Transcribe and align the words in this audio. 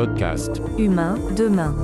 podcast 0.00 0.62
Humain 0.78 1.18
demain. 1.36 1.74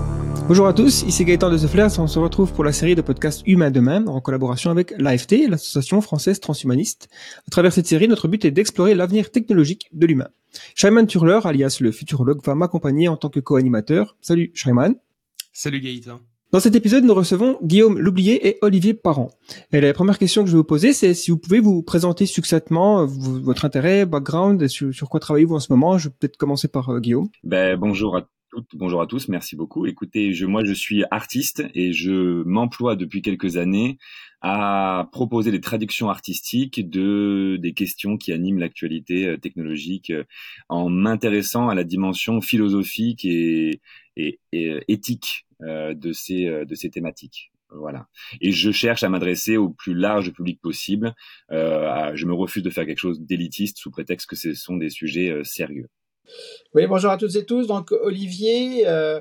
Bonjour 0.48 0.66
à 0.66 0.72
tous, 0.72 1.02
ici 1.02 1.22
Gaëtan 1.26 1.50
de 1.50 1.58
The 1.58 1.66
Flares. 1.66 1.98
On 1.98 2.06
se 2.06 2.18
retrouve 2.18 2.50
pour 2.50 2.64
la 2.64 2.72
série 2.72 2.94
de 2.94 3.02
podcasts 3.02 3.42
Humain 3.46 3.70
demain 3.70 4.06
en 4.06 4.22
collaboration 4.22 4.70
avec 4.70 4.94
l'AFT, 4.96 5.46
l'Association 5.50 6.00
française 6.00 6.40
transhumaniste. 6.40 7.10
À 7.46 7.50
travers 7.50 7.74
cette 7.74 7.86
série, 7.86 8.08
notre 8.08 8.26
but 8.26 8.42
est 8.46 8.52
d'explorer 8.52 8.94
l'avenir 8.94 9.30
technologique 9.30 9.90
de 9.92 10.06
l'humain. 10.06 10.28
Shaiman 10.74 11.06
Turler, 11.06 11.40
alias 11.44 11.76
le 11.82 11.92
futurologue, 11.92 12.42
va 12.42 12.54
m'accompagner 12.54 13.08
en 13.08 13.18
tant 13.18 13.28
que 13.28 13.40
co-animateur. 13.40 14.16
Salut 14.22 14.50
Shaiman. 14.54 14.94
Salut 15.52 15.80
Gaëtan. 15.80 16.18
Dans 16.52 16.60
cet 16.60 16.76
épisode, 16.76 17.02
nous 17.02 17.12
recevons 17.12 17.58
Guillaume 17.64 17.98
Loublier 17.98 18.46
et 18.46 18.58
Olivier 18.62 18.94
Parent. 18.94 19.30
Et 19.72 19.80
la 19.80 19.92
première 19.92 20.16
question 20.16 20.42
que 20.42 20.48
je 20.48 20.52
vais 20.52 20.58
vous 20.58 20.64
poser, 20.64 20.92
c'est 20.92 21.12
si 21.12 21.32
vous 21.32 21.38
pouvez 21.38 21.58
vous 21.58 21.82
présenter 21.82 22.24
succinctement 22.24 23.00
euh, 23.00 23.06
votre 23.08 23.64
intérêt, 23.64 24.06
background, 24.06 24.62
et 24.62 24.68
sur, 24.68 25.08
quoi 25.10 25.18
travaillez-vous 25.18 25.56
en 25.56 25.60
ce 25.60 25.72
moment. 25.72 25.98
Je 25.98 26.08
vais 26.08 26.14
peut-être 26.16 26.36
commencer 26.36 26.68
par 26.68 26.88
euh, 26.90 27.00
Guillaume. 27.00 27.28
Ben, 27.42 27.76
bonjour 27.76 28.16
à 28.16 28.28
bonjour 28.74 29.00
à 29.00 29.06
tous, 29.06 29.28
merci 29.28 29.56
beaucoup. 29.56 29.86
Écoutez, 29.86 30.32
je, 30.32 30.46
moi 30.46 30.64
je 30.64 30.72
suis 30.72 31.04
artiste 31.10 31.64
et 31.74 31.92
je 31.92 32.42
m'emploie 32.44 32.96
depuis 32.96 33.22
quelques 33.22 33.56
années 33.56 33.98
à 34.40 35.08
proposer 35.12 35.50
des 35.50 35.60
traductions 35.60 36.08
artistiques 36.08 36.88
de 36.88 37.58
des 37.60 37.72
questions 37.72 38.16
qui 38.16 38.32
animent 38.32 38.58
l'actualité 38.58 39.26
euh, 39.26 39.36
technologique 39.36 40.12
en 40.68 40.88
m'intéressant 40.88 41.68
à 41.68 41.74
la 41.74 41.84
dimension 41.84 42.40
philosophique 42.40 43.24
et, 43.24 43.80
et 44.16 44.38
éthique 44.88 45.46
euh, 45.62 45.94
de 45.94 46.12
ces 46.12 46.46
euh, 46.46 46.64
de 46.64 46.74
ces 46.74 46.90
thématiques. 46.90 47.52
Voilà. 47.70 48.06
Et 48.40 48.52
je 48.52 48.70
cherche 48.70 49.02
à 49.02 49.08
m'adresser 49.08 49.56
au 49.56 49.70
plus 49.70 49.94
large 49.94 50.32
public 50.32 50.60
possible. 50.60 51.14
Euh, 51.50 52.12
je 52.14 52.26
me 52.26 52.32
refuse 52.32 52.62
de 52.62 52.70
faire 52.70 52.86
quelque 52.86 52.98
chose 52.98 53.20
d'élitiste 53.20 53.78
sous 53.78 53.90
prétexte 53.90 54.28
que 54.28 54.36
ce 54.36 54.54
sont 54.54 54.76
des 54.76 54.90
sujets 54.90 55.30
euh, 55.30 55.44
sérieux. 55.44 55.88
Oui, 56.74 56.86
bonjour 56.86 57.10
à 57.10 57.16
toutes 57.16 57.34
et 57.36 57.44
tous. 57.44 57.66
Donc 57.66 57.92
Olivier, 57.92 58.86
euh, 58.86 59.20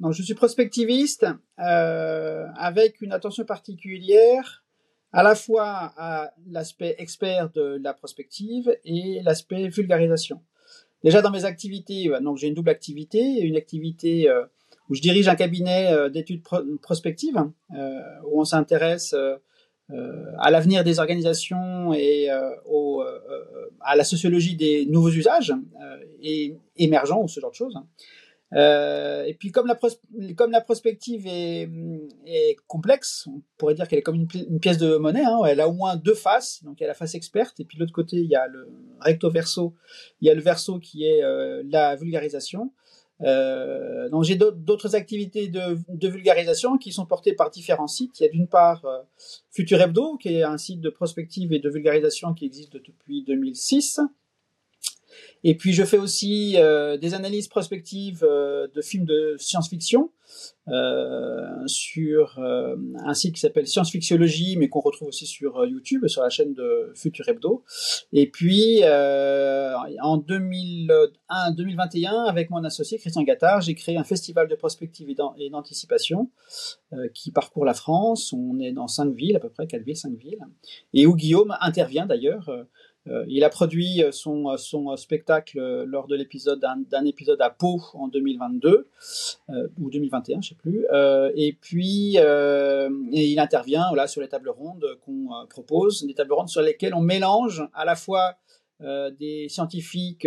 donc 0.00 0.12
je 0.12 0.22
suis 0.22 0.34
prospectiviste 0.34 1.26
euh, 1.58 2.46
avec 2.56 3.00
une 3.00 3.12
attention 3.12 3.44
particulière 3.44 4.64
à 5.12 5.22
la 5.22 5.34
fois 5.34 5.92
à 5.96 6.32
l'aspect 6.50 6.94
expert 6.98 7.50
de 7.50 7.78
la 7.82 7.92
prospective 7.94 8.76
et 8.84 9.20
l'aspect 9.22 9.68
vulgarisation. 9.68 10.40
Déjà 11.04 11.20
dans 11.20 11.30
mes 11.30 11.44
activités, 11.44 12.10
donc 12.22 12.38
j'ai 12.38 12.46
une 12.46 12.54
double 12.54 12.70
activité, 12.70 13.40
une 13.40 13.56
activité 13.56 14.30
où 14.88 14.94
je 14.94 15.00
dirige 15.00 15.28
un 15.28 15.36
cabinet 15.36 15.92
euh, 15.92 16.08
d'études 16.10 16.42
prospectives 16.82 17.42
euh, 17.74 18.00
où 18.26 18.40
on 18.40 18.44
s'intéresse 18.44 19.14
euh, 19.14 19.36
à 20.38 20.50
l'avenir 20.50 20.84
des 20.84 20.98
organisations 20.98 21.92
et 21.92 22.28
au, 22.66 23.02
à 23.80 23.96
la 23.96 24.04
sociologie 24.04 24.56
des 24.56 24.86
nouveaux 24.86 25.10
usages 25.10 25.52
et 26.22 26.56
émergents 26.76 27.22
ou 27.22 27.28
ce 27.28 27.40
genre 27.40 27.50
de 27.50 27.56
choses. 27.56 27.78
Euh, 28.54 29.24
et 29.24 29.32
puis 29.32 29.50
comme 29.50 29.66
la, 29.66 29.78
comme 30.36 30.50
la 30.50 30.60
prospective 30.60 31.26
est, 31.26 31.70
est, 32.26 32.56
complexe, 32.66 33.26
on 33.26 33.40
pourrait 33.56 33.74
dire 33.74 33.88
qu'elle 33.88 34.00
est 34.00 34.02
comme 34.02 34.16
une, 34.16 34.28
une, 34.34 34.60
pièce 34.60 34.76
de 34.76 34.96
monnaie. 34.96 35.24
Hein, 35.24 35.40
elle 35.46 35.60
a 35.60 35.68
au 35.68 35.72
moins 35.72 35.96
deux 35.96 36.14
faces. 36.14 36.62
Donc 36.62 36.80
il 36.80 36.82
y 36.82 36.84
a 36.84 36.88
la 36.88 36.94
face 36.94 37.14
experte 37.14 37.60
et 37.60 37.64
puis 37.64 37.78
de 37.78 37.82
l'autre 37.82 37.94
côté 37.94 38.16
il 38.16 38.28
y 38.28 38.34
a 38.34 38.46
le 38.46 38.68
recto 39.00 39.30
verso. 39.30 39.74
Il 40.20 40.28
y 40.28 40.30
a 40.30 40.34
le 40.34 40.42
verso 40.42 40.78
qui 40.78 41.04
est 41.06 41.22
euh, 41.22 41.62
la 41.66 41.96
vulgarisation. 41.96 42.72
Euh, 43.22 44.08
donc 44.08 44.24
j'ai 44.24 44.36
d'autres 44.36 44.96
activités 44.96 45.48
de, 45.48 46.08
vulgarisation 46.08 46.76
qui 46.78 46.92
sont 46.92 47.06
portées 47.06 47.34
par 47.34 47.50
différents 47.50 47.86
sites. 47.86 48.18
Il 48.20 48.24
y 48.24 48.26
a 48.26 48.30
d'une 48.30 48.48
part 48.48 48.84
euh, 48.84 48.98
Futur 49.50 49.80
Hebdo, 49.80 50.16
qui 50.16 50.34
est 50.34 50.42
un 50.42 50.58
site 50.58 50.80
de 50.80 50.90
prospective 50.90 51.52
et 51.52 51.58
de 51.58 51.70
vulgarisation 51.70 52.34
qui 52.34 52.46
existe 52.46 52.72
depuis 52.72 53.24
2006. 53.24 54.00
Et 55.44 55.56
puis 55.56 55.72
je 55.72 55.84
fais 55.84 55.98
aussi 55.98 56.54
euh, 56.56 56.96
des 56.96 57.14
analyses 57.14 57.48
prospectives 57.48 58.24
euh, 58.24 58.68
de 58.74 58.80
films 58.80 59.04
de 59.04 59.36
science-fiction 59.38 60.10
euh, 60.68 61.66
sur 61.66 62.38
euh, 62.38 62.76
un 63.04 63.14
site 63.14 63.34
qui 63.34 63.40
s'appelle 63.40 63.66
Science 63.66 63.90
Fictiologie, 63.90 64.56
mais 64.56 64.68
qu'on 64.68 64.80
retrouve 64.80 65.08
aussi 65.08 65.26
sur 65.26 65.66
YouTube, 65.66 66.06
sur 66.06 66.22
la 66.22 66.30
chaîne 66.30 66.54
de 66.54 66.92
Futur 66.94 67.28
Hebdo. 67.28 67.64
Et 68.12 68.30
puis 68.30 68.82
en 68.84 70.16
2001, 70.16 71.50
2021, 71.52 72.24
avec 72.24 72.50
mon 72.50 72.62
associé 72.64 72.98
Christian 72.98 73.22
Gattard, 73.22 73.60
j'ai 73.62 73.74
créé 73.74 73.96
un 73.96 74.04
festival 74.04 74.48
de 74.48 74.54
prospective 74.54 75.08
et 75.10 75.50
d'anticipation 75.50 76.30
qui 77.14 77.32
parcourt 77.32 77.64
la 77.64 77.74
France. 77.74 78.32
On 78.32 78.58
est 78.60 78.72
dans 78.72 78.88
cinq 78.88 79.14
villes, 79.14 79.36
à 79.36 79.40
peu 79.40 79.48
près 79.48 79.66
quatre 79.66 79.82
villes, 79.82 79.96
cinq 79.96 80.16
villes, 80.16 80.38
et 80.94 81.06
où 81.06 81.16
Guillaume 81.16 81.56
intervient 81.60 82.06
d'ailleurs 82.06 82.48
euh, 82.48 82.64
il 83.28 83.44
a 83.44 83.48
produit 83.48 84.02
euh, 84.02 84.12
son, 84.12 84.48
euh, 84.48 84.96
spectacle 84.96 85.84
lors 85.84 86.06
de 86.06 86.14
l'épisode 86.14 86.60
d'un 86.60 87.04
épisode 87.04 87.40
à 87.40 87.50
Pau 87.50 87.80
en 87.94 88.08
2022 88.08 88.88
ou 89.80 89.90
2021, 89.90 90.40
je 90.40 90.50
sais 90.50 90.54
plus. 90.54 90.86
et 91.34 91.52
puis 91.60 92.16
il 92.16 93.38
intervient 93.38 93.86
sur 94.06 94.20
les 94.20 94.28
tables 94.28 94.50
rondes 94.50 94.98
qu'on 95.04 95.28
propose, 95.48 96.04
des 96.06 96.14
tables 96.14 96.32
rondes 96.32 96.48
sur 96.48 96.62
lesquelles 96.62 96.94
on 96.94 97.00
mélange 97.00 97.66
à 97.74 97.84
la 97.84 97.96
fois 97.96 98.36
des 98.80 99.46
scientifiques 99.48 100.26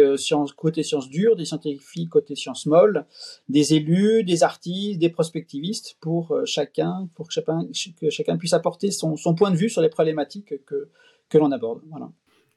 côté 0.56 0.84
sciences 0.84 1.10
dures, 1.10 1.36
des 1.36 1.46
scientifiques 1.46 2.10
côté 2.10 2.36
sciences 2.36 2.66
molles, 2.66 3.06
des 3.50 3.74
élus, 3.74 4.24
des 4.24 4.44
artistes, 4.44 5.00
des 5.00 5.10
prospectivistes 5.10 5.98
pour 6.00 6.36
chacun, 6.46 7.10
pour 7.16 7.28
que 7.28 7.34
chacun, 7.34 8.38
puisse 8.38 8.54
apporter 8.54 8.92
son, 8.92 9.16
son, 9.16 9.36
point 9.36 9.52
de 9.52 9.58
vue 9.58 9.70
sur 9.70 9.82
les 9.82 9.90
problématiques 9.90 10.66
que, 10.66 10.90
que 11.30 11.38
l'on 11.38 11.52
aborde. 11.52 11.82
Voilà. 11.90 12.10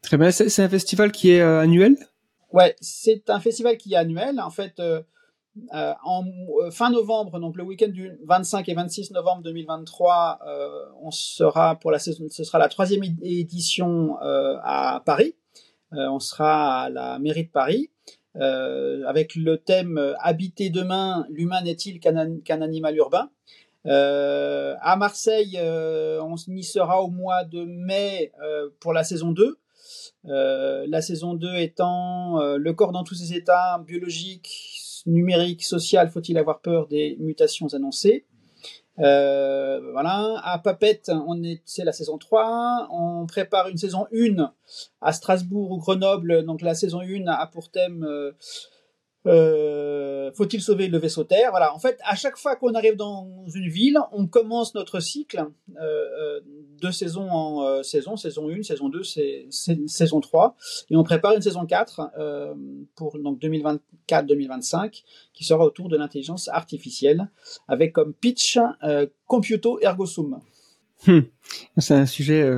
Très 0.03 0.16
bien. 0.16 0.31
C'est 0.31 0.62
un 0.62 0.69
festival 0.69 1.12
qui 1.12 1.32
est 1.32 1.41
euh, 1.41 1.60
annuel? 1.60 1.97
Ouais, 2.53 2.76
c'est 2.81 3.28
un 3.31 3.41
festival 3.41 3.76
qui 3.76 3.94
est 3.94 3.97
annuel. 3.97 4.41
En 4.41 4.50
fait, 4.50 4.78
euh, 4.81 5.03
euh, 5.75 5.92
en 6.04 6.25
fin 6.70 6.91
novembre, 6.91 7.41
donc 7.41 7.56
le 7.56 7.64
week-end 7.64 7.88
du 7.88 8.19
25 8.25 8.69
et 8.69 8.75
26 8.75 9.10
novembre 9.10 9.42
2023, 9.42 10.41
on 11.03 11.10
sera 11.10 11.76
pour 11.76 11.91
la 11.91 11.98
saison, 11.98 12.25
ce 12.31 12.44
sera 12.44 12.59
la 12.59 12.69
troisième 12.69 13.03
édition 13.22 14.16
à 14.20 15.03
Paris. 15.04 15.34
on 15.91 16.20
sera 16.20 16.84
à 16.84 16.91
la 16.91 17.19
mairie 17.19 17.44
de 17.44 17.50
Paris. 17.50 17.91
avec 18.34 19.34
le 19.34 19.56
thème 19.59 20.15
Habiter 20.20 20.70
demain, 20.70 21.26
l'humain 21.28 21.60
n'est-il 21.62 21.98
qu'un 21.98 22.62
animal 22.62 22.97
urbain? 22.97 23.30
Euh, 23.86 24.75
à 24.80 24.97
Marseille, 24.97 25.59
on 25.60 26.36
y 26.36 26.62
sera 26.62 27.03
au 27.03 27.09
mois 27.09 27.44
de 27.44 27.65
mai 27.65 28.32
pour 28.80 28.92
la 28.92 29.03
saison 29.03 29.32
2. 29.32 29.59
Euh, 30.26 30.86
la 30.88 31.00
saison 31.02 31.34
2 31.34 31.56
étant 31.56 32.41
euh, 32.41 32.56
le 32.56 32.72
corps 32.72 32.92
dans 32.92 33.04
tous 33.04 33.14
ses 33.14 33.34
états, 33.34 33.82
biologique, 33.86 35.02
numérique, 35.06 35.64
social, 35.64 36.10
faut-il 36.10 36.36
avoir 36.38 36.60
peur 36.60 36.86
des 36.86 37.16
mutations 37.20 37.72
annoncées 37.74 38.26
euh, 39.00 39.92
voilà, 39.92 40.41
à 40.42 40.58
Papette, 40.58 41.12
on 41.28 41.41
est, 41.44 41.62
c'est 41.64 41.84
la 41.84 41.92
saison 41.92 42.18
3. 42.18 42.88
On 42.91 43.26
prépare 43.26 43.68
une 43.68 43.76
saison 43.76 44.06
1 44.12 44.52
à 45.00 45.12
Strasbourg 45.12 45.70
ou 45.70 45.78
Grenoble. 45.78 46.44
Donc 46.44 46.62
la 46.62 46.74
saison 46.74 47.00
1 47.00 47.28
a 47.28 47.47
pour 47.47 47.70
thème 47.70 48.04
faut-il 49.24 50.60
sauver 50.60 50.88
le 50.88 50.98
vaisseau 50.98 51.24
Terre? 51.24 51.50
Voilà. 51.50 51.74
En 51.74 51.78
fait, 51.78 51.98
à 52.04 52.14
chaque 52.14 52.36
fois 52.36 52.56
qu'on 52.56 52.74
arrive 52.74 52.96
dans 52.96 53.28
une 53.54 53.68
ville, 53.68 53.98
on 54.12 54.26
commence 54.26 54.74
notre 54.74 55.00
cycle 55.00 55.46
euh, 55.76 55.80
euh 55.80 56.40
de 56.80 56.92
saison 56.92 57.28
en 57.28 57.66
euh, 57.66 57.82
saison, 57.82 58.16
saison 58.16 58.48
1, 58.48 58.62
saison 58.62 58.88
2, 58.88 59.02
c'est, 59.02 59.48
saison 59.50 60.20
3, 60.20 60.54
et 60.90 60.96
on 60.96 61.02
prépare 61.02 61.34
une 61.34 61.42
saison 61.42 61.66
4 61.66 62.12
euh, 62.16 62.54
pour 62.94 63.18
donc 63.18 63.40
2024-2025 63.40 65.02
qui 65.34 65.42
sera 65.42 65.64
autour 65.64 65.88
de 65.88 65.96
l'intelligence 65.96 66.46
artificielle 66.46 67.28
avec 67.66 67.92
comme 67.92 68.14
pitch 68.14 68.60
Computo 69.26 69.80
Ergo 69.82 70.06
Sum. 70.06 70.38
Hmm. 71.08 71.22
C'est 71.78 71.94
un 71.94 72.06
sujet 72.06 72.48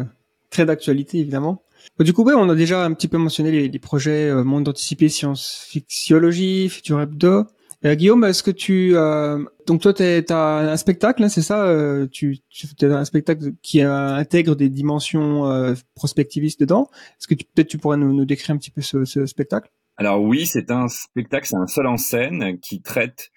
très 0.51 0.67
d'actualité 0.67 1.17
évidemment. 1.17 1.63
Bah, 1.99 2.05
du 2.05 2.13
coup, 2.13 2.23
ouais, 2.25 2.35
on 2.35 2.49
a 2.49 2.55
déjà 2.55 2.85
un 2.85 2.93
petit 2.93 3.09
peu 3.09 3.19
mentionné 3.19 3.51
les, 3.51 3.69
les 3.69 3.79
projets 3.79 4.29
euh, 4.29 4.45
Monde 4.45 4.69
anticipé, 4.69 5.09
Science 5.09 5.65
Fictiologie, 5.69 6.69
Futur 6.69 7.01
Hebdo. 7.01 7.47
Euh, 7.87 7.95
Guillaume, 7.95 8.25
est-ce 8.25 8.43
que 8.43 8.51
tu 8.51 8.95
euh, 8.95 9.43
donc 9.67 9.81
toi 9.81 9.95
tu 9.95 10.03
as 10.03 10.57
un 10.73 10.77
spectacle, 10.77 11.23
hein, 11.25 11.31
c'est 11.31 11.41
ça 11.43 11.65
euh, 11.65 12.07
Tu, 12.07 12.41
as 12.83 12.85
un 12.85 13.05
spectacle 13.07 13.53
qui 13.63 13.81
intègre 13.81 14.55
des 14.55 14.69
dimensions 14.69 15.51
euh, 15.51 15.75
prospectivistes 15.95 16.61
dedans. 16.61 16.91
Est-ce 17.19 17.27
que 17.27 17.35
peut-être 17.35 17.69
tu 17.69 17.79
pourrais 17.79 17.97
nous, 17.97 18.13
nous, 18.13 18.27
décrire 18.27 18.55
un 18.55 18.59
petit 18.59 18.71
peu 18.71 18.83
ce, 18.83 19.07
ce 19.07 19.25
spectacle? 19.25 19.71
Alors 19.97 20.23
oui, 20.23 20.45
c'est 20.45 20.71
un 20.71 20.89
spectacle, 20.89 21.47
c'est 21.47 21.57
un 21.57 21.67
seul 21.67 21.87
en 21.87 21.97
scène 21.97 22.59
qui 22.61 22.83
traite 22.83 23.31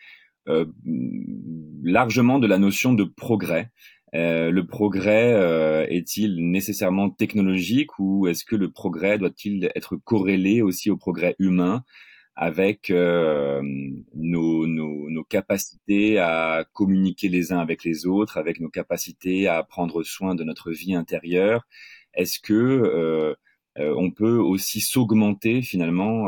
largement 1.83 2.38
de 2.38 2.47
la 2.47 2.57
notion 2.57 2.91
de 2.94 3.06
progrès. 3.06 3.71
Euh, 4.15 4.51
le 4.51 4.68
progrès 4.68 5.33
euh, 5.33 5.88
est-il 5.89 6.51
nécessairement 6.51 7.10
technologique 7.10 7.98
ou 7.98 8.27
est-ce 8.27 8.45
que 8.45 8.56
le 8.56 8.71
progrès 8.71 9.18
doit-il 9.18 9.71
être 9.75 9.95
corrélé 9.95 10.62
aussi 10.62 10.92
au 10.92 10.98
progrès 10.98 11.36
humain 11.39 11.83
avec 12.36 12.92
euh, 12.92 13.62
nos, 14.15 14.68
nos, 14.68 15.10
nos, 15.10 15.24
capacités 15.24 16.19
à 16.19 16.65
communiquer 16.74 17.27
les 17.30 17.54
uns 17.54 17.60
avec 17.60 17.83
les 17.83 18.06
autres, 18.06 18.38
avec 18.38 18.60
nos 18.60 18.69
capacités 18.69 19.48
à 19.48 19.63
prendre 19.63 20.04
soin 20.04 20.36
de 20.36 20.44
notre 20.44 20.71
vie 20.71 20.95
intérieure? 20.95 21.68
Est-ce 22.13 22.39
que 22.39 23.36
on 23.77 24.12
peut 24.12 24.38
aussi 24.38 24.81
s'augmenter 24.81 25.62
finalement 25.62 26.27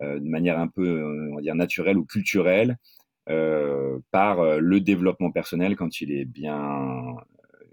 de 0.00 0.28
manière 0.28 0.58
un 0.58 0.68
peu, 0.68 1.30
on 1.32 1.36
va 1.36 1.42
dire, 1.42 1.54
naturelle 1.54 1.98
ou 1.98 2.04
culturelle 2.04 2.78
par 3.26 4.60
le 4.60 4.80
développement 4.80 5.30
personnel 5.30 5.76
quand 5.76 6.00
il 6.00 6.12
est 6.12 6.24
bien 6.24 7.16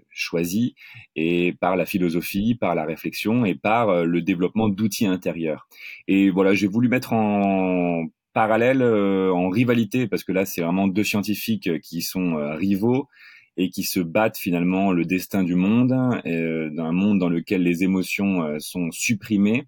choisi 0.08 0.74
et 1.16 1.54
par 1.60 1.76
la 1.76 1.86
philosophie, 1.86 2.54
par 2.54 2.74
la 2.74 2.84
réflexion 2.84 3.44
et 3.44 3.54
par 3.54 4.04
le 4.04 4.22
développement 4.22 4.68
d'outils 4.68 5.06
intérieurs. 5.06 5.68
Et 6.08 6.30
voilà, 6.30 6.54
j'ai 6.54 6.66
voulu 6.66 6.88
mettre 6.88 7.12
en 7.12 8.06
parallèle, 8.32 8.82
en 8.82 9.48
rivalité, 9.48 10.06
parce 10.06 10.24
que 10.24 10.32
là, 10.32 10.44
c'est 10.46 10.62
vraiment 10.62 10.88
deux 10.88 11.04
scientifiques 11.04 11.80
qui 11.80 12.02
sont 12.02 12.36
rivaux 12.56 13.08
et 13.56 13.70
qui 13.70 13.82
se 13.82 14.00
battent 14.00 14.38
finalement 14.38 14.92
le 14.92 15.04
destin 15.04 15.42
du 15.42 15.54
monde, 15.54 15.92
euh, 16.26 16.70
d'un 16.70 16.92
monde 16.92 17.18
dans 17.18 17.28
lequel 17.28 17.62
les 17.62 17.84
émotions 17.84 18.42
euh, 18.42 18.58
sont 18.58 18.90
supprimées 18.90 19.66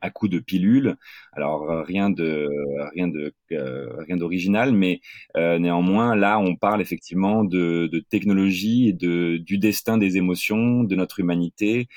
à 0.00 0.10
coup 0.10 0.28
de 0.28 0.38
pilules. 0.38 0.96
Alors 1.32 1.70
euh, 1.70 1.82
rien 1.82 2.10
de 2.10 2.48
rien 2.94 3.08
de 3.08 3.34
rien 3.50 4.16
d'original, 4.16 4.72
mais 4.72 5.00
néanmoins 5.36 6.16
là 6.16 6.38
on 6.38 6.56
parle 6.56 6.80
effectivement 6.82 7.44
de, 7.44 7.88
de 7.92 7.98
technologie 8.00 8.88
et 8.88 8.92
de 8.92 9.36
du 9.38 9.58
destin 9.58 9.98
des 9.98 10.16
émotions, 10.16 10.84
de 10.84 10.96
notre 10.96 11.20
humanité 11.20 11.88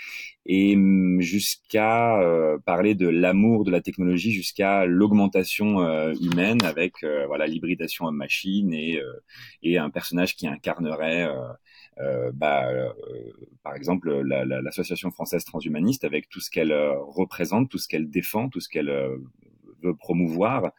et 0.47 0.75
mm, 0.75 1.21
jusqu'à 1.21 2.19
euh, 2.21 2.57
parler 2.65 2.95
de 2.95 3.07
l'amour 3.07 3.65
de 3.65 3.71
la 3.71 3.81
technologie 3.81 4.31
jusqu'à 4.31 4.85
l'augmentation 4.85 5.81
euh, 5.81 6.13
humaine 6.21 6.57
avec 6.63 7.03
euh, 7.03 7.25
voilà 7.27 7.47
l'hybridation 7.47 8.05
homme-machine 8.05 8.73
et 8.73 9.01
et 9.63 9.77
un 9.77 9.89
personnage 9.89 10.35
qui 10.35 10.47
incarnerait 10.47 11.29
bah, 12.33 12.67
par 13.63 13.75
exemple 13.75 14.09
l'association 14.11 15.11
française 15.11 15.43
transhumaniste 15.45 16.03
avec 16.03 16.29
tout 16.29 16.39
ce 16.39 16.49
qu'elle 16.49 16.73
représente, 16.73 17.69
tout 17.69 17.77
ce 17.77 17.87
qu'elle 17.87 18.09
défend, 18.09 18.49
tout 18.49 18.59
ce 18.59 18.69
qu'elle 18.69 18.89
veut 19.83 19.95
promouvoir 19.95 20.71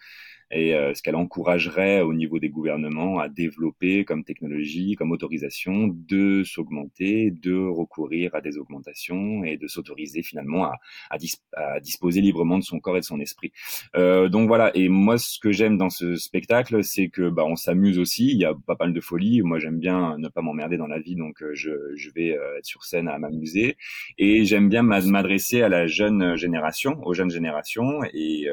et 0.50 0.74
euh, 0.74 0.94
ce 0.94 1.02
qu'elle 1.02 1.16
encouragerait 1.16 2.00
au 2.00 2.14
niveau 2.14 2.38
des 2.38 2.48
gouvernements 2.48 3.18
à 3.18 3.28
développer 3.28 4.04
comme 4.04 4.24
technologie, 4.24 4.94
comme 4.96 5.12
autorisation, 5.12 5.88
de 5.88 6.42
s'augmenter, 6.44 7.30
de 7.30 7.54
recourir 7.54 8.34
à 8.34 8.40
des 8.40 8.56
augmentations 8.56 9.44
et 9.44 9.56
de 9.56 9.66
s'autoriser 9.66 10.22
finalement 10.22 10.64
à, 10.64 10.78
à, 11.10 11.80
disposer 11.80 12.20
librement 12.20 12.58
de 12.58 12.64
son 12.64 12.80
corps 12.80 12.96
et 12.96 13.00
de 13.00 13.04
son 13.04 13.20
esprit. 13.20 13.52
Euh, 13.96 14.28
donc 14.28 14.48
voilà, 14.48 14.70
et 14.74 14.88
moi 14.88 15.18
ce 15.18 15.38
que 15.38 15.52
j'aime 15.52 15.76
dans 15.76 15.90
ce 15.90 16.16
spectacle, 16.16 16.82
c'est 16.82 17.08
que 17.08 17.28
bah, 17.28 17.44
on 17.46 17.56
s'amuse 17.56 17.98
aussi, 17.98 18.30
il 18.30 18.38
y 18.38 18.44
a 18.44 18.54
pas 18.66 18.76
mal 18.78 18.92
de 18.92 19.00
folie, 19.00 19.42
moi 19.42 19.58
j'aime 19.58 19.78
bien 19.78 20.16
ne 20.18 20.28
pas 20.28 20.42
m'emmerder 20.42 20.76
dans 20.76 20.86
la 20.86 20.98
vie, 20.98 21.16
donc 21.16 21.42
euh, 21.42 21.50
je, 21.54 21.70
je 21.96 22.10
vais 22.14 22.36
euh, 22.36 22.58
être 22.58 22.66
sur 22.66 22.84
scène 22.84 23.08
à 23.08 23.18
m'amuser, 23.18 23.76
et 24.18 24.44
j'aime 24.44 24.68
bien 24.68 24.82
m'adresser 24.82 25.62
à 25.62 25.68
la 25.68 25.86
jeune 25.86 26.36
génération, 26.36 27.00
aux 27.04 27.14
jeunes 27.14 27.30
générations, 27.30 28.00
et, 28.14 28.46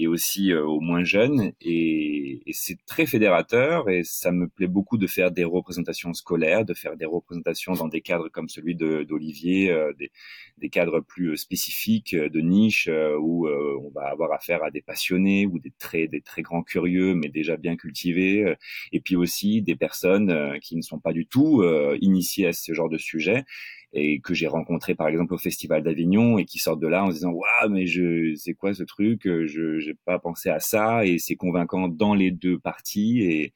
et 0.00 0.06
aussi 0.06 0.50
euh, 0.50 0.64
aux 0.64 0.80
moins 0.80 1.04
jeunes. 1.04 1.52
Et, 1.60 2.42
et 2.46 2.52
c'est 2.54 2.78
très 2.86 3.04
fédérateur 3.04 3.90
et 3.90 4.02
ça 4.02 4.32
me 4.32 4.48
plaît 4.48 4.66
beaucoup 4.66 4.96
de 4.96 5.06
faire 5.06 5.30
des 5.30 5.44
représentations 5.44 6.14
scolaires, 6.14 6.64
de 6.64 6.72
faire 6.72 6.96
des 6.96 7.04
représentations 7.04 7.74
dans 7.74 7.86
des 7.86 8.00
cadres 8.00 8.30
comme 8.30 8.48
celui 8.48 8.74
d'Olivier, 8.74 9.70
euh, 9.70 9.92
des, 9.98 10.10
des, 10.56 10.70
cadres 10.70 11.00
plus 11.00 11.32
euh, 11.32 11.36
spécifiques 11.36 12.16
de 12.16 12.40
niche 12.40 12.88
où 13.20 13.46
on 13.46 13.90
va 13.90 14.06
avoir 14.08 14.32
affaire 14.32 14.64
à 14.64 14.70
des 14.70 14.80
passionnés 14.80 15.46
ou 15.46 15.58
des 15.58 15.72
très, 15.78 16.08
des 16.08 16.22
très 16.22 16.40
grands 16.40 16.62
curieux 16.62 17.14
mais 17.14 17.28
déjà 17.28 17.58
bien 17.58 17.76
cultivés. 17.76 18.54
et 18.92 19.00
puis 19.00 19.16
aussi 19.16 19.60
des 19.60 19.76
personnes 19.76 20.58
qui 20.60 20.76
ne 20.76 20.82
sont 20.82 20.98
pas 20.98 21.12
du 21.12 21.26
tout 21.26 21.62
initiées 22.00 22.46
à 22.46 22.52
ce 22.52 22.72
genre 22.72 22.88
de 22.88 22.98
sujet 22.98 23.44
et 23.92 24.20
que 24.20 24.34
j'ai 24.34 24.46
rencontré 24.46 24.94
par 24.94 25.08
exemple 25.08 25.34
au 25.34 25.38
Festival 25.38 25.82
d'Avignon 25.82 26.38
et 26.38 26.44
qui 26.44 26.58
sortent 26.58 26.80
de 26.80 26.86
là 26.86 27.04
en 27.04 27.08
se 27.10 27.14
disant 27.14 27.30
waouh 27.30 27.70
mais 27.70 27.86
je 27.86 28.34
c'est 28.36 28.54
quoi 28.54 28.72
ce 28.74 28.84
truc? 28.84 29.22
Je 29.24 29.78
j'ai 29.80 29.94
pas 30.04 30.18
pensé 30.18 30.50
à 30.50 30.60
ça. 30.60 31.04
Et 31.04 31.18
c'est 31.18 31.36
convaincant 31.36 31.88
dans 31.88 32.14
les 32.14 32.30
deux 32.30 32.58
parties. 32.58 33.20
Et 33.22 33.54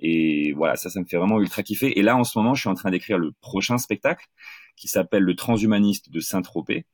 et 0.00 0.52
voilà 0.54 0.76
ça 0.76 0.90
ça 0.90 1.00
me 1.00 1.06
fait 1.06 1.16
vraiment 1.16 1.40
ultra 1.40 1.62
kiffer. 1.62 1.98
Et 1.98 2.02
là 2.02 2.16
en 2.16 2.24
ce 2.24 2.38
moment 2.38 2.54
je 2.54 2.60
suis 2.62 2.70
en 2.70 2.74
train 2.74 2.90
d'écrire 2.90 3.18
le 3.18 3.32
prochain 3.40 3.78
spectacle 3.78 4.26
qui 4.76 4.88
s'appelle 4.88 5.22
le 5.24 5.34
transhumaniste 5.36 6.10
de 6.10 6.20
Saint-Tropez. 6.20 6.86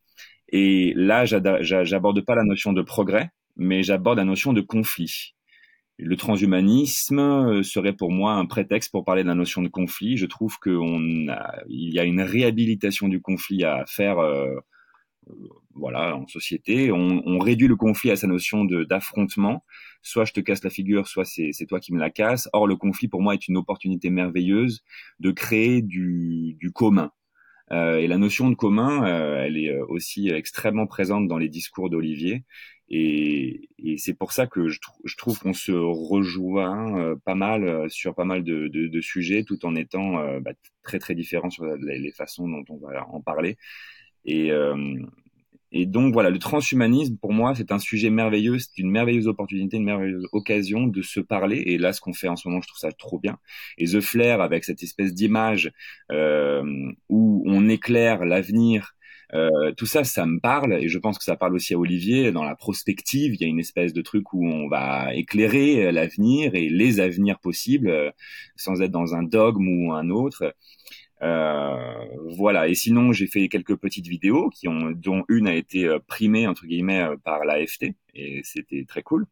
Et 0.48 0.92
là 0.96 1.24
j'aborde 1.24 2.20
pas 2.24 2.34
la 2.34 2.44
notion 2.44 2.72
de 2.72 2.82
progrès 2.82 3.30
mais 3.56 3.82
j'aborde 3.82 4.18
la 4.18 4.24
notion 4.24 4.52
de 4.52 4.60
conflit 4.60 5.33
le 5.98 6.16
transhumanisme 6.16 7.18
euh, 7.18 7.62
serait 7.62 7.92
pour 7.92 8.10
moi 8.10 8.32
un 8.34 8.46
prétexte 8.46 8.90
pour 8.90 9.04
parler 9.04 9.22
de 9.22 9.28
la 9.28 9.34
notion 9.34 9.62
de 9.62 9.68
conflit. 9.68 10.16
Je 10.16 10.26
trouve 10.26 10.58
qu'il 10.58 11.32
y 11.68 11.98
a 11.98 12.04
une 12.04 12.20
réhabilitation 12.20 13.08
du 13.08 13.20
conflit 13.20 13.64
à 13.64 13.84
faire, 13.86 14.18
euh, 14.18 14.56
euh, 15.28 15.34
voilà, 15.74 16.16
en 16.16 16.26
société. 16.26 16.90
On, 16.90 17.38
réduit 17.38 17.68
le 17.68 17.76
conflit 17.76 18.10
à 18.10 18.16
sa 18.16 18.26
notion 18.26 18.64
d'affrontement. 18.64 19.64
Soit 20.02 20.24
je 20.24 20.32
te 20.32 20.40
casse 20.40 20.64
la 20.64 20.70
figure, 20.70 21.06
soit 21.06 21.24
c'est 21.24 21.66
toi 21.66 21.80
qui 21.80 21.92
me 21.92 22.00
la 22.00 22.10
casse. 22.10 22.48
Or, 22.52 22.66
le 22.66 22.76
conflit 22.76 23.08
pour 23.08 23.22
moi 23.22 23.34
est 23.34 23.48
une 23.48 23.56
opportunité 23.56 24.10
merveilleuse 24.10 24.82
de 25.20 25.30
créer 25.30 25.82
du, 25.82 26.56
du 26.60 26.72
commun. 26.72 27.12
Et 27.74 28.06
la 28.06 28.18
notion 28.18 28.50
de 28.50 28.54
commun, 28.54 29.04
elle 29.36 29.56
est 29.56 29.76
aussi 29.80 30.28
extrêmement 30.28 30.86
présente 30.86 31.28
dans 31.28 31.38
les 31.38 31.48
discours 31.48 31.90
d'Olivier. 31.90 32.44
Et, 32.90 33.68
c'est 33.98 34.14
pour 34.14 34.32
ça 34.32 34.46
que 34.46 34.68
je, 34.68 34.78
trouve 35.16 35.38
qu'on 35.38 35.52
se 35.52 35.72
rejoint 35.72 36.98
euh, 36.98 37.16
pas 37.16 37.34
mal 37.34 37.64
euh, 37.64 37.88
sur 37.88 38.14
pas 38.14 38.24
mal 38.24 38.44
de, 38.44 39.00
sujets, 39.00 39.44
tout 39.44 39.64
en 39.66 39.74
étant 39.74 40.18
euh, 40.18 40.40
bah, 40.40 40.52
très 40.82 40.98
très 40.98 41.14
différents 41.14 41.50
sur 41.50 41.64
les, 41.64 41.98
les, 41.98 42.12
façons 42.12 42.48
dont 42.48 42.64
on 42.68 42.76
va 42.76 43.06
en 43.08 43.20
parler. 43.20 43.56
Et, 44.24 44.50
et 45.74 45.86
donc 45.86 46.14
voilà, 46.14 46.30
le 46.30 46.38
transhumanisme 46.38 47.16
pour 47.18 47.32
moi 47.32 47.54
c'est 47.54 47.72
un 47.72 47.78
sujet 47.78 48.08
merveilleux, 48.08 48.58
c'est 48.58 48.78
une 48.78 48.90
merveilleuse 48.90 49.26
opportunité, 49.26 49.76
une 49.76 49.84
merveilleuse 49.84 50.26
occasion 50.32 50.86
de 50.86 51.02
se 51.02 51.20
parler. 51.20 51.62
Et 51.66 51.78
là, 51.78 51.92
ce 51.92 52.00
qu'on 52.00 52.14
fait 52.14 52.28
en 52.28 52.36
ce 52.36 52.48
moment, 52.48 52.62
je 52.62 52.68
trouve 52.68 52.78
ça 52.78 52.92
trop 52.92 53.18
bien. 53.18 53.38
Et 53.76 53.86
The 53.86 54.00
Flair 54.00 54.40
avec 54.40 54.64
cette 54.64 54.82
espèce 54.82 55.12
d'image 55.12 55.72
où 56.10 57.42
on 57.46 57.68
éclaire 57.68 58.24
l'avenir 58.24 58.94
euh, 59.34 59.72
tout 59.76 59.86
ça, 59.86 60.04
ça 60.04 60.26
me 60.26 60.38
parle 60.38 60.74
et 60.74 60.88
je 60.88 60.98
pense 60.98 61.18
que 61.18 61.24
ça 61.24 61.36
parle 61.36 61.54
aussi 61.54 61.74
à 61.74 61.78
Olivier. 61.78 62.30
Dans 62.30 62.44
la 62.44 62.54
prospective, 62.54 63.34
il 63.34 63.40
y 63.40 63.44
a 63.44 63.48
une 63.48 63.58
espèce 63.58 63.92
de 63.92 64.02
truc 64.02 64.32
où 64.32 64.46
on 64.46 64.68
va 64.68 65.14
éclairer 65.14 65.90
l'avenir 65.92 66.54
et 66.54 66.68
les 66.68 67.00
avenirs 67.00 67.38
possibles 67.40 67.88
euh, 67.88 68.10
sans 68.56 68.80
être 68.80 68.90
dans 68.92 69.14
un 69.14 69.22
dogme 69.22 69.68
ou 69.68 69.92
un 69.92 70.10
autre. 70.10 70.54
Euh, 71.22 72.06
voilà. 72.36 72.68
Et 72.68 72.74
sinon, 72.74 73.12
j'ai 73.12 73.26
fait 73.26 73.48
quelques 73.48 73.76
petites 73.76 74.06
vidéos 74.06 74.50
qui 74.50 74.68
ont, 74.68 74.90
dont 74.90 75.24
une 75.28 75.46
a 75.46 75.54
été 75.54 75.86
euh, 75.86 75.98
primée 76.06 76.46
entre 76.46 76.66
guillemets 76.66 77.06
par 77.24 77.44
l'AFT 77.44 77.94
et 78.14 78.40
c'était 78.44 78.84
très 78.86 79.02
cool. 79.02 79.26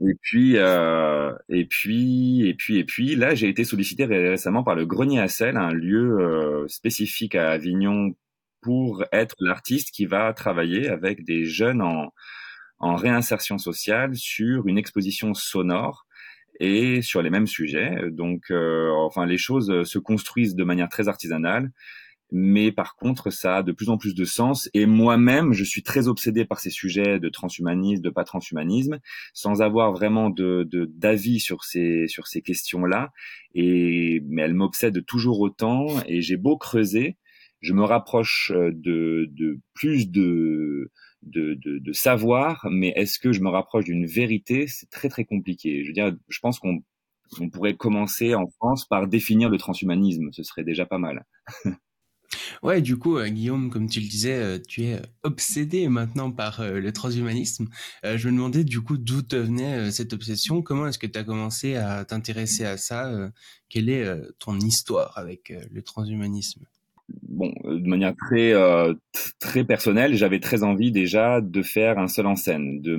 Et 0.00 0.14
puis, 0.22 0.56
euh, 0.56 1.34
et 1.48 1.64
puis, 1.66 2.46
et 2.46 2.54
puis, 2.54 2.78
et 2.78 2.84
puis, 2.84 3.16
là, 3.16 3.34
j'ai 3.34 3.48
été 3.48 3.64
sollicité 3.64 4.04
récemment 4.04 4.62
par 4.62 4.76
le 4.76 4.86
Grenier 4.86 5.20
à 5.20 5.28
Sel, 5.28 5.56
un 5.56 5.72
lieu 5.72 6.20
euh, 6.20 6.68
spécifique 6.68 7.34
à 7.34 7.50
Avignon 7.50 8.14
pour 8.60 9.04
être 9.12 9.34
l'artiste 9.40 9.90
qui 9.92 10.06
va 10.06 10.32
travailler 10.34 10.88
avec 10.88 11.24
des 11.24 11.44
jeunes 11.44 11.82
en 11.82 12.96
réinsertion 12.96 13.58
sociale 13.58 14.14
sur 14.14 14.68
une 14.68 14.78
exposition 14.78 15.34
sonore 15.34 16.06
et 16.58 17.02
sur 17.02 17.22
les 17.22 17.30
mêmes 17.30 17.46
sujets. 17.46 17.96
Donc, 18.10 18.50
euh, 18.50 18.90
enfin, 18.90 19.26
les 19.26 19.38
choses 19.38 19.84
se 19.84 19.98
construisent 19.98 20.54
de 20.54 20.64
manière 20.64 20.88
très 20.88 21.08
artisanale, 21.08 21.70
mais 22.30 22.72
par 22.72 22.96
contre, 22.96 23.30
ça 23.30 23.58
a 23.58 23.62
de 23.62 23.72
plus 23.72 23.88
en 23.88 23.96
plus 23.96 24.14
de 24.14 24.24
sens. 24.24 24.68
Et 24.74 24.86
moi-même, 24.86 25.52
je 25.52 25.64
suis 25.64 25.82
très 25.82 26.08
obsédé 26.08 26.44
par 26.44 26.60
ces 26.60 26.70
sujets 26.70 27.18
de 27.18 27.28
transhumanisme, 27.28 28.02
de 28.02 28.10
pas 28.10 28.24
transhumanisme, 28.24 28.98
sans 29.32 29.62
avoir 29.62 29.92
vraiment 29.92 30.28
de 30.28 30.68
d'avis 30.92 31.40
sur 31.40 31.64
ces 31.64 32.06
sur 32.08 32.26
ces 32.26 32.42
questions-là. 32.42 33.12
Et 33.54 34.22
mais 34.28 34.42
elles 34.42 34.54
m'obsèdent 34.54 35.04
toujours 35.06 35.40
autant. 35.40 35.86
Et 36.06 36.20
j'ai 36.20 36.36
beau 36.36 36.58
creuser, 36.58 37.16
je 37.60 37.72
me 37.72 37.82
rapproche 37.82 38.52
euh, 38.54 38.70
de, 38.72 39.28
de 39.32 39.60
plus 39.74 40.10
de, 40.10 40.90
de, 41.22 41.92
savoir, 41.92 42.66
mais 42.70 42.92
est-ce 42.96 43.18
que 43.18 43.32
je 43.32 43.40
me 43.40 43.48
rapproche 43.48 43.84
d'une 43.84 44.06
vérité? 44.06 44.66
C'est 44.66 44.90
très 44.90 45.08
très 45.08 45.24
compliqué. 45.24 45.82
Je 45.82 45.88
veux 45.88 45.94
dire, 45.94 46.16
je 46.28 46.38
pense 46.40 46.58
qu'on 46.58 46.82
on 47.40 47.50
pourrait 47.50 47.76
commencer 47.76 48.34
en 48.34 48.46
France 48.46 48.86
par 48.86 49.06
définir 49.06 49.50
le 49.50 49.58
transhumanisme, 49.58 50.30
ce 50.32 50.42
serait 50.42 50.64
déjà 50.64 50.86
pas 50.86 50.98
mal. 50.98 51.26
Ouais, 52.62 52.82
du 52.82 52.98
coup, 52.98 53.16
euh, 53.16 53.28
Guillaume, 53.28 53.70
comme 53.70 53.88
tu 53.88 54.00
le 54.00 54.06
disais, 54.06 54.34
euh, 54.34 54.58
tu 54.58 54.84
es 54.84 55.00
obsédé 55.22 55.88
maintenant 55.88 56.30
par 56.30 56.62
le 56.62 56.92
transhumanisme. 56.92 57.68
je 58.04 58.28
me 58.28 58.34
demandais 58.34 58.64
du 58.64 58.82
coup 58.82 58.98
d'où 58.98 59.22
te 59.22 59.36
venait 59.36 59.90
cette 59.90 60.12
obsession? 60.12 60.60
Comment 60.60 60.86
est-ce 60.86 60.98
que 60.98 61.06
tu 61.06 61.18
as 61.18 61.24
commencé 61.24 61.76
à 61.76 62.04
t'intéresser 62.04 62.66
à 62.66 62.76
ça? 62.76 63.30
Quelle 63.70 63.88
est 63.88 64.06
ton 64.38 64.60
histoire 64.60 65.16
avec 65.16 65.54
le 65.70 65.82
transhumanisme? 65.82 66.66
Bon, 67.22 67.52
euh, 67.64 67.78
de 67.80 67.88
manière 67.88 68.14
très 68.16 68.52
euh, 68.54 68.94
très 69.40 69.64
personnelle, 69.64 70.14
j'avais 70.16 70.40
très 70.40 70.62
envie 70.62 70.92
déjà 70.92 71.40
de 71.40 71.62
faire 71.62 71.98
un 71.98 72.08
seul 72.08 72.26
en 72.26 72.36
scène, 72.36 72.80
de 72.80 72.96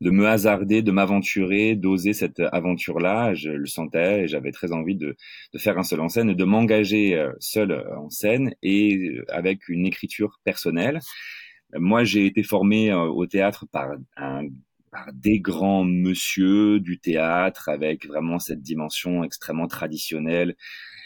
de 0.00 0.10
me 0.10 0.26
hasarder, 0.28 0.80
de 0.82 0.92
m'aventurer, 0.92 1.74
d'oser 1.74 2.12
cette 2.12 2.40
aventure-là. 2.52 3.34
Je 3.34 3.50
le 3.50 3.66
sentais 3.66 4.28
j'avais 4.28 4.52
très 4.52 4.72
envie 4.72 4.94
de, 4.96 5.16
de 5.52 5.58
faire 5.58 5.76
un 5.78 5.82
seul 5.82 6.00
en 6.00 6.08
scène 6.08 6.30
et 6.30 6.34
de 6.36 6.44
m'engager 6.44 7.16
euh, 7.16 7.32
seul 7.40 7.84
en 7.96 8.08
scène 8.10 8.54
et 8.62 9.18
avec 9.28 9.68
une 9.68 9.86
écriture 9.86 10.40
personnelle. 10.44 11.00
Moi, 11.74 12.04
j'ai 12.04 12.26
été 12.26 12.42
formé 12.42 12.94
au 12.94 13.26
théâtre 13.26 13.66
par 13.70 13.90
un 14.16 14.44
par 14.90 15.08
des 15.12 15.40
grands 15.40 15.84
monsieur 15.84 16.80
du 16.80 16.98
théâtre 16.98 17.68
avec 17.68 18.06
vraiment 18.06 18.38
cette 18.38 18.62
dimension 18.62 19.24
extrêmement 19.24 19.66
traditionnelle, 19.66 20.56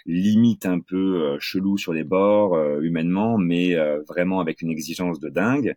limite 0.06 0.66
un 0.66 0.80
peu 0.80 1.37
chelou 1.38 1.78
sur 1.78 1.92
les 1.92 2.04
bords 2.04 2.59
humainement, 2.80 3.38
mais 3.38 3.76
vraiment 4.09 4.40
avec 4.40 4.62
une 4.62 4.71
exigence 4.71 5.21
de 5.21 5.28
dingue. 5.28 5.75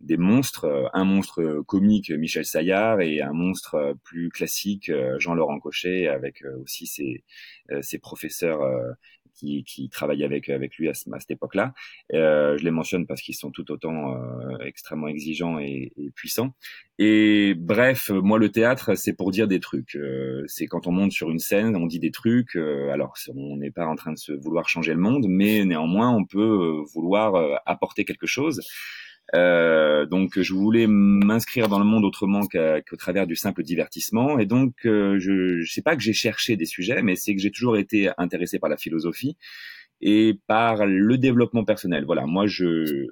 Des 0.00 0.16
monstres, 0.16 0.64
euh, 0.64 0.88
un 0.94 1.04
monstre 1.04 1.62
comique 1.64 2.10
Michel 2.10 2.44
Saillard 2.44 3.00
et 3.00 3.22
un 3.22 3.32
monstre 3.32 3.94
plus 4.02 4.30
classique 4.30 4.90
Jean-Laurent 5.18 5.60
Cochet 5.60 6.08
avec 6.08 6.42
aussi 6.60 6.86
ses, 6.86 7.22
ses 7.82 7.98
professeurs 7.98 8.62
qui, 9.42 9.64
qui 9.64 9.88
travaillaient 9.88 10.24
avec 10.24 10.48
avec 10.48 10.76
lui 10.76 10.88
à, 10.88 10.94
cette 10.94 11.30
époque-là. 11.30 11.74
Euh, 12.14 12.56
je 12.56 12.64
les 12.64 12.70
mentionne 12.70 13.06
parce 13.06 13.20
qu'ils 13.22 13.34
sont 13.34 13.50
tout 13.50 13.70
autant 13.70 14.14
euh, 14.14 14.58
extrêmement 14.64 15.08
exigeants 15.08 15.58
et, 15.58 15.92
et, 15.96 16.10
puissants. 16.10 16.54
Et 16.98 17.54
bref, 17.56 18.10
moi 18.10 18.38
le 18.38 18.50
théâtre, 18.50 18.94
c'est 18.94 19.14
pour 19.14 19.30
dire 19.30 19.48
des 19.48 19.60
trucs. 19.60 19.98
c'est 20.46 20.66
quand 20.66 20.86
on 20.86 20.92
monte 20.92 21.12
sur 21.12 21.30
une 21.30 21.40
scène, 21.40 21.74
on 21.74 21.86
dit 21.86 21.98
des 21.98 22.12
trucs. 22.12 22.54
alors 22.56 23.14
on 23.34 23.56
n'est 23.56 23.70
pas 23.72 23.86
en 23.86 23.96
train 23.96 24.12
de 24.12 24.18
se 24.18 24.32
vouloir 24.32 24.68
changer 24.68 24.92
le 24.92 25.00
monde, 25.00 25.26
mais 25.28 25.64
néanmoins 25.64 26.14
on 26.14 26.24
peut 26.24 26.82
vouloir 26.94 27.60
apporter 27.66 28.04
quelque 28.04 28.26
chose. 28.26 28.60
Euh, 29.34 30.04
donc 30.04 30.38
je 30.38 30.52
voulais 30.52 30.86
m'inscrire 30.86 31.68
dans 31.68 31.78
le 31.78 31.84
monde 31.84 32.04
autrement 32.04 32.42
qu'au 32.42 32.96
travers 32.96 33.26
du 33.26 33.36
simple 33.36 33.62
divertissement. 33.62 34.38
Et 34.38 34.46
donc 34.46 34.74
euh, 34.84 35.18
je 35.18 35.60
ne 35.60 35.64
sais 35.64 35.82
pas 35.82 35.96
que 35.96 36.02
j'ai 36.02 36.12
cherché 36.12 36.56
des 36.56 36.66
sujets, 36.66 37.02
mais 37.02 37.16
c'est 37.16 37.34
que 37.34 37.40
j'ai 37.40 37.50
toujours 37.50 37.76
été 37.76 38.10
intéressé 38.18 38.58
par 38.58 38.70
la 38.70 38.76
philosophie 38.76 39.36
et 40.00 40.38
par 40.46 40.86
le 40.86 41.16
développement 41.16 41.64
personnel. 41.64 42.04
Voilà, 42.04 42.26
moi 42.26 42.46
je 42.46 43.06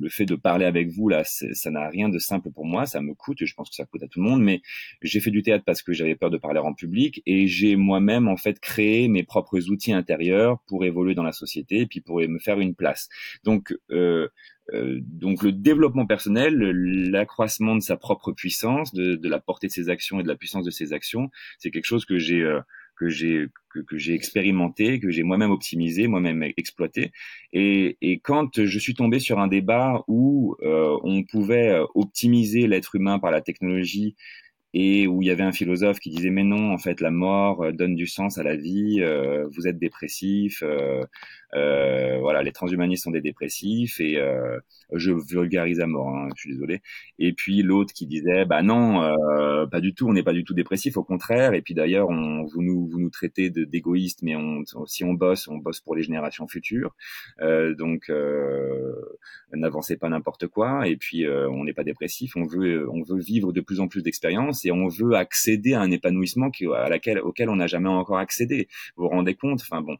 le 0.00 0.08
fait 0.08 0.24
de 0.24 0.34
parler 0.34 0.64
avec 0.64 0.88
vous 0.88 1.08
là, 1.08 1.22
ça 1.24 1.70
n'a 1.70 1.88
rien 1.88 2.08
de 2.08 2.18
simple 2.18 2.50
pour 2.50 2.64
moi, 2.64 2.86
ça 2.86 3.00
me 3.00 3.14
coûte, 3.14 3.42
et 3.42 3.46
je 3.46 3.54
pense 3.54 3.68
que 3.68 3.74
ça 3.74 3.84
coûte 3.84 4.02
à 4.02 4.08
tout 4.08 4.20
le 4.20 4.28
monde, 4.28 4.42
mais 4.42 4.62
j'ai 5.02 5.20
fait 5.20 5.30
du 5.30 5.42
théâtre 5.42 5.64
parce 5.64 5.82
que 5.82 5.92
j'avais 5.92 6.16
peur 6.16 6.30
de 6.30 6.38
parler 6.38 6.60
en 6.60 6.74
public 6.74 7.22
et 7.26 7.46
j'ai 7.46 7.76
moi-même 7.76 8.28
en 8.28 8.36
fait 8.36 8.58
créé 8.60 9.08
mes 9.08 9.22
propres 9.22 9.70
outils 9.70 9.92
intérieurs 9.92 10.60
pour 10.66 10.84
évoluer 10.84 11.14
dans 11.14 11.22
la 11.22 11.32
société 11.32 11.80
et 11.80 11.86
puis 11.86 12.00
pour 12.00 12.20
me 12.20 12.38
faire 12.38 12.60
une 12.60 12.74
place. 12.74 13.08
Donc 13.44 13.74
euh, 13.90 14.28
euh, 14.72 15.00
donc 15.02 15.42
le 15.42 15.52
développement 15.52 16.06
personnel, 16.06 16.54
l'accroissement 16.54 17.74
de 17.74 17.80
sa 17.80 17.96
propre 17.96 18.32
puissance, 18.32 18.92
de, 18.94 19.16
de, 19.16 19.28
la 19.28 19.40
portée 19.40 19.66
de 19.66 19.72
ses 19.72 19.88
actions 19.88 20.20
et 20.20 20.22
de 20.22 20.28
la 20.28 20.36
puissance 20.36 20.64
de 20.64 20.70
ses 20.70 20.92
actions, 20.92 21.30
c'est 21.58 21.70
quelque 21.70 21.86
chose 21.86 22.04
que 22.04 22.18
j'ai 22.18 22.42
euh, 22.42 22.60
que 23.00 23.08
j'ai 23.08 23.48
que, 23.70 23.80
que 23.80 23.96
j'ai 23.96 24.14
expérimenté, 24.14 25.00
que 25.00 25.10
j'ai 25.10 25.22
moi-même 25.22 25.50
optimisé, 25.50 26.06
moi-même 26.06 26.42
exploité. 26.56 27.12
Et, 27.52 27.96
et, 28.02 28.18
quand 28.18 28.62
je 28.64 28.78
suis 28.78 28.94
tombé 28.94 29.20
sur 29.20 29.38
un 29.38 29.46
débat 29.46 30.04
où 30.06 30.56
euh, 30.62 30.98
on 31.02 31.22
pouvait 31.22 31.80
optimiser 31.94 32.66
l'être 32.66 32.94
humain 32.96 33.18
par 33.18 33.30
la 33.30 33.40
technologie 33.40 34.16
et 34.72 35.06
où 35.06 35.22
il 35.22 35.26
y 35.26 35.30
avait 35.30 35.42
un 35.42 35.52
philosophe 35.52 35.98
qui 35.98 36.10
disait 36.10 36.30
mais 36.30 36.44
non 36.44 36.72
en 36.72 36.78
fait 36.78 37.00
la 37.00 37.10
mort 37.10 37.72
donne 37.72 37.94
du 37.94 38.06
sens 38.06 38.38
à 38.38 38.42
la 38.42 38.56
vie 38.56 39.02
vous 39.52 39.66
êtes 39.66 39.78
dépressif 39.78 40.62
euh, 40.62 41.04
euh, 41.54 42.18
voilà, 42.20 42.42
les 42.42 42.52
transhumanistes 42.52 43.04
sont 43.04 43.10
des 43.10 43.20
dépressifs 43.20 44.00
et 44.00 44.18
euh, 44.18 44.58
je 44.92 45.12
vulgarise 45.12 45.80
à 45.80 45.86
mort, 45.86 46.08
hein, 46.08 46.28
je 46.36 46.42
suis 46.42 46.52
désolé. 46.52 46.80
Et 47.18 47.32
puis 47.32 47.62
l'autre 47.62 47.92
qui 47.92 48.06
disait, 48.06 48.44
bah 48.44 48.62
non, 48.62 49.02
euh, 49.02 49.66
pas 49.66 49.80
du 49.80 49.94
tout, 49.94 50.08
on 50.08 50.12
n'est 50.12 50.22
pas 50.22 50.32
du 50.32 50.44
tout 50.44 50.54
dépressif, 50.54 50.96
au 50.96 51.02
contraire. 51.04 51.54
Et 51.54 51.62
puis 51.62 51.74
d'ailleurs, 51.74 52.08
on, 52.08 52.44
vous 52.44 52.62
nous 52.62 52.86
vous 52.86 53.00
nous 53.00 53.10
traitez 53.10 53.50
d'égoïstes, 53.50 54.22
mais 54.22 54.36
on, 54.36 54.64
si 54.86 55.04
on 55.04 55.14
bosse, 55.14 55.48
on 55.48 55.56
bosse 55.56 55.80
pour 55.80 55.94
les 55.96 56.02
générations 56.02 56.46
futures. 56.46 56.94
Euh, 57.40 57.74
donc 57.74 58.10
euh, 58.10 58.94
n'avancez 59.52 59.96
pas 59.96 60.08
n'importe 60.08 60.46
quoi. 60.46 60.86
Et 60.88 60.96
puis 60.96 61.26
on 61.28 61.64
n'est 61.64 61.72
pas 61.72 61.84
dépressif, 61.84 62.36
on 62.36 62.44
veut 62.44 62.88
on 62.90 63.02
veut 63.02 63.20
vivre 63.20 63.52
de 63.52 63.60
plus 63.60 63.80
en 63.80 63.88
plus 63.88 64.02
d'expériences 64.02 64.59
et 64.64 64.72
on 64.72 64.88
veut 64.88 65.14
accéder 65.14 65.74
à 65.74 65.80
un 65.80 65.90
épanouissement 65.90 66.50
auquel 67.22 67.48
on 67.48 67.56
n'a 67.56 67.66
jamais 67.66 67.88
encore 67.88 68.18
accédé. 68.18 68.68
Vous 68.96 69.04
vous 69.04 69.10
rendez 69.10 69.34
compte? 69.34 69.60
Enfin 69.62 69.82
bon. 69.82 69.96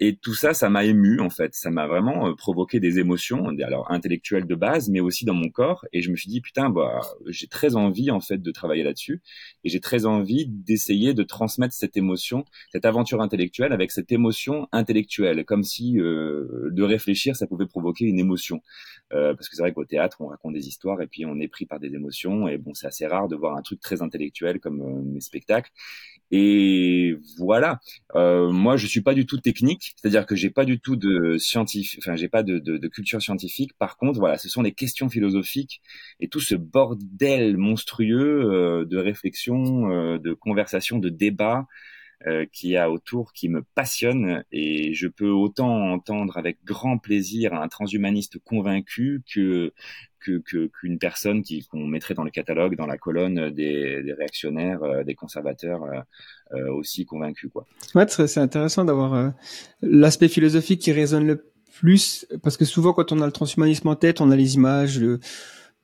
et 0.00 0.16
tout 0.20 0.34
ça, 0.34 0.54
ça 0.54 0.70
m'a 0.70 0.84
ému 0.84 1.20
en 1.20 1.30
fait. 1.30 1.54
Ça 1.54 1.70
m'a 1.70 1.86
vraiment 1.86 2.28
euh, 2.28 2.34
provoqué 2.34 2.80
des 2.80 2.98
émotions, 2.98 3.48
alors 3.64 3.90
intellectuelles 3.90 4.46
de 4.46 4.54
base, 4.54 4.88
mais 4.88 5.00
aussi 5.00 5.24
dans 5.24 5.34
mon 5.34 5.48
corps. 5.48 5.86
Et 5.92 6.02
je 6.02 6.10
me 6.10 6.16
suis 6.16 6.28
dit 6.28 6.40
putain, 6.40 6.70
bah 6.70 7.00
j'ai 7.26 7.46
très 7.46 7.76
envie 7.76 8.10
en 8.10 8.20
fait 8.20 8.38
de 8.38 8.50
travailler 8.50 8.82
là-dessus, 8.82 9.22
et 9.64 9.68
j'ai 9.68 9.80
très 9.80 10.06
envie 10.06 10.46
d'essayer 10.46 11.14
de 11.14 11.22
transmettre 11.22 11.74
cette 11.74 11.96
émotion, 11.96 12.44
cette 12.70 12.84
aventure 12.84 13.20
intellectuelle 13.20 13.72
avec 13.72 13.90
cette 13.90 14.12
émotion 14.12 14.68
intellectuelle, 14.72 15.44
comme 15.44 15.62
si 15.62 15.98
euh, 15.98 16.70
de 16.70 16.82
réfléchir 16.82 17.36
ça 17.36 17.46
pouvait 17.46 17.66
provoquer 17.66 18.06
une 18.06 18.18
émotion. 18.18 18.60
Euh, 19.12 19.34
parce 19.34 19.48
que 19.48 19.56
c'est 19.56 19.62
vrai 19.62 19.72
qu'au 19.72 19.84
théâtre 19.84 20.18
on 20.20 20.28
raconte 20.28 20.54
des 20.54 20.68
histoires 20.68 21.02
et 21.02 21.06
puis 21.06 21.26
on 21.26 21.40
est 21.40 21.48
pris 21.48 21.66
par 21.66 21.80
des 21.80 21.94
émotions 21.94 22.46
et 22.46 22.58
bon 22.58 22.74
c'est 22.74 22.86
assez 22.86 23.06
rare 23.06 23.26
de 23.26 23.34
voir 23.34 23.49
un 23.56 23.62
truc 23.62 23.80
très 23.80 24.02
intellectuel 24.02 24.60
comme 24.60 24.80
euh, 24.82 25.02
mes 25.04 25.20
spectacles. 25.20 25.70
Et 26.32 27.16
voilà. 27.38 27.80
Euh, 28.14 28.50
moi, 28.52 28.76
je 28.76 28.86
suis 28.86 29.00
pas 29.00 29.14
du 29.14 29.26
tout 29.26 29.38
technique, 29.38 29.94
c'est-à-dire 29.96 30.26
que 30.26 30.36
j'ai 30.36 30.50
pas 30.50 30.64
du 30.64 30.78
tout 30.78 30.94
de 30.96 31.38
scientifique, 31.38 32.00
enfin, 32.02 32.14
j'ai 32.14 32.28
pas 32.28 32.42
de, 32.44 32.58
de, 32.58 32.78
de, 32.78 32.88
culture 32.88 33.20
scientifique. 33.20 33.72
Par 33.78 33.96
contre, 33.96 34.20
voilà, 34.20 34.38
ce 34.38 34.48
sont 34.48 34.62
des 34.62 34.72
questions 34.72 35.08
philosophiques 35.08 35.82
et 36.20 36.28
tout 36.28 36.40
ce 36.40 36.54
bordel 36.54 37.56
monstrueux 37.56 38.44
euh, 38.44 38.84
de 38.84 38.96
réflexion, 38.96 39.90
euh, 39.90 40.18
de 40.18 40.32
conversation, 40.32 40.98
de 40.98 41.08
débat 41.08 41.66
euh, 42.26 42.46
qui 42.52 42.76
a 42.76 42.90
autour, 42.90 43.32
qui 43.32 43.48
me 43.48 43.62
passionne. 43.74 44.44
Et 44.52 44.94
je 44.94 45.08
peux 45.08 45.30
autant 45.30 45.90
entendre 45.92 46.36
avec 46.36 46.58
grand 46.64 46.98
plaisir 46.98 47.54
un 47.54 47.68
transhumaniste 47.68 48.38
convaincu 48.38 49.22
que 49.32 49.72
qu'une 50.20 50.98
personne 50.98 51.42
qui 51.42 51.66
qu'on 51.66 51.86
mettrait 51.86 52.14
dans 52.14 52.24
le 52.24 52.30
catalogue, 52.30 52.76
dans 52.76 52.86
la 52.86 52.98
colonne 52.98 53.50
des, 53.50 54.02
des 54.02 54.12
réactionnaires, 54.12 54.82
euh, 54.82 55.02
des 55.02 55.14
conservateurs 55.14 55.82
euh, 55.84 56.00
euh, 56.52 56.72
aussi 56.72 57.06
convaincus. 57.06 57.50
Quoi. 57.52 57.66
Ouais, 57.94 58.06
c'est 58.08 58.40
intéressant 58.40 58.84
d'avoir 58.84 59.32
l'aspect 59.82 60.28
philosophique 60.28 60.80
qui 60.80 60.92
résonne 60.92 61.26
le 61.26 61.46
plus, 61.72 62.26
parce 62.42 62.56
que 62.56 62.64
souvent 62.64 62.92
quand 62.92 63.12
on 63.12 63.20
a 63.20 63.26
le 63.26 63.32
transhumanisme 63.32 63.88
en 63.88 63.96
tête, 63.96 64.20
on 64.20 64.30
a 64.30 64.36
les 64.36 64.56
images 64.56 64.98
de 64.98 65.20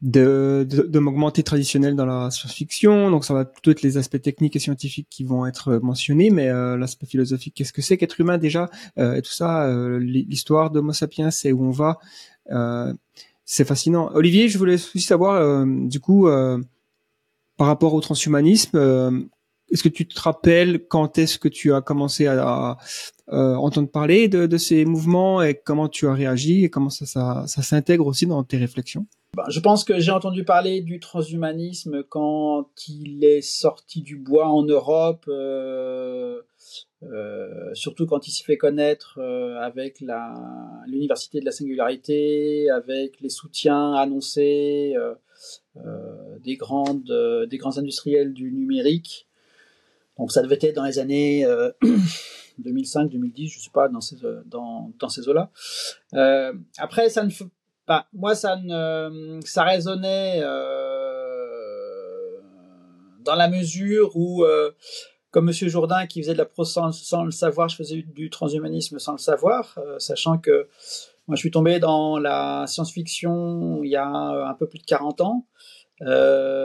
de, 0.03 0.67
de, 0.69 0.83
de 0.83 0.99
m'augmenter 0.99 1.43
traditionnel 1.43 1.97
dans 1.97 2.07
la 2.07 2.31
science-fiction, 2.31 3.11
donc 3.11 3.25
ça 3.25 3.35
va 3.35 3.45
plutôt 3.45 3.71
être 3.71 3.83
les 3.83 3.97
aspects 3.97 4.21
techniques 4.21 4.55
et 4.57 4.59
scientifiques 4.59 5.09
qui 5.11 5.25
vont 5.25 5.47
être 5.47 5.79
mentionnés, 5.83 6.31
mais 6.31 6.49
l'aspect 6.77 7.07
philosophique, 7.07 7.55
qu'est-ce 7.57 7.73
que 7.73 7.83
c'est 7.83 7.97
qu'être 7.97 8.21
humain 8.21 8.37
déjà, 8.37 8.69
et 8.99 9.23
tout 9.23 9.33
ça, 9.33 9.67
l'histoire 9.99 10.71
d'Homo 10.71 10.93
sapiens, 10.93 11.31
c'est 11.31 11.51
où 11.53 11.65
on 11.65 11.71
va, 11.71 11.99
c'est 13.47 13.65
fascinant. 13.65 14.11
Olivier, 14.13 14.49
je 14.49 14.59
voulais 14.59 14.75
aussi 14.75 15.01
savoir, 15.01 15.37
euh, 15.37 15.65
du 15.65 16.01
coup, 16.01 16.29
euh, 16.29 16.61
par 17.57 17.69
rapport 17.69 17.95
au 17.95 18.01
transhumanisme, 18.01 18.77
euh, 18.77 19.21
est-ce 19.71 19.85
que 19.85 19.89
tu 19.89 20.07
te 20.07 20.21
rappelles 20.21 20.87
quand 20.89 21.17
est-ce 21.17 21.39
que 21.39 21.49
tu 21.49 21.73
as 21.73 21.81
commencé 21.81 22.27
à, 22.27 22.77
entendre 23.29 23.89
parler 23.89 24.29
de, 24.29 24.57
ces 24.57 24.85
mouvements 24.85 25.43
et 25.43 25.55
comment 25.55 25.89
tu 25.89 26.07
as 26.07 26.13
réagi 26.13 26.65
et 26.65 26.71
comment 26.71 26.91
ça, 26.91 27.07
ça, 27.07 27.63
s'intègre 27.63 28.07
aussi 28.07 28.27
dans 28.27 28.45
tes 28.45 28.59
réflexions? 28.59 29.07
Je 29.49 29.61
pense 29.61 29.85
que 29.85 29.99
j'ai 30.01 30.13
entendu 30.13 30.45
parler 30.45 30.81
du 30.81 30.99
transhumanisme 30.99 32.03
quand 32.05 32.71
il 32.89 33.23
est 33.25 33.43
sorti 33.43 34.01
du 34.01 34.17
bois 34.17 34.49
en 34.49 34.63
Europe. 34.63 35.29
Euh, 37.03 37.75
surtout 37.75 38.07
quand 38.07 38.27
il 38.27 38.31
s'y 38.31 38.43
fait 38.43 38.57
connaître 38.57 39.19
euh, 39.19 39.61
avec 39.61 40.03
l'université 40.87 41.41
de 41.41 41.45
la 41.45 41.53
singularité, 41.53 42.71
avec 42.71 43.21
les 43.21 43.29
soutiens 43.29 43.93
annoncés 43.95 44.95
euh, 44.97 46.39
des, 46.43 46.57
grands 46.57 46.99
industriels 47.77 48.33
du 48.33 48.51
numérique. 48.51 49.29
Donc 50.19 50.33
ça 50.33 50.43
devait 50.43 50.59
être 50.61 50.77
dans 50.77 50.85
les 50.85 50.99
années 50.99 51.47
2005, 52.59 53.11
2010, 53.11 53.49
je 53.51 53.61
sais 53.61 53.71
pas, 53.71 53.89
dans 53.89 54.01
ces, 54.01 54.17
dans, 54.47 54.91
dans 54.99 55.09
ces 55.11 55.29
eaux-là. 55.29 55.51
après, 56.79 57.11
ça 57.11 57.25
ne 57.25 57.31
pas. 57.87 58.07
Moi, 58.13 58.35
ça, 58.35 58.57
ne, 58.57 59.41
ça 59.45 59.65
résonnait 59.65 60.41
dans 63.21 63.35
la 63.35 63.49
mesure 63.49 64.17
où 64.17 64.45
comme 65.37 65.45
Monsieur 65.45 65.69
Jourdain 65.69 66.07
qui 66.07 66.23
faisait 66.23 66.33
de 66.33 66.39
la 66.39 66.47
prose 66.47 66.73
sans, 66.73 67.25
le 67.25 67.31
savoir, 67.31 67.69
je 67.69 67.77
faisais 67.77 68.01
du 68.01 68.31
transhumanisme 68.31 68.99
sans 68.99 69.13
le 69.13 69.19
savoir, 69.19 69.77
euh, 69.77 69.99
sachant 69.99 70.39
que 70.39 70.67
moi 71.27 71.37
je 71.37 71.41
suis 71.41 71.51
tombé 71.51 71.79
dans 71.79 72.19
la 72.19 72.65
science-fiction 72.67 73.83
il 73.85 73.91
y 73.91 73.97
a 73.97 74.07
un 74.07 74.55
peu 74.55 74.67
plus 74.67 74.79
de 74.79 74.85
40 74.85 75.21
ans, 75.21 75.45
euh, 76.01 76.57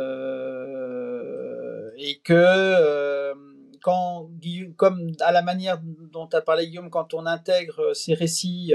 et 1.98 2.20
que 2.20 2.32
euh, 2.34 3.34
quand 3.82 4.30
comme 4.78 5.12
à 5.20 5.34
la 5.34 5.42
manière 5.42 5.82
dont 6.13 6.28
tu 6.28 6.38
as 6.38 6.42
parlé 6.42 6.70
Guillaume, 6.70 6.90
quand 6.90 7.13
on 7.13 7.25
intègre 7.25 7.94
ces 7.94 8.13
récits 8.13 8.74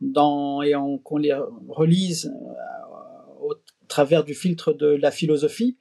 dans 0.00 0.62
et 0.62 0.74
qu'on 1.04 1.18
les 1.18 1.36
relise 1.68 2.32
au 3.40 3.54
travers 3.88 4.24
du 4.24 4.34
filtre 4.34 4.72
de 4.72 4.86
la 4.86 5.10
philosophie, 5.10 5.78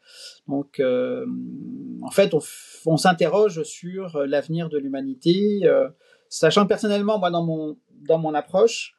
donc 0.48 0.82
en 0.82 2.12
fait 2.12 2.34
on 2.34 2.40
on 2.86 2.98
s'interroge 2.98 3.64
sur 3.64 4.16
euh, 4.16 4.26
l'avenir 4.26 4.70
de 4.70 4.78
l'humanité, 4.78 5.62
euh, 5.64 5.90
sachant 6.30 6.66
personnellement, 6.66 7.20
moi, 7.20 7.32
dans 7.32 7.44
mon, 7.44 7.78
dans 8.08 8.18
mon 8.18 8.34
approche, 8.34 8.96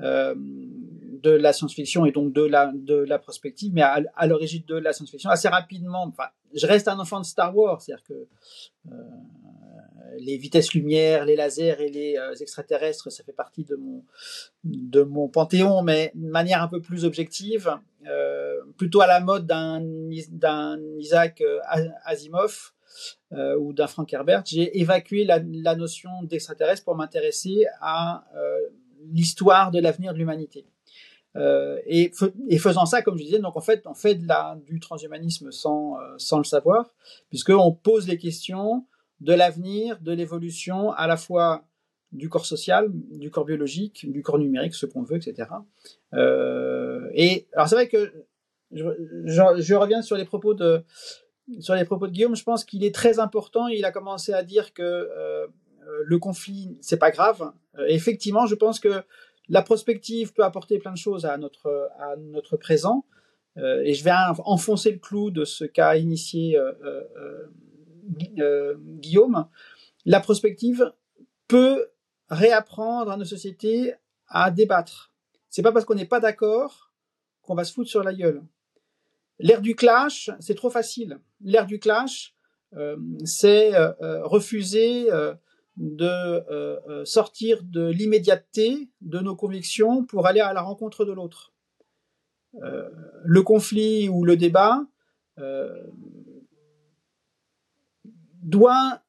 euh, 0.00 0.34
de 1.24 1.30
la 1.30 1.54
science-fiction 1.54 2.04
et 2.04 2.12
donc 2.12 2.32
de 2.34 2.42
la, 2.42 2.70
de 2.74 2.96
la 2.96 3.18
prospective, 3.18 3.72
mais 3.72 3.82
à, 3.82 4.26
l'origine 4.26 4.62
de 4.68 4.76
la 4.76 4.92
science-fiction, 4.92 5.30
assez 5.30 5.48
rapidement, 5.48 6.04
enfin, 6.04 6.28
je 6.54 6.66
reste 6.66 6.86
un 6.86 6.98
enfant 6.98 7.18
de 7.18 7.24
Star 7.24 7.56
Wars, 7.56 7.80
c'est-à-dire 7.80 8.04
que 8.04 8.26
euh, 8.92 8.94
les 10.18 10.36
vitesses 10.36 10.74
lumière, 10.74 11.24
les 11.24 11.34
lasers 11.34 11.76
et 11.80 11.88
les 11.88 12.18
euh, 12.18 12.34
extraterrestres, 12.34 13.10
ça 13.10 13.24
fait 13.24 13.32
partie 13.32 13.64
de 13.64 13.74
mon, 13.74 14.04
de 14.64 15.02
mon 15.02 15.28
panthéon, 15.28 15.82
mais 15.82 16.12
de 16.14 16.28
manière 16.28 16.62
un 16.62 16.68
peu 16.68 16.82
plus 16.82 17.06
objective, 17.06 17.74
euh, 18.06 18.60
plutôt 18.76 19.00
à 19.00 19.06
la 19.06 19.20
mode 19.20 19.46
d'un, 19.46 19.82
Isaac 20.98 21.42
Asimov 22.04 22.72
ou 23.58 23.72
d'un 23.72 23.86
Frank 23.88 24.12
Herbert, 24.12 24.44
j'ai 24.46 24.78
évacué 24.78 25.24
la, 25.24 25.40
notion 25.74 26.10
d'extraterrestre 26.22 26.84
pour 26.84 26.94
m'intéresser 26.94 27.64
à 27.80 28.24
l'histoire 29.10 29.72
de 29.72 29.80
l'avenir 29.80 30.12
de 30.12 30.18
l'humanité. 30.18 30.66
Euh, 31.36 31.80
et, 31.86 32.10
faisant 32.58 32.86
ça, 32.86 33.02
comme 33.02 33.18
je 33.18 33.24
disais, 33.24 33.38
donc 33.38 33.56
en 33.56 33.60
fait, 33.60 33.82
on 33.86 33.94
fait 33.94 34.14
du 34.66 34.80
transhumanisme 34.80 35.50
sans, 35.50 35.98
euh, 35.98 36.14
sans 36.18 36.38
le 36.38 36.44
savoir, 36.44 36.94
puisqu'on 37.28 37.72
pose 37.72 38.06
les 38.06 38.18
questions 38.18 38.86
de 39.20 39.32
l'avenir, 39.32 40.00
de 40.00 40.12
l'évolution, 40.12 40.92
à 40.92 41.06
la 41.06 41.16
fois 41.16 41.64
du 42.12 42.28
corps 42.28 42.46
social, 42.46 42.88
du 42.92 43.30
corps 43.30 43.44
biologique, 43.44 44.10
du 44.10 44.22
corps 44.22 44.38
numérique, 44.38 44.74
ce 44.74 44.86
qu'on 44.86 45.02
veut, 45.02 45.16
etc. 45.16 45.48
Euh, 46.12 47.08
et 47.12 47.48
alors 47.54 47.68
c'est 47.68 47.74
vrai 47.74 47.88
que 47.88 48.12
je, 48.70 48.84
je, 49.24 49.74
reviens 49.74 50.02
sur 50.02 50.16
les 50.16 50.24
propos 50.24 50.54
de 50.54 50.84
sur 51.58 51.74
les 51.74 51.84
propos 51.84 52.06
de 52.06 52.12
Guillaume. 52.12 52.36
Je 52.36 52.44
pense 52.44 52.64
qu'il 52.64 52.84
est 52.84 52.94
très 52.94 53.18
important. 53.18 53.66
Il 53.66 53.84
a 53.84 53.90
commencé 53.90 54.32
à 54.32 54.44
dire 54.44 54.72
que 54.74 55.08
le 56.04 56.18
conflit 56.18 56.78
c'est 56.80 56.98
pas 56.98 57.10
grave. 57.10 57.52
Effectivement, 57.88 58.46
je 58.46 58.54
pense 58.54 58.78
que 58.78 59.02
la 59.48 59.62
prospective 59.62 60.32
peut 60.32 60.44
apporter 60.44 60.78
plein 60.78 60.92
de 60.92 60.98
choses 60.98 61.24
à 61.24 61.36
notre 61.36 61.90
à 61.98 62.16
notre 62.16 62.56
présent. 62.56 63.04
Euh, 63.56 63.82
et 63.84 63.94
je 63.94 64.02
vais 64.02 64.12
enfoncer 64.44 64.90
le 64.90 64.98
clou 64.98 65.30
de 65.30 65.44
ce 65.44 65.64
qu'a 65.64 65.96
initié 65.96 66.58
euh, 66.58 66.72
euh, 68.38 68.76
Guillaume, 68.78 69.48
la 70.04 70.20
prospective 70.20 70.92
peut 71.48 71.88
réapprendre 72.28 73.10
à 73.10 73.16
nos 73.16 73.24
sociétés 73.24 73.94
à 74.28 74.50
débattre. 74.50 75.12
C'est 75.48 75.62
pas 75.62 75.72
parce 75.72 75.84
qu'on 75.84 75.94
n'est 75.94 76.04
pas 76.04 76.20
d'accord 76.20 76.92
qu'on 77.42 77.54
va 77.54 77.64
se 77.64 77.72
foutre 77.72 77.88
sur 77.88 78.02
la 78.02 78.12
gueule. 78.12 78.42
L'ère 79.38 79.60
du 79.60 79.76
clash, 79.76 80.30
c'est 80.40 80.54
trop 80.54 80.70
facile. 80.70 81.20
L'ère 81.40 81.66
du 81.66 81.78
clash, 81.78 82.34
c'est 83.24 83.72
refuser 84.22 85.08
de 85.76 86.06
euh, 86.06 87.04
sortir 87.04 87.62
de 87.62 87.88
l'immédiateté 87.88 88.90
de 89.00 89.18
nos 89.18 89.34
convictions 89.34 90.04
pour 90.04 90.26
aller 90.26 90.40
à 90.40 90.52
la 90.52 90.62
rencontre 90.62 91.04
de 91.04 91.12
l'autre. 91.12 91.52
le 93.24 93.42
conflit 93.42 94.08
ou 94.08 94.24
le 94.24 94.36
débat 94.36 94.86
doit 98.42 99.02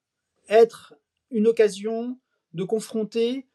être 0.50 0.96
une 1.30 1.48
occasion 1.48 2.18
de 2.54 2.64
confronter 2.64 3.48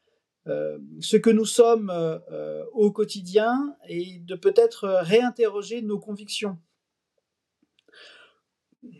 euh, 0.47 0.79
ce 0.99 1.17
que 1.17 1.29
nous 1.29 1.45
sommes 1.45 1.91
euh, 1.91 2.65
au 2.73 2.91
quotidien 2.91 3.75
et 3.87 4.19
de 4.19 4.35
peut-être 4.35 4.87
réinterroger 5.01 5.81
nos 5.81 5.99
convictions. 5.99 6.57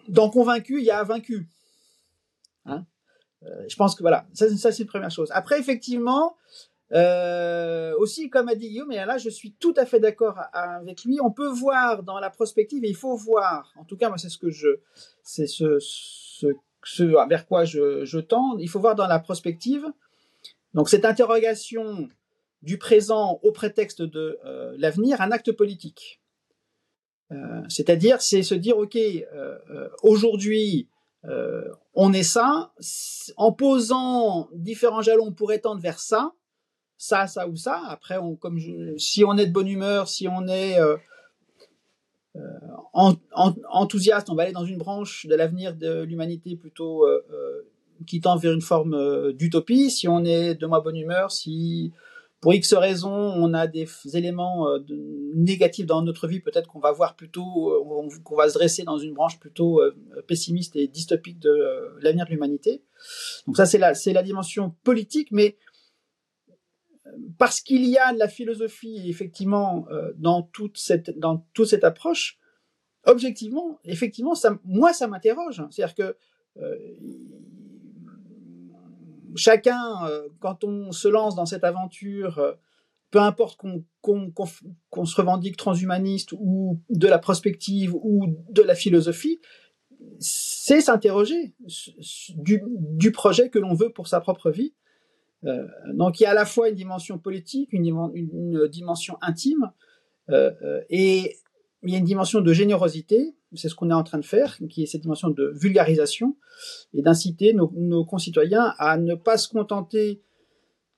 Dans 0.07 0.29
convaincu, 0.29 0.79
il 0.79 0.85
y 0.85 0.91
a 0.91 1.03
vaincu. 1.03 1.47
Hein 2.65 2.85
euh, 2.85 3.00
je 3.67 3.75
pense 3.75 3.95
que 3.95 4.03
voilà, 4.03 4.25
ça, 4.33 4.71
c'est 4.71 4.83
une 4.83 4.87
première 4.87 5.11
chose. 5.11 5.29
Après, 5.31 5.59
effectivement, 5.59 6.35
euh, 6.93 7.93
aussi, 7.97 8.29
comme 8.29 8.49
a 8.49 8.55
dit 8.55 8.69
Guillaume, 8.69 8.91
et 8.91 8.97
là 8.97 9.17
je 9.17 9.29
suis 9.29 9.53
tout 9.53 9.73
à 9.77 9.85
fait 9.85 9.99
d'accord 9.99 10.37
avec 10.51 11.05
lui, 11.05 11.19
on 11.21 11.31
peut 11.31 11.47
voir 11.47 12.03
dans 12.03 12.19
la 12.19 12.29
prospective, 12.29 12.83
et 12.83 12.89
il 12.89 12.95
faut 12.95 13.15
voir, 13.15 13.73
en 13.77 13.85
tout 13.85 13.95
cas 13.95 14.09
moi 14.09 14.17
c'est 14.17 14.29
ce 14.29 14.37
que 14.37 14.49
je, 14.49 14.67
c'est 15.23 15.47
ce, 15.47 15.77
vers 17.29 17.47
quoi 17.47 17.63
je, 17.63 18.19
tends, 18.19 18.57
il 18.57 18.69
faut 18.69 18.79
voir 18.79 18.95
dans 18.95 19.07
la 19.07 19.19
prospective. 19.19 19.85
Donc 20.73 20.89
cette 20.89 21.05
interrogation 21.05 22.09
du 22.61 22.77
présent 22.77 23.39
au 23.41 23.51
prétexte 23.51 24.01
de 24.01 24.37
euh, 24.45 24.75
l'avenir, 24.77 25.21
un 25.21 25.31
acte 25.31 25.51
politique. 25.51 26.21
Euh, 27.31 27.61
C'est-à-dire, 27.69 28.21
c'est 28.21 28.43
se 28.43 28.53
dire, 28.53 28.77
ok, 28.77 28.95
euh, 28.97 29.89
aujourd'hui, 30.03 30.87
euh, 31.25 31.63
on 31.93 32.13
est 32.13 32.23
ça, 32.23 32.73
en 33.37 33.51
posant 33.51 34.49
différents 34.53 35.01
jalons, 35.01 35.27
on 35.27 35.33
pourrait 35.33 35.59
tendre 35.59 35.81
vers 35.81 35.99
ça, 35.99 36.33
ça, 36.97 37.27
ça 37.27 37.47
ou 37.47 37.55
ça. 37.55 37.81
Après, 37.87 38.17
on, 38.17 38.35
comme 38.35 38.57
je, 38.57 38.97
si 38.97 39.23
on 39.23 39.37
est 39.37 39.45
de 39.45 39.51
bonne 39.51 39.67
humeur, 39.67 40.07
si 40.07 40.27
on 40.27 40.47
est 40.47 40.79
euh, 40.79 40.97
euh, 42.37 42.39
en, 42.93 43.15
en, 43.33 43.53
enthousiaste, 43.69 44.29
on 44.29 44.35
va 44.35 44.43
aller 44.43 44.51
dans 44.51 44.65
une 44.65 44.77
branche 44.77 45.25
de 45.25 45.35
l'avenir 45.35 45.75
de 45.75 46.03
l'humanité 46.03 46.55
plutôt 46.55 47.05
euh, 47.05 47.25
euh, 47.31 47.67
qui 48.07 48.21
tend 48.21 48.37
vers 48.37 48.53
une 48.53 48.61
forme 48.61 49.33
d'utopie. 49.33 49.91
Si 49.91 50.07
on 50.07 50.23
est 50.23 50.55
de 50.55 50.65
moins 50.65 50.79
bonne 50.79 50.95
humeur, 50.95 51.31
si 51.31 51.91
pour 52.41 52.53
X 52.53 52.73
raisons 52.73 53.11
on 53.11 53.53
a 53.53 53.67
des 53.67 53.87
éléments 54.13 54.67
euh, 54.67 54.79
négatifs 55.35 55.85
dans 55.85 56.01
notre 56.01 56.27
vie, 56.27 56.39
peut-être 56.39 56.67
qu'on 56.67 56.79
va 56.79 56.91
voir 56.91 57.15
plutôt, 57.15 57.71
euh, 57.71 58.09
qu'on 58.23 58.35
va 58.35 58.49
se 58.49 58.55
dresser 58.55 58.83
dans 58.83 58.97
une 58.97 59.13
branche 59.13 59.39
plutôt 59.39 59.81
pessimiste 60.27 60.75
et 60.75 60.87
dystopique 60.87 61.39
de 61.39 61.97
l'avenir 62.01 62.25
de 62.25 62.31
l'humanité. 62.31 62.83
Donc 63.47 63.57
ça 63.57 63.65
c'est 63.65 63.77
la 63.77 63.93
la 64.07 64.23
dimension 64.23 64.75
politique, 64.83 65.29
mais 65.31 65.57
parce 67.37 67.61
qu'il 67.61 67.85
y 67.85 67.97
a 67.97 68.13
de 68.13 68.19
la 68.19 68.27
philosophie 68.27 69.09
effectivement 69.09 69.85
euh, 69.91 70.11
dans 70.17 70.43
toute 70.43 70.77
cette 70.77 71.17
dans 71.17 71.45
toute 71.53 71.67
cette 71.67 71.83
approche 71.83 72.39
objectivement 73.05 73.79
effectivement 73.83 74.35
ça 74.35 74.59
moi 74.63 74.93
ça 74.93 75.07
m'interroge 75.07 75.63
c'est-à-dire 75.69 75.95
que 75.95 76.15
euh, 76.57 76.75
chacun 79.35 80.05
euh, 80.05 80.27
quand 80.39 80.63
on 80.63 80.91
se 80.91 81.07
lance 81.07 81.35
dans 81.35 81.45
cette 81.45 81.63
aventure 81.63 82.39
euh, 82.39 82.53
peu 83.11 83.19
importe 83.19 83.59
qu'on 84.01 85.05
se 85.05 85.15
revendique 85.15 85.57
transhumaniste 85.57 86.31
ou 86.33 86.79
de 86.89 87.07
la 87.07 87.19
prospective 87.19 87.93
ou 87.93 88.27
de 88.49 88.61
la 88.61 88.75
philosophie 88.75 89.39
c'est 90.19 90.81
s'interroger 90.81 91.53
du, 92.35 93.11
projet 93.11 93.49
que 93.49 93.59
l'on 93.59 93.75
veut 93.75 93.91
pour 93.91 94.07
sa 94.07 94.19
propre 94.19 94.49
vie. 94.49 94.73
Euh, 95.43 95.67
donc 95.93 96.19
il 96.19 96.23
y 96.23 96.25
a 96.25 96.31
à 96.31 96.33
la 96.33 96.45
fois 96.45 96.69
une 96.69 96.75
dimension 96.75 97.19
politique, 97.19 97.71
une, 97.71 97.83
dimension 98.69 99.17
intime, 99.21 99.71
et 100.89 101.35
il 101.83 101.91
y 101.91 101.95
a 101.95 101.97
une 101.97 102.05
dimension 102.05 102.41
de 102.41 102.53
générosité, 102.53 103.35
c'est 103.55 103.69
ce 103.69 103.75
qu'on 103.75 103.89
est 103.89 103.93
en 103.93 104.03
train 104.03 104.17
de 104.17 104.25
faire, 104.25 104.57
qui 104.69 104.83
est 104.83 104.85
cette 104.85 105.01
dimension 105.01 105.29
de 105.29 105.51
vulgarisation, 105.55 106.35
et 106.93 107.01
d'inciter 107.01 107.53
nos, 107.53 108.05
concitoyens 108.05 108.73
à 108.77 108.97
ne 108.97 109.15
pas 109.15 109.37
se 109.37 109.49
contenter 109.49 110.21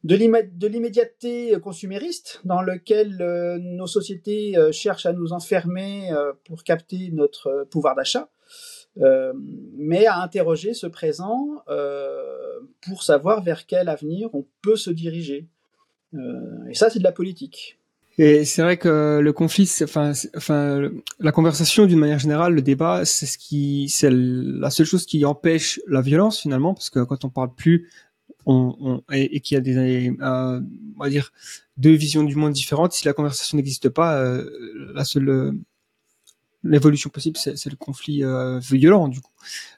de 0.03 0.67
l'immédiateté 0.67 1.57
consumériste 1.61 2.41
dans 2.43 2.61
lequel 2.61 3.21
euh, 3.21 3.57
nos 3.57 3.87
sociétés 3.87 4.57
euh, 4.57 4.73
cherchent 4.73 5.05
à 5.05 5.13
nous 5.13 5.31
enfermer 5.31 6.11
euh, 6.11 6.33
pour 6.43 6.65
capter 6.65 7.09
notre 7.11 7.65
pouvoir 7.71 7.95
d'achat, 7.95 8.29
mais 9.75 10.05
à 10.05 10.17
interroger 10.17 10.75
ce 10.75 10.85
présent 10.85 11.63
pour 12.81 13.01
savoir 13.01 13.41
vers 13.41 13.65
quel 13.65 13.89
avenir 13.89 14.29
on 14.35 14.45
peut 14.61 14.75
se 14.75 14.91
diriger. 14.91 15.47
Et 16.69 16.75
ça, 16.75 16.91
c'est 16.91 16.99
de 16.99 17.03
la 17.03 17.11
politique. 17.11 17.79
Et 18.17 18.45
c'est 18.45 18.61
vrai 18.61 18.77
que 18.77 19.19
le 19.21 19.33
conflit, 19.33 19.69
enfin, 19.83 20.11
enfin, 20.37 20.89
la 21.19 21.31
conversation 21.31 21.85
d'une 21.87 21.97
manière 21.97 22.19
générale, 22.19 22.53
le 22.53 22.61
débat, 22.61 23.05
c'est 23.05 23.25
ce 23.25 23.37
qui, 23.37 23.89
c'est 23.89 24.11
la 24.11 24.69
seule 24.69 24.85
chose 24.85 25.05
qui 25.05 25.25
empêche 25.25 25.81
la 25.87 26.01
violence 26.01 26.39
finalement, 26.39 26.73
parce 26.75 26.89
que 26.91 27.03
quand 27.03 27.25
on 27.25 27.29
parle 27.29 27.53
plus, 27.55 27.89
on, 28.45 28.75
on 28.79 29.03
et, 29.13 29.39
qu'il 29.39 29.55
y 29.55 29.57
a 29.57 29.61
des, 29.61 30.15
euh, 30.21 30.61
on 30.97 31.03
va 31.03 31.09
dire, 31.09 31.31
deux 31.77 31.93
visions 31.93 32.23
du 32.23 32.35
monde 32.35 32.53
différentes, 32.53 32.93
si 32.93 33.05
la 33.05 33.13
conversation 33.13 33.57
n'existe 33.57 33.89
pas, 33.89 34.17
euh, 34.17 34.91
la 34.93 35.05
seule 35.05 35.55
l'évolution 36.63 37.09
possible, 37.09 37.37
c'est 37.37 37.69
le 37.69 37.75
conflit 37.75 38.23
euh, 38.23 38.59
violent 38.59 39.07
du 39.07 39.21
coup. 39.21 39.31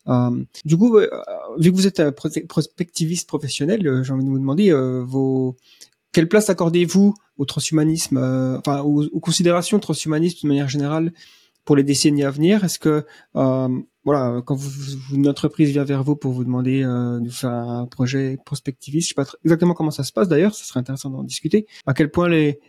Euh, 0.08 0.43
du 0.65 0.78
coup, 0.78 0.98
euh, 0.98 1.10
vu 1.58 1.71
que 1.71 1.76
vous 1.76 1.88
êtes 1.88 2.00
un 2.00 2.12
prospectiviste 2.12 3.28
professionnel, 3.28 3.86
euh, 3.88 4.04
j'ai 4.04 4.13
envie 4.13 4.24
de 4.24 4.30
vous 4.30 4.39
demander 4.39 4.71
euh, 4.71 5.04
vos 5.04 5.56
quelle 6.15 6.30
place 6.30 6.49
accordez-vous 6.49 7.13
au 7.38 7.45
transhumanisme, 7.45 8.17
euh, 8.17 8.58
enfin 8.58 8.82
aux, 8.82 9.04
aux, 9.06 9.19
considérations 9.19 9.80
transhumanistes 9.80 10.43
de 10.43 10.47
manière 10.47 10.69
générale 10.69 11.12
pour 11.65 11.75
les 11.75 11.84
décennies 11.84 12.23
à 12.23 12.32
venir? 12.32 12.63
Est-ce 12.63 12.80
que 12.80 13.06
voilà, 13.34 14.41
quand 14.45 14.56
vous, 14.56 15.15
une 15.15 15.28
entreprise 15.28 15.71
vient 15.71 15.84
vers 15.84 16.04
vous 16.04 16.15
pour 16.15 16.32
vous 16.32 16.43
demander 16.43 16.84
de 16.84 17.30
faire 17.30 17.49
un 17.49 17.88
projet 17.88 18.38
prospectiviste, 18.45 19.10
je 19.10 19.13
sais 19.15 19.15
pas 19.15 19.25
exactement 19.43 19.73
comment 19.73 19.89
ça 19.89 20.04
se 20.04 20.13
passe 20.13 20.28
d'ailleurs, 20.28 20.54
ça 20.54 20.63
serait 20.63 20.80
intéressant 20.80 21.10
d'en 21.10 21.23
discuter. 21.23 21.65
À 21.88 21.93
quel 21.95 22.12
point 22.12 22.30
les 22.30 22.60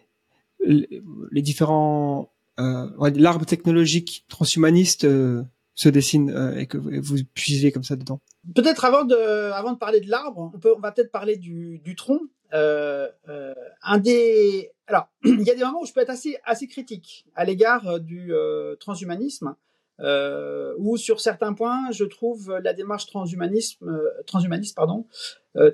les, 0.64 1.02
les 1.30 1.42
différents 1.42 2.32
euh, 2.58 3.10
l'arbre 3.14 3.44
technologique 3.44 4.24
transhumaniste 4.28 5.04
euh, 5.04 5.42
se 5.74 5.90
dessine 5.90 6.30
euh, 6.30 6.58
et 6.58 6.66
que 6.66 6.78
vous 6.78 7.18
puisez 7.34 7.70
comme 7.70 7.82
ça 7.82 7.96
dedans. 7.96 8.20
Peut-être 8.54 8.84
avant 8.84 9.04
de, 9.04 9.14
avant 9.52 9.72
de 9.72 9.78
parler 9.78 10.00
de 10.00 10.08
l'arbre, 10.08 10.50
on, 10.54 10.58
peut, 10.58 10.72
on 10.74 10.80
va 10.80 10.92
peut-être 10.92 11.12
parler 11.12 11.36
du, 11.36 11.80
du 11.80 11.94
tronc. 11.96 12.20
Euh, 12.52 13.08
euh, 13.28 13.54
un 13.82 13.98
des, 13.98 14.70
alors, 14.86 15.08
il 15.24 15.42
y 15.42 15.50
a 15.50 15.54
des 15.54 15.64
moments 15.64 15.82
où 15.82 15.86
je 15.86 15.92
peux 15.92 16.00
être 16.00 16.10
assez, 16.10 16.38
assez 16.44 16.66
critique 16.66 17.26
à 17.34 17.44
l'égard 17.44 18.00
du 18.00 18.32
transhumanisme, 18.80 19.56
euh, 20.00 20.74
où 20.78 20.96
sur 20.96 21.20
certains 21.20 21.54
points, 21.54 21.90
je 21.90 22.04
trouve 22.04 22.58
la 22.62 22.72
démarche 22.72 23.06
transhumanisme, 23.06 23.98
transhumaniste 24.26 24.76
pardon, 24.76 25.06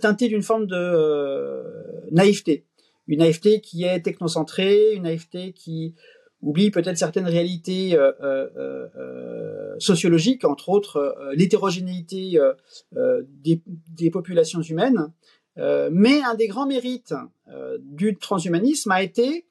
teintée 0.00 0.28
d'une 0.28 0.42
forme 0.42 0.66
de 0.66 2.10
naïveté. 2.10 2.66
Une 3.08 3.18
naïveté 3.18 3.60
qui 3.60 3.84
est 3.84 4.00
technocentrée, 4.00 4.92
une 4.94 5.02
naïveté 5.02 5.52
qui 5.52 5.94
oublie 6.42 6.70
peut-être 6.70 6.98
certaines 6.98 7.26
réalités 7.26 7.96
euh, 7.96 8.12
euh, 8.20 8.88
euh, 8.96 9.74
sociologiques, 9.78 10.44
entre 10.44 10.68
autres 10.68 11.16
l'hétérogénéité 11.34 12.38
des, 12.92 13.62
des, 13.66 14.10
populations 14.10 14.60
humaines. 14.60 15.12
Mais 15.56 16.22
un 16.22 16.34
des 16.34 16.48
grands 16.48 16.66
mérites 16.66 17.14
du 17.80 18.16
transhumanisme 18.16 18.90
a 18.90 19.02
été 19.02 19.46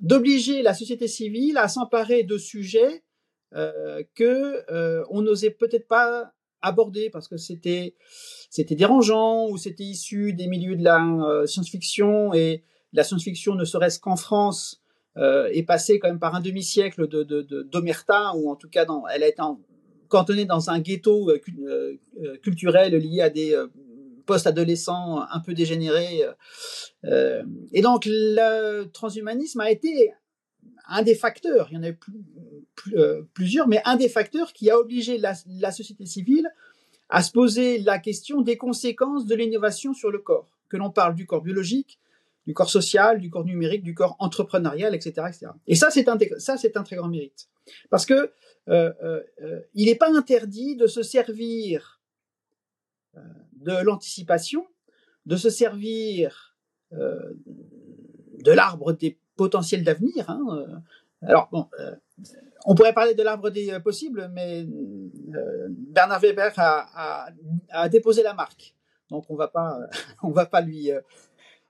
d'obliger 0.00 0.62
la 0.62 0.74
société 0.74 1.08
civile 1.08 1.58
à 1.58 1.68
s'emparer 1.68 2.22
de 2.22 2.38
sujets 2.38 3.02
que 3.52 5.04
on 5.10 5.22
n'osait 5.22 5.50
peut-être 5.50 5.88
pas 5.88 6.32
aborder 6.62 7.10
parce 7.10 7.28
que 7.28 7.36
c'était 7.36 7.94
c'était 8.48 8.74
dérangeant 8.74 9.48
ou 9.48 9.58
c'était 9.58 9.84
issu 9.84 10.32
des 10.32 10.46
milieux 10.46 10.76
de 10.76 10.84
la 10.84 11.46
science-fiction 11.46 12.32
et 12.32 12.64
la 12.94 13.04
science-fiction, 13.04 13.56
ne 13.56 13.64
serait-ce 13.64 13.98
qu'en 13.98 14.16
France, 14.16 14.80
euh, 15.16 15.48
est 15.52 15.64
passée 15.64 15.98
quand 15.98 16.08
même 16.08 16.20
par 16.20 16.34
un 16.34 16.40
demi-siècle 16.40 17.06
de, 17.08 17.22
d'omerta, 17.62 18.32
ou 18.36 18.50
en 18.50 18.56
tout 18.56 18.68
cas, 18.68 18.86
elle 19.12 19.22
a 19.22 19.28
été 19.28 19.42
cantonnée 20.14 20.44
dans 20.44 20.70
un 20.70 20.78
ghetto 20.78 21.28
euh, 21.28 21.40
euh, 22.22 22.36
culturel 22.36 22.94
lié 22.94 23.20
à 23.20 23.30
des 23.30 23.60
post-adolescents 24.26 25.22
un 25.28 25.40
peu 25.40 25.54
dégénérés. 25.54 26.22
et 27.72 27.82
donc, 27.82 28.04
le 28.06 28.84
transhumanisme 28.84 29.60
a 29.60 29.70
été 29.70 30.12
un 30.86 31.02
des 31.02 31.16
facteurs, 31.16 31.68
il 31.70 31.74
y 31.74 31.78
en 31.78 31.82
a 31.82 31.88
eu 31.88 31.98
plusieurs, 33.34 33.66
mais 33.66 33.82
un 33.84 33.96
des 33.96 34.08
facteurs 34.08 34.52
qui 34.52 34.70
a 34.70 34.78
obligé 34.78 35.18
la, 35.18 35.34
société 35.72 36.06
civile 36.06 36.48
à 37.08 37.22
se 37.22 37.32
poser 37.32 37.78
la 37.78 37.98
question 37.98 38.40
des 38.40 38.56
conséquences 38.56 39.26
de 39.26 39.34
l'innovation 39.34 39.94
sur 39.94 40.10
le 40.10 40.18
corps. 40.18 40.48
Que 40.68 40.76
l'on 40.76 40.90
parle 40.90 41.14
du 41.14 41.26
corps 41.26 41.42
biologique, 41.42 41.98
du 42.46 42.54
corps 42.54 42.70
social, 42.70 43.20
du 43.20 43.30
corps 43.30 43.44
numérique, 43.44 43.82
du 43.82 43.94
corps 43.94 44.16
entrepreneurial, 44.18 44.94
etc., 44.94 45.26
etc. 45.28 45.46
Et 45.66 45.74
ça, 45.74 45.90
c'est 45.90 46.08
un, 46.08 46.16
un 46.16 46.82
très 46.82 46.96
grand 46.96 47.08
mérite, 47.08 47.48
parce 47.90 48.06
que 48.06 48.32
euh, 48.68 48.92
euh, 49.02 49.22
euh 49.42 49.60
il 49.74 49.86
n'est 49.86 49.94
pas 49.94 50.10
interdit 50.10 50.76
de 50.76 50.86
se 50.86 51.02
servir 51.02 52.00
euh, 53.16 53.20
de 53.52 53.72
l'anticipation, 53.82 54.66
de 55.26 55.36
se 55.36 55.50
servir 55.50 56.56
euh, 56.92 57.34
de 58.42 58.52
l'arbre 58.52 58.92
des 58.92 59.18
potentiels 59.36 59.84
d'avenir. 59.84 60.28
Hein, 60.30 60.82
alors 61.22 61.48
bon, 61.50 61.66
on 62.66 62.74
pourrait 62.74 62.92
parler 62.92 63.14
de 63.14 63.22
l'arbre 63.22 63.50
des 63.50 63.80
possibles, 63.80 64.30
mais 64.32 64.66
Bernard 64.68 66.20
Weber 66.20 66.52
a, 66.56 67.24
a, 67.26 67.30
a, 67.70 67.88
déposé 67.88 68.22
la 68.22 68.34
marque, 68.34 68.74
donc 69.10 69.24
on 69.30 69.34
va 69.34 69.50
on 70.22 70.30
va 70.30 70.46
pas 70.46 70.60
lui 70.60 70.90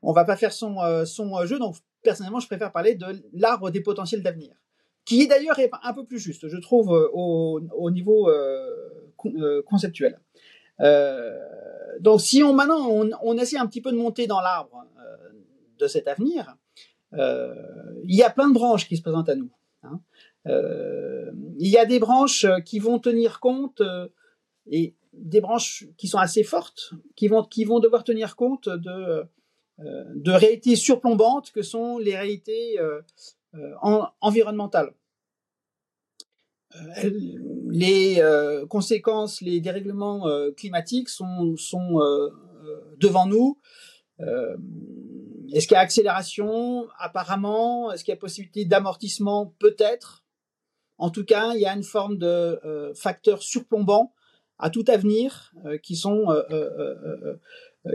on 0.05 0.13
va 0.13 0.25
pas 0.25 0.37
faire 0.37 0.53
son, 0.53 0.79
euh, 0.81 1.05
son 1.05 1.37
euh, 1.37 1.47
jeu. 1.47 1.59
Donc, 1.59 1.77
personnellement, 2.03 2.41
je 2.41 2.47
préfère 2.47 2.71
parler 2.71 2.95
de 2.95 3.07
l'arbre 3.33 3.71
des 3.71 3.81
potentiels 3.81 4.23
d'avenir, 4.23 4.55
qui 5.05 5.23
est 5.23 5.27
d'ailleurs 5.27 5.57
un 5.83 5.93
peu 5.95 6.05
plus 6.05 6.19
juste, 6.19 6.49
je 6.49 6.57
trouve, 6.59 6.93
euh, 6.93 7.09
au, 7.13 7.91
niveau 7.91 8.31
conceptuel. 9.65 10.21
donc, 12.01 12.21
si 12.21 12.43
on 12.43 12.53
maintenant 12.53 12.87
on, 13.23 13.39
essaie 13.39 13.57
un 13.57 13.67
petit 13.67 13.81
peu 13.81 13.91
de 13.91 13.97
monter 13.97 14.27
dans 14.27 14.41
l'arbre 14.41 14.87
de 15.79 15.87
cet 15.87 16.07
avenir, 16.09 16.57
il 17.13 18.15
y 18.15 18.23
a 18.23 18.31
plein 18.31 18.49
de 18.49 18.55
branches 18.55 18.87
qui 18.87 18.97
se 18.97 19.03
présentent 19.03 19.31
à 19.31 19.37
nous. 19.37 19.51
Hein. 19.83 20.01
il 20.47 21.69
y 21.69 21.79
a 21.79 21.87
des 21.87 21.99
branches 21.99 22.47
qui 22.67 22.79
vont 22.79 22.99
tenir 22.99 23.41
compte 23.41 23.81
et 24.71 24.95
des 25.15 25.41
branches 25.41 25.87
qui 25.97 26.09
sont 26.09 26.19
assez 26.19 26.43
fortes, 26.43 26.93
qui 27.17 27.29
vont 27.29 27.45
qui 27.45 27.65
vont 27.65 27.81
devoir 27.81 28.05
tenir 28.05 28.37
compte 28.37 28.69
de 28.69 29.27
de 29.79 30.31
réalités 30.31 30.77
surplombantes 30.77 31.51
que 31.51 31.63
sont 31.63 31.99
les 31.99 32.17
réalités 32.17 32.79
euh, 32.79 33.01
euh, 33.55 33.75
environnementales. 34.21 34.95
les 37.71 38.21
conséquences, 38.69 39.41
les 39.41 39.61
dérèglements 39.61 40.27
climatiques 40.57 41.09
sont, 41.09 41.55
devant 42.99 43.27
nous. 43.27 43.59
Est-ce 44.19 45.69
qu'il 45.69 45.75
y 45.75 45.79
a 45.79 45.81
accélération? 45.81 46.89
Apparemment. 46.99 47.93
Est-ce 47.93 48.03
qu'il 48.03 48.13
y 48.13 48.17
a 48.17 48.21
possibilité 48.21 48.65
d'amortissement? 48.65 49.55
Peut-être. 49.61 50.25
En 50.99 51.11
tout 51.11 51.25
cas, 51.25 51.55
il 51.55 51.61
y 51.61 51.67
a 51.67 51.75
une 51.75 51.85
forme 51.85 52.19
de 52.19 52.93
facteurs 52.97 53.43
surplombants 53.43 54.13
à 54.59 54.71
tout 54.71 54.85
avenir 54.89 55.53
qui 55.83 55.95
sont 55.95 56.31
euh, 56.31 57.37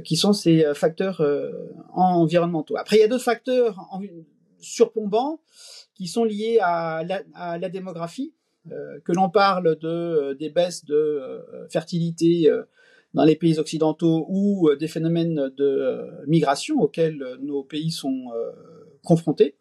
qui 0.04 0.16
sont 0.16 0.34
ces 0.34 0.64
euh, 0.64 0.74
facteurs 0.74 1.22
euh, 1.22 1.52
environnementaux. 1.94 2.78
Après, 2.78 2.98
il 2.98 3.00
y 3.00 3.04
a 3.04 3.08
d'autres 3.08 3.24
facteurs 3.24 3.90
surplombants 4.60 5.42
qui 5.96 6.08
sont 6.08 6.24
liés 6.24 6.60
à 6.62 7.04
la, 7.04 7.70
démographie, 7.70 8.34
que 8.68 9.12
l'on 9.14 9.30
parle 9.30 9.78
de 9.80 10.34
des 10.34 10.50
baisses 10.50 10.86
de 10.86 11.42
fertilité 11.70 12.50
dans 13.14 13.24
les 13.24 13.36
pays 13.36 13.58
occidentaux 13.58 14.26
ou 14.30 14.70
des 14.80 14.88
phénomènes 14.88 15.50
de 15.58 16.26
migration 16.28 16.80
auxquels 16.80 17.38
nos 17.42 17.64
pays 17.64 17.92
sont 17.92 18.26
confrontés, 19.04 19.58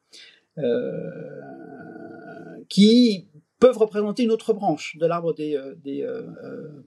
qui 2.69 3.29
peuvent 3.61 3.79
représenter 3.79 4.25
une 4.25 4.33
autre 4.33 4.53
branche 4.53 4.97
de 4.99 5.07
l'arbre 5.07 5.33
des 5.33 6.07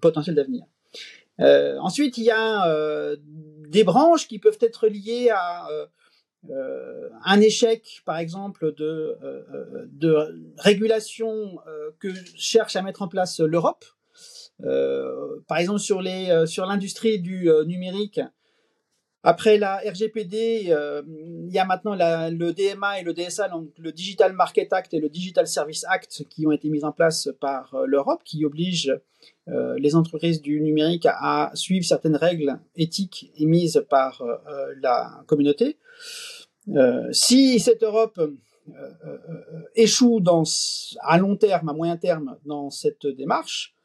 potentiels 0.01 0.35
d'avenir. 0.35 0.65
Euh, 1.39 1.77
ensuite, 1.79 2.17
il 2.17 2.25
y 2.25 2.31
a 2.31 2.67
euh, 2.67 3.15
des 3.69 3.83
branches 3.83 4.27
qui 4.27 4.39
peuvent 4.39 4.57
être 4.61 4.87
liées 4.87 5.29
à 5.33 5.67
euh, 6.49 7.09
un 7.23 7.39
échec, 7.39 8.01
par 8.05 8.17
exemple, 8.17 8.73
de, 8.75 9.17
de 9.91 10.53
régulation 10.57 11.57
que 11.99 12.09
cherche 12.35 12.75
à 12.75 12.81
mettre 12.81 13.01
en 13.01 13.07
place 13.07 13.39
l'Europe. 13.39 13.85
par 14.59 15.57
exemple, 15.57 15.79
sur 15.79 16.01
sur 16.45 16.65
l'industrie 16.65 17.19
du 17.19 17.49
numérique, 17.65 18.19
après 19.23 19.59
la 19.59 19.77
RGPD, 19.77 20.67
euh, 20.69 21.03
il 21.07 21.53
y 21.53 21.59
a 21.59 21.65
maintenant 21.65 21.95
le 21.95 22.51
DMA 22.53 23.01
et 23.01 23.03
le 23.03 23.13
DSA, 23.13 23.49
donc 23.49 23.69
le 23.77 23.91
Digital 23.91 24.33
Market 24.33 24.73
Act 24.73 24.95
et 24.95 24.99
le 24.99 25.09
Digital 25.09 25.47
Service 25.47 25.85
Act, 25.87 26.25
qui 26.27 26.47
ont 26.47 26.51
été 26.51 26.69
mis 26.69 26.83
en 26.83 26.91
place 26.91 27.29
par 27.39 27.75
euh, 27.75 27.85
l'Europe, 27.85 28.23
qui 28.25 28.45
obligent 28.45 28.99
euh, 29.47 29.77
les 29.77 29.95
entreprises 29.95 30.41
du 30.41 30.59
numérique 30.59 31.05
à, 31.05 31.51
suivre 31.53 31.85
certaines 31.85 32.15
règles 32.15 32.59
éthiques 32.75 33.31
émises 33.37 33.85
par 33.89 34.23
la 34.81 35.23
communauté. 35.27 35.77
si 37.11 37.59
cette 37.59 37.83
Europe 37.83 38.19
échoue 39.75 40.19
dans, 40.19 40.43
à 41.01 41.17
long 41.19 41.35
terme, 41.35 41.69
à 41.69 41.73
moyen 41.73 41.97
terme, 41.97 42.37
dans 42.45 42.71
cette 42.71 43.05
démarche, 43.05 43.75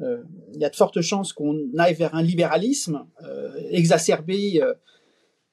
il 0.00 0.60
y 0.60 0.64
a 0.64 0.70
de 0.70 0.76
fortes 0.76 1.00
chances 1.00 1.32
qu'on 1.32 1.58
aille 1.76 1.94
vers 1.94 2.14
un 2.14 2.22
libéralisme 2.22 3.06
euh, 3.24 3.52
exacerbé. 3.70 4.62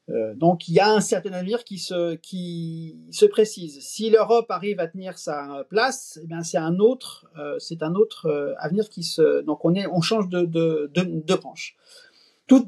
Euh, 0.09 0.35
donc 0.35 0.67
il 0.67 0.75
y 0.75 0.79
a 0.79 0.91
un 0.91 1.01
certain 1.01 1.33
avenir 1.33 1.63
qui 1.63 1.79
se 1.79 2.15
qui 2.15 2.95
se 3.09 3.25
précise. 3.25 3.79
Si 3.81 4.11
l'Europe 4.11 4.51
arrive 4.51 4.79
à 4.79 4.87
tenir 4.87 5.17
sa 5.17 5.65
place, 5.69 6.19
eh 6.21 6.27
bien 6.27 6.43
c'est 6.43 6.59
un 6.59 6.77
autre 6.77 7.25
c'est 7.57 7.81
un 7.81 7.95
autre 7.95 8.55
avenir 8.59 8.89
qui 8.89 9.03
se 9.03 9.41
donc 9.41 9.65
on 9.65 9.73
est 9.73 9.87
on 9.87 10.01
change 10.01 10.29
de 10.29 10.45
de 10.45 10.91
de, 10.93 11.35
branche. 11.35 11.75
Tout 12.45 12.67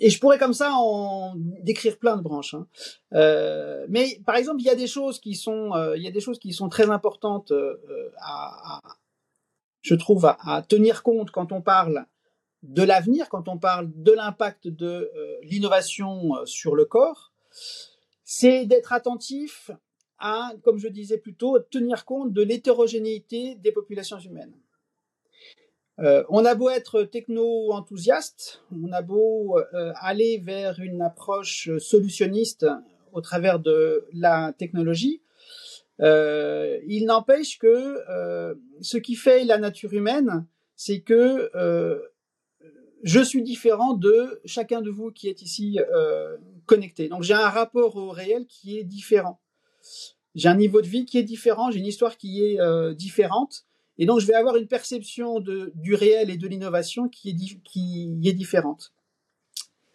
et 0.00 0.10
je 0.10 0.18
pourrais 0.18 0.38
comme 0.38 0.54
ça 0.54 0.72
en 0.74 1.34
décrire 1.36 1.96
plein 1.98 2.16
de 2.16 2.22
branches. 2.22 2.54
Hein. 2.54 2.66
Euh, 3.14 3.86
mais 3.88 4.20
par 4.26 4.36
exemple, 4.36 4.60
il 4.60 4.66
y 4.66 4.70
a 4.70 4.76
des 4.76 4.86
choses 4.86 5.20
qui 5.20 5.34
sont, 5.34 5.70
il 5.96 6.02
y 6.02 6.08
a 6.08 6.10
des 6.10 6.20
choses 6.20 6.38
qui 6.40 6.52
sont 6.52 6.68
très 6.68 6.90
importantes 6.90 7.52
à, 8.18 8.78
à, 8.78 8.80
je 9.82 9.94
trouve, 9.94 10.24
à, 10.26 10.64
tenir 10.66 11.02
compte 11.02 11.30
quand 11.30 11.52
on 11.52 11.60
parle 11.60 12.06
de 12.62 12.82
l'avenir, 12.82 13.28
quand 13.28 13.48
on 13.48 13.58
parle 13.58 13.90
de 13.94 14.12
l'impact 14.12 14.68
de 14.68 14.86
euh, 14.86 15.36
l'innovation 15.42 16.36
euh, 16.36 16.46
sur 16.46 16.76
le 16.76 16.84
corps, 16.84 17.32
c'est 18.24 18.64
d'être 18.64 18.92
attentif 18.92 19.72
à, 20.18 20.52
comme 20.62 20.78
je 20.78 20.86
disais 20.86 21.18
plus 21.18 21.34
tôt, 21.34 21.58
tenir 21.58 22.04
compte 22.04 22.32
de 22.32 22.42
l'hétérogénéité 22.42 23.56
des 23.56 23.72
populations 23.72 24.20
humaines. 24.20 24.54
Euh, 25.98 26.22
on 26.28 26.44
a 26.44 26.54
beau 26.54 26.70
être 26.70 27.02
techno-enthousiaste, 27.02 28.62
on 28.72 28.92
a 28.92 29.02
beau 29.02 29.58
aller 29.96 30.38
vers 30.38 30.78
une 30.80 31.02
approche 31.02 31.68
solutionniste 31.78 32.66
au 33.12 33.20
travers 33.20 33.58
de 33.58 34.06
la 34.12 34.54
technologie, 34.56 35.21
euh, 36.00 36.78
il 36.86 37.04
n'empêche 37.04 37.58
que 37.58 37.98
euh, 38.08 38.54
ce 38.80 38.96
qui 38.96 39.14
fait 39.14 39.44
la 39.44 39.58
nature 39.58 39.92
humaine, 39.92 40.46
c'est 40.74 41.00
que 41.00 41.50
euh, 41.54 42.00
je 43.02 43.20
suis 43.20 43.42
différent 43.42 43.94
de 43.94 44.40
chacun 44.44 44.80
de 44.80 44.90
vous 44.90 45.10
qui 45.10 45.28
est 45.28 45.42
ici 45.42 45.78
euh, 45.94 46.36
connecté. 46.66 47.08
Donc 47.08 47.22
j'ai 47.22 47.34
un 47.34 47.48
rapport 47.48 47.96
au 47.96 48.10
réel 48.10 48.46
qui 48.46 48.78
est 48.78 48.84
différent. 48.84 49.40
J'ai 50.34 50.48
un 50.48 50.56
niveau 50.56 50.80
de 50.80 50.86
vie 50.86 51.04
qui 51.04 51.18
est 51.18 51.22
différent, 51.24 51.70
j'ai 51.70 51.80
une 51.80 51.86
histoire 51.86 52.16
qui 52.16 52.42
est 52.44 52.60
euh, 52.60 52.94
différente, 52.94 53.64
et 53.98 54.06
donc 54.06 54.20
je 54.20 54.26
vais 54.26 54.34
avoir 54.34 54.56
une 54.56 54.66
perception 54.66 55.40
de, 55.40 55.72
du 55.74 55.94
réel 55.94 56.30
et 56.30 56.38
de 56.38 56.48
l'innovation 56.48 57.08
qui 57.08 57.30
est, 57.30 57.60
qui 57.62 58.18
est 58.24 58.32
différente. 58.32 58.92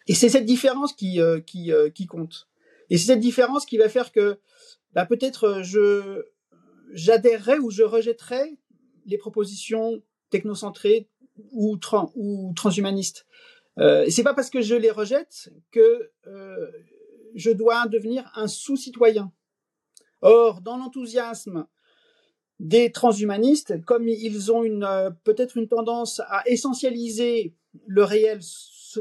Et 0.06 0.14
c'est 0.14 0.28
cette 0.28 0.46
différence 0.46 0.92
qui, 0.92 1.20
euh, 1.20 1.40
qui, 1.40 1.72
qui 1.94 2.06
compte. 2.06 2.48
Et 2.88 2.96
c'est 2.96 3.06
cette 3.06 3.20
différence 3.20 3.66
qui 3.66 3.76
va 3.78 3.88
faire 3.88 4.12
que 4.12 4.38
bah, 4.92 5.06
peut-être 5.06 5.62
je 5.62 6.24
j'adhérerai 6.92 7.58
ou 7.58 7.70
je 7.70 7.82
rejetterai 7.82 8.56
les 9.06 9.18
propositions 9.18 10.02
technocentrées 10.30 11.08
ou, 11.52 11.76
trans, 11.76 12.12
ou 12.14 12.52
transhumanistes. 12.54 13.26
Euh, 13.78 14.06
c'est 14.10 14.22
pas 14.22 14.34
parce 14.34 14.50
que 14.50 14.60
je 14.60 14.74
les 14.74 14.90
rejette 14.90 15.50
que 15.70 16.10
euh, 16.26 16.70
je 17.34 17.50
dois 17.50 17.86
devenir 17.86 18.30
un 18.34 18.48
sous-citoyen. 18.48 19.32
Or, 20.20 20.60
dans 20.62 20.76
l'enthousiasme 20.76 21.66
des 22.58 22.90
transhumanistes, 22.90 23.84
comme 23.84 24.08
ils 24.08 24.50
ont 24.50 24.64
une 24.64 24.82
euh, 24.82 25.10
peut-être 25.22 25.56
une 25.56 25.68
tendance 25.68 26.20
à 26.26 26.42
essentialiser 26.46 27.54
le 27.86 28.02
réel 28.02 28.40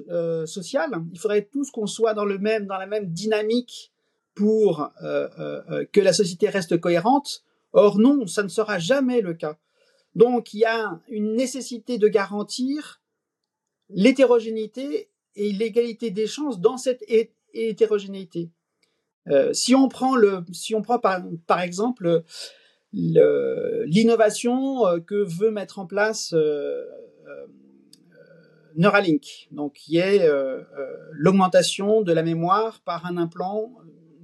euh, 0.09 0.45
social, 0.45 0.91
il 1.11 1.19
faudrait 1.19 1.45
tous 1.45 1.71
qu'on 1.71 1.87
soit 1.87 2.13
dans 2.13 2.25
le 2.25 2.37
même 2.37 2.67
dans 2.67 2.77
la 2.77 2.85
même 2.85 3.11
dynamique 3.11 3.91
pour 4.37 4.91
euh, 5.01 5.83
que 5.91 5.99
la 5.99 6.13
société 6.13 6.47
reste 6.47 6.79
cohérente. 6.79 7.43
Or 7.73 7.97
non, 7.97 8.27
ça 8.27 8.43
ne 8.43 8.47
sera 8.47 8.77
jamais 8.77 9.21
le 9.21 9.33
cas. 9.33 9.57
Donc 10.15 10.53
il 10.53 10.59
y 10.59 10.65
a 10.65 10.99
une 11.09 11.35
nécessité 11.35 11.97
de 11.97 12.07
garantir 12.07 13.01
l'hétérogénéité 13.89 15.09
et 15.35 15.51
l'égalité 15.51 16.11
des 16.11 16.27
chances 16.27 16.59
dans 16.59 16.77
cette 16.77 17.03
hétérogénéité. 17.53 18.51
Euh, 19.27 19.53
si 19.53 19.75
on 19.75 19.87
prend 19.89 20.15
le, 20.15 20.43
si 20.53 20.75
on 20.75 20.81
prend 20.81 20.99
par, 20.99 21.21
par 21.47 21.61
exemple 21.61 22.23
l'innovation 22.93 24.87
euh, 24.87 24.99
que 24.99 25.15
veut 25.15 25.51
mettre 25.51 25.79
en 25.79 25.85
place 25.85 26.33
euh, 26.33 26.85
euh, 27.27 27.47
Neuralink, 28.75 29.49
donc 29.51 29.73
qui 29.73 29.97
est 29.97 30.21
euh, 30.21 30.63
l'augmentation 31.11 32.01
de 32.01 32.13
la 32.13 32.23
mémoire 32.23 32.79
par 32.81 33.05
un 33.05 33.17
implant 33.17 33.71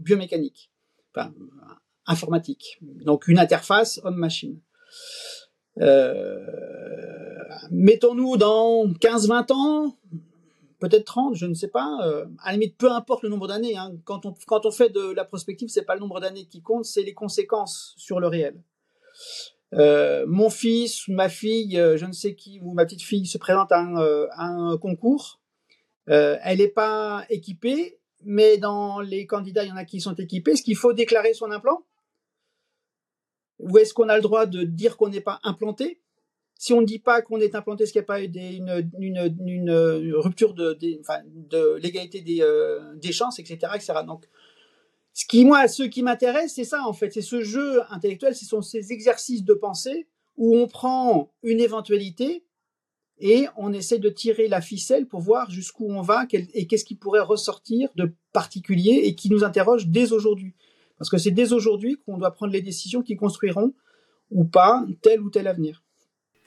biomécanique, 0.04 0.72
enfin 1.14 1.34
informatique, 2.06 2.80
donc 2.82 3.28
une 3.28 3.40
interface 3.40 4.00
homme-machine. 4.04 4.60
Euh, 5.82 6.46
mettons-nous 7.72 8.38
dans 8.38 8.88
15-20 8.88 9.54
ans, 9.54 9.98
peut-être 10.80 11.06
30, 11.06 11.36
je 11.36 11.46
ne 11.46 11.54
sais 11.54 11.68
pas. 11.68 12.00
Euh, 12.04 12.26
à 12.44 12.52
la 12.52 12.58
limite, 12.58 12.78
peu 12.78 12.92
importe 12.92 13.24
le 13.24 13.30
nombre 13.30 13.48
d'années. 13.48 13.78
Hein. 13.78 13.94
Quand, 14.06 14.26
on, 14.26 14.72
fait 14.72 14.90
de 14.90 15.12
la 15.12 15.26
prospective, 15.26 15.70
c'est 15.70 15.86
pas 15.86 15.96
le 15.96 16.02
nombre 16.02 16.20
d'années 16.20 16.46
qui 16.46 16.62
compte, 16.62 16.86
c'est 16.86 17.04
les 17.04 17.14
conséquences 17.14 17.94
sur 17.98 18.20
le 18.20 18.28
réel. 18.28 18.62
Euh, 19.74 20.26
mon 20.28 20.50
fils, 20.50 21.08
ma 21.08 21.30
fille, 21.30 21.76
je 21.76 22.06
ne 22.06 22.12
sais 22.12 22.36
qui, 22.36 22.60
ou 22.62 22.74
ma 22.74 22.86
petite 22.86 23.02
fille 23.02 23.26
se 23.26 23.38
présente 23.38 23.72
à 23.72 23.80
un, 23.80 23.96
à 24.32 24.46
un 24.46 24.78
concours. 24.78 25.40
Elle 26.06 26.58
n'est 26.58 26.68
pas 26.68 27.26
équipée, 27.30 27.98
mais 28.26 28.58
dans 28.58 29.00
les 29.00 29.26
candidats, 29.26 29.64
il 29.64 29.70
y 29.70 29.72
en 29.72 29.78
a 29.78 29.86
qui 29.86 30.02
sont 30.02 30.16
équipés. 30.16 30.52
Est-ce 30.52 30.64
qu'il 30.64 30.76
faut 30.76 30.94
déclarer 30.94 31.34
son 31.34 31.52
implant? 31.52 31.86
Ou 33.60 33.78
est-ce 33.78 33.94
qu'on 33.94 34.10
a 34.10 34.16
le 34.16 34.22
droit 34.22 34.46
de 34.46 34.64
dire 34.64 34.98
qu'on 34.98 35.10
n'est 35.10 35.22
pas 35.22 35.40
implanté? 35.44 36.02
Si 36.56 36.74
on 36.74 36.82
ne 36.82 36.86
dit 36.86 37.00
pas 37.00 37.22
qu'on 37.22 37.40
est 37.40 37.56
implanté, 37.56 37.84
est-ce 37.84 37.92
qu'il 37.92 38.00
n'y 38.00 38.06
a 38.06 38.08
pas 38.08 38.26
des, 38.26 38.62
une, 39.00 40.14
rupture 40.16 40.54
de, 40.54 40.78
l'égalité 41.78 42.22
des, 42.22 42.42
euh, 42.42 42.96
chances, 43.12 43.40
etc., 43.40 43.58
etc. 43.76 43.94
Donc, 44.06 44.28
ce 45.14 45.26
qui, 45.26 45.46
moi, 45.46 45.68
ce 45.68 45.84
qui 45.84 46.04
m'intéresse, 46.04 46.54
c'est 46.56 46.64
ça, 46.64 46.84
en 46.88 46.94
fait. 46.94 47.12
C'est 47.12 47.22
ce 47.22 47.42
jeu 47.42 47.82
intellectuel, 47.90 48.36
ce 48.36 48.46
sont 48.46 48.62
ces 48.62 48.92
exercices 48.92 49.44
de 49.44 49.54
pensée 49.54 50.08
où 50.38 50.58
on 50.58 50.68
prend 50.68 51.32
une 51.44 51.60
éventualité 51.60 52.46
et 53.26 53.48
on 53.56 53.72
essaie 53.72 54.00
de 54.00 54.10
tirer 54.10 54.50
la 54.50 54.60
ficelle 54.60 55.08
pour 55.08 55.22
voir 55.22 55.50
jusqu'où 55.50 55.90
on 55.90 56.02
va 56.02 56.28
et 56.34 56.68
qu'est-ce 56.68 56.84
qui 56.84 56.96
pourrait 56.96 57.22
ressortir 57.22 57.88
de 57.96 58.14
particulier 58.34 59.04
et 59.06 59.16
qui 59.16 59.30
nous 59.30 59.46
interroge 59.46 59.88
dès 59.88 60.12
aujourd'hui. 60.12 60.54
Parce 60.98 61.10
que 61.10 61.18
c'est 61.18 61.32
dès 61.32 61.54
aujourd'hui 61.54 61.98
qu'on 62.06 62.18
doit 62.18 62.32
prendre 62.32 62.52
les 62.52 62.62
décisions 62.62 63.02
qui 63.02 63.16
construiront 63.16 63.74
ou 64.30 64.44
pas 64.44 64.86
tel 65.02 65.22
ou 65.22 65.30
tel 65.30 65.48
avenir. 65.48 65.82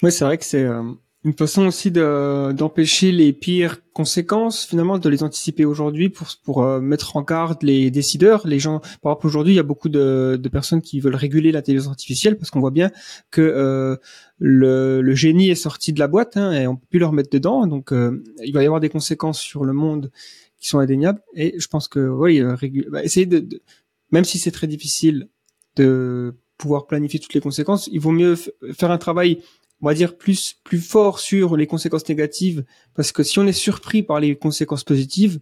Oui, 0.02 0.12
c'est 0.12 0.26
vrai 0.26 0.36
que 0.36 0.44
c'est 0.44 0.64
euh, 0.64 0.92
une 1.26 1.32
façon 1.32 1.66
aussi 1.66 1.90
de, 1.90 2.52
d'empêcher 2.52 3.10
les 3.10 3.32
pires 3.32 3.78
conséquences, 3.92 4.64
finalement, 4.64 4.96
de 4.96 5.08
les 5.08 5.24
anticiper 5.24 5.64
aujourd'hui 5.64 6.08
pour, 6.08 6.62
euh, 6.62 6.80
mettre 6.80 7.16
en 7.16 7.22
garde 7.22 7.64
les 7.64 7.90
décideurs. 7.90 8.46
Les 8.46 8.60
gens, 8.60 8.78
par 9.02 9.10
exemple, 9.10 9.26
aujourd'hui, 9.26 9.54
il 9.54 9.56
y 9.56 9.58
a 9.58 9.64
beaucoup 9.64 9.88
de, 9.88 10.40
personnes 10.52 10.80
qui 10.80 11.00
veulent 11.00 11.16
réguler 11.16 11.50
l'intelligence 11.50 11.88
artificielle 11.88 12.38
parce 12.38 12.52
qu'on 12.52 12.60
voit 12.60 12.70
bien 12.70 12.92
que 13.32 13.40
euh, 13.40 13.96
le, 14.38 15.14
génie 15.16 15.50
est 15.50 15.56
sorti 15.56 15.92
de 15.92 15.98
la 15.98 16.06
boîte 16.06 16.36
hein, 16.36 16.52
et 16.52 16.68
on 16.68 16.76
peut 16.76 16.86
plus 16.90 17.00
le 17.00 17.06
remettre 17.06 17.30
dedans. 17.30 17.66
Donc, 17.66 17.92
euh, 17.92 18.22
il 18.44 18.54
va 18.54 18.62
y 18.62 18.66
avoir 18.66 18.80
des 18.80 18.88
conséquences 18.88 19.40
sur 19.40 19.64
le 19.64 19.72
monde 19.72 20.12
qui 20.60 20.68
sont 20.68 20.78
indéniables. 20.78 21.20
Et 21.34 21.56
je 21.58 21.66
pense 21.66 21.88
que, 21.88 22.08
oui, 22.08 22.40
euh, 22.40 22.54
bah, 22.88 23.02
essayer 23.02 23.26
de, 23.26 23.40
de 23.40 23.60
même 24.12 24.24
si 24.24 24.38
c'est 24.38 24.52
très 24.52 24.68
difficile 24.68 25.28
de 25.74 26.36
pouvoir 26.56 26.86
planifier 26.86 27.18
toutes 27.18 27.34
les 27.34 27.40
conséquences, 27.40 27.88
il 27.92 27.98
vaut 27.98 28.12
mieux 28.12 28.36
faire 28.72 28.92
un 28.92 28.98
travail, 28.98 29.42
on 29.82 29.86
va 29.86 29.94
dire, 29.94 30.16
plus, 30.16 30.56
plus 30.64 30.80
fort 30.80 31.18
sur 31.18 31.56
les 31.56 31.66
conséquences 31.66 32.08
négatives, 32.08 32.64
parce 32.94 33.12
que 33.12 33.22
si 33.22 33.38
on 33.38 33.46
est 33.46 33.52
surpris 33.52 34.02
par 34.02 34.20
les 34.20 34.36
conséquences 34.36 34.84
positives, 34.84 35.38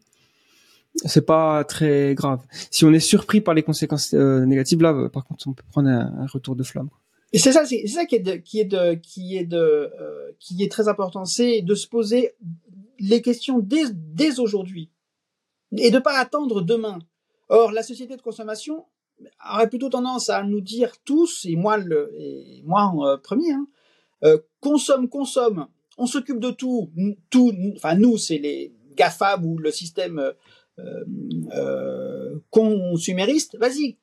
c'est 1.04 1.26
pas 1.26 1.64
très 1.64 2.14
grave. 2.14 2.40
Si 2.70 2.84
on 2.84 2.92
est 2.92 3.00
surpris 3.00 3.40
par 3.40 3.54
les 3.54 3.62
conséquences 3.62 4.14
euh, 4.14 4.44
négatives, 4.44 4.80
là, 4.80 5.08
par 5.08 5.24
contre, 5.24 5.48
on 5.48 5.52
peut 5.52 5.64
prendre 5.70 5.88
un, 5.88 6.22
un 6.22 6.26
retour 6.26 6.56
de 6.56 6.62
flamme. 6.62 6.88
Et 7.34 7.38
c'est 7.38 7.50
ça, 7.50 7.66
c'est 7.66 7.84
ça 7.88 8.06
qui 8.06 8.14
est 8.14 8.20
de, 8.20 8.36
qui 8.36 8.60
est 8.60 8.64
de, 8.64 8.94
qui 8.94 9.36
est 9.36 9.44
de, 9.44 9.56
euh, 9.58 10.30
qui 10.38 10.62
est 10.62 10.70
très 10.70 10.86
important, 10.86 11.24
c'est 11.24 11.62
de 11.62 11.74
se 11.74 11.88
poser 11.88 12.30
les 13.00 13.22
questions 13.22 13.58
dès, 13.58 13.86
dès 13.92 14.38
aujourd'hui 14.38 14.88
et 15.76 15.90
de 15.90 15.98
pas 15.98 16.16
attendre 16.16 16.62
demain. 16.62 17.00
Or, 17.48 17.72
la 17.72 17.82
société 17.82 18.16
de 18.16 18.22
consommation 18.22 18.84
aurait 19.52 19.68
plutôt 19.68 19.88
tendance 19.88 20.30
à 20.30 20.44
nous 20.44 20.60
dire 20.60 20.92
tous, 21.04 21.44
et 21.44 21.56
moi, 21.56 21.76
le, 21.76 22.14
et 22.16 22.62
moi 22.64 22.82
en 22.82 23.04
euh, 23.04 23.16
premier, 23.16 23.50
hein, 23.50 23.66
euh, 24.24 24.38
consomme, 24.60 25.08
consomme, 25.08 25.68
on 25.98 26.06
s'occupe 26.06 26.40
de 26.40 26.50
tout, 26.50 26.90
tout, 27.30 27.52
enfin 27.76 27.94
nous, 27.94 28.16
c'est 28.16 28.38
les 28.38 28.74
GAFAB 28.96 29.44
ou 29.44 29.58
le 29.58 29.70
système 29.70 30.18
euh, 30.78 31.04
euh, 31.52 32.38
consumériste, 32.50 33.56
vas-y, 33.58 33.98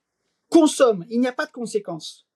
consomme, 0.49 1.05
il 1.09 1.19
n'y 1.19 1.27
a 1.27 1.33
pas 1.33 1.45
de 1.45 1.51
conséquences. 1.51 2.27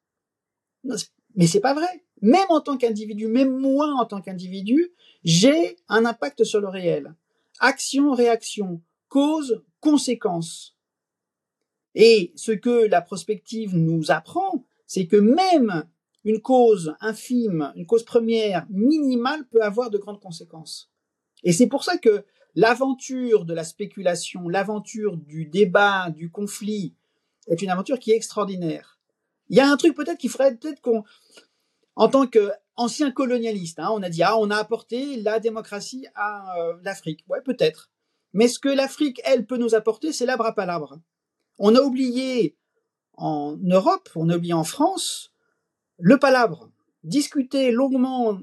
Mais 1.35 1.47
c'est 1.47 1.59
pas 1.59 1.73
vrai. 1.73 2.03
Même 2.21 2.45
en 2.49 2.61
tant 2.61 2.77
qu'individu, 2.77 3.27
même 3.27 3.57
moi 3.57 3.87
en 3.99 4.05
tant 4.05 4.21
qu'individu, 4.21 4.91
j'ai 5.23 5.75
un 5.89 6.05
impact 6.05 6.43
sur 6.43 6.61
le 6.61 6.67
réel. 6.67 7.13
Action, 7.59 8.13
réaction, 8.13 8.81
cause, 9.09 9.63
conséquence. 9.79 10.77
Et 11.93 12.33
ce 12.35 12.51
que 12.51 12.87
la 12.87 13.01
prospective 13.01 13.75
nous 13.75 14.11
apprend, 14.11 14.65
c'est 14.85 15.07
que 15.07 15.15
même 15.15 15.85
une 16.25 16.41
cause 16.41 16.95
infime, 16.99 17.71
une 17.75 17.85
cause 17.85 18.03
première 18.03 18.65
minimale 18.69 19.47
peut 19.47 19.61
avoir 19.61 19.91
de 19.91 19.99
grandes 19.99 20.19
conséquences. 20.19 20.91
Et 21.43 21.53
c'est 21.53 21.67
pour 21.67 21.83
ça 21.83 21.97
que 21.97 22.25
l'aventure 22.55 23.45
de 23.45 23.53
la 23.53 23.63
spéculation, 23.63 24.49
l'aventure 24.49 25.17
du 25.17 25.45
débat, 25.45 26.09
du 26.09 26.31
conflit, 26.31 26.95
est 27.47 27.61
une 27.61 27.69
aventure 27.69 27.99
qui 27.99 28.11
est 28.11 28.15
extraordinaire. 28.15 28.99
Il 29.49 29.57
y 29.57 29.59
a 29.59 29.69
un 29.69 29.77
truc 29.77 29.95
peut-être 29.95 30.17
qu'il 30.17 30.31
faudrait 30.31 30.55
peut-être 30.55 30.81
qu'on, 30.81 31.03
en 31.95 32.07
tant 32.07 32.25
qu'ancien 32.25 33.11
colonialiste, 33.11 33.77
hein, 33.77 33.89
on 33.91 34.01
a 34.01 34.09
dit 34.09 34.23
ah 34.23 34.35
on 34.39 34.49
a 34.49 34.55
apporté 34.55 35.21
la 35.21 35.39
démocratie 35.39 36.07
à 36.15 36.57
euh, 36.59 36.73
l'Afrique, 36.83 37.23
ouais 37.29 37.41
peut-être. 37.41 37.91
Mais 38.33 38.47
ce 38.47 38.57
que 38.57 38.69
l'Afrique 38.69 39.21
elle 39.25 39.45
peut 39.45 39.57
nous 39.57 39.75
apporter, 39.75 40.11
c'est 40.11 40.25
l'arbre 40.25 40.47
à 40.47 40.55
palabre. 40.55 40.97
On 41.59 41.75
a 41.75 41.81
oublié 41.81 42.57
en 43.13 43.57
Europe, 43.61 44.09
on 44.15 44.29
a 44.29 44.37
oublié 44.37 44.53
en 44.53 44.63
France 44.63 45.34
le 45.97 46.17
palabre, 46.17 46.71
discuter 47.03 47.71
longuement, 47.71 48.39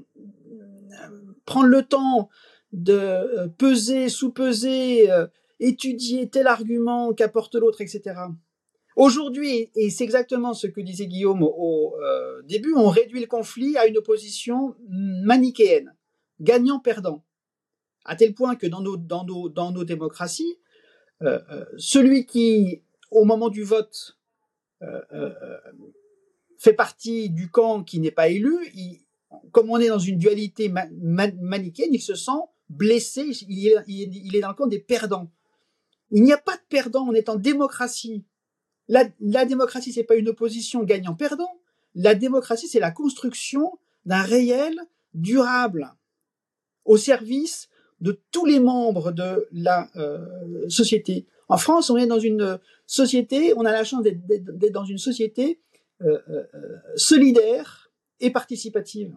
prendre 1.45 1.67
le 1.67 1.83
temps 1.83 2.29
de 2.71 2.93
euh, 2.93 3.47
peser, 3.47 4.09
sous-peser, 4.09 5.11
euh, 5.11 5.27
étudier 5.59 6.29
tel 6.29 6.47
argument 6.47 7.13
qu'apporte 7.13 7.55
l'autre, 7.55 7.81
etc. 7.81 8.15
Aujourd'hui, 8.95 9.69
et 9.75 9.89
c'est 9.89 10.03
exactement 10.03 10.53
ce 10.53 10.67
que 10.67 10.81
disait 10.81 11.07
Guillaume 11.07 11.43
au 11.43 11.95
euh, 12.01 12.41
début, 12.43 12.73
on 12.75 12.89
réduit 12.89 13.21
le 13.21 13.27
conflit 13.27 13.77
à 13.77 13.85
une 13.85 13.97
opposition 13.97 14.75
manichéenne, 14.89 15.93
gagnant-perdant, 16.41 17.23
à 18.05 18.15
tel 18.15 18.33
point 18.33 18.55
que 18.55 18.67
dans 18.67 18.81
nos, 18.81 18.97
dans 18.97 19.83
démocraties, 19.83 20.57
euh, 21.21 21.39
celui 21.77 22.25
qui 22.25 22.81
au 23.13 23.25
moment 23.25 23.49
du 23.49 23.63
vote, 23.63 24.17
euh, 24.81 25.01
euh, 25.13 25.33
fait 26.63 26.73
partie 26.73 27.29
du 27.29 27.49
camp 27.49 27.83
qui 27.83 27.99
n'est 27.99 28.11
pas 28.11 28.29
élu, 28.29 28.57
comme 29.51 29.69
on 29.69 29.79
est 29.79 29.89
dans 29.89 29.99
une 29.99 30.17
dualité 30.17 30.69
ma, 30.69 30.85
ma, 31.01 31.29
manichéenne, 31.29 31.93
il 31.93 32.01
se 32.01 32.15
sent 32.15 32.31
blessé, 32.69 33.31
il 33.49 33.67
est, 33.67 34.39
dans 34.39 34.47
le 34.47 34.53
camp 34.53 34.67
des 34.67 34.79
perdants. 34.79 35.29
Il 36.11 36.23
n'y 36.23 36.31
a 36.31 36.37
pas 36.37 36.55
de 36.55 36.61
perdant, 36.69 37.05
on 37.05 37.13
est 37.13 37.27
en 37.27 37.35
démocratie. 37.35 38.23
La, 38.87 39.03
la 39.19 39.45
démocratie, 39.45 39.91
c'est 39.91 40.05
pas 40.05 40.15
une 40.15 40.29
opposition 40.29 40.83
gagnant-perdant. 40.83 41.51
La 41.95 42.15
démocratie, 42.15 42.69
c'est 42.69 42.79
la 42.79 42.91
construction 42.91 43.77
d'un 44.05 44.21
réel 44.21 44.75
durable 45.13 45.93
au 46.85 46.95
service 46.95 47.67
de 47.99 48.21
tous 48.31 48.45
les 48.45 48.61
membres 48.61 49.11
de 49.11 49.49
la 49.51 49.89
euh, 49.97 50.69
société. 50.69 51.25
En 51.49 51.57
France, 51.57 51.89
on 51.89 51.97
est 51.97 52.07
dans 52.07 52.19
une 52.19 52.57
société, 52.87 53.53
on 53.57 53.65
a 53.65 53.71
la 53.71 53.83
chance 53.83 54.03
d'être 54.03 54.71
dans 54.71 54.85
une 54.85 54.97
société 54.97 55.45
euh, 55.49 55.49
euh, 55.49 55.72
solidaire 56.95 57.91
et 58.19 58.31
participative. 58.31 59.15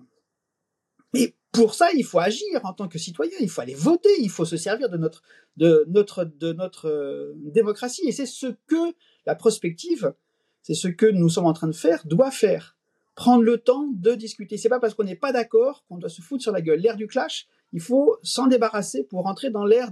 Mais 1.14 1.34
pour 1.52 1.74
ça, 1.74 1.88
il 1.94 2.04
faut 2.04 2.18
agir 2.18 2.60
en 2.64 2.72
tant 2.72 2.88
que 2.88 2.98
citoyen, 2.98 3.36
il 3.40 3.48
faut 3.48 3.62
aller 3.62 3.74
voter, 3.74 4.10
il 4.20 4.30
faut 4.30 4.44
se 4.44 4.56
servir 4.56 4.90
de 4.90 4.98
notre, 4.98 5.22
de 5.56 5.84
notre, 5.88 6.24
de 6.24 6.52
notre 6.52 7.34
démocratie. 7.36 8.06
Et 8.06 8.12
c'est 8.12 8.26
ce 8.26 8.48
que 8.66 8.94
la 9.24 9.34
prospective, 9.34 10.14
c'est 10.62 10.74
ce 10.74 10.88
que 10.88 11.06
nous 11.06 11.28
sommes 11.28 11.46
en 11.46 11.52
train 11.52 11.68
de 11.68 11.72
faire, 11.72 12.06
doit 12.06 12.30
faire. 12.30 12.76
Prendre 13.14 13.42
le 13.42 13.56
temps 13.56 13.88
de 13.94 14.14
discuter. 14.14 14.58
C'est 14.58 14.68
pas 14.68 14.78
parce 14.78 14.92
qu'on 14.92 15.04
n'est 15.04 15.16
pas 15.16 15.32
d'accord 15.32 15.86
qu'on 15.88 15.96
doit 15.96 16.10
se 16.10 16.20
foutre 16.20 16.42
sur 16.42 16.52
la 16.52 16.60
gueule. 16.60 16.80
L'ère 16.80 16.96
du 16.96 17.06
clash, 17.06 17.46
il 17.72 17.80
faut 17.80 18.18
s'en 18.22 18.46
débarrasser 18.46 19.04
pour 19.04 19.22
rentrer 19.22 19.48
dans 19.48 19.64
l'ère 19.64 19.90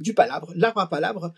du 0.00 0.14
palabre, 0.14 0.52
l'arbre 0.56 0.80
à 0.80 0.88
palabre 0.88 1.32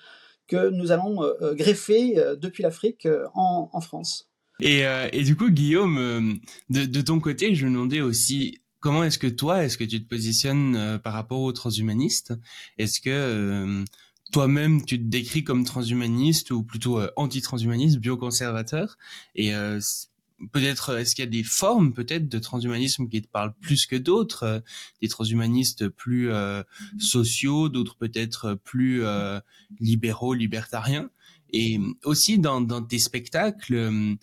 que 0.50 0.70
nous 0.70 0.90
allons 0.90 1.22
euh, 1.22 1.32
euh, 1.40 1.54
greffer 1.54 2.18
euh, 2.18 2.34
depuis 2.34 2.62
l'Afrique 2.62 3.06
en, 3.34 3.80
France. 3.80 4.28
Et, 4.60 4.84
du 5.22 5.36
coup, 5.36 5.50
Guillaume, 5.50 6.38
de, 6.68 7.00
ton 7.00 7.18
côté, 7.20 7.54
je 7.54 7.66
me 7.66 7.72
demandais 7.72 8.02
aussi 8.02 8.60
comment 8.80 9.04
est-ce 9.04 9.18
que 9.18 9.26
toi, 9.26 9.64
est-ce 9.64 9.78
que 9.78 9.84
tu 9.84 10.02
te 10.02 10.08
positionnes 10.08 10.98
par 11.02 11.14
rapport 11.14 11.40
aux 11.40 11.52
transhumanistes? 11.52 12.34
Est-ce 12.76 13.00
que 13.00 13.84
toi-même 14.32 14.84
tu 14.84 14.98
te 14.98 15.08
décris 15.08 15.44
comme 15.44 15.64
transhumaniste 15.64 16.50
ou 16.50 16.62
plutôt 16.62 17.00
anti-transhumaniste, 17.16 17.98
bioconservateur? 17.98 18.98
Et 19.34 19.52
peut-être 20.52 20.96
est-ce 20.98 21.14
qu'il 21.14 21.24
y 21.24 21.28
a 21.28 21.30
des 21.30 21.42
formes 21.42 21.92
peut-être 21.92 22.28
de 22.28 22.38
transhumanisme 22.38 23.08
qui 23.08 23.22
te 23.22 23.28
parlent 23.28 23.54
plus 23.60 23.86
que 23.86 23.96
d'autres 23.96 24.42
euh, 24.44 24.60
des 25.02 25.08
transhumanistes 25.08 25.88
plus 25.88 26.30
euh, 26.30 26.62
sociaux 26.98 27.68
d'autres 27.68 27.96
peut-être 27.96 28.54
plus 28.54 29.04
euh, 29.04 29.40
libéraux 29.78 30.34
libertariens? 30.34 31.10
Et 31.52 31.80
aussi 32.04 32.38
dans, 32.38 32.60
dans 32.60 32.80
tes 32.80 33.00
spectacles 33.00 34.16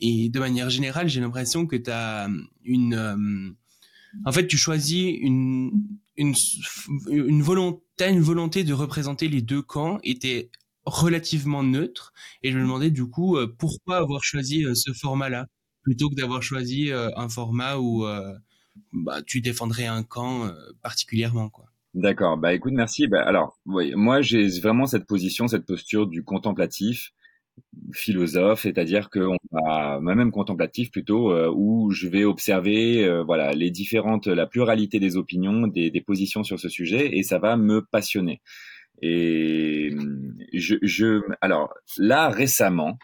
et 0.00 0.30
de 0.30 0.40
manière 0.40 0.70
générale 0.70 1.08
j'ai 1.08 1.20
l'impression 1.20 1.66
que 1.66 1.76
tu 1.76 1.90
as 1.90 2.28
une 2.64 3.54
en 4.24 4.32
fait 4.32 4.46
tu 4.46 4.56
choisis 4.56 5.14
une 5.20 5.70
une 6.16 6.34
une 7.10 7.42
volonté 7.42 7.82
une 8.08 8.22
volonté 8.22 8.64
de 8.64 8.72
représenter 8.72 9.28
les 9.28 9.42
deux 9.42 9.60
camps 9.60 9.98
et 10.02 10.18
t'es 10.18 10.50
relativement 10.86 11.62
neutre. 11.62 12.14
Et 12.42 12.50
je 12.50 12.56
me 12.56 12.62
demandais 12.62 12.90
du 12.90 13.04
coup 13.04 13.36
pourquoi 13.58 13.98
avoir 13.98 14.24
choisi 14.24 14.64
ce 14.74 14.94
format 14.94 15.28
là 15.28 15.46
plutôt 15.82 16.10
que 16.10 16.14
d'avoir 16.14 16.42
choisi 16.42 16.90
euh, 16.90 17.10
un 17.16 17.28
format 17.28 17.76
où 17.78 18.04
euh, 18.04 18.34
bah, 18.92 19.22
tu 19.26 19.40
défendrais 19.40 19.86
un 19.86 20.02
camp 20.02 20.46
euh, 20.46 20.52
particulièrement 20.82 21.48
quoi. 21.48 21.66
D'accord. 21.92 22.38
Bah 22.38 22.54
écoute, 22.54 22.72
merci. 22.72 23.08
Bah, 23.08 23.22
alors, 23.26 23.58
oui, 23.66 23.92
moi 23.96 24.22
j'ai 24.22 24.48
vraiment 24.60 24.86
cette 24.86 25.06
position, 25.06 25.48
cette 25.48 25.66
posture 25.66 26.06
du 26.06 26.22
contemplatif 26.22 27.10
philosophe, 27.92 28.62
c'est-à-dire 28.62 29.10
que 29.10 29.18
on 29.18 29.36
va, 29.50 29.98
même 30.00 30.30
contemplatif 30.30 30.90
plutôt, 30.92 31.34
où 31.52 31.90
je 31.90 32.08
vais 32.08 32.24
observer, 32.24 33.22
voilà, 33.26 33.52
les 33.52 33.70
différentes, 33.70 34.28
la 34.28 34.46
pluralité 34.46 34.98
des 34.98 35.16
opinions, 35.16 35.66
des, 35.66 35.90
des, 35.90 36.00
positions 36.00 36.42
sur 36.42 36.58
ce 36.58 36.70
sujet, 36.70 37.18
et 37.18 37.22
ça 37.22 37.38
va 37.38 37.56
me 37.56 37.82
passionner. 37.82 38.40
Et 39.02 39.90
je, 40.54 40.76
je 40.82 41.20
alors 41.40 41.74
là 41.98 42.28
récemment, 42.28 42.98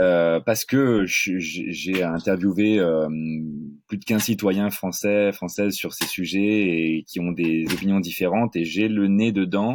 euh, 0.00 0.38
parce 0.40 0.64
que 0.64 1.04
j'ai 1.06 2.02
interviewé 2.02 2.78
euh, 2.78 3.08
plus 3.88 3.98
de 3.98 4.04
15 4.04 4.22
citoyens 4.22 4.70
français, 4.70 5.32
françaises 5.32 5.74
sur 5.74 5.92
ces 5.92 6.06
sujets 6.06 6.40
et 6.40 7.04
qui 7.06 7.18
ont 7.20 7.32
des 7.32 7.66
opinions 7.72 7.98
différentes 7.98 8.54
et 8.54 8.64
j'ai 8.64 8.88
le 8.88 9.08
nez 9.08 9.32
dedans, 9.32 9.74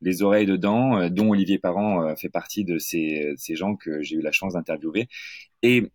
les 0.00 0.22
oreilles 0.22 0.46
dedans, 0.46 0.98
euh, 0.98 1.08
dont 1.10 1.30
Olivier 1.30 1.58
Parent 1.58 2.14
fait 2.16 2.30
partie 2.30 2.64
de 2.64 2.78
ces, 2.78 3.34
ces 3.36 3.56
gens 3.56 3.76
que 3.76 4.02
j'ai 4.02 4.16
eu 4.16 4.22
la 4.22 4.32
chance 4.32 4.54
d'interviewer. 4.54 5.08
Et 5.62 5.90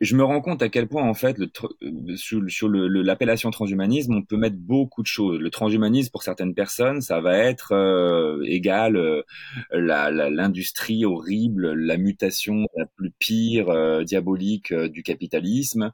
je 0.00 0.16
me 0.16 0.24
rends 0.24 0.40
compte 0.40 0.60
à 0.62 0.68
quel 0.68 0.88
point 0.88 1.04
en 1.04 1.14
fait 1.14 1.38
le, 1.38 1.50
euh, 1.82 2.16
sur, 2.16 2.68
l'appellation 2.68 3.50
transhumanisme 3.50 4.14
on 4.14 4.22
peut 4.22 4.36
mettre 4.36 4.56
beaucoup 4.56 5.02
de 5.02 5.06
choses. 5.06 5.38
Le 5.38 5.50
transhumanisme 5.50 6.10
pour 6.10 6.24
certaines 6.24 6.54
personnes 6.54 7.00
ça 7.00 7.20
va 7.20 7.38
être 7.38 7.72
euh, 7.72 8.42
égal 8.44 8.96
euh, 8.96 9.22
l'industrie 9.72 11.04
horrible 11.04 11.74
la 11.74 11.96
mutation 11.96 12.66
la 12.76 12.86
plus 12.86 13.12
pire 13.18 13.68
euh, 13.70 14.02
diabolique 14.02 14.74
du 14.74 15.02
capitalisme. 15.02 15.92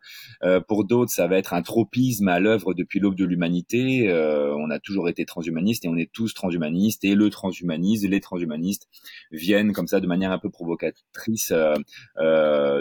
Pour 0.66 0.84
d'autres 0.84 1.10
ça 1.10 1.26
va 1.26 1.36
être 1.36 1.52
un 1.52 1.62
tropisme 1.62 2.28
à 2.28 2.40
l'œuvre 2.40 2.72
depuis 2.74 3.00
l'aube 3.00 3.16
de 3.16 3.24
l'humanité. 3.24 4.10
On 4.12 4.70
a 4.70 4.78
toujours 4.78 5.08
été 5.08 5.24
transhumaniste 5.24 5.84
et 5.84 5.88
on 5.88 5.96
est 5.96 6.10
tous 6.12 6.32
transhumanistes. 6.34 7.04
Et 7.04 7.14
le 7.14 7.28
transhumanisme 7.30 8.08
les 8.08 8.20
transhumanistes 8.20 8.88
viennent 9.30 9.72
comme 9.72 9.86
ça 9.86 10.00
de 10.00 10.06
manière 10.06 10.32
un 10.32 10.38
peu 10.38 10.50
provocatrice 10.50 11.52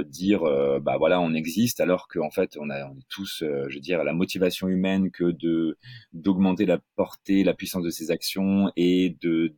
dire 0.10 0.42
bah 0.82 0.98
voilà 0.98 1.09
on 1.18 1.34
existe 1.34 1.80
alors 1.80 2.08
qu'en 2.08 2.30
fait 2.30 2.58
on 2.60 2.70
a 2.70 2.80
est 2.80 3.08
tous, 3.10 3.44
euh, 3.44 3.66
je 3.70 3.76
veux 3.76 3.82
dire, 3.82 4.04
la 4.04 4.14
motivation 4.14 4.68
humaine 4.68 5.12
que 5.12 5.32
de 5.32 5.78
d'augmenter 6.14 6.66
la 6.66 6.80
portée, 6.96 7.44
la 7.44 7.54
puissance 7.54 7.84
de 7.84 7.90
ses 7.90 8.12
actions 8.12 8.72
et 8.76 9.18
de, 9.22 9.56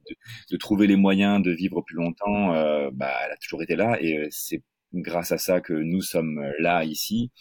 de, 0.52 0.58
trouver 0.58 0.88
les 0.88 0.96
moyens 0.96 1.42
de 1.42 1.52
vivre 1.52 1.82
plus 1.82 1.96
longtemps, 1.96 2.54
euh, 2.54 2.90
bah, 2.94 3.12
elle 3.26 3.32
a 3.32 3.38
toujours 3.38 3.64
été 3.64 3.76
là 3.76 3.98
et 4.02 4.18
euh, 4.18 4.28
c'est 4.30 4.64
grâce 4.94 5.32
à 5.32 5.38
ça 5.38 5.62
que 5.62 5.74
nous 5.74 6.02
sommes 6.02 6.42
là 6.60 6.84
ici. 6.84 7.32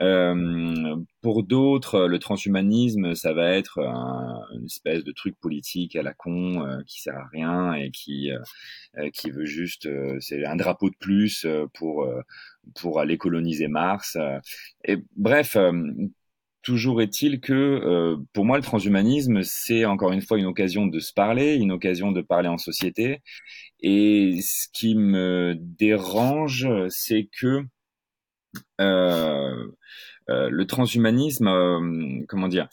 Euh, 0.00 0.96
pour 1.22 1.44
d'autres, 1.44 2.06
le 2.06 2.18
transhumanisme, 2.18 3.14
ça 3.14 3.32
va 3.32 3.50
être 3.50 3.78
une 3.78 4.64
espèce 4.64 5.04
de 5.04 5.12
truc 5.12 5.38
politique 5.40 5.96
à 5.96 6.02
la 6.02 6.12
con 6.12 6.66
euh, 6.66 6.82
qui 6.86 7.00
sert 7.00 7.16
à 7.16 7.26
rien 7.32 7.74
et 7.74 7.90
qui 7.90 8.30
euh, 8.32 9.10
qui 9.10 9.30
veut 9.30 9.44
juste, 9.44 9.88
c'est 10.20 10.44
un 10.44 10.56
drapeau 10.56 10.90
de 10.90 10.96
plus 10.98 11.46
pour 11.74 12.08
pour 12.74 13.00
aller 13.00 13.18
coloniser 13.18 13.68
Mars. 13.68 14.16
Et 14.84 14.98
bref, 15.16 15.56
toujours 16.62 17.02
est-il 17.02 17.40
que 17.40 18.16
pour 18.32 18.44
moi, 18.44 18.56
le 18.56 18.62
transhumanisme, 18.62 19.42
c'est 19.42 19.84
encore 19.84 20.12
une 20.12 20.22
fois 20.22 20.38
une 20.38 20.46
occasion 20.46 20.86
de 20.86 21.00
se 21.00 21.12
parler, 21.12 21.54
une 21.56 21.72
occasion 21.72 22.12
de 22.12 22.22
parler 22.22 22.48
en 22.48 22.58
société. 22.58 23.22
Et 23.80 24.40
ce 24.42 24.68
qui 24.72 24.94
me 24.94 25.54
dérange, 25.58 26.68
c'est 26.88 27.28
que 27.40 27.46
euh, 27.46 27.62
euh, 27.62 27.64
le 28.78 30.64
transhumanisme, 30.64 31.48
euh, 31.48 32.24
comment 32.28 32.48
dire 32.48 32.68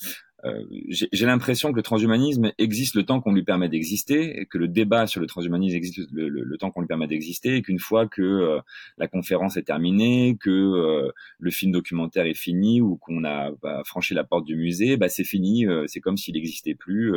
j'ai 0.89 1.27
l'impression 1.27 1.71
que 1.71 1.75
le 1.75 1.83
transhumanisme 1.83 2.51
existe 2.57 2.95
le 2.95 3.03
temps 3.03 3.21
qu'on 3.21 3.31
lui 3.31 3.43
permet 3.43 3.69
d'exister, 3.69 4.47
que 4.49 4.57
le 4.57 4.67
débat 4.67 5.05
sur 5.05 5.21
le 5.21 5.27
transhumanisme 5.27 5.75
existe 5.75 6.09
le, 6.11 6.57
temps 6.57 6.71
qu'on 6.71 6.81
lui 6.81 6.87
permet 6.87 7.05
d'exister, 7.05 7.57
et 7.57 7.61
qu'une 7.61 7.77
fois 7.77 8.07
que 8.07 8.59
la 8.97 9.07
conférence 9.07 9.55
est 9.57 9.61
terminée, 9.61 10.37
que 10.41 11.11
le 11.37 11.51
film 11.51 11.71
documentaire 11.71 12.25
est 12.25 12.33
fini 12.33 12.81
ou 12.81 12.95
qu'on 12.95 13.23
a 13.23 13.51
bah, 13.61 13.83
franchi 13.85 14.15
la 14.15 14.23
porte 14.23 14.45
du 14.45 14.55
musée, 14.55 14.97
bah, 14.97 15.09
c'est 15.09 15.23
fini, 15.23 15.67
c'est 15.85 15.99
comme 15.99 16.17
s'il 16.17 16.33
n'existait 16.33 16.73
plus, 16.73 17.13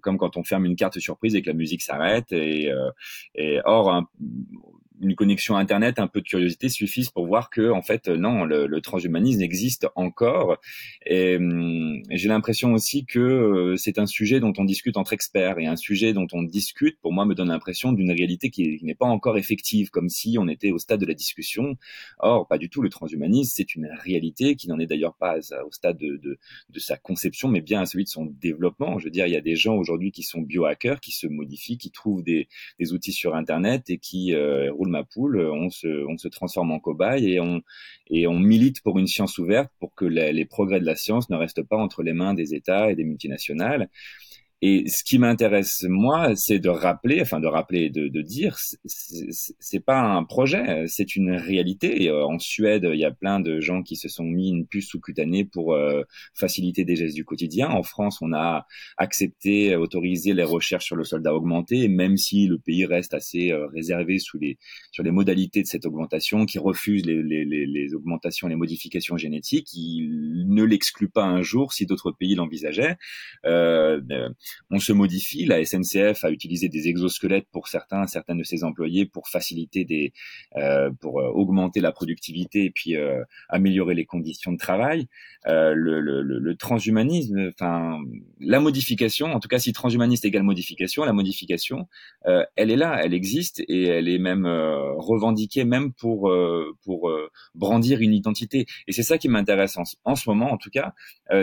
comme 0.00 0.18
quand 0.18 0.36
on 0.36 0.42
ferme 0.42 0.64
une 0.64 0.74
carte 0.74 0.98
surprise 0.98 1.36
et 1.36 1.42
que 1.42 1.48
la 1.50 1.54
musique 1.54 1.82
s'arrête. 1.82 2.32
Et, 2.32 2.68
et 3.36 3.60
or, 3.64 4.08
une 5.00 5.14
connexion 5.14 5.56
internet, 5.56 5.98
un 5.98 6.06
peu 6.06 6.20
de 6.20 6.26
curiosité 6.26 6.68
suffisent 6.68 7.10
pour 7.10 7.26
voir 7.26 7.50
que 7.50 7.70
en 7.70 7.82
fait 7.82 8.08
non, 8.08 8.44
le, 8.44 8.66
le 8.66 8.80
transhumanisme 8.80 9.42
existe 9.42 9.86
encore. 9.94 10.58
Et 11.06 11.36
hum, 11.36 12.02
j'ai 12.10 12.28
l'impression 12.28 12.72
aussi 12.72 13.04
que 13.04 13.18
euh, 13.18 13.76
c'est 13.76 13.98
un 13.98 14.06
sujet 14.06 14.40
dont 14.40 14.52
on 14.58 14.64
discute 14.64 14.96
entre 14.96 15.12
experts 15.12 15.58
et 15.58 15.66
un 15.66 15.76
sujet 15.76 16.12
dont 16.12 16.26
on 16.32 16.42
discute, 16.42 16.98
pour 17.00 17.12
moi, 17.12 17.24
me 17.24 17.34
donne 17.34 17.48
l'impression 17.48 17.92
d'une 17.92 18.10
réalité 18.10 18.50
qui, 18.50 18.78
n'est 18.82 18.94
pas 18.94 19.06
encore 19.06 19.38
effective, 19.38 19.90
comme 19.90 20.08
si 20.08 20.36
on 20.38 20.48
était 20.48 20.70
au 20.70 20.78
stade 20.78 21.00
de 21.00 21.06
la 21.06 21.14
discussion. 21.14 21.76
Or, 22.18 22.46
pas 22.46 22.58
du 22.58 22.68
tout. 22.68 22.82
Le 22.82 22.88
transhumanisme, 22.88 23.52
c'est 23.54 23.74
une 23.74 23.88
réalité 24.02 24.56
qui 24.56 24.68
n'en 24.68 24.78
est 24.78 24.86
d'ailleurs 24.86 25.14
pas 25.14 25.38
au 25.66 25.72
stade 25.72 25.98
de, 25.98 26.16
de, 26.16 26.38
de, 26.70 26.78
sa 26.80 26.96
conception, 26.96 27.48
mais 27.48 27.60
bien 27.60 27.80
à 27.80 27.86
celui 27.86 28.04
de 28.04 28.08
son 28.08 28.26
développement. 28.26 28.98
Je 28.98 29.04
veux 29.04 29.10
dire, 29.10 29.26
il 29.26 29.32
y 29.32 29.36
a 29.36 29.40
des 29.40 29.56
gens 29.56 29.76
aujourd'hui 29.76 30.12
qui 30.12 30.22
sont 30.22 30.40
biohackers, 30.40 31.00
qui 31.00 31.12
se 31.12 31.26
modifient, 31.26 31.78
qui 31.78 31.90
trouvent 31.90 32.22
des, 32.22 32.48
des 32.78 32.92
outils 32.92 33.12
sur 33.12 33.34
Internet 33.34 33.90
et 33.90 33.98
qui 33.98 34.34
euh, 34.34 34.72
roulent 34.72 34.89
ma 34.90 35.04
poule, 35.04 35.40
on 35.40 35.70
se, 35.70 36.06
on 36.06 36.18
se 36.18 36.28
transforme 36.28 36.72
en 36.72 36.80
cobaye 36.80 37.32
et 37.32 37.40
on, 37.40 37.62
et 38.08 38.26
on 38.26 38.38
milite 38.38 38.82
pour 38.82 38.98
une 38.98 39.06
science 39.06 39.38
ouverte 39.38 39.70
pour 39.78 39.94
que 39.94 40.04
les, 40.04 40.44
progrès 40.44 40.80
de 40.80 40.84
la 40.84 40.96
science 40.96 41.30
ne 41.30 41.36
restent 41.36 41.62
pas 41.62 41.76
entre 41.76 42.02
les 42.02 42.12
mains 42.12 42.34
des 42.34 42.54
États 42.54 42.90
et 42.90 42.94
des 42.94 43.04
multinationales. 43.04 43.88
Et 44.62 44.88
ce 44.88 45.02
qui 45.04 45.18
m'intéresse 45.18 45.86
moi, 45.88 46.36
c'est 46.36 46.58
de 46.58 46.68
rappeler, 46.68 47.22
enfin 47.22 47.40
de 47.40 47.46
rappeler, 47.46 47.88
de, 47.88 48.08
de 48.08 48.20
dire, 48.20 48.58
c'est 48.84 49.80
pas 49.80 49.98
un 49.98 50.22
projet, 50.24 50.84
c'est 50.86 51.16
une 51.16 51.32
réalité. 51.32 52.10
Euh, 52.10 52.26
en 52.26 52.38
Suède, 52.38 52.86
il 52.92 52.98
y 52.98 53.06
a 53.06 53.10
plein 53.10 53.40
de 53.40 53.60
gens 53.60 53.82
qui 53.82 53.96
se 53.96 54.08
sont 54.08 54.24
mis 54.24 54.50
une 54.50 54.66
puce 54.66 54.88
sous-cutanée 54.88 55.46
pour 55.46 55.72
euh, 55.72 56.02
faciliter 56.34 56.84
des 56.84 56.94
gestes 56.94 57.14
du 57.14 57.24
quotidien. 57.24 57.70
En 57.70 57.82
France, 57.82 58.18
on 58.20 58.34
a 58.34 58.66
accepté, 58.98 59.76
autorisé 59.76 60.34
les 60.34 60.42
recherches 60.42 60.84
sur 60.84 60.96
le 60.96 61.04
soldat 61.04 61.34
augmenté, 61.34 61.88
même 61.88 62.18
si 62.18 62.46
le 62.46 62.58
pays 62.58 62.84
reste 62.84 63.14
assez 63.14 63.52
euh, 63.52 63.66
réservé 63.68 64.18
sous 64.18 64.38
les, 64.38 64.58
sur 64.92 65.02
les 65.02 65.10
modalités 65.10 65.62
de 65.62 65.68
cette 65.68 65.86
augmentation, 65.86 66.44
qui 66.44 66.58
refuse 66.58 67.06
les, 67.06 67.22
les, 67.22 67.46
les, 67.46 67.94
augmentations, 67.94 68.46
les 68.46 68.56
modifications 68.56 69.16
génétiques. 69.16 69.72
Il 69.72 70.44
ne 70.48 70.64
l'exclut 70.64 71.08
pas 71.08 71.24
un 71.24 71.40
jour 71.40 71.72
si 71.72 71.86
d'autres 71.86 72.12
pays 72.12 72.34
l'envisageaient. 72.34 72.98
On 74.70 74.78
se 74.78 74.92
modifie. 74.92 75.44
La 75.44 75.64
SNCF 75.64 76.24
a 76.24 76.30
utilisé 76.30 76.68
des 76.68 76.88
exosquelettes 76.88 77.46
pour 77.50 77.68
certains, 77.68 78.06
certains 78.06 78.36
de 78.36 78.42
ses 78.42 78.64
employés 78.64 79.06
pour 79.06 79.28
faciliter 79.28 79.84
des, 79.84 80.12
euh, 80.56 80.90
pour 81.00 81.20
euh, 81.20 81.28
augmenter 81.28 81.80
la 81.80 81.92
productivité 81.92 82.64
et 82.64 82.70
puis 82.70 82.96
euh, 82.96 83.22
améliorer 83.48 83.94
les 83.94 84.04
conditions 84.04 84.52
de 84.52 84.58
travail. 84.58 85.08
Le, 85.46 85.74
le, 85.74 86.22
le, 86.22 86.56
transhumanisme, 86.56 87.48
enfin 87.48 87.98
la 88.40 88.60
modification, 88.60 89.32
en 89.32 89.40
tout 89.40 89.48
cas 89.48 89.58
si 89.58 89.72
transhumaniste 89.72 90.24
égale 90.24 90.42
modification, 90.42 91.04
la 91.04 91.14
modification, 91.14 91.88
elle 92.24 92.70
est 92.70 92.76
là, 92.76 93.00
elle 93.02 93.14
existe 93.14 93.60
et 93.60 93.84
elle 93.84 94.08
est 94.08 94.18
même 94.18 94.46
revendiquée 94.46 95.64
même 95.64 95.94
pour 95.94 96.30
pour 96.84 97.10
brandir 97.54 98.00
une 98.02 98.12
identité. 98.12 98.66
Et 98.86 98.92
c'est 98.92 99.02
ça 99.02 99.16
qui 99.16 99.28
m'intéresse 99.28 99.78
en, 99.78 99.84
en, 100.04 100.14
ce 100.14 100.28
moment, 100.28 100.52
en 100.52 100.58
tout 100.58 100.70
cas, 100.70 100.92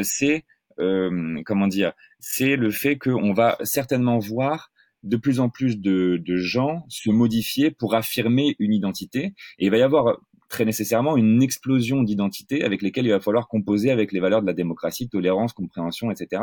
c'est 0.03 0.45
euh, 0.79 1.41
comment 1.45 1.67
dire, 1.67 1.93
c'est 2.19 2.55
le 2.55 2.71
fait 2.71 2.97
qu'on 2.97 3.33
va 3.33 3.57
certainement 3.63 4.19
voir 4.19 4.71
de 5.03 5.17
plus 5.17 5.39
en 5.39 5.49
plus 5.49 5.79
de, 5.79 6.21
de, 6.23 6.37
gens 6.37 6.83
se 6.89 7.09
modifier 7.09 7.71
pour 7.71 7.95
affirmer 7.95 8.55
une 8.59 8.73
identité. 8.73 9.33
Et 9.59 9.65
il 9.65 9.71
va 9.71 9.77
y 9.77 9.81
avoir 9.81 10.17
très 10.49 10.65
nécessairement 10.65 11.17
une 11.17 11.41
explosion 11.41 12.03
d'identités 12.03 12.63
avec 12.63 12.81
lesquelles 12.81 13.05
il 13.05 13.11
va 13.11 13.19
falloir 13.19 13.47
composer 13.47 13.91
avec 13.91 14.11
les 14.11 14.19
valeurs 14.19 14.41
de 14.41 14.47
la 14.47 14.53
démocratie, 14.53 15.09
tolérance, 15.09 15.53
compréhension, 15.53 16.09
etc. 16.11 16.41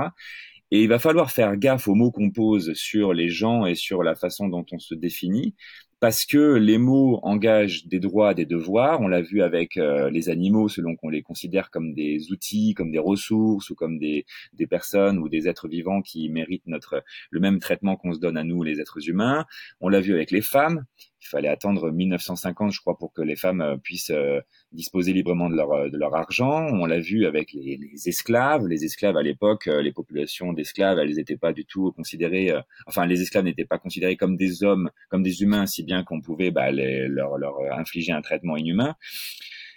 Et 0.71 0.83
il 0.83 0.89
va 0.89 0.99
falloir 0.99 1.31
faire 1.31 1.57
gaffe 1.57 1.89
aux 1.89 1.95
mots 1.95 2.11
qu'on 2.11 2.31
pose 2.31 2.73
sur 2.75 3.13
les 3.13 3.29
gens 3.29 3.67
et 3.67 3.75
sur 3.75 4.03
la 4.03 4.15
façon 4.15 4.49
dont 4.49 4.65
on 4.73 4.79
se 4.79 4.95
définit, 4.95 5.55
parce 6.05 6.27
que 6.27 6.57
les 6.57 6.77
mots 6.77 7.19
engagent 7.23 7.87
des 7.87 7.99
droits, 7.99 8.35
des 8.35 8.45
devoirs. 8.45 9.01
On 9.01 9.09
l'a 9.09 9.23
vu 9.23 9.41
avec 9.41 9.79
euh, 9.79 10.11
les 10.11 10.29
animaux, 10.29 10.69
selon 10.69 10.97
qu'on 10.97 11.09
les 11.09 11.23
considère 11.23 11.71
comme 11.71 11.95
des 11.95 12.31
outils, 12.31 12.75
comme 12.75 12.91
des 12.91 12.99
ressources 12.99 13.71
ou 13.71 13.75
comme 13.75 13.99
des, 13.99 14.27
des 14.53 14.67
personnes 14.67 15.17
ou 15.17 15.31
des 15.31 15.49
êtres 15.49 15.67
vivants 15.67 16.03
qui 16.03 16.29
méritent 16.29 16.67
notre 16.67 17.03
le 17.31 17.41
même 17.41 17.59
traitement 17.59 17.97
qu'on 17.97 18.13
se 18.13 18.19
donne 18.19 18.37
à 18.37 18.45
nous, 18.45 18.63
les 18.63 18.83
êtres 18.83 19.09
humains. 19.09 19.47
On 19.81 19.89
l'a 19.89 20.03
vu 20.03 20.13
avec 20.13 20.31
les 20.31 20.43
femmes. 20.43 20.85
Il 21.25 21.29
fallait 21.29 21.49
attendre 21.49 21.91
1950, 21.91 22.73
je 22.73 22.81
crois, 22.81 22.99
pour 22.99 23.13
que 23.13 23.23
les 23.23 23.37
femmes 23.37 23.61
euh, 23.61 23.77
puissent 23.77 24.11
euh, 24.11 24.41
disposer 24.73 25.13
librement 25.13 25.49
de 25.49 25.57
leur, 25.57 25.91
de 25.91 25.97
leur 25.97 26.15
argent. 26.15 26.67
On 26.73 26.87
l'a 26.87 27.01
vu 27.01 27.27
avec 27.27 27.53
les, 27.53 27.77
les, 27.77 28.09
esclaves. 28.09 28.67
Les 28.67 28.85
esclaves 28.85 29.17
à 29.17 29.23
l'époque, 29.23 29.67
les 29.67 29.93
populations 29.93 30.53
d'esclaves, 30.53 30.99
elles 30.99 31.15
n'étaient 31.15 31.37
pas 31.37 31.53
du 31.53 31.65
tout 31.65 31.93
considérées. 31.93 32.53
enfin, 32.87 33.07
les 33.07 33.23
esclaves 33.23 33.45
n'étaient 33.45 33.65
pas 33.65 33.79
considérés 33.79 34.17
comme 34.17 34.37
des 34.37 34.63
hommes, 34.63 34.91
comme 35.09 35.23
des 35.23 35.43
humains, 35.43 35.67
si 35.67 35.83
bien 35.83 36.03
qu'on 36.05 36.21
pouvait 36.21 36.51
bah, 36.51 36.71
leur, 36.71 37.39
leur 37.39 37.57
infliger 37.73 38.13
un 38.13 38.23
traitement 38.23 38.57
inhumain 38.57 38.97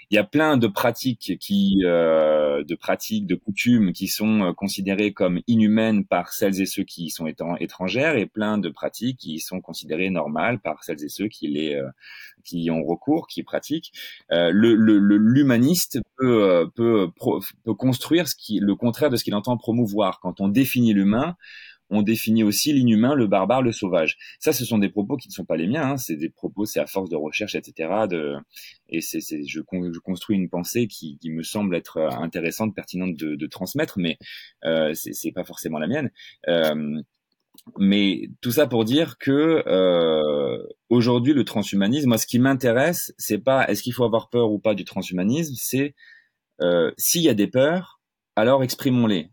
il 0.10 0.16
y 0.16 0.18
a 0.18 0.24
plein 0.24 0.58
de 0.58 0.68
pratiques 0.68 1.38
qui, 1.39 1.82
euh, 1.84 2.64
de 2.64 2.76
pratiques, 2.76 3.28
de 3.28 3.36
coutumes 3.36 3.91
qui 3.91 4.08
sont 4.08 4.41
euh, 4.41 4.53
considérées 4.53 5.12
comme 5.12 5.41
inhumaines 5.47 6.05
par 6.05 6.32
celles 6.32 6.62
et 6.62 6.66
ceux 6.66 6.84
qui 6.84 7.10
sont 7.10 7.28
étrangères, 7.60 8.16
et 8.16 8.26
plein 8.26 8.58
de 8.58 8.70
pratiques 8.70 9.18
qui 9.18 9.39
sont 9.39 9.60
considérées 9.60 10.10
normales 10.10 10.60
par 10.60 10.84
celles 10.84 11.03
et 11.03 11.10
ceux 11.10 11.28
qui 11.28 11.47
les, 11.47 11.76
euh, 11.76 11.89
qui 12.45 12.72
ont 12.72 12.84
recours, 12.84 13.28
qui 13.28 13.43
pratiquent. 13.43 13.91
Euh, 14.32 14.51
le 14.53 14.76
l'humaniste 14.76 15.99
peut, 16.18 16.70
peut, 16.76 17.10
peut 17.66 17.74
construire 17.74 18.28
ce 18.28 18.36
qui, 18.36 18.60
le 18.60 18.76
contraire 18.76 19.10
de 19.10 19.18
ce 19.18 19.24
qu'il 19.24 19.36
entend 19.36 19.58
promouvoir. 19.58 20.20
Quand 20.22 20.39
on 20.39 20.47
définit 20.47 20.93
l'humain, 20.93 21.36
on 21.90 22.02
définit 22.02 22.44
aussi 22.44 22.74
l'inhumain, 22.74 23.16
le 23.16 23.28
barbare, 23.28 23.62
le 23.62 23.72
sauvage. 23.72 24.18
Ça, 24.40 24.54
ce 24.54 24.66
sont 24.66 24.78
des 24.78 24.90
propos 24.90 25.18
qui 25.18 25.30
ne 25.30 25.34
sont 25.34 25.46
pas 25.46 25.58
les 25.58 25.68
miens. 25.68 25.92
Hein. 25.92 25.98
C'est 25.98 26.16
des 26.16 26.30
propos, 26.30 26.66
c'est 26.66 26.80
à 26.80 26.88
force 26.88 27.10
de 27.10 27.16
recherche, 27.16 27.56
etc. 27.56 28.08
De, 28.10 28.36
et 28.90 29.02
c'est, 29.02 29.20
je, 29.22 29.46
je, 29.48 30.00
construis 30.00 30.36
une 30.36 30.50
pensée 30.50 30.88
qui, 30.88 31.18
qui, 31.20 31.30
me 31.30 31.44
semble 31.44 31.76
être 31.76 31.98
euh, 31.98 32.10
intéressante, 32.10 32.76
pertinente 32.76 33.16
de, 33.16 33.36
de 33.36 33.48
transmettre, 33.48 34.00
mais 34.00 34.18
euh, 34.66 34.94
c'est, 34.94 35.32
pas 35.32 35.44
forcément 35.44 35.80
la 35.80 35.88
mienne. 35.88 36.12
Euh, 36.48 37.02
mais 37.78 38.30
tout 38.42 38.52
ça 38.52 38.68
pour 38.68 38.86
dire 38.86 39.18
que 39.18 39.64
euh, 39.68 40.64
aujourd'hui, 40.90 41.34
le 41.34 41.44
transhumanisme, 41.44 42.10
moi, 42.10 42.18
ce 42.18 42.28
qui 42.28 42.40
m'intéresse, 42.40 43.14
c'est 43.18 43.40
pas 43.40 43.68
est-ce 43.68 43.84
qu'il 43.84 43.94
faut 43.94 44.04
avoir 44.04 44.30
peur 44.30 44.52
ou 44.52 44.60
pas 44.60 44.76
du 44.76 44.86
transhumanisme, 44.86 45.56
c'est 45.58 45.96
euh, 46.62 46.92
s'il 46.98 47.22
y 47.22 47.30
a 47.30 47.34
des 47.34 47.48
peurs, 47.48 48.00
alors 48.36 48.64
exprimons-les. 48.64 49.30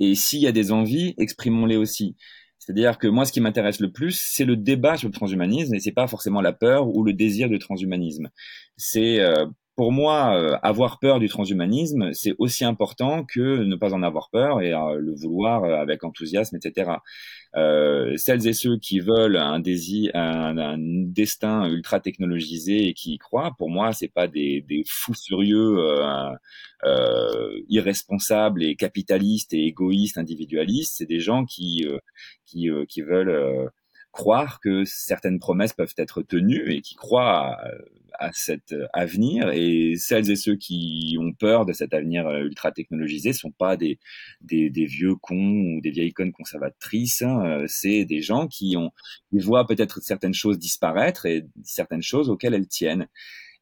Et 0.00 0.14
s'il 0.14 0.40
y 0.40 0.46
a 0.46 0.52
des 0.52 0.72
envies, 0.72 1.14
exprimons-les 1.18 1.76
aussi. 1.76 2.16
C'est-à-dire 2.58 2.98
que 2.98 3.06
moi, 3.06 3.24
ce 3.24 3.32
qui 3.32 3.40
m'intéresse 3.40 3.80
le 3.80 3.90
plus, 3.90 4.20
c'est 4.20 4.44
le 4.44 4.56
débat 4.56 4.96
sur 4.96 5.08
le 5.08 5.14
transhumanisme, 5.14 5.74
et 5.74 5.80
c'est 5.80 5.92
pas 5.92 6.06
forcément 6.06 6.40
la 6.40 6.52
peur 6.52 6.88
ou 6.88 7.02
le 7.02 7.12
désir 7.12 7.48
du 7.48 7.58
transhumanisme. 7.58 8.28
C'est 8.76 9.20
euh, 9.20 9.46
pour 9.78 9.92
moi, 9.92 10.34
euh, 10.34 10.58
avoir 10.64 10.98
peur 10.98 11.20
du 11.20 11.28
transhumanisme, 11.28 12.12
c'est 12.12 12.34
aussi 12.38 12.64
important 12.64 13.24
que 13.24 13.62
ne 13.62 13.76
pas 13.76 13.94
en 13.94 14.02
avoir 14.02 14.28
peur 14.28 14.60
et 14.60 14.74
euh, 14.74 14.96
le 14.98 15.14
vouloir 15.14 15.62
avec 15.62 16.02
enthousiasme, 16.02 16.56
etc. 16.56 16.96
Euh, 17.54 18.16
celles 18.16 18.48
et 18.48 18.54
ceux 18.54 18.76
qui 18.78 18.98
veulent 18.98 19.36
un 19.36 19.60
désir, 19.60 20.10
un, 20.14 20.58
un, 20.58 20.78
destin 20.78 21.68
ultra 21.68 22.00
technologisé 22.00 22.88
et 22.88 22.92
qui 22.92 23.14
y 23.14 23.18
croient, 23.18 23.54
pour 23.56 23.70
moi, 23.70 23.92
c'est 23.92 24.12
pas 24.12 24.26
des, 24.26 24.64
des 24.68 24.82
fous 24.84 25.14
furieux, 25.14 25.78
euh, 25.78 26.32
euh, 26.84 27.60
irresponsables 27.68 28.64
et 28.64 28.74
capitalistes 28.74 29.54
et 29.54 29.66
égoïstes, 29.66 30.18
individualistes. 30.18 30.96
C'est 30.96 31.06
des 31.06 31.20
gens 31.20 31.44
qui 31.44 31.86
qui, 32.46 32.68
qui 32.88 33.02
veulent 33.02 33.70
croire 34.18 34.58
que 34.58 34.82
certaines 34.84 35.38
promesses 35.38 35.72
peuvent 35.72 35.94
être 35.96 36.22
tenues 36.22 36.72
et 36.72 36.80
qui 36.80 36.96
croient 36.96 37.56
à, 38.18 38.32
cet 38.32 38.74
avenir. 38.92 39.50
Et 39.50 39.94
celles 39.96 40.28
et 40.28 40.34
ceux 40.34 40.56
qui 40.56 41.16
ont 41.20 41.32
peur 41.32 41.64
de 41.66 41.72
cet 41.72 41.94
avenir 41.94 42.26
euh, 42.26 42.40
ultra 42.40 42.72
technologisé 42.72 43.32
sont 43.32 43.52
pas 43.52 43.76
des, 43.76 44.00
vieux 44.50 45.14
cons 45.14 45.76
ou 45.76 45.80
des 45.80 45.90
vieilles 45.92 46.12
connes 46.12 46.32
conservatrices. 46.32 47.22
Hein. 47.22 47.44
Euh, 47.46 47.64
c'est 47.68 48.04
des 48.06 48.20
gens 48.20 48.48
qui 48.48 48.76
ont, 48.76 48.90
qui 49.30 49.38
voient 49.38 49.68
peut-être 49.68 50.00
certaines 50.02 50.34
choses 50.34 50.58
disparaître 50.58 51.24
et 51.24 51.46
certaines 51.62 52.02
choses 52.02 52.28
auxquelles 52.28 52.54
elles 52.54 52.66
tiennent. 52.66 53.06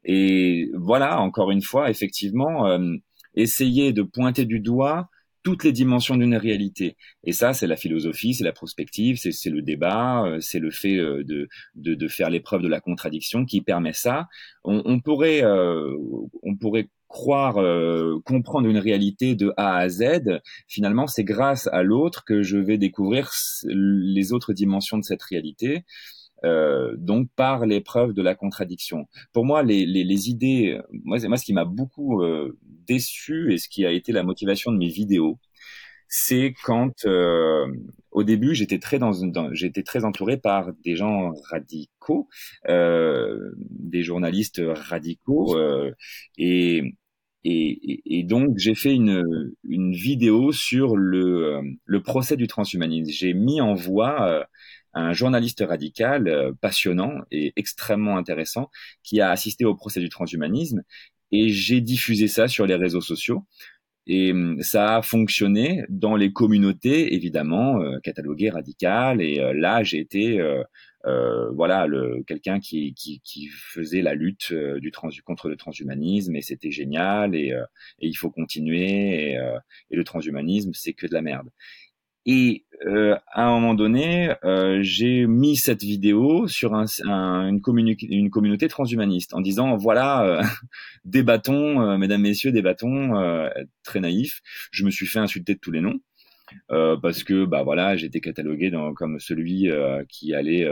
Et 0.04 0.70
voilà, 0.72 1.20
encore 1.20 1.50
une 1.50 1.62
fois, 1.62 1.90
effectivement, 1.90 2.66
euh, 2.66 2.96
essayer 3.34 3.92
de 3.92 4.02
pointer 4.02 4.46
du 4.46 4.60
doigt 4.60 5.10
toutes 5.46 5.62
les 5.62 5.70
dimensions 5.70 6.16
d'une 6.16 6.34
réalité. 6.34 6.96
Et 7.22 7.30
ça, 7.30 7.54
c'est 7.54 7.68
la 7.68 7.76
philosophie, 7.76 8.34
c'est 8.34 8.42
la 8.42 8.50
prospective, 8.50 9.16
c'est 9.16 9.48
le 9.48 9.62
débat, 9.62 10.24
euh, 10.24 10.40
c'est 10.40 10.58
le 10.58 10.72
fait 10.72 10.96
euh, 10.96 11.22
de, 11.22 11.48
de, 11.76 11.94
de 11.94 12.08
faire 12.08 12.30
l'épreuve 12.30 12.62
de 12.62 12.66
la 12.66 12.80
contradiction 12.80 13.44
qui 13.44 13.60
permet 13.60 13.92
ça. 13.92 14.26
On, 14.64 14.82
on 14.84 14.98
pourrait, 14.98 15.44
euh, 15.44 15.94
on 16.42 16.56
pourrait 16.56 16.88
croire 17.06 17.54
comprendre 18.24 18.68
une 18.68 18.78
réalité 18.78 19.36
de 19.36 19.54
A 19.56 19.76
à 19.76 19.88
Z, 19.88 20.40
finalement, 20.66 21.06
c'est 21.06 21.22
grâce 21.22 21.68
à 21.68 21.84
l'autre 21.84 22.24
que 22.24 22.42
je 22.42 22.58
vais 22.58 22.76
découvrir 22.78 23.30
les 23.68 24.32
autres 24.32 24.52
dimensions 24.52 24.98
de 24.98 25.04
cette 25.04 25.22
réalité. 25.22 25.84
Euh, 26.44 26.94
donc 26.98 27.28
par 27.34 27.64
l'épreuve 27.64 28.12
de 28.12 28.22
la 28.22 28.34
contradiction. 28.34 29.06
Pour 29.32 29.44
moi, 29.46 29.62
les, 29.62 29.86
les, 29.86 30.04
les 30.04 30.28
idées, 30.28 30.78
moi, 31.04 31.18
moi, 31.26 31.38
ce 31.38 31.44
qui 31.44 31.54
m'a 31.54 31.64
beaucoup 31.64 32.22
euh, 32.22 32.58
déçu 32.86 33.52
et 33.52 33.58
ce 33.58 33.68
qui 33.68 33.86
a 33.86 33.90
été 33.90 34.12
la 34.12 34.22
motivation 34.22 34.70
de 34.70 34.76
mes 34.76 34.88
vidéos, 34.88 35.38
c'est 36.08 36.54
quand 36.64 37.04
euh, 37.06 37.66
au 38.10 38.22
début 38.22 38.54
j'étais 38.54 38.78
très 38.78 38.98
dans, 38.98 39.12
dans 39.26 39.52
j'étais 39.52 39.82
très 39.82 40.04
entouré 40.04 40.36
par 40.36 40.72
des 40.84 40.94
gens 40.94 41.32
radicaux, 41.50 42.28
euh, 42.68 43.52
des 43.58 44.02
journalistes 44.02 44.62
radicaux 44.64 45.56
euh, 45.58 45.90
et, 46.38 46.82
et, 47.44 48.18
et 48.18 48.22
donc 48.24 48.56
j'ai 48.56 48.74
fait 48.74 48.94
une, 48.94 49.24
une 49.64 49.92
vidéo 49.92 50.52
sur 50.52 50.96
le, 50.96 51.60
le 51.84 52.02
procès 52.02 52.36
du 52.36 52.46
transhumanisme. 52.46 53.10
J'ai 53.10 53.34
mis 53.34 53.60
en 53.60 53.74
voix 53.74 54.46
un 54.96 55.12
journaliste 55.12 55.64
radical 55.66 56.28
euh, 56.28 56.52
passionnant 56.60 57.12
et 57.30 57.52
extrêmement 57.56 58.16
intéressant 58.16 58.70
qui 59.02 59.20
a 59.20 59.30
assisté 59.30 59.64
au 59.64 59.74
procès 59.74 60.00
du 60.00 60.08
transhumanisme 60.08 60.82
et 61.32 61.48
j'ai 61.50 61.80
diffusé 61.80 62.28
ça 62.28 62.48
sur 62.48 62.66
les 62.66 62.76
réseaux 62.76 63.00
sociaux. 63.00 63.44
Et 64.06 64.32
hum, 64.32 64.62
ça 64.62 64.96
a 64.96 65.02
fonctionné 65.02 65.84
dans 65.88 66.16
les 66.16 66.32
communautés, 66.32 67.14
évidemment, 67.14 67.80
euh, 67.82 67.98
cataloguées 68.00 68.50
radicales. 68.50 69.20
Et 69.20 69.40
euh, 69.40 69.52
là, 69.52 69.82
j'ai 69.82 69.98
été, 69.98 70.40
euh, 70.40 71.50
voilà, 71.52 71.86
le, 71.86 72.22
quelqu'un 72.26 72.60
qui, 72.60 72.94
qui, 72.94 73.20
qui, 73.24 73.48
faisait 73.48 74.02
la 74.02 74.14
lutte 74.14 74.52
du 74.52 74.90
trans, 74.92 75.08
contre 75.24 75.48
le 75.48 75.56
transhumanisme. 75.56 76.36
Et 76.36 76.42
c'était 76.42 76.70
génial. 76.70 77.34
Et, 77.34 77.48
et, 77.48 78.06
il 78.08 78.14
faut 78.14 78.30
continuer. 78.30 79.32
Et, 79.32 79.38
et 79.90 79.96
le 79.96 80.04
transhumanisme, 80.04 80.72
c'est 80.74 80.92
que 80.94 81.06
de 81.06 81.14
la 81.14 81.22
merde. 81.22 81.48
Et 82.26 82.65
euh, 82.84 83.16
à 83.32 83.46
un 83.46 83.50
moment 83.50 83.74
donné, 83.74 84.34
euh, 84.44 84.78
j'ai 84.82 85.26
mis 85.26 85.56
cette 85.56 85.82
vidéo 85.82 86.46
sur 86.48 86.74
un, 86.74 86.86
une, 87.06 87.60
une, 88.08 88.30
communauté 88.30 88.68
transhumaniste 88.68 89.34
en 89.34 89.40
disant 89.40 89.76
voilà, 89.76 90.24
euh, 90.24 90.42
débattons, 91.04 91.96
mesdames, 91.98 92.22
messieurs, 92.22 92.52
débattons, 92.52 93.48
très 93.82 94.00
naïf. 94.00 94.40
Je 94.70 94.84
me 94.84 94.90
suis 94.90 95.06
fait 95.06 95.18
insulter 95.18 95.54
de 95.54 95.60
tous 95.60 95.72
les 95.72 95.80
noms 95.80 96.00
parce 96.68 97.24
que 97.24 97.44
bah 97.44 97.62
voilà, 97.62 97.96
j'étais 97.96 98.20
catalogué 98.20 98.70
dans, 98.70 98.94
comme 98.94 99.18
celui 99.20 99.68
qui 100.08 100.34
allait 100.34 100.68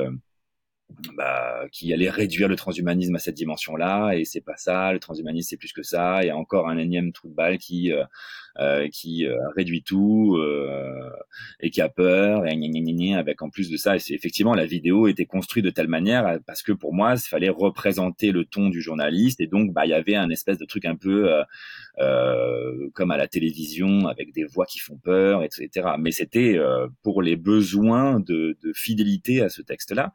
bah, 1.16 1.66
qui 1.72 1.92
allait 1.92 2.10
réduire 2.10 2.48
le 2.48 2.56
transhumanisme 2.56 3.14
à 3.16 3.18
cette 3.18 3.34
dimension-là, 3.34 4.12
et 4.12 4.24
c'est 4.24 4.40
pas 4.40 4.56
ça. 4.56 4.92
Le 4.92 4.98
transhumanisme 5.00 5.48
c'est 5.50 5.56
plus 5.56 5.72
que 5.72 5.82
ça. 5.82 6.20
Il 6.22 6.26
y 6.26 6.30
a 6.30 6.36
encore 6.36 6.68
un 6.68 6.78
énième 6.78 7.12
trou 7.12 7.28
de 7.28 7.34
balle 7.34 7.58
qui 7.58 7.92
euh, 7.92 8.04
euh 8.58 8.88
qui 8.92 9.26
euh, 9.26 9.36
réduit 9.56 9.82
tout 9.82 10.36
euh, 10.36 11.10
et 11.60 11.70
qui 11.70 11.80
a 11.80 11.88
peur 11.88 12.46
et 12.46 12.56
gna, 12.56 13.18
avec 13.18 13.42
en 13.42 13.50
plus 13.50 13.70
de 13.70 13.76
ça. 13.76 13.98
C'est 13.98 14.14
effectivement 14.14 14.54
la 14.54 14.66
vidéo 14.66 15.08
était 15.08 15.26
construite 15.26 15.64
de 15.64 15.70
telle 15.70 15.88
manière 15.88 16.38
parce 16.46 16.62
que 16.62 16.72
pour 16.72 16.94
moi, 16.94 17.14
il 17.16 17.28
fallait 17.28 17.48
représenter 17.48 18.30
le 18.30 18.44
ton 18.44 18.68
du 18.68 18.80
journaliste 18.80 19.40
et 19.40 19.46
donc 19.46 19.72
bah 19.72 19.86
il 19.86 19.90
y 19.90 19.94
avait 19.94 20.16
un 20.16 20.30
espèce 20.30 20.58
de 20.58 20.64
truc 20.64 20.84
un 20.84 20.96
peu 20.96 21.30
comme 22.94 23.10
à 23.10 23.16
la 23.16 23.26
télévision 23.26 24.06
avec 24.06 24.32
des 24.32 24.44
voix 24.44 24.66
qui 24.66 24.78
font 24.78 24.96
peur, 24.96 25.42
etc. 25.42 25.88
Mais 25.98 26.12
c'était 26.12 26.58
pour 27.02 27.20
les 27.22 27.36
besoins 27.36 28.20
de, 28.20 28.56
de 28.62 28.72
fidélité 28.74 29.42
à 29.42 29.48
ce 29.48 29.62
texte-là. 29.62 30.12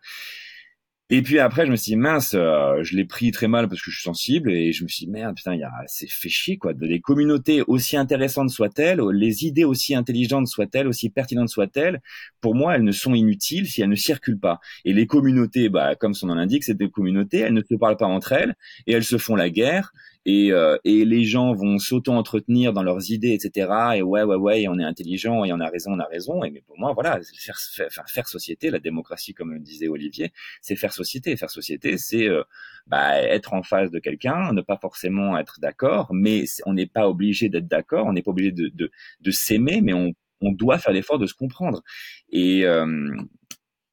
Et 1.11 1.23
puis 1.23 1.39
après, 1.39 1.65
je 1.65 1.71
me 1.71 1.75
suis 1.75 1.91
dit, 1.91 1.95
mince, 1.95 2.35
euh, 2.35 2.83
je 2.83 2.95
l'ai 2.95 3.03
pris 3.03 3.31
très 3.31 3.47
mal 3.47 3.67
parce 3.67 3.81
que 3.81 3.89
je 3.89 3.95
suis 3.95 4.03
sensible 4.03 4.51
et 4.51 4.71
je 4.73 4.83
me 4.83 4.87
suis 4.87 5.05
dit, 5.07 5.11
merde, 5.11 5.35
putain, 5.35 5.55
y 5.55 5.63
a, 5.63 5.71
c'est 5.87 6.07
fait 6.07 6.29
chier, 6.29 6.57
quoi. 6.57 6.73
Des 6.73 6.99
communautés 6.99 7.63
aussi 7.65 7.97
intéressantes 7.97 8.51
soient-elles, 8.51 9.01
les 9.11 9.43
idées 9.45 9.63
aussi 9.63 9.95
intelligentes 9.95 10.47
soient-elles, 10.47 10.87
aussi 10.87 11.09
pertinentes 11.09 11.49
soient-elles, 11.49 11.99
pour 12.41 12.53
moi, 12.53 12.75
elles 12.75 12.83
ne 12.83 12.91
sont 12.91 13.15
inutiles 13.15 13.65
si 13.65 13.81
elles 13.81 13.89
ne 13.89 13.95
circulent 13.95 14.39
pas. 14.39 14.59
Et 14.85 14.93
les 14.93 15.07
communautés, 15.07 15.69
bah, 15.69 15.95
comme 15.95 16.13
son 16.13 16.27
nom 16.27 16.35
l'indique, 16.35 16.63
c'est 16.63 16.77
des 16.77 16.91
communautés, 16.91 17.39
elles 17.39 17.55
ne 17.55 17.63
se 17.67 17.73
parlent 17.73 17.97
pas 17.97 18.05
entre 18.05 18.33
elles 18.33 18.53
et 18.85 18.93
elles 18.93 19.03
se 19.03 19.17
font 19.17 19.35
la 19.35 19.49
guerre 19.49 19.91
et, 20.29 20.51
euh, 20.51 20.77
et 20.83 21.05
les 21.05 21.23
gens 21.23 21.55
vont 21.55 21.79
s'auto-entretenir 21.79 22.71
dans 22.71 22.83
leurs 22.83 23.09
idées, 23.09 23.31
etc. 23.31 23.95
Et 23.95 24.03
ouais, 24.03 24.21
ouais, 24.21 24.35
ouais, 24.35 24.67
on 24.67 24.77
est 24.77 24.83
intelligent 24.83 25.43
et 25.43 25.51
on 25.51 25.59
a 25.59 25.67
raison, 25.67 25.93
on 25.93 25.99
a 25.99 26.05
raison. 26.05 26.43
Et 26.43 26.51
mais 26.51 26.61
pour 26.61 26.77
moi, 26.77 26.93
voilà, 26.93 27.19
faire, 27.35 27.57
faire, 27.57 28.07
faire 28.07 28.27
société, 28.27 28.69
la 28.69 28.77
démocratie, 28.77 29.33
comme 29.33 29.51
le 29.53 29.59
disait 29.59 29.87
Olivier, 29.87 30.31
c'est 30.61 30.75
faire 30.75 30.93
société. 30.93 31.35
Faire 31.35 31.49
société, 31.49 31.97
c'est 31.97 32.27
euh, 32.27 32.43
bah, 32.85 33.19
être 33.19 33.55
en 33.55 33.63
face 33.63 33.89
de 33.89 33.97
quelqu'un, 33.97 34.53
ne 34.53 34.61
pas 34.61 34.77
forcément 34.77 35.35
être 35.35 35.59
d'accord, 35.59 36.09
mais 36.13 36.43
on 36.67 36.73
n'est 36.75 36.85
pas 36.85 37.09
obligé 37.09 37.49
d'être 37.49 37.67
d'accord, 37.67 38.05
on 38.05 38.13
n'est 38.13 38.21
pas 38.21 38.31
obligé 38.31 38.51
de, 38.51 38.67
de, 38.67 38.91
de 39.21 39.31
s'aimer, 39.31 39.81
mais 39.81 39.93
on, 39.93 40.13
on 40.41 40.51
doit 40.51 40.77
faire 40.77 40.93
l'effort 40.93 41.17
de 41.17 41.25
se 41.25 41.33
comprendre. 41.33 41.81
Et 42.31 42.65
euh, 42.65 43.15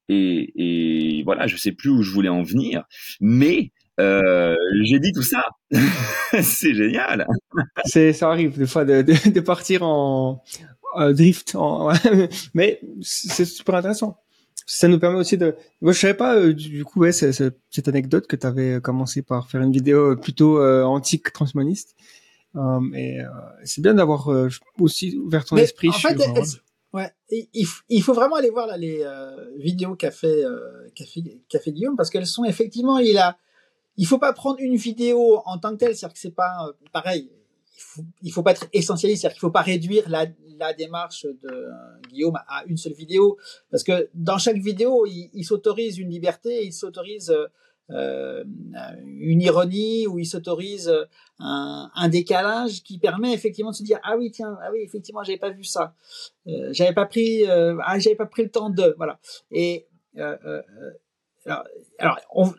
et, 0.09 1.18
et, 1.18 1.22
voilà, 1.24 1.47
je 1.47 1.57
sais 1.57 1.72
plus 1.72 1.91
où 1.91 2.03
je 2.03 2.12
voulais 2.12 2.28
en 2.28 2.43
venir, 2.43 2.84
mais 3.20 3.72
euh, 4.01 4.55
j'ai 4.82 4.99
dit 4.99 5.12
tout 5.12 5.22
ça. 5.22 5.44
c'est 6.42 6.74
génial. 6.74 7.26
c'est, 7.84 8.12
ça 8.12 8.28
arrive 8.28 8.59
des 8.59 8.66
fois 8.66 8.84
de, 8.84 9.03
de, 9.03 9.30
de 9.30 9.40
partir 9.40 9.82
en 9.82 10.42
drift, 11.12 11.55
en, 11.55 11.92
mais 12.55 12.80
c'est 13.03 13.44
super 13.44 13.74
intéressant. 13.74 14.18
Ça 14.68 14.88
nous 14.88 14.99
permet 14.99 15.18
aussi 15.18 15.38
de. 15.38 15.55
Moi, 15.80 15.92
je 15.92 15.99
savais 16.01 16.14
pas 16.14 16.34
euh, 16.34 16.53
du 16.53 16.84
coup 16.84 17.01
ouais, 17.01 17.12
c'est, 17.12 17.30
cette 17.32 17.88
anecdote 17.88 18.26
que 18.26 18.34
tu 18.34 18.47
avais 18.47 18.80
commencé 18.80 19.22
par 19.22 19.49
faire 19.49 19.61
une 19.61 19.70
vidéo 19.70 20.16
plutôt 20.16 20.61
euh, 20.61 20.82
antique 20.82 21.32
transhumaniste. 21.32 21.94
Euh, 22.57 22.80
et 22.94 23.18
c'est 23.64 23.80
bien 23.80 23.94
d'avoir 23.94 24.28
aussi 24.80 25.16
ouvert 25.18 25.44
ton 25.44 25.57
esprit. 25.57 25.90
En 25.90 25.92
sur, 25.92 26.09
fait, 26.09 26.18
ouais, 26.94 27.11
il, 27.30 27.66
il, 27.88 28.03
faut 28.03 28.14
vraiment 28.14 28.36
aller 28.36 28.51
voir 28.51 28.66
là 28.66 28.76
les 28.76 29.05
vidéos 29.59 29.94
qu'a 29.94 30.11
fait, 30.11 30.42
qu'a 30.97 31.05
fait, 31.05 31.20
qu'a 31.49 31.61
fait 31.61 31.72
Guillaume 31.72 31.97
parce 31.97 32.11
qu'elles 32.11 32.26
sont 32.26 32.44
effectivement, 32.44 32.99
il 32.99 33.18
a 33.18 33.36
il 33.97 34.07
faut 34.07 34.18
pas 34.18 34.32
prendre 34.32 34.59
une 34.61 34.76
vidéo 34.76 35.40
en 35.44 35.59
tant 35.59 35.72
que 35.72 35.76
telle, 35.76 35.97
c'est-à-dire 35.97 36.14
que 36.14 36.20
c'est 36.20 36.34
pas 36.34 36.68
euh, 36.68 36.72
pareil. 36.92 37.30
Il 38.22 38.30
faut, 38.30 38.40
faut 38.40 38.42
pas 38.42 38.53
être 38.53 38.68
essentialiste, 38.72 39.22
c'est-à-dire 39.22 39.36
qu'il 39.36 39.40
faut 39.40 39.51
pas 39.51 39.62
réduire 39.62 40.09
la, 40.09 40.26
la 40.59 40.72
démarche 40.72 41.26
de 41.26 41.49
euh, 41.51 41.70
Guillaume 42.09 42.38
à 42.49 42.64
une 42.66 42.76
seule 42.76 42.94
vidéo, 42.94 43.36
parce 43.70 43.84
que 43.84 44.09
dans 44.14 44.38
chaque 44.38 44.59
vidéo, 44.59 45.07
il, 45.07 45.30
il 45.34 45.44
s'autorise 45.44 45.99
une 45.99 46.11
liberté, 46.11 46.64
il 46.64 46.72
s'autorise 46.72 47.34
euh, 47.90 48.44
une 49.05 49.40
ironie 49.40 50.07
ou 50.09 50.18
il 50.18 50.26
s'autorise 50.26 50.92
un, 51.38 51.88
un, 51.94 52.09
décalage 52.09 52.82
qui 52.82 52.99
permet 52.99 53.32
effectivement 53.32 53.70
de 53.70 53.76
se 53.76 53.84
dire 53.84 54.01
ah 54.03 54.16
oui 54.16 54.32
tiens 54.32 54.59
ah 54.61 54.70
oui 54.72 54.80
effectivement 54.82 55.22
j'avais 55.22 55.38
pas 55.38 55.51
vu 55.51 55.62
ça 55.62 55.94
euh, 56.49 56.70
j'avais 56.72 56.94
pas 56.94 57.07
pris 57.07 57.47
euh, 57.47 57.76
ah 57.84 57.99
j'avais 58.01 58.16
pas 58.16 58.26
pris 58.26 58.42
le 58.42 58.51
temps 58.51 58.70
de 58.70 58.94
voilà 58.97 59.20
et 59.53 59.86
euh, 60.16 60.62
alors, 61.44 61.64
alors 62.01 62.18
on, 62.34 62.53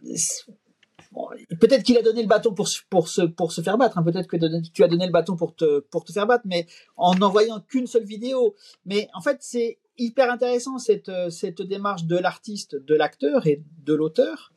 peut-être 1.60 1.84
qu'il 1.84 1.98
a 1.98 2.02
donné 2.02 2.22
le 2.22 2.28
bâton 2.28 2.54
pour, 2.54 2.68
pour, 2.90 3.08
se, 3.08 3.22
pour 3.22 3.52
se 3.52 3.62
faire 3.62 3.78
battre. 3.78 3.98
Hein. 3.98 4.04
Peut-être 4.04 4.28
que 4.28 4.38
tu 4.72 4.84
as 4.84 4.88
donné 4.88 5.06
le 5.06 5.12
bâton 5.12 5.36
pour 5.36 5.56
te, 5.56 5.80
pour 5.80 6.04
te 6.04 6.12
faire 6.12 6.28
battre, 6.28 6.46
mais 6.46 6.68
en 6.96 7.16
n'envoyant 7.16 7.60
qu'une 7.60 7.88
seule 7.88 8.06
vidéo. 8.06 8.56
Mais 8.86 9.08
en 9.14 9.22
fait, 9.22 9.38
c'est 9.42 9.80
hyper 9.98 10.32
intéressant 10.32 10.78
cette, 10.78 11.12
cette 11.30 11.62
démarche 11.62 12.06
de 12.06 12.18
l'artiste, 12.18 12.76
de 12.76 12.96
l'acteur 12.96 13.48
et 13.48 13.64
de 13.84 13.94
l'auteur 13.94 14.54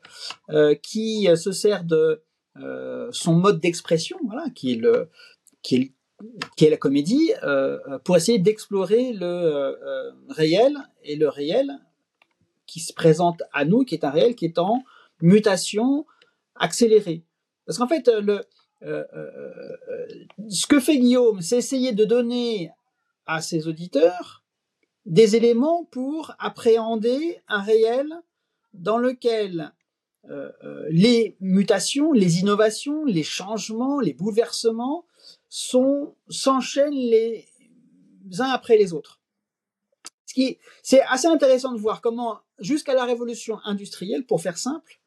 euh, 0.49 0.75
qui 0.75 1.27
se 1.35 1.51
sert 1.51 1.83
de 1.83 2.21
euh, 2.57 3.09
son 3.13 3.33
mode 3.33 3.61
d'expression, 3.61 4.17
voilà, 4.25 4.49
qui 4.49 4.73
est 4.73 4.75
le, 4.75 5.09
qui 5.61 5.75
est, 5.75 5.91
qui 6.57 6.65
est 6.65 6.69
la 6.69 6.77
comédie, 6.77 7.31
euh, 7.43 7.97
pour 7.99 8.17
essayer 8.17 8.39
d'explorer 8.39 9.13
le 9.13 9.25
euh, 9.25 10.11
réel 10.29 10.75
et 11.03 11.15
le 11.15 11.29
réel 11.29 11.79
qui 12.67 12.81
se 12.81 12.93
présente 12.93 13.41
à 13.53 13.63
nous, 13.63 13.85
qui 13.85 13.95
est 13.95 14.03
un 14.03 14.09
réel 14.09 14.35
qui 14.35 14.45
est 14.45 14.59
en 14.59 14.83
mutation, 15.21 16.05
accéléré. 16.61 17.25
Parce 17.65 17.77
qu'en 17.77 17.87
fait, 17.87 18.07
le, 18.07 18.41
euh, 18.83 19.03
euh, 19.13 19.31
euh, 19.89 20.49
ce 20.49 20.65
que 20.65 20.79
fait 20.79 20.97
Guillaume, 20.97 21.41
c'est 21.41 21.57
essayer 21.57 21.91
de 21.91 22.05
donner 22.05 22.71
à 23.25 23.41
ses 23.41 23.67
auditeurs 23.67 24.43
des 25.05 25.35
éléments 25.35 25.85
pour 25.85 26.33
appréhender 26.39 27.41
un 27.47 27.61
réel 27.61 28.07
dans 28.73 28.97
lequel 28.97 29.73
euh, 30.29 30.51
euh 30.63 30.85
les 30.89 31.35
mutations, 31.39 32.11
les 32.11 32.39
innovations, 32.39 33.05
les 33.05 33.23
changements, 33.23 33.99
les 33.99 34.13
bouleversements 34.13 35.05
s'enchaînent 35.49 36.93
les 36.93 37.47
uns 38.39 38.49
après 38.49 38.77
les 38.77 38.93
autres. 38.93 39.19
Ce 40.25 40.33
qui 40.33 40.57
c'est 40.83 41.01
assez 41.01 41.27
intéressant 41.27 41.73
de 41.73 41.79
voir 41.79 42.01
comment 42.01 42.39
jusqu'à 42.59 42.93
la 42.93 43.05
révolution 43.05 43.59
industrielle, 43.65 44.25
pour 44.25 44.41
faire 44.41 44.57
simple, 44.57 45.00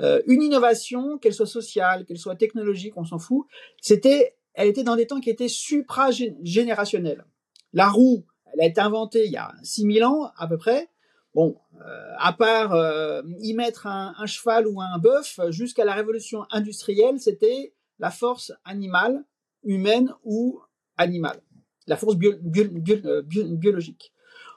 euh, 0.00 0.20
une 0.26 0.42
innovation, 0.42 1.18
qu'elle 1.18 1.34
soit 1.34 1.46
sociale, 1.46 2.04
qu'elle 2.04 2.18
soit 2.18 2.36
technologique, 2.36 2.96
on 2.96 3.04
s'en 3.04 3.18
fout, 3.18 3.46
c'était, 3.80 4.36
elle 4.54 4.68
était 4.68 4.84
dans 4.84 4.96
des 4.96 5.06
temps 5.06 5.20
qui 5.20 5.30
étaient 5.30 5.48
supra-générationnels. 5.48 7.24
La 7.72 7.88
roue, 7.88 8.24
elle 8.52 8.60
a 8.60 8.66
été 8.66 8.80
inventée 8.80 9.26
il 9.26 9.32
y 9.32 9.36
a 9.36 9.52
6000 9.62 10.04
ans 10.04 10.30
à 10.36 10.46
peu 10.46 10.56
près. 10.56 10.88
Bon, 11.34 11.56
euh, 11.84 12.12
à 12.18 12.32
part 12.32 12.72
euh, 12.72 13.22
y 13.40 13.54
mettre 13.54 13.86
un, 13.86 14.26
cheval 14.26 14.66
ou 14.66 14.80
un 14.80 14.98
bœuf, 14.98 15.38
jusqu'à 15.50 15.84
la 15.84 15.94
révolution 15.94 16.44
industrielle, 16.50 17.20
c'était 17.20 17.74
la 17.98 18.10
force 18.10 18.52
animale, 18.64 19.24
humaine 19.64 20.14
ou 20.24 20.60
animale, 20.96 21.40
la 21.86 21.96
force 21.96 22.16
bio, 22.16 22.32
biologique. 22.40 24.12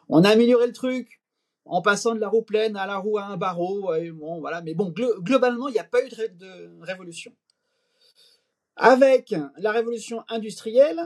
On 0.10 0.24
a 0.24 0.30
amélioré 0.30 0.68
le 0.68 0.74
truc, 0.74 1.21
en 1.72 1.82
passant 1.82 2.14
de 2.14 2.20
la 2.20 2.28
roue 2.28 2.42
pleine 2.42 2.76
à 2.76 2.86
la 2.86 2.98
roue 2.98 3.18
à 3.18 3.24
un 3.24 3.38
barreau. 3.38 3.94
bon, 4.14 4.42
voilà. 4.42 4.62
Mais 4.62 4.74
bon, 4.74 4.94
globalement, 5.22 5.70
il 5.70 5.72
n'y 5.72 5.80
a 5.80 5.86
pas 5.86 6.04
eu 6.06 6.10
de, 6.10 6.84
révolution. 6.84 7.32
Avec 8.76 9.34
la 9.58 9.72
révolution 9.72 10.22
industrielle, 10.28 11.00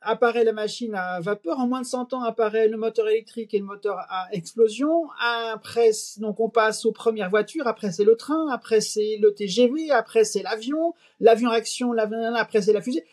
apparaît 0.00 0.44
la 0.44 0.52
machine 0.52 0.94
à 0.94 1.20
vapeur. 1.20 1.58
En 1.58 1.66
moins 1.66 1.80
de 1.80 1.86
100 1.86 2.12
ans 2.12 2.22
apparaît 2.22 2.68
le 2.68 2.76
moteur 2.76 3.08
électrique 3.08 3.52
et 3.52 3.58
le 3.58 3.64
moteur 3.64 3.96
à 3.98 4.28
explosion. 4.30 5.08
Après, 5.20 5.90
donc 6.18 6.38
on 6.38 6.48
passe 6.48 6.86
aux 6.86 6.92
premières 6.92 7.30
voitures. 7.30 7.66
Après, 7.66 7.90
c'est 7.90 8.04
le 8.04 8.14
train. 8.14 8.48
Après, 8.52 8.80
c'est 8.80 9.18
le 9.20 9.34
TGV. 9.34 9.90
Après, 9.90 10.22
c'est 10.22 10.44
l'avion. 10.44 10.94
L'avion 11.18 11.50
action. 11.50 11.96
Après, 12.36 12.62
c'est 12.62 12.72
la 12.72 12.80
fusée. 12.80 13.04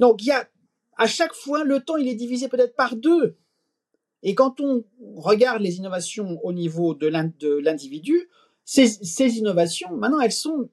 Donc, 0.00 0.22
il 0.22 0.26
y 0.26 0.32
a, 0.32 0.44
à 0.96 1.06
chaque 1.06 1.34
fois, 1.34 1.62
le 1.62 1.78
temps, 1.78 1.98
il 1.98 2.08
est 2.08 2.16
divisé 2.16 2.48
peut-être 2.48 2.74
par 2.74 2.96
deux. 2.96 3.36
Et 4.24 4.34
quand 4.34 4.60
on 4.60 4.84
regarde 5.16 5.60
les 5.60 5.76
innovations 5.76 6.40
au 6.42 6.52
niveau 6.52 6.94
de 6.94 7.06
l'individu, 7.06 8.28
ces, 8.64 9.38
innovations, 9.38 9.94
maintenant, 9.94 10.20
elles 10.20 10.32
sont 10.32 10.70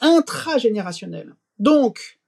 intragénérationnelles. 0.00 1.34
Donc, 1.58 2.20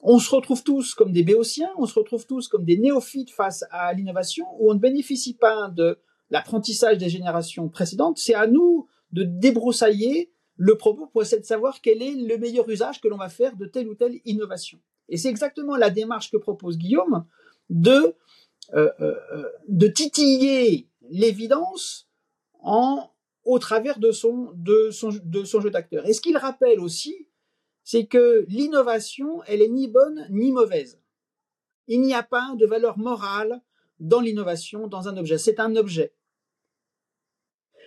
on 0.00 0.18
se 0.18 0.34
retrouve 0.34 0.62
tous 0.62 0.94
comme 0.94 1.12
des 1.12 1.22
béotiens, 1.22 1.70
on 1.78 1.86
se 1.86 1.98
retrouve 1.98 2.26
tous 2.26 2.48
comme 2.48 2.66
des 2.66 2.76
néophytes 2.76 3.30
face 3.30 3.64
à 3.70 3.94
l'innovation, 3.94 4.46
où 4.58 4.70
on 4.70 4.74
ne 4.74 4.78
bénéficie 4.78 5.34
pas 5.34 5.70
de 5.70 5.98
l'apprentissage 6.28 6.98
des 6.98 7.08
générations 7.08 7.70
précédentes. 7.70 8.18
C'est 8.18 8.34
à 8.34 8.46
nous 8.46 8.88
de 9.12 9.22
débroussailler 9.22 10.30
le 10.56 10.76
propos 10.76 11.06
pour 11.06 11.22
essayer 11.22 11.40
de 11.40 11.46
savoir 11.46 11.80
quel 11.80 12.02
est 12.02 12.14
le 12.14 12.36
meilleur 12.36 12.68
usage 12.68 13.00
que 13.00 13.08
l'on 13.08 13.16
va 13.16 13.30
faire 13.30 13.56
de 13.56 13.64
telle 13.64 13.88
ou 13.88 13.94
telle 13.94 14.20
innovation. 14.26 14.78
Et 15.08 15.16
c'est 15.16 15.30
exactement 15.30 15.76
la 15.76 15.88
démarche 15.88 16.30
que 16.30 16.36
propose 16.36 16.76
Guillaume 16.76 17.24
de 17.70 18.14
de 18.72 19.86
titiller 19.88 20.88
l'évidence 21.08 22.08
en 22.60 23.10
au 23.44 23.58
travers 23.58 23.98
de 23.98 24.12
son 24.12 24.54
jeu 24.60 25.70
d'acteur. 25.70 26.06
Et 26.06 26.12
ce 26.12 26.20
qu'il 26.20 26.36
rappelle 26.36 26.78
aussi, 26.80 27.28
c'est 27.82 28.06
que 28.06 28.44
l'innovation, 28.48 29.42
elle 29.46 29.62
est 29.62 29.68
ni 29.68 29.88
bonne 29.88 30.26
ni 30.30 30.52
mauvaise. 30.52 31.00
Il 31.88 32.02
n'y 32.02 32.14
a 32.14 32.22
pas 32.22 32.54
de 32.56 32.66
valeur 32.66 32.98
morale 32.98 33.62
dans 33.98 34.20
l'innovation, 34.20 34.86
dans 34.86 35.08
un 35.08 35.16
objet. 35.16 35.38
C'est 35.38 35.58
un 35.58 35.74
objet. 35.74 36.12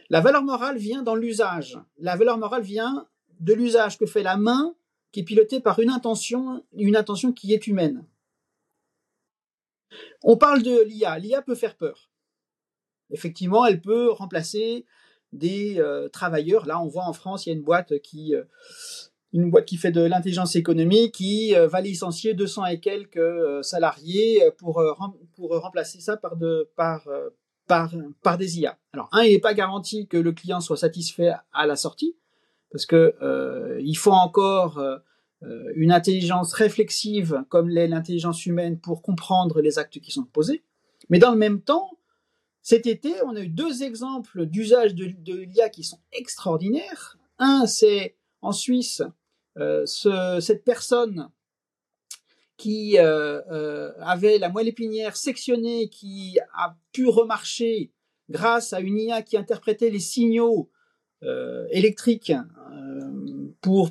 La 0.09 0.19
valeur 0.19 0.43
morale 0.43 0.77
vient 0.77 1.03
dans 1.03 1.15
l'usage. 1.15 1.79
La 1.97 2.17
valeur 2.17 2.38
morale 2.38 2.63
vient 2.63 3.07
de 3.39 3.53
l'usage 3.53 3.97
que 3.97 4.05
fait 4.05 4.23
la 4.23 4.36
main 4.36 4.75
qui 5.11 5.21
est 5.21 5.23
pilotée 5.23 5.59
par 5.59 5.79
une 5.79 5.89
intention, 5.89 6.65
une 6.73 6.97
intention 6.97 7.31
qui 7.31 7.53
est 7.53 7.67
humaine. 7.67 8.05
On 10.23 10.37
parle 10.37 10.63
de 10.63 10.83
l'IA. 10.83 11.19
L'IA 11.19 11.41
peut 11.41 11.55
faire 11.55 11.75
peur. 11.75 12.09
Effectivement, 13.11 13.65
elle 13.65 13.81
peut 13.81 14.11
remplacer 14.11 14.85
des 15.33 15.79
euh, 15.79 16.07
travailleurs. 16.09 16.65
Là, 16.65 16.81
on 16.81 16.87
voit 16.87 17.05
en 17.05 17.13
France, 17.13 17.45
il 17.45 17.49
y 17.49 17.51
a 17.51 17.55
une 17.55 17.63
boîte 17.63 17.99
qui, 17.99 18.35
euh, 18.35 18.43
fait 19.77 19.91
de 19.91 20.01
l'intelligence 20.01 20.55
économique 20.55 21.15
qui 21.15 21.55
euh, 21.55 21.67
va 21.67 21.81
licencier 21.81 22.33
200 22.33 22.65
et 22.67 22.79
quelques 22.79 23.63
salariés 23.63 24.41
pour, 24.57 24.81
remplacer 25.49 25.99
ça 25.99 26.17
par, 26.17 26.35
par, 27.67 28.37
des 28.37 28.59
IA. 28.59 28.77
Alors, 28.93 29.09
un, 29.11 29.23
il 29.23 29.33
n'est 29.33 29.39
pas 29.39 29.53
garanti 29.53 30.07
que 30.07 30.17
le 30.17 30.31
client 30.31 30.61
soit 30.61 30.77
satisfait 30.77 31.31
à 31.51 31.65
la 31.65 31.75
sortie, 31.75 32.15
parce 32.71 32.85
que 32.85 33.79
il 33.81 33.95
faut 33.95 34.11
encore 34.11 34.79
une 35.75 35.91
intelligence 35.91 36.53
réflexive 36.53 37.43
comme 37.49 37.69
l'est 37.69 37.87
l'intelligence 37.87 38.45
humaine 38.45 38.79
pour 38.79 39.01
comprendre 39.01 39.61
les 39.61 39.77
actes 39.79 39.99
qui 39.99 40.11
sont 40.11 40.23
posés. 40.23 40.63
Mais 41.09 41.19
dans 41.19 41.31
le 41.31 41.37
même 41.37 41.61
temps, 41.61 41.97
cet 42.61 42.87
été, 42.87 43.13
on 43.25 43.35
a 43.35 43.41
eu 43.41 43.49
deux 43.49 43.83
exemples 43.83 44.45
d'usage 44.45 44.95
de, 44.95 45.35
l'IA 45.35 45.69
qui 45.69 45.83
sont 45.83 45.99
extraordinaires. 46.13 47.17
Un, 47.37 47.65
c'est 47.67 48.15
en 48.41 48.53
Suisse, 48.53 49.01
euh, 49.57 49.85
ce, 49.85 50.39
cette 50.39 50.63
personne 50.63 51.29
qui 52.57 52.97
euh, 52.97 53.41
euh, 53.51 53.91
avait 53.99 54.37
la 54.37 54.47
moelle 54.47 54.69
épinière 54.69 55.17
sectionnée, 55.17 55.89
qui 55.89 56.39
a 56.53 56.77
pu 56.93 57.07
remarcher 57.07 57.91
grâce 58.29 58.71
à 58.71 58.79
une 58.79 58.97
IA 58.97 59.21
qui 59.21 59.35
interprétait 59.35 59.89
les 59.89 59.99
signaux 59.99 60.71
euh, 61.23 61.67
euh, 62.74 63.53
pour 63.61 63.89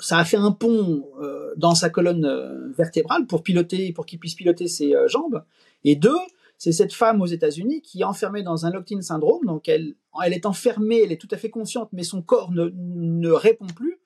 ça 0.00 0.18
a 0.18 0.24
fait 0.24 0.36
un 0.36 0.52
pont 0.52 1.08
euh, 1.20 1.52
dans 1.56 1.74
sa 1.74 1.90
colonne 1.90 2.72
vertébrale 2.76 3.26
pour 3.26 3.42
piloter 3.42 3.92
pour 3.92 4.06
qu'il 4.06 4.18
puisse 4.18 4.34
piloter 4.34 4.68
ses 4.68 4.94
jambes. 5.06 5.42
Et 5.84 5.96
deux 5.96 6.18
c'est 6.56 6.72
cette 6.72 6.92
femme 6.92 7.20
aux 7.20 7.26
États-Unis 7.26 7.82
qui 7.82 8.02
est 8.02 8.04
enfermée 8.04 8.42
dans 8.42 8.64
un 8.66 8.70
locked-in 8.70 9.02
syndrome. 9.02 9.44
Donc 9.44 9.68
elle 9.68 9.94
elle 10.24 10.32
est 10.32 10.46
enfermée 10.46 11.02
elle 11.04 11.12
est 11.12 11.20
tout 11.20 11.28
à 11.30 11.36
fait 11.36 11.50
consciente 11.50 11.88
mais 11.92 12.04
son 12.04 12.22
corps 12.22 12.52
ne, 12.52 12.70
ne 12.74 13.30
répond 13.30 13.66
plus. 13.66 13.98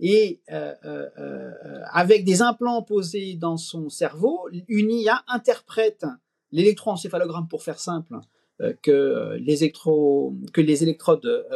Et 0.00 0.40
euh, 0.52 0.74
euh, 0.84 1.08
euh, 1.18 1.80
avec 1.92 2.24
des 2.24 2.40
implants 2.40 2.82
posés 2.82 3.34
dans 3.34 3.56
son 3.56 3.88
cerveau, 3.88 4.48
une 4.68 4.92
IA 4.92 5.24
interprète 5.26 6.06
l'électroencéphalogramme 6.52 7.48
pour 7.48 7.62
faire 7.62 7.78
simple 7.78 8.18
que 8.82 9.36
les, 9.38 9.62
électro, 9.62 10.34
que 10.52 10.60
les 10.60 10.82
électrodes 10.82 11.46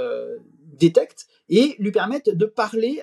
détectent 0.72 1.26
et 1.48 1.76
lui 1.78 1.92
permettent 1.92 2.30
de 2.30 2.46
parler 2.46 3.02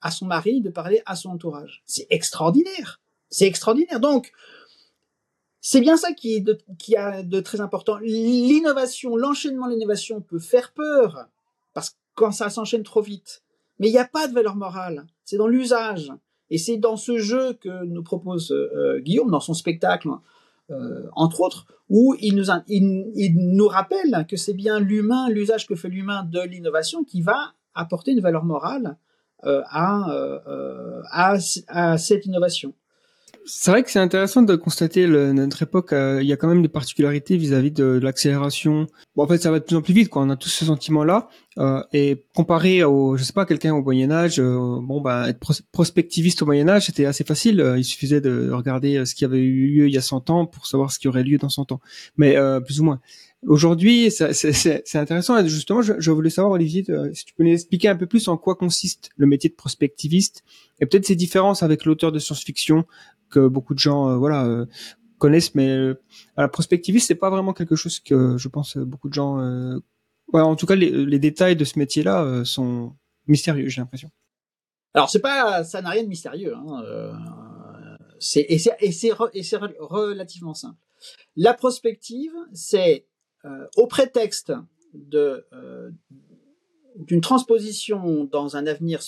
à 0.00 0.10
son 0.10 0.26
mari, 0.26 0.60
de 0.60 0.70
parler 0.70 1.02
à 1.06 1.16
son 1.16 1.30
entourage. 1.30 1.82
C'est 1.86 2.06
extraordinaire. 2.10 3.00
C'est 3.30 3.46
extraordinaire. 3.46 4.00
Donc, 4.00 4.32
c'est 5.60 5.80
bien 5.80 5.96
ça 5.96 6.12
qui, 6.12 6.34
est 6.34 6.40
de, 6.40 6.58
a 6.96 7.22
de 7.22 7.40
très 7.40 7.60
important. 7.60 7.98
L'innovation, 8.02 9.16
l'enchaînement 9.16 9.66
de 9.66 9.72
l'innovation 9.72 10.20
peut 10.20 10.38
faire 10.38 10.72
peur 10.72 11.26
parce 11.72 11.90
que 11.90 11.96
quand 12.14 12.32
ça 12.32 12.50
s'enchaîne 12.50 12.82
trop 12.82 13.00
vite. 13.00 13.42
Mais 13.78 13.88
il 13.88 13.92
n'y 13.92 13.98
a 13.98 14.04
pas 14.04 14.28
de 14.28 14.34
valeur 14.34 14.56
morale. 14.56 15.06
C'est 15.24 15.36
dans 15.36 15.48
l'usage. 15.48 16.12
Et 16.50 16.58
c'est 16.58 16.76
dans 16.76 16.96
ce 16.96 17.18
jeu 17.18 17.54
que 17.54 17.84
nous 17.84 18.02
propose 18.02 18.52
euh, 18.52 19.00
Guillaume, 19.00 19.30
dans 19.30 19.40
son 19.40 19.54
spectacle, 19.54 20.10
entre 21.12 21.40
autres, 21.40 21.66
où 21.88 22.14
il 22.20 22.36
nous, 22.36 22.46
il, 22.68 23.34
nous 23.36 23.68
rappelle 23.68 24.26
que 24.28 24.36
c'est 24.36 24.54
bien 24.54 24.80
l'humain, 24.80 25.28
l'usage 25.28 25.66
que 25.66 25.74
fait 25.74 25.88
l'humain 25.88 26.24
de 26.24 26.40
l'innovation 26.40 27.04
qui 27.04 27.20
va 27.20 27.52
apporter 27.74 28.12
une 28.12 28.20
valeur 28.20 28.44
morale 28.44 28.96
euh, 29.44 29.62
euh, 29.72 31.02
à 31.10 31.38
cette 31.98 32.24
innovation 32.26 32.72
c'est 33.46 33.70
vrai 33.70 33.82
que 33.82 33.90
c'est 33.90 33.98
intéressant 33.98 34.42
de 34.42 34.56
constater 34.56 35.06
le, 35.06 35.32
notre 35.32 35.62
époque. 35.62 35.92
Euh, 35.92 36.22
il 36.22 36.26
y 36.26 36.32
a 36.32 36.36
quand 36.36 36.48
même 36.48 36.62
des 36.62 36.68
particularités 36.68 37.36
vis-à-vis 37.36 37.70
de, 37.70 38.00
l'accélération. 38.02 38.86
Bon, 39.16 39.24
en 39.24 39.26
fait, 39.26 39.38
ça 39.38 39.50
va 39.50 39.58
de 39.58 39.64
plus 39.64 39.76
en 39.76 39.82
plus 39.82 39.94
vite. 39.94 40.08
Quoi. 40.08 40.22
On 40.22 40.30
a 40.30 40.36
tous 40.36 40.48
ce 40.48 40.64
sentiment-là. 40.64 41.28
Euh, 41.58 41.82
et 41.92 42.24
comparé 42.34 42.82
au, 42.82 43.16
je 43.16 43.22
sais 43.22 43.32
pas, 43.32 43.46
quelqu'un 43.46 43.74
au 43.74 43.82
Moyen 43.82 44.10
Âge, 44.10 44.40
euh, 44.40 44.78
bon, 44.80 45.00
bah, 45.00 45.28
être 45.28 45.38
prospectiviste 45.70 46.42
au 46.42 46.46
Moyen 46.46 46.68
Âge, 46.68 46.86
c'était 46.86 47.04
assez 47.04 47.24
facile. 47.24 47.60
Euh, 47.60 47.78
il 47.78 47.84
suffisait 47.84 48.20
de 48.20 48.50
regarder 48.50 49.04
ce 49.04 49.14
qui 49.14 49.24
avait 49.24 49.38
eu 49.38 49.68
lieu 49.68 49.88
il 49.88 49.94
y 49.94 49.98
a 49.98 50.02
100 50.02 50.30
ans 50.30 50.46
pour 50.46 50.66
savoir 50.66 50.90
ce 50.90 50.98
qui 50.98 51.06
aurait 51.06 51.22
lieu 51.22 51.38
dans 51.38 51.48
100 51.48 51.72
ans. 51.72 51.80
Mais 52.16 52.36
plus 52.64 52.80
ou 52.80 52.84
moins. 52.84 53.00
Aujourd'hui, 53.46 54.10
c'est 54.10 54.96
intéressant. 54.96 55.46
Justement, 55.46 55.82
je, 55.82 55.92
je, 55.98 56.10
voulais 56.10 56.30
savoir, 56.30 56.54
Olivier, 56.54 56.84
si 57.12 57.24
tu 57.26 57.34
peux 57.34 57.44
nous 57.44 57.52
expliquer 57.52 57.88
un 57.88 57.96
peu 57.96 58.06
plus 58.06 58.26
en 58.28 58.36
quoi 58.36 58.54
consiste 58.54 59.10
le 59.16 59.26
métier 59.26 59.50
de 59.50 59.54
prospectiviste 59.54 60.42
et 60.80 60.86
peut-être 60.86 61.06
ses 61.06 61.14
différences 61.14 61.62
avec 61.62 61.84
l'auteur 61.84 62.10
de 62.10 62.18
science-fiction 62.18 62.84
que 63.34 63.48
beaucoup 63.48 63.74
de 63.74 63.78
gens, 63.78 64.10
euh, 64.10 64.16
voilà, 64.16 64.44
euh, 64.44 64.66
connaissent. 65.18 65.54
Mais 65.54 65.68
euh, 65.68 66.00
la 66.36 66.48
prospectiviste, 66.48 67.08
c'est 67.08 67.14
pas 67.14 67.30
vraiment 67.30 67.52
quelque 67.52 67.76
chose 67.76 68.00
que 68.00 68.38
je 68.38 68.48
pense 68.48 68.76
beaucoup 68.76 69.08
de 69.08 69.14
gens. 69.14 69.38
En 70.32 70.56
tout 70.56 70.66
cas, 70.66 70.74
les, 70.74 71.18
détails 71.18 71.56
de 71.56 71.64
ce 71.64 71.78
métier-là 71.78 72.44
sont 72.44 72.96
mystérieux, 73.26 73.68
j'ai 73.68 73.80
l'impression. 73.80 74.10
Alors, 74.94 75.10
c'est 75.10 75.20
pas, 75.20 75.64
ça 75.64 75.82
n'a 75.82 75.90
rien 75.90 76.02
de 76.02 76.08
mystérieux. 76.08 76.54
Hein. 76.54 77.18
c'est 78.18 78.46
et 78.48 78.58
c'est 78.92 79.12
relativement 79.12 80.54
simple. 80.54 80.78
La 81.36 81.54
prospective, 81.54 82.32
c'est 82.52 83.06
au 83.76 83.86
prétexte 83.86 84.52
de 84.94 85.46
d'une 86.96 87.20
transposition 87.20 88.24
dans 88.24 88.56
un 88.56 88.66
avenir 88.66 89.00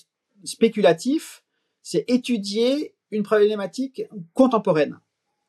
spéculatif, 0.44 1.44
c'est 1.82 2.04
étudier 2.08 2.95
une 3.10 3.22
problématique 3.22 4.02
contemporaine. 4.34 4.98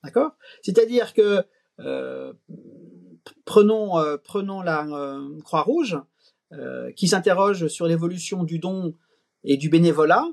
D'accord? 0.04 0.32
C'est-à-dire 0.62 1.14
que 1.14 1.44
euh, 1.80 2.34
prenons 3.46 4.00
euh, 4.00 4.18
prenons 4.18 4.62
la 4.62 4.86
euh, 4.86 5.40
Croix-Rouge 5.42 5.98
qui 6.96 7.10
s'interroge 7.10 7.68
sur 7.68 7.88
l'évolution 7.88 8.46
du 8.46 8.58
don 8.58 8.94
et 9.44 9.58
du 9.58 9.68
bénévolat. 9.68 10.26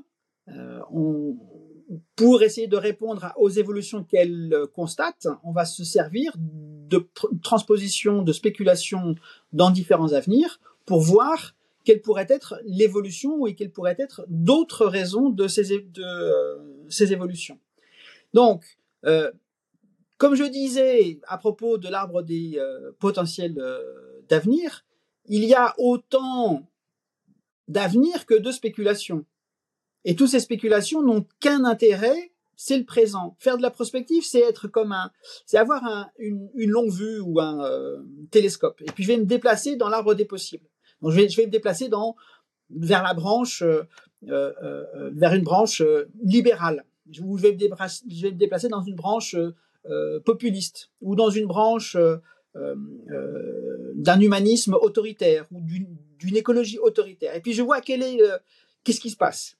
Pour 2.15 2.41
essayer 2.41 2.67
de 2.67 2.77
répondre 2.77 3.33
aux 3.35 3.49
évolutions 3.49 4.05
qu'elle 4.05 4.55
constate, 4.73 5.27
on 5.43 5.51
va 5.51 5.65
se 5.65 5.83
servir 5.83 6.31
de 6.37 7.05
transposition, 7.43 8.21
de 8.21 8.31
spéculation 8.31 9.15
dans 9.51 9.71
différents 9.71 10.13
avenirs 10.13 10.61
pour 10.85 11.01
voir 11.01 11.54
quelle 11.85 12.01
pourrait 12.01 12.25
être 12.29 12.59
l'évolution 12.65 13.45
et 13.45 13.55
quelles 13.55 13.71
pourraient 13.71 13.95
être 13.99 14.25
d'autres 14.27 14.85
raisons 14.85 15.29
de 15.29 15.47
ces, 15.47 15.71
euh, 15.71 16.89
évolutions. 16.99 17.59
Donc, 18.33 18.77
euh, 19.05 19.31
comme 20.17 20.35
je 20.35 20.43
disais 20.43 21.19
à 21.27 21.37
propos 21.37 21.77
de 21.77 21.87
l'arbre 21.87 22.23
des 22.23 22.55
euh, 22.57 22.91
potentiels 22.99 23.55
d'avenir, 24.27 24.83
il 25.27 25.45
y 25.45 25.53
a 25.53 25.73
autant 25.77 26.67
d'avenir 27.67 28.25
que 28.25 28.35
de 28.35 28.51
spéculations. 28.51 29.25
Et 30.03 30.15
toutes 30.15 30.29
ces 30.29 30.39
spéculations 30.39 31.01
n'ont 31.01 31.25
qu'un 31.39 31.65
intérêt, 31.65 32.31
c'est 32.55 32.77
le 32.77 32.85
présent. 32.85 33.35
Faire 33.39 33.57
de 33.57 33.61
la 33.61 33.71
prospective, 33.71 34.23
c'est 34.23 34.39
être 34.39 34.67
comme 34.67 34.91
un, 34.91 35.11
c'est 35.45 35.57
avoir 35.57 35.83
un, 35.83 36.09
une, 36.19 36.49
longue 36.55 36.91
vue 36.91 37.19
ou 37.19 37.39
un 37.39 38.03
télescope. 38.31 38.81
Et 38.81 38.91
puis 38.91 39.03
je 39.03 39.09
vais 39.09 39.17
me 39.17 39.25
déplacer 39.25 39.75
dans 39.75 39.89
l'arbre 39.89 40.13
des 40.13 40.25
possibles. 40.25 40.67
Donc 41.01 41.11
je 41.11 41.17
vais, 41.17 41.45
me 41.45 41.51
déplacer 41.51 41.89
dans 41.89 42.15
vers 42.69 43.03
la 43.03 43.13
branche, 43.13 43.61
euh, 43.61 43.83
euh, 44.27 44.53
euh 44.63 45.11
vers 45.13 45.33
une 45.33 45.43
branche 45.43 45.81
libérale. 46.23 46.85
Je 47.11 47.21
vais, 47.21 47.51
me 47.51 48.31
déplacer, 48.31 48.67
dans 48.69 48.81
une 48.81 48.95
branche 48.95 49.35
populiste 50.25 50.89
ou 51.01 51.15
dans 51.15 51.29
une 51.29 51.45
branche 51.45 51.95
d'un 52.55 54.19
humanisme 54.19 54.73
autoritaire 54.73 55.45
ou 55.51 55.61
d'une 55.61 56.35
écologie 56.35 56.79
autoritaire. 56.79 57.35
Et 57.35 57.41
puis 57.41 57.53
je 57.53 57.61
vois 57.61 57.81
quel 57.81 58.01
est 58.01 58.19
qu'est-ce 58.83 58.99
qui 58.99 59.11
se 59.11 59.17
passe. 59.17 59.57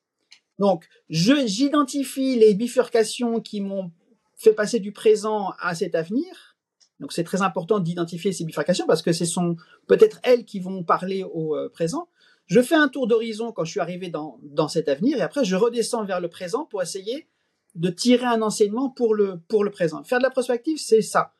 Donc 0.58 0.88
j'identifie 1.10 2.36
les 2.36 2.56
bifurcations 2.56 3.42
qui 3.42 3.62
m'ont 3.62 3.92
fait 4.36 4.54
passer 4.54 4.80
du 4.80 4.92
présent 4.92 5.54
à 5.60 5.76
cet 5.76 5.94
avenir 5.94 6.55
donc 7.00 7.12
c'est 7.12 7.24
très 7.24 7.42
important 7.42 7.80
d'identifier 7.80 8.32
ces 8.32 8.46
bifurcations 8.46 8.88
parce 8.88 9.02
que 9.02 9.12
ce 9.12 9.26
sont 9.26 9.56
peut-être 9.88 10.20
elles 10.24 10.46
qui 10.46 10.60
vont 10.60 10.84
parler 10.84 11.24
au 11.24 11.56
euh, 11.56 11.70
présent. 11.70 12.08
Je 12.46 12.62
fais 12.62 12.76
un 12.76 12.88
tour 12.88 13.08
d'horizon 13.08 13.52
quand 13.52 13.66
je 13.66 13.72
suis 13.72 13.80
arrivé 13.80 14.10
dans, 14.10 14.40
dans 14.44 14.68
cet 14.68 14.88
avenir 14.88 15.18
et 15.18 15.22
après 15.22 15.44
je 15.44 15.56
redescends 15.56 16.06
vers 16.06 16.22
le 16.22 16.30
présent 16.30 16.66
pour 16.66 16.82
essayer 16.82 17.28
de 17.76 17.90
tirer 17.90 18.26
un 18.26 18.42
enseignement 18.42 18.90
pour 18.90 19.14
le, 19.14 19.40
pour 19.48 19.64
le 19.64 19.70
présent. 19.72 20.04
Faire 20.04 20.20
de 20.20 20.24
la 20.24 20.30
prospective, 20.30 20.78
c'est 20.78 21.02
ça. 21.02 21.34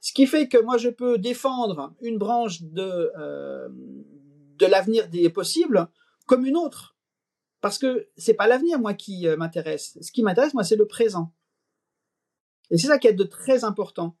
Ce 0.00 0.12
qui 0.12 0.26
fait 0.26 0.48
que 0.48 0.58
moi, 0.58 0.78
je 0.78 0.88
peux 0.88 1.18
défendre 1.18 1.94
une 2.00 2.18
branche 2.18 2.62
de, 2.62 3.12
euh, 3.18 3.68
de 3.70 4.66
l'avenir 4.66 5.08
des 5.08 5.28
possibles 5.28 5.88
comme 6.26 6.46
une 6.46 6.56
autre. 6.56 6.96
Parce 7.60 7.78
que 7.78 8.08
c'est 8.16 8.34
pas 8.34 8.46
l'avenir, 8.46 8.78
moi, 8.78 8.94
qui 8.94 9.26
euh, 9.26 9.36
m'intéresse. 9.36 9.98
Ce 10.00 10.12
qui 10.12 10.22
m'intéresse, 10.22 10.54
moi, 10.54 10.64
c'est 10.64 10.76
le 10.76 10.86
présent. 10.86 11.32
Et 12.70 12.78
c'est 12.78 12.86
ça 12.86 12.98
qui 12.98 13.08
est 13.08 13.12
de 13.12 13.24
très 13.24 13.64
important. 13.64 14.16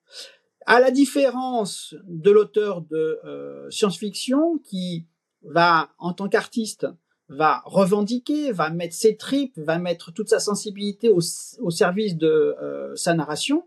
À 0.70 0.80
la 0.80 0.90
différence 0.90 1.94
de 2.04 2.30
l'auteur 2.30 2.82
de 2.82 3.18
euh, 3.24 3.70
science-fiction 3.70 4.58
qui 4.58 5.06
va, 5.40 5.88
en 5.96 6.12
tant 6.12 6.28
qu'artiste, 6.28 6.86
va 7.30 7.62
revendiquer, 7.64 8.52
va 8.52 8.68
mettre 8.68 8.94
ses 8.94 9.16
tripes, 9.16 9.58
va 9.58 9.78
mettre 9.78 10.12
toute 10.12 10.28
sa 10.28 10.40
sensibilité 10.40 11.08
au, 11.08 11.22
service 11.70 12.18
de 12.18 12.54
euh, 12.60 12.94
sa 12.96 13.14
narration, 13.14 13.66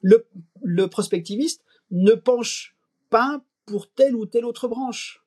le, 0.00 0.26
prospectiviste 0.88 1.62
ne 1.92 2.14
penche 2.14 2.74
pas 3.08 3.40
pour 3.64 3.88
telle 3.88 4.16
ou 4.16 4.26
telle 4.26 4.44
autre 4.44 4.66
branche. 4.66 5.24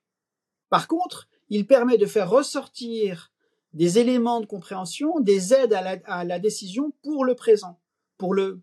Par 0.70 0.90
contre, 0.90 1.30
il 1.48 1.66
permet 1.66 1.98
de 1.98 2.08
faire 2.08 2.30
ressortir 2.30 3.32
des 3.72 4.00
éléments 4.00 4.42
de 4.42 4.48
compréhension, 4.48 5.22
des 5.22 5.54
aides 5.54 5.72
à 5.72 5.82
la, 5.82 5.98
à 6.08 6.26
la 6.26 6.40
décision 6.40 6.92
pour 7.04 7.24
le 7.24 7.36
présent, 7.36 7.80
pour 8.18 8.34
le 8.34 8.60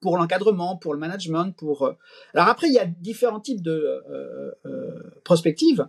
pour 0.00 0.16
l'encadrement, 0.16 0.76
pour 0.76 0.94
le 0.94 1.00
management, 1.00 1.52
pour. 1.52 1.82
Euh, 1.82 1.92
alors 2.34 2.48
après, 2.48 2.68
il 2.68 2.74
y 2.74 2.78
a 2.78 2.86
différents 2.86 3.40
types 3.40 3.62
de 3.62 4.02
euh, 4.10 4.52
euh, 4.66 5.02
prospectives. 5.24 5.88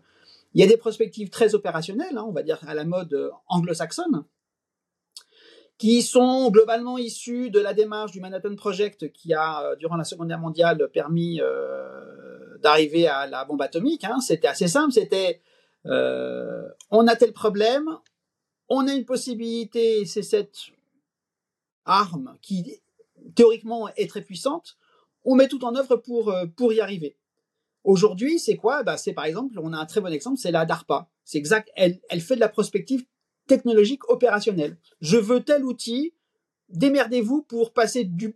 Il 0.53 0.61
y 0.61 0.63
a 0.63 0.67
des 0.67 0.77
prospectives 0.77 1.29
très 1.29 1.53
opérationnelles, 1.53 2.17
hein, 2.17 2.25
on 2.27 2.31
va 2.31 2.41
dire 2.41 2.59
à 2.67 2.73
la 2.73 2.85
mode 2.85 3.31
anglo-saxonne, 3.47 4.23
qui 5.77 6.01
sont 6.01 6.49
globalement 6.49 6.97
issues 6.97 7.49
de 7.49 7.59
la 7.59 7.73
démarche 7.73 8.11
du 8.11 8.21
Manhattan 8.21 8.55
Project 8.55 9.11
qui 9.11 9.33
a, 9.33 9.75
durant 9.75 9.97
la 9.97 10.05
Seconde 10.05 10.29
Guerre 10.29 10.39
mondiale, 10.39 10.89
permis 10.93 11.41
d'arriver 12.63 13.05
à 13.05 13.27
la 13.27 13.43
bombe 13.43 13.61
atomique. 13.61 14.05
Hein. 14.05 14.21
C'était 14.21 14.47
assez 14.47 14.69
simple, 14.69 14.93
c'était 14.93 15.41
on 15.83 17.05
a 17.05 17.15
tel 17.17 17.33
problème, 17.33 17.89
on 18.69 18.87
a 18.87 18.93
une 18.93 19.03
possibilité, 19.03 20.05
c'est 20.05 20.23
cette 20.23 20.57
arme 21.83 22.37
qui 22.41 22.79
théoriquement 23.33 23.89
est 23.95 24.09
très 24.09 24.21
puissante, 24.21 24.77
on 25.23 25.35
met 25.35 25.47
tout 25.47 25.65
en 25.65 25.75
œuvre 25.75 25.95
pour, 25.95 26.35
pour 26.55 26.73
y 26.73 26.81
arriver. 26.81 27.17
Aujourd'hui, 27.83 28.39
c'est 28.39 28.55
quoi? 28.55 28.83
Bah, 28.83 28.97
C'est 28.97 29.13
par 29.13 29.25
exemple, 29.25 29.59
on 29.61 29.73
a 29.73 29.77
un 29.77 29.85
très 29.85 30.01
bon 30.01 30.11
exemple, 30.11 30.37
c'est 30.37 30.51
la 30.51 30.65
DARPA. 30.65 31.09
C'est 31.23 31.37
exact, 31.37 31.69
elle, 31.75 31.99
elle 32.09 32.21
fait 32.21 32.35
de 32.35 32.39
la 32.39 32.49
prospective 32.49 33.05
technologique 33.47 34.09
opérationnelle. 34.09 34.77
Je 35.01 35.17
veux 35.17 35.43
tel 35.43 35.63
outil, 35.63 36.13
démerdez-vous 36.69 37.43
pour 37.43 37.73
passer 37.73 38.03
du, 38.03 38.35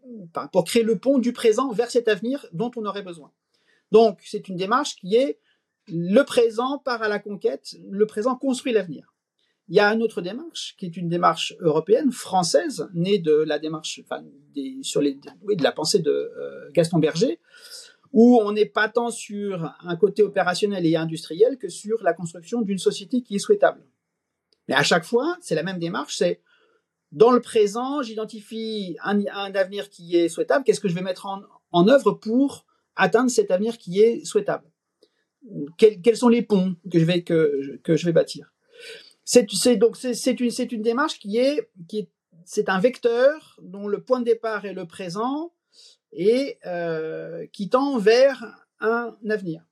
pour 0.51 0.63
créer 0.65 0.83
le 0.83 0.97
pont 0.97 1.17
du 1.17 1.33
présent 1.33 1.71
vers 1.71 1.89
cet 1.89 2.07
avenir 2.07 2.45
dont 2.51 2.71
on 2.75 2.85
aurait 2.85 3.01
besoin. 3.01 3.31
Donc, 3.91 4.19
c'est 4.23 4.47
une 4.47 4.55
démarche 4.55 4.95
qui 4.95 5.15
est 5.15 5.39
le 5.87 6.21
présent 6.21 6.77
part 6.77 7.01
à 7.01 7.07
la 7.07 7.17
conquête, 7.17 7.75
le 7.89 8.05
présent 8.05 8.35
construit 8.35 8.73
l'avenir. 8.73 9.15
Il 9.70 9.76
y 9.76 9.80
a 9.80 9.93
une 9.93 10.01
autre 10.01 10.22
démarche 10.22 10.76
qui 10.78 10.88
est 10.88 10.97
une 10.97 11.09
démarche 11.09 11.55
européenne, 11.59 12.11
française, 12.11 12.89
née 12.95 13.20
de 13.20 13.34
la 13.34 13.59
démarche, 13.59 14.01
sur 14.82 15.01
les, 15.01 15.13
de 15.13 15.63
la 15.63 15.72
pensée 15.72 15.99
de 15.99 16.09
euh, 16.09 16.72
Gaston 16.72 16.97
Berger, 16.97 17.39
où 18.11 18.39
on 18.41 18.51
n'est 18.51 18.65
pas 18.65 18.89
tant 18.89 19.11
sur 19.11 19.72
un 19.82 19.95
côté 19.95 20.24
opérationnel 20.24 20.88
et 20.88 20.95
industriel 20.95 21.59
que 21.59 21.70
sur 21.70 22.01
la 22.01 22.13
construction 22.13 22.63
d'une 22.63 22.80
société 22.80 23.22
qui 23.22 23.36
est 23.36 23.39
souhaitable. 23.39 23.86
Mais 24.67 24.74
à 24.74 24.82
chaque 24.82 25.05
fois, 25.05 25.38
c'est 25.39 25.53
la 25.53 25.63
même 25.63 25.78
démarche, 25.78 26.17
c'est 26.17 26.41
dans 27.11 27.32
le 27.32 27.39
présent, 27.39 28.01
j'identifie 28.01 28.97
un, 29.03 29.24
avenir 29.53 29.89
qui 29.91 30.15
est 30.15 30.30
souhaitable, 30.30 30.63
qu'est-ce 30.63 30.80
que 30.80 30.89
je 30.89 30.95
vais 30.95 31.01
mettre 31.01 31.28
en, 31.28 31.41
en 31.72 31.88
œuvre 31.88 32.13
pour 32.13 32.65
atteindre 32.95 33.30
cet 33.30 33.51
avenir 33.51 33.78
qui 33.78 33.99
est 34.01 34.26
souhaitable? 34.26 34.65
Quels, 35.78 36.01
quels, 36.01 36.17
sont 36.17 36.28
les 36.28 36.41
ponts 36.41 36.76
que 36.91 36.99
je 36.99 37.05
vais, 37.05 37.24
que, 37.24 37.80
que 37.84 37.95
je 37.95 38.05
vais 38.05 38.13
bâtir? 38.13 38.51
C'est, 39.30 39.77
donc 39.77 39.95
c'est, 39.95 40.41
une, 40.71 40.82
démarche 40.82 41.19
qui 41.19 41.38
est, 41.38 41.69
c'est 42.45 42.67
un 42.67 42.80
vecteur 42.80 43.59
dont 43.61 43.88
le 43.88 44.01
point 44.01 44.19
de 44.19 44.25
départ 44.25 44.65
est 44.65 44.73
le 44.73 44.88
présent 44.88 45.53
et 46.11 46.57
euh, 46.65 47.45
qui 47.53 47.69
tend 47.69 47.99
vers 47.99 48.65
un 48.80 49.15
avenir. 49.30 49.63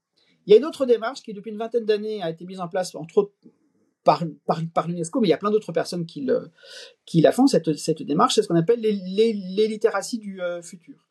Il 0.45 0.51
y 0.51 0.53
a 0.53 0.57
une 0.57 0.65
autre 0.65 0.85
démarche 0.85 1.23
qui, 1.23 1.33
depuis 1.33 1.49
une 1.49 1.57
vingtaine 1.57 1.85
d'années, 1.85 2.21
a 2.21 2.29
été 2.29 2.45
mise 2.45 2.59
en 2.59 2.67
place, 2.67 2.93
entre 2.93 3.17
autres 3.17 3.33
par, 4.03 4.23
l'UNESCO, 4.87 5.19
mais 5.19 5.27
il 5.27 5.31
y 5.31 5.33
a 5.33 5.37
plein 5.37 5.51
d'autres 5.51 5.73
personnes 5.73 6.05
qui, 6.05 6.21
la 6.21 7.31
font, 7.31 7.47
cette, 7.47 8.03
démarche, 8.03 8.35
c'est 8.35 8.43
ce 8.43 8.47
qu'on 8.47 8.55
appelle 8.55 8.79
les, 8.79 8.93
les, 8.93 9.33
les, 9.33 9.67
littératies 9.67 10.19
du 10.19 10.39
euh, 10.39 10.61
futur. 10.61 11.09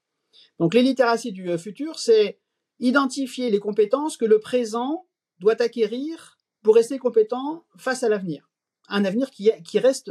Donc 0.61 0.73
les 0.73 0.83
littératies 0.83 1.33
du 1.33 1.51
euh, 1.51 1.59
futur, 1.59 1.99
c'est 1.99 2.39
identifier 2.79 3.51
les 3.51 3.59
compétences 3.59 4.17
que 4.17 4.25
le 4.25 4.39
présent 4.39 5.07
doit 5.41 5.61
acquérir 5.61 6.36
pour 6.67 6.75
rester 6.75 6.99
compétent 6.99 7.65
face 7.77 8.03
à 8.03 8.09
l'avenir. 8.09 8.51
Un 8.89 9.05
avenir 9.05 9.31
qui, 9.31 9.51
est, 9.51 9.63
qui 9.63 9.79
reste, 9.79 10.11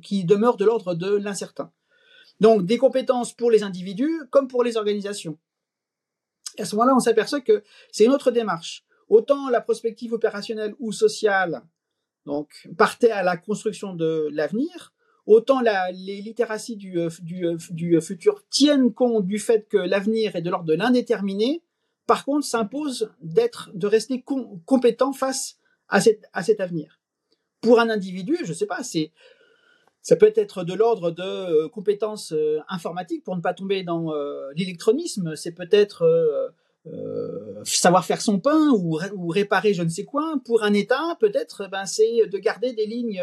qui 0.00 0.24
demeure 0.24 0.56
de 0.56 0.64
l'ordre 0.64 0.94
de 0.94 1.14
l'incertain. 1.14 1.72
Donc 2.40 2.64
des 2.64 2.78
compétences 2.78 3.34
pour 3.34 3.50
les 3.50 3.62
individus 3.62 4.22
comme 4.30 4.48
pour 4.48 4.64
les 4.64 4.78
organisations. 4.78 5.36
À 6.58 6.64
ce 6.64 6.74
moment-là, 6.74 6.94
on 6.96 7.00
s'aperçoit 7.00 7.42
que 7.42 7.62
c'est 7.92 8.06
une 8.06 8.12
autre 8.12 8.30
démarche. 8.30 8.86
Autant 9.10 9.50
la 9.50 9.60
prospective 9.60 10.14
opérationnelle 10.14 10.74
ou 10.78 10.90
sociale 10.90 11.60
donc 12.24 12.66
partait 12.78 13.10
à 13.10 13.22
la 13.22 13.36
construction 13.36 13.92
de 13.92 14.30
l'avenir, 14.32 14.94
autant 15.26 15.60
la, 15.60 15.92
les 15.92 16.22
littératies 16.22 16.76
du, 16.76 16.96
du, 17.20 17.44
du, 17.68 18.00
futur 18.00 18.42
tiennent 18.48 18.94
compte 18.94 19.26
du 19.26 19.38
fait 19.38 19.68
que 19.68 19.76
l'avenir 19.76 20.34
est 20.34 20.40
de 20.40 20.48
l'ordre 20.48 20.64
de 20.64 20.74
l'indéterminé, 20.74 21.62
par 22.06 22.24
contre 22.24 22.46
s'impose 22.46 23.12
d'être, 23.20 23.70
de 23.74 23.86
rester 23.86 24.22
com 24.22 24.62
compétent 24.64 25.12
face 25.12 25.59
à, 25.90 26.00
cette, 26.00 26.24
à 26.32 26.42
cet 26.42 26.60
avenir. 26.60 27.00
Pour 27.60 27.78
un 27.78 27.90
individu, 27.90 28.38
je 28.44 28.52
sais 28.52 28.66
pas, 28.66 28.82
c'est 28.82 29.12
ça 30.02 30.16
peut 30.16 30.32
être 30.34 30.64
de 30.64 30.74
l'ordre 30.74 31.10
de 31.10 31.22
euh, 31.22 31.68
compétences 31.68 32.32
euh, 32.32 32.58
informatiques 32.68 33.22
pour 33.22 33.36
ne 33.36 33.42
pas 33.42 33.52
tomber 33.52 33.82
dans 33.82 34.12
euh, 34.14 34.50
l'électronisme. 34.56 35.36
C'est 35.36 35.52
peut-être 35.52 36.52
savoir 37.64 38.06
faire 38.06 38.22
son 38.22 38.40
pain 38.40 38.70
ou, 38.70 38.98
réparer 39.28 39.74
je 39.74 39.82
ne 39.82 39.90
sais 39.90 40.04
quoi. 40.04 40.36
Pour 40.46 40.62
un 40.62 40.72
État, 40.72 41.16
peut-être, 41.20 41.68
ben, 41.70 41.84
c'est 41.84 42.26
de 42.26 42.38
garder 42.38 42.72
des 42.72 42.86
lignes 42.86 43.22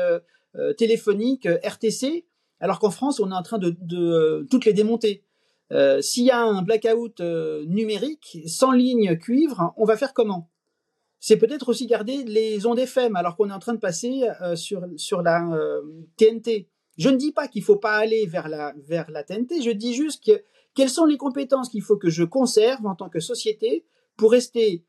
téléphoniques 0.77 1.47
RTC, 1.63 2.27
alors 2.59 2.77
qu'en 2.77 2.91
France, 2.91 3.19
on 3.19 3.31
est 3.31 3.35
en 3.35 3.41
train 3.41 3.57
de, 3.57 3.75
de 3.81 4.45
toutes 4.51 4.65
les 4.65 4.73
démonter. 4.73 5.23
S'il 6.01 6.25
y 6.25 6.29
a 6.29 6.39
un 6.39 6.61
blackout 6.61 7.19
numérique 7.65 8.37
sans 8.45 8.71
ligne 8.71 9.17
cuivre, 9.17 9.73
on 9.75 9.85
va 9.85 9.97
faire 9.97 10.13
comment? 10.13 10.51
C'est 11.19 11.37
peut-être 11.37 11.69
aussi 11.69 11.87
garder 11.87 12.23
les 12.23 12.65
ondes 12.65 12.79
FM 12.79 13.15
alors 13.15 13.35
qu'on 13.35 13.49
est 13.49 13.53
en 13.53 13.59
train 13.59 13.73
de 13.73 13.79
passer 13.79 14.29
euh, 14.41 14.55
sur, 14.55 14.85
sur 14.97 15.21
la 15.21 15.43
euh, 15.51 15.81
TNT. 16.17 16.69
Je 16.97 17.09
ne 17.09 17.15
dis 17.15 17.31
pas 17.31 17.47
qu'il 17.47 17.61
ne 17.61 17.65
faut 17.65 17.77
pas 17.77 17.95
aller 17.97 18.25
vers 18.25 18.47
la, 18.47 18.73
vers 18.77 19.09
la 19.11 19.23
TNT, 19.23 19.61
je 19.61 19.71
dis 19.71 19.93
juste 19.93 20.23
que 20.23 20.41
quelles 20.77 20.89
sont 20.89 21.05
les 21.05 21.17
compétences 21.17 21.69
qu'il 21.69 21.81
faut 21.81 21.97
que 21.97 22.09
je 22.09 22.23
conserve 22.23 22.85
en 22.85 22.95
tant 22.95 23.09
que 23.09 23.19
société 23.19 23.83
pour 24.15 24.31
rester 24.31 24.83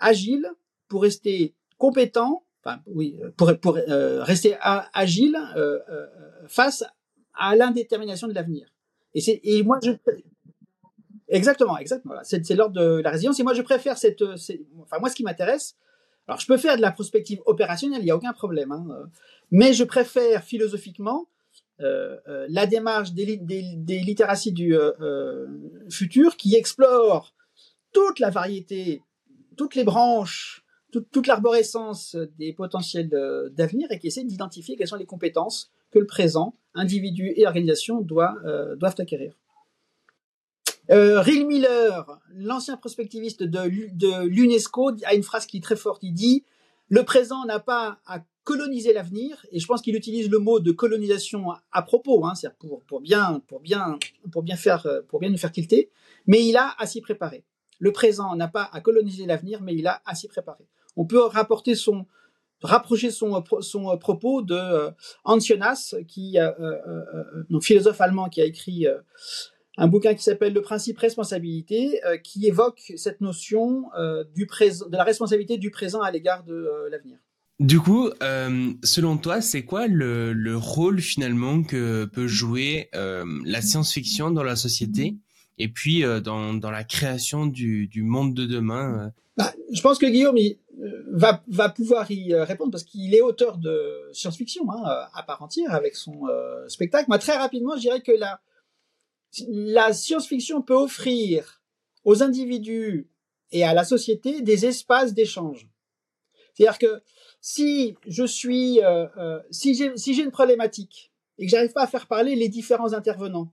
agile, 0.00 0.50
pour 0.88 1.02
rester 1.02 1.54
compétent, 1.78 2.44
enfin 2.64 2.80
oui, 2.86 3.16
pour, 3.36 3.56
pour 3.60 3.76
euh, 3.76 4.22
rester 4.24 4.56
à, 4.60 4.90
agile 4.92 5.36
euh, 5.56 5.78
euh, 5.88 6.06
face 6.48 6.84
à 7.34 7.54
l'indétermination 7.54 8.26
de 8.26 8.34
l'avenir. 8.34 8.66
Et, 9.14 9.58
et 9.58 9.62
moi, 9.62 9.78
je, 9.82 9.92
Exactement, 11.30 11.78
exactement. 11.78 12.14
C'est, 12.22 12.48
l'ordre 12.54 12.74
de 12.74 13.00
la 13.00 13.10
résilience. 13.10 13.40
Et 13.40 13.42
moi, 13.42 13.54
je 13.54 13.62
préfère 13.62 13.96
cette, 13.96 14.22
enfin, 14.22 14.98
moi, 14.98 15.08
ce 15.08 15.14
qui 15.14 15.22
m'intéresse, 15.22 15.76
alors, 16.28 16.38
je 16.38 16.46
peux 16.46 16.58
faire 16.58 16.76
de 16.76 16.82
la 16.82 16.92
prospective 16.92 17.40
opérationnelle, 17.46 18.02
il 18.02 18.04
n'y 18.04 18.10
a 18.12 18.16
aucun 18.16 18.32
problème, 18.32 18.70
hein, 18.70 18.86
mais 19.50 19.72
je 19.72 19.82
préfère 19.82 20.44
philosophiquement 20.44 21.26
euh, 21.80 22.18
euh, 22.28 22.46
la 22.50 22.66
démarche 22.66 23.12
des, 23.12 23.38
des, 23.38 23.64
des 23.74 23.98
littératies 24.00 24.52
du 24.52 24.76
euh, 24.76 24.92
euh, 25.00 25.46
futur 25.90 26.36
qui 26.36 26.54
explore 26.54 27.34
toute 27.92 28.18
la 28.18 28.30
variété, 28.30 29.02
toutes 29.56 29.74
les 29.74 29.84
branches, 29.84 30.62
toute, 30.92 31.10
toute 31.10 31.26
l'arborescence 31.26 32.16
des 32.38 32.52
potentiels 32.52 33.08
d'avenir 33.08 33.90
et 33.90 33.98
qui 33.98 34.08
essaie 34.08 34.24
d'identifier 34.24 34.76
quelles 34.76 34.88
sont 34.88 34.96
les 34.96 35.06
compétences 35.06 35.72
que 35.90 35.98
le 35.98 36.06
présent, 36.06 36.54
individu 36.74 37.32
et 37.34 37.46
organisation 37.46 38.00
doivent 38.00 38.94
acquérir. 38.98 39.34
Euh, 40.90 41.20
Rill 41.20 41.46
Miller, 41.46 42.18
l'ancien 42.34 42.76
prospectiviste 42.76 43.44
de, 43.44 44.24
l'UNESCO, 44.24 44.92
a 45.04 45.14
une 45.14 45.22
phrase 45.22 45.46
qui 45.46 45.58
est 45.58 45.62
très 45.62 45.76
forte. 45.76 46.02
Il 46.02 46.14
dit 46.14 46.44
le 46.88 47.04
présent 47.04 47.44
n'a 47.44 47.60
pas 47.60 48.00
à 48.06 48.24
coloniser 48.42 48.92
l'avenir, 48.92 49.46
et 49.52 49.60
je 49.60 49.66
pense 49.66 49.82
qu'il 49.82 49.94
utilise 49.94 50.28
le 50.28 50.40
mot 50.40 50.58
de 50.58 50.72
colonisation 50.72 51.52
à, 51.70 51.82
propos, 51.82 52.24
hein, 52.26 52.32
pour, 52.58 52.82
pour 52.82 53.00
bien 53.00 53.40
pour 53.46 53.60
bien 53.60 53.98
pour 54.32 54.42
bien 54.42 54.56
faire 54.56 54.84
pour 55.08 55.20
bien 55.20 55.30
nous 55.30 55.38
faire 55.38 55.52
tilter, 55.52 55.90
mais 56.26 56.44
il 56.44 56.56
a 56.56 56.74
à 56.78 56.86
s'y 56.86 57.00
préparer. 57.00 57.44
Le 57.78 57.92
présent 57.92 58.34
n'a 58.34 58.48
pas 58.48 58.68
à 58.72 58.80
coloniser 58.80 59.26
l'avenir, 59.26 59.62
mais 59.62 59.74
il 59.74 59.86
a 59.86 60.02
à 60.04 60.16
s'y 60.16 60.26
préparer. 60.26 60.66
On 60.96 61.04
peut 61.04 61.22
rapporter 61.22 61.76
son 61.76 62.06
rapprocher 62.62 63.10
son, 63.10 63.42
son 63.60 63.96
propos 63.96 64.42
de 64.42 64.90
Ancionas, 65.24 65.94
qui, 66.08 66.36
donc 67.48 67.62
philosophe 67.62 68.00
allemand 68.00 68.28
qui 68.28 68.42
a 68.42 68.44
écrit 68.44 68.86
un 69.80 69.88
bouquin 69.88 70.14
qui 70.14 70.22
s'appelle 70.22 70.52
Le 70.52 70.62
principe 70.62 70.98
responsabilité, 70.98 72.00
qui 72.22 72.46
évoque 72.46 72.92
cette 72.96 73.20
notion 73.20 73.84
du 74.34 74.46
présent, 74.46 74.88
de 74.88 74.96
la 74.96 75.04
responsabilité 75.04 75.58
du 75.58 75.70
présent 75.70 76.00
à 76.00 76.10
l'égard 76.10 76.44
de 76.44 76.88
l'avenir. 76.90 77.18
Du 77.60 77.78
coup, 77.78 78.08
euh, 78.22 78.72
selon 78.82 79.18
toi, 79.18 79.42
c'est 79.42 79.64
quoi 79.64 79.86
le, 79.86 80.32
le, 80.32 80.56
rôle 80.56 81.02
finalement 81.02 81.62
que 81.62 82.06
peut 82.06 82.26
jouer 82.26 82.88
euh, 82.94 83.26
la 83.44 83.60
science-fiction 83.60 84.30
dans 84.30 84.42
la 84.42 84.56
société 84.56 85.16
et 85.58 85.68
puis 85.68 86.02
euh, 86.02 86.20
dans, 86.20 86.54
dans, 86.54 86.70
la 86.70 86.84
création 86.84 87.44
du, 87.44 87.86
du, 87.86 88.02
monde 88.02 88.32
de 88.32 88.46
demain 88.46 89.08
euh? 89.08 89.10
bah, 89.36 89.52
Je 89.74 89.80
pense 89.82 89.98
que 89.98 90.06
Guillaume 90.06 90.38
il, 90.38 90.56
euh, 90.80 91.04
va, 91.12 91.42
va, 91.48 91.68
pouvoir 91.68 92.10
y 92.10 92.34
répondre 92.34 92.70
parce 92.70 92.84
qu'il 92.84 93.14
est 93.14 93.20
auteur 93.20 93.58
de 93.58 94.08
science-fiction 94.14 94.64
hein, 94.70 94.82
à 95.12 95.22
part 95.22 95.42
entière 95.42 95.74
avec 95.74 95.96
son 95.96 96.22
spectacle. 96.66 97.04
Moi, 97.08 97.18
très 97.18 97.36
rapidement, 97.36 97.76
je 97.76 97.82
dirais 97.82 98.00
que 98.00 98.12
la, 98.12 98.40
la 99.48 99.92
science-fiction 99.92 100.62
peut 100.62 100.74
offrir 100.74 101.62
aux 102.04 102.22
individus 102.22 103.08
et 103.52 103.64
à 103.64 103.74
la 103.74 103.84
société 103.84 104.42
des 104.42 104.66
espaces 104.66 105.14
d'échange. 105.14 105.68
C'est-à-dire 106.54 106.78
que 106.78 107.02
si 107.40 107.96
je 108.06 108.24
suis, 108.24 108.82
euh, 108.82 109.06
euh, 109.16 109.40
si 109.50 109.74
j'ai 109.74 109.96
si 109.96 110.12
une 110.20 110.30
problématique 110.30 111.12
et 111.38 111.46
que 111.46 111.50
j'arrive 111.50 111.72
pas 111.72 111.82
à 111.82 111.86
faire 111.86 112.06
parler 112.06 112.34
les 112.36 112.48
différents 112.48 112.92
intervenants, 112.92 113.52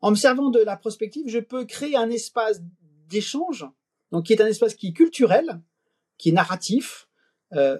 en 0.00 0.10
me 0.10 0.16
servant 0.16 0.50
de 0.50 0.60
la 0.60 0.76
prospective, 0.76 1.28
je 1.28 1.38
peux 1.38 1.64
créer 1.64 1.96
un 1.96 2.10
espace 2.10 2.60
d'échange, 3.08 3.66
donc 4.12 4.26
qui 4.26 4.32
est 4.32 4.40
un 4.40 4.46
espace 4.46 4.74
qui 4.74 4.88
est 4.88 4.92
culturel, 4.92 5.60
qui 6.18 6.28
est 6.28 6.32
narratif, 6.32 7.08
euh, 7.52 7.78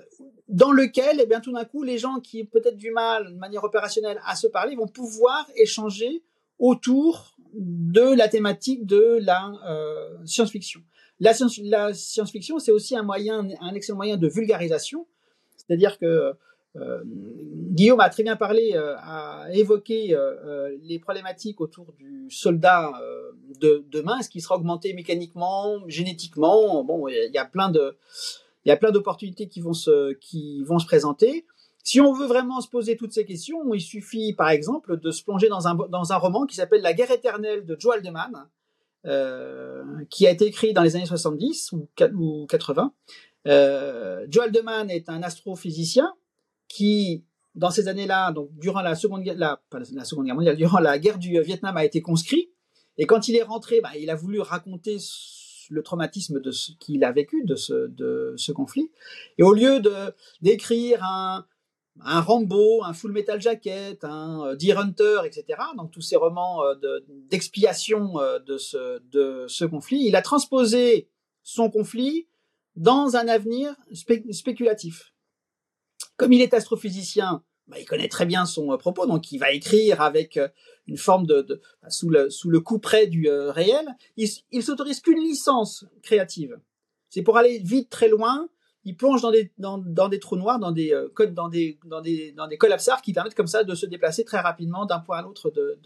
dans 0.49 0.73
lequel, 0.73 1.21
eh 1.21 1.27
bien, 1.27 1.41
tout 1.41 1.53
d'un 1.53 1.65
coup, 1.65 1.83
les 1.83 1.99
gens 1.99 2.21
qui 2.21 2.43
ont 2.43 2.47
peut-être 2.47 2.77
du 2.77 2.91
mal, 2.91 3.33
de 3.33 3.39
manière 3.39 3.65
opérationnelle, 3.65 4.21
à 4.25 4.37
se 4.37 4.47
parler, 4.47 4.77
vont 4.77 4.87
pouvoir 4.87 5.49
échanger 5.57 6.23
autour 6.59 7.37
de 7.55 8.15
la 8.15 8.29
thématique 8.29 8.87
de 8.87 9.19
la 9.23 9.53
euh, 9.67 10.19
science-fiction. 10.25 10.83
La, 11.21 11.33
science, 11.33 11.59
la 11.63 11.95
science-fiction, 11.95 12.59
c'est 12.59 12.73
aussi 12.73 12.97
un 12.97 13.03
moyen, 13.03 13.49
un 13.61 13.75
excellent 13.75 13.97
moyen 13.97 14.17
de 14.17 14.29
vulgarisation 14.29 15.07
c'est-à-dire 15.67 15.99
que 15.99 16.35
euh, 16.77 17.03
Guillaume 17.05 18.01
a 18.01 18.11
très 18.11 18.23
bien 18.23 18.37
parlé, 18.37 18.73
euh, 18.75 18.95
a 18.99 19.47
évoqué 19.53 20.15
euh, 20.15 20.77
les 20.83 20.99
problématiques 20.99 21.61
autour 21.61 21.93
du 21.99 22.29
soldat 22.31 22.93
de 23.61 23.85
demain, 23.91 24.21
ce 24.23 24.29
qui 24.29 24.41
sera 24.41 24.57
augmenté 24.57 24.93
mécaniquement, 24.93 25.81
génétiquement? 25.89 26.85
Bon, 26.85 27.09
il 27.09 27.31
y 27.33 27.39
a 27.39 27.45
plein 27.45 27.71
de, 27.71 27.97
il 28.65 28.69
y 28.69 28.73
a 28.73 28.77
plein 28.77 28.91
d'opportunités 28.91 29.49
qui 29.49 29.61
vont 29.61 29.73
se, 29.73 30.13
qui 30.15 30.63
vont 30.65 30.79
se 30.79 30.87
présenter. 30.87 31.47
Si 31.87 32.01
on 32.01 32.13
veut 32.13 32.27
vraiment 32.27 32.61
se 32.61 32.69
poser 32.69 32.97
toutes 32.97 33.13
ces 33.13 33.25
questions, 33.25 33.73
il 33.73 33.81
suffit, 33.81 34.33
par 34.33 34.49
exemple, 34.49 34.99
de 34.99 35.13
se 35.13 35.23
plonger 35.23 35.49
dans 35.49 35.69
un, 35.69 35.77
dans 35.77 36.13
un 36.13 36.17
roman 36.17 36.45
qui 36.45 36.57
s'appelle 36.57 36.83
La 36.83 36.93
guerre 36.93 37.13
éternelle 37.13 37.65
de 37.65 37.77
Joe 37.79 37.95
Haldeman, 37.95 38.49
euh, 39.05 39.85
qui 40.11 40.27
a 40.27 40.33
été 40.33 40.47
écrit 40.47 40.73
dans 40.73 40.83
les 40.83 40.97
années 40.97 41.07
70 41.07 41.71
ou, 41.71 41.89
ou 42.19 42.47
80, 42.49 42.93
euh, 43.47 44.27
Joe 44.29 44.47
Haldeman 44.47 44.91
est 44.91 45.09
un 45.09 45.23
astrophysicien 45.23 46.13
qui, 46.67 47.25
dans 47.55 47.71
ces 47.71 47.87
années-là, 47.87 48.33
donc 48.33 48.51
durant 48.59 48.83
la 48.83 48.97
seconde, 48.97 49.23
la, 49.25 49.63
la 49.93 50.05
seconde 50.05 50.27
guerre 50.27 50.35
mondiale, 50.35 50.57
durant 50.57 50.81
la 50.81 50.99
guerre 50.99 51.19
du 51.19 51.41
Vietnam, 51.41 51.77
a 51.77 51.85
été 51.85 52.03
conscrit. 52.03 52.51
Et 52.99 53.07
quand 53.07 53.29
il 53.29 53.37
est 53.37 53.45
rentré, 53.45 53.81
bah, 53.81 53.91
il 53.97 54.11
a 54.11 54.17
voulu 54.17 54.41
raconter 54.41 54.97
le 55.71 55.83
traumatisme 55.85 56.41
de 56.41 56.51
ce 56.51 56.73
qu'il 56.81 57.05
a 57.05 57.13
vécu 57.13 57.45
de 57.45 57.55
ce, 57.55 57.87
de 57.87 58.35
ce 58.37 58.51
conflit. 58.51 58.91
Et 59.39 59.45
au 59.45 59.53
lieu 59.53 59.79
de 59.79 59.95
d'écrire 60.43 61.05
un, 61.05 61.47
un 62.05 62.21
Rambo, 62.21 62.85
un 62.85 62.93
Full 62.93 63.13
Metal 63.13 63.41
Jacket, 63.41 64.05
un 64.05 64.47
euh, 64.47 64.57
Deer 64.57 64.79
Hunter, 64.79 65.21
etc. 65.25 65.59
Donc 65.77 65.91
tous 65.91 66.03
ces 66.03 66.17
romans 66.17 66.63
euh, 66.65 67.01
d'expiation 67.31 68.15
de, 68.47 68.59
ce, 68.59 69.01
de 69.11 69.47
ce 69.49 69.65
conflit, 69.65 70.07
il 70.07 70.17
a 70.17 70.23
transposé 70.23 71.09
son 71.43 71.71
conflit 71.71 72.27
dans 72.77 73.17
un 73.17 73.29
avenir 73.29 73.75
spéculatif. 74.31 75.13
Comme 76.17 76.33
il 76.33 76.43
est 76.43 76.55
astrophysicien, 76.55 77.43
bah, 77.69 77.79
il 77.81 77.85
connaît 77.85 78.09
très 78.09 78.27
bien 78.27 78.47
son 78.47 78.73
euh, 78.73 78.77
propos, 78.77 79.07
donc 79.07 79.33
il 79.33 79.39
va 79.39 79.51
écrire 79.51 80.01
avec 80.01 80.37
euh, 80.37 80.49
une 80.87 80.97
forme 80.97 81.27
de, 81.27 81.61
sous, 81.89 82.11
le, 82.11 82.61
coup 82.61 82.79
près 82.79 83.09
du 83.09 83.29
euh, 83.29 83.51
réel. 83.51 83.87
Il, 84.17 84.29
il 84.53 84.63
s'autorise 84.63 85.01
qu'une 85.01 85.19
licence 85.19 85.85
créative. 86.03 86.61
C'est 87.11 87.23
pour 87.23 87.37
aller 87.37 87.59
vite 87.59 87.91
très 87.91 88.09
loin. 88.09 88.49
Il 88.87 88.97
plonge 88.97 89.21
dans 89.59 90.09
des 90.09 90.19
trous 90.19 90.37
noirs, 90.37 90.59
dans 90.59 90.73
des 90.73 90.95
codes, 91.13 91.35
dans 91.35 91.49
des 91.49 91.79
collapsars 92.59 93.03
qui 93.03 93.13
permettent 93.13 93.35
comme 93.35 93.47
ça 93.47 93.63
de 93.63 93.75
se 93.75 93.85
déplacer 93.85 94.25
très 94.25 94.41
rapidement 94.41 94.87
d'un 94.87 95.01
point 95.01 95.19
à 95.19 95.23
l'autre 95.23 95.51
de, 95.51 95.79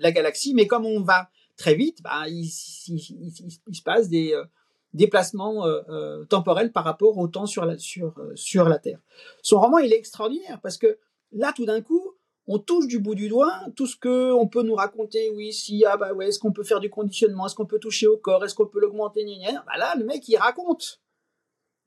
la 0.00 0.10
galaxie. 0.10 0.54
Mais 0.54 0.66
comme 0.66 0.84
on 0.84 1.02
va 1.02 1.28
très 1.56 1.74
vite, 1.76 2.02
bah, 2.02 2.24
il, 2.26 2.48
se 2.48 3.82
passe 3.84 4.08
des 4.08 4.34
déplacement 4.94 5.66
euh, 5.66 5.80
euh, 5.88 6.24
temporel 6.24 6.72
par 6.72 6.84
rapport 6.84 7.16
au 7.18 7.28
temps 7.28 7.46
sur 7.46 7.64
la, 7.64 7.78
sur, 7.78 8.14
euh, 8.18 8.32
sur 8.34 8.68
la 8.68 8.78
Terre. 8.78 8.98
Son 9.42 9.60
roman, 9.60 9.78
il 9.78 9.92
est 9.92 9.96
extraordinaire 9.96 10.60
parce 10.62 10.76
que 10.76 10.98
là, 11.32 11.52
tout 11.54 11.64
d'un 11.64 11.80
coup, 11.80 12.14
on 12.46 12.58
touche 12.58 12.88
du 12.88 12.98
bout 12.98 13.14
du 13.14 13.28
doigt 13.28 13.60
tout 13.76 13.86
ce 13.86 13.96
que 13.96 14.32
on 14.32 14.48
peut 14.48 14.62
nous 14.62 14.74
raconter. 14.74 15.30
Oui, 15.30 15.52
si 15.52 15.84
ah 15.84 15.96
bah 15.96 16.12
ouais, 16.12 16.28
est-ce 16.28 16.38
qu'on 16.38 16.52
peut 16.52 16.64
faire 16.64 16.80
du 16.80 16.90
conditionnement, 16.90 17.46
est-ce 17.46 17.54
qu'on 17.54 17.66
peut 17.66 17.78
toucher 17.78 18.06
au 18.06 18.16
corps, 18.16 18.44
est-ce 18.44 18.54
qu'on 18.54 18.66
peut 18.66 18.80
l'augmenter, 18.80 19.24
bah 19.66 19.78
là, 19.78 19.94
le 19.96 20.04
mec, 20.04 20.28
il 20.28 20.36
raconte, 20.36 21.00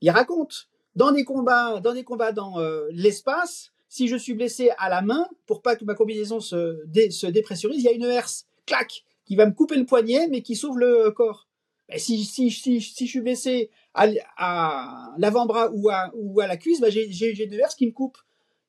il 0.06 0.12
raconte 0.12 0.70
dans 0.96 1.12
des 1.12 1.24
combats, 1.24 1.80
dans 1.80 1.94
des 1.94 2.04
combats 2.04 2.32
dans 2.32 2.60
l'espace. 2.92 3.72
Si 3.90 4.08
je 4.08 4.16
suis 4.16 4.34
blessé 4.34 4.70
à 4.78 4.90
la 4.90 5.02
main, 5.02 5.28
pour 5.48 5.62
pas 5.62 5.76
que 5.76 5.84
ma 5.84 5.96
combinaison 5.96 6.40
se, 6.40 6.84
se 7.10 7.28
dépressurise, 7.28 7.80
il 7.80 7.86
y 7.86 7.90
a 7.90 7.92
une 7.92 8.04
herse, 8.04 8.46
clac, 8.68 9.04
qui 9.26 9.36
va 9.36 9.48
me 9.48 9.52
couper 9.52 9.78
le 9.78 9.86
poignet, 9.86 10.28
mais 10.28 10.42
qui 10.42 10.56
sauve 10.56 10.78
le 10.78 11.10
corps. 11.10 11.48
Ben, 11.90 11.98
si, 12.00 12.24
je 12.24 13.06
suis 13.06 13.22
blessé 13.22 13.72
à, 13.94 15.14
l'avant-bras 15.18 15.72
ou 15.74 15.90
à, 15.90 16.48
la 16.48 16.58
cuisse, 16.58 16.82
ben 16.82 16.92
j'ai, 16.92 17.48
deux 17.48 17.60
herses 17.60 17.76
qui 17.76 17.88
me 17.88 17.92
coupent 17.92 18.18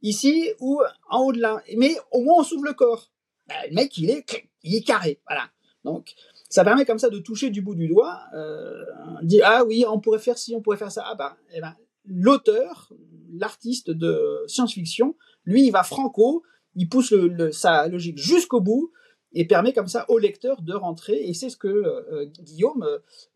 ici 0.02 0.50
ou 0.60 0.80
en 1.10 1.20
haut 1.22 1.32
de 1.32 1.40
là. 1.40 1.62
Mais 1.76 1.96
au 2.12 2.22
moins 2.22 2.40
on 2.40 2.44
s'ouvre 2.44 2.64
le 2.64 2.72
corps. 2.72 3.10
Ben, 3.46 3.56
le 3.68 3.74
mec 3.74 3.96
il 3.98 4.10
est, 4.10 4.24
il 4.62 4.74
est 4.74 4.82
carré, 4.82 5.20
voilà. 5.26 5.50
Donc 5.84 6.14
ça 6.48 6.64
permet 6.64 6.84
comme 6.84 6.98
ça 6.98 7.10
de 7.10 7.18
toucher 7.18 7.50
du 7.50 7.62
bout 7.62 7.74
du 7.74 7.88
doigt, 7.88 8.20
euh, 8.34 8.84
dire 9.22 9.44
ah 9.46 9.64
oui 9.64 9.84
on 9.88 10.00
pourrait 10.00 10.18
faire 10.18 10.38
ci, 10.38 10.54
on 10.54 10.60
pourrait 10.60 10.76
faire 10.76 10.92
ça. 10.92 11.04
Ah 11.06 11.14
bah 11.14 11.36
eh 11.54 11.60
ben, 11.60 11.74
l'auteur, 12.04 12.92
l'artiste 13.32 13.90
de 13.90 14.44
science-fiction, 14.46 15.16
lui 15.44 15.66
il 15.66 15.70
va 15.70 15.82
franco, 15.82 16.42
il 16.74 16.88
pousse 16.88 17.10
le, 17.10 17.28
le, 17.28 17.52
sa 17.52 17.88
logique 17.88 18.18
jusqu'au 18.18 18.60
bout 18.60 18.92
et 19.36 19.44
permet 19.44 19.74
comme 19.74 19.86
ça 19.86 20.06
au 20.08 20.18
lecteur 20.18 20.62
de 20.62 20.72
rentrer. 20.72 21.28
Et 21.28 21.34
c'est 21.34 21.50
ce 21.50 21.58
que 21.58 21.68
euh, 21.68 22.24
Guillaume 22.40 22.86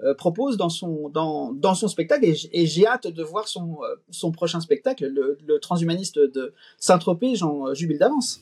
euh, 0.03 0.15
propose 0.15 0.57
dans 0.57 0.71
son, 0.71 1.11
dans, 1.11 1.53
dans 1.53 1.75
son 1.75 1.89
spectacle. 1.89 2.25
Et, 2.25 2.67
j'ai 2.67 2.87
hâte 2.87 3.07
de 3.07 3.23
voir 3.23 3.49
son, 3.49 3.79
euh, 3.83 3.97
son 4.11 4.33
prochain 4.33 4.61
spectacle, 4.61 5.07
le, 5.07 5.59
transhumaniste 5.61 6.19
de 6.19 6.55
Saint-Tropez, 6.79 7.35
Jean 7.35 7.75
Jubile 7.75 7.99
d'avance. 7.99 8.41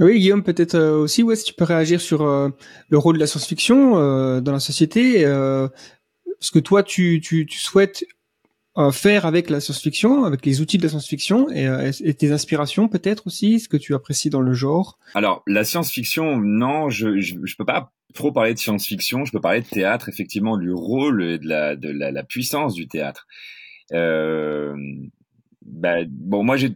Oui, 0.00 0.18
Guillaume, 0.18 0.42
peut-être 0.42 0.78
aussi, 0.78 1.22
ouais, 1.22 1.36
si 1.36 1.44
tu 1.44 1.54
peux 1.54 1.64
réagir 1.64 2.00
sur 2.00 2.24
le 2.24 2.98
rôle 2.98 3.14
de 3.14 3.20
la 3.20 3.26
science-fiction 3.26 4.40
dans 4.40 4.52
la 4.52 4.60
société. 4.60 5.24
parce 5.24 6.50
que 6.52 6.58
toi, 6.58 6.82
tu, 6.82 7.20
tu, 7.20 7.46
souhaites 7.48 8.04
faire 8.92 9.24
avec 9.24 9.50
la 9.50 9.60
science-fiction, 9.60 10.24
avec 10.24 10.44
les 10.44 10.60
outils 10.60 10.78
de 10.78 10.82
la 10.82 10.88
science-fiction 10.88 11.48
et, 11.50 11.68
euh, 11.68 11.92
tes 12.18 12.32
inspirations 12.32 12.88
peut-être 12.88 13.26
aussi, 13.26 13.60
ce 13.60 13.68
que 13.68 13.76
tu 13.76 13.94
apprécies 13.94 14.30
dans 14.30 14.40
le 14.40 14.52
genre 14.52 14.98
Alors, 15.14 15.42
la 15.46 15.64
science-fiction, 15.64 16.38
non, 16.38 16.90
je, 16.90 17.20
je, 17.20 17.56
peux 17.56 17.64
pas 17.64 17.92
trop 18.14 18.32
parler 18.32 18.52
de 18.52 18.58
science-fiction, 18.58 19.24
je 19.24 19.32
peux 19.32 19.40
parler 19.40 19.60
de 19.60 19.66
théâtre, 19.66 20.08
effectivement, 20.08 20.56
du 20.56 20.72
rôle 20.72 21.22
et 21.22 21.38
de 21.38 21.46
la, 21.46 21.76
de 21.76 21.88
la 21.90 22.24
puissance 22.24 22.74
du 22.74 22.88
théâtre. 22.88 23.26
Euh, 23.92 24.74
bah, 25.62 25.98
bon, 26.08 26.42
moi, 26.42 26.56
j'ai 26.56 26.74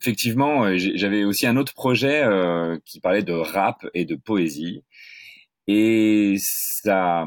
effectivement, 0.00 0.76
j'avais 0.76 1.24
aussi 1.24 1.46
un 1.46 1.56
autre 1.56 1.74
projet 1.74 2.22
euh, 2.22 2.78
qui 2.84 3.00
parlait 3.00 3.22
de 3.22 3.32
rap 3.32 3.86
et 3.94 4.04
de 4.04 4.16
poésie. 4.16 4.84
Et 5.66 6.36
ça, 6.38 7.26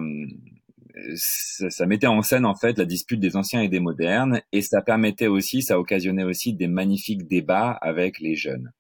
ça, 1.16 1.70
ça, 1.70 1.86
mettait 1.86 2.08
en 2.08 2.22
scène 2.22 2.46
en 2.46 2.56
fait 2.56 2.78
la 2.78 2.86
dispute 2.86 3.20
des 3.20 3.36
anciens 3.36 3.62
et 3.62 3.70
des 3.70 3.80
modernes, 3.80 4.42
et 4.52 4.62
ça 4.62 4.82
permettait 4.82 5.28
aussi, 5.28 5.62
ça 5.62 5.80
occasionnait 5.80 6.24
aussi 6.24 6.54
des 6.54 6.68
magnifiques 6.68 7.28
débats 7.28 7.72
avec 7.82 8.20
les 8.20 8.36
jeunes. 8.36 8.72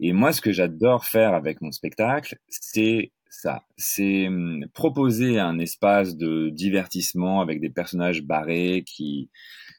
Et 0.00 0.12
moi, 0.12 0.32
ce 0.32 0.40
que 0.40 0.52
j'adore 0.52 1.04
faire 1.04 1.34
avec 1.34 1.60
mon 1.60 1.70
spectacle, 1.70 2.36
c'est 2.48 3.12
ça, 3.30 3.64
c'est 3.76 4.28
hum, 4.28 4.66
proposer 4.74 5.38
un 5.38 5.58
espace 5.58 6.16
de 6.16 6.50
divertissement 6.50 7.40
avec 7.40 7.60
des 7.60 7.70
personnages 7.70 8.22
barrés 8.22 8.84
qui 8.86 9.30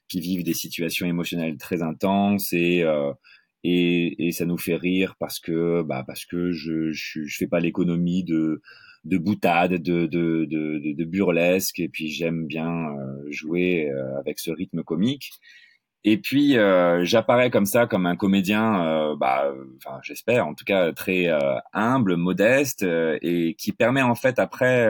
qui 0.08 0.20
vivent 0.20 0.44
des 0.44 0.54
situations 0.54 1.06
émotionnelles 1.08 1.58
très 1.58 1.82
intenses 1.82 2.54
et 2.54 2.84
euh, 2.84 3.14
et, 3.66 4.28
et, 4.28 4.32
ça 4.34 4.46
nous 4.46 4.58
fait 4.58 4.76
rire 4.76 5.16
parce 5.20 5.40
que 5.40 5.84
bah 5.84 6.04
parce 6.06 6.26
que 6.26 6.52
je 6.52 6.92
je, 6.92 7.24
je 7.24 7.38
fais 7.38 7.48
pas 7.48 7.62
l'économie 7.62 8.24
de 8.24 8.62
de 9.06 9.18
boutade, 9.18 9.74
de, 9.74 10.06
de, 10.08 10.46
de, 10.46 10.94
de, 10.94 11.04
burlesque, 11.04 11.80
et 11.80 11.90
puis 11.90 12.10
j'aime 12.10 12.48
bien 12.48 12.70
euh, 12.70 13.32
jouer 13.32 13.90
euh, 13.90 14.18
avec 14.20 14.40
ce 14.40 14.52
rythme 14.52 14.84
comique. 14.84 15.32
Et 16.06 16.18
puis 16.18 16.58
euh, 16.58 17.06
j'apparais 17.06 17.50
comme 17.50 17.66
ça 17.66 17.88
comme 17.88 18.06
un 18.06 18.18
comédien, 18.18 18.86
euh, 18.86 19.16
bah, 19.16 19.54
enfin 19.78 20.00
j'espère, 20.04 20.46
en 20.48 20.54
tout 20.54 20.66
cas 20.66 20.92
très 20.92 21.28
euh, 21.28 21.58
humble, 21.72 22.18
modeste, 22.18 22.84
et 23.22 23.56
qui 23.56 23.72
permet 23.72 24.02
en 24.02 24.16
fait 24.16 24.38
après 24.40 24.90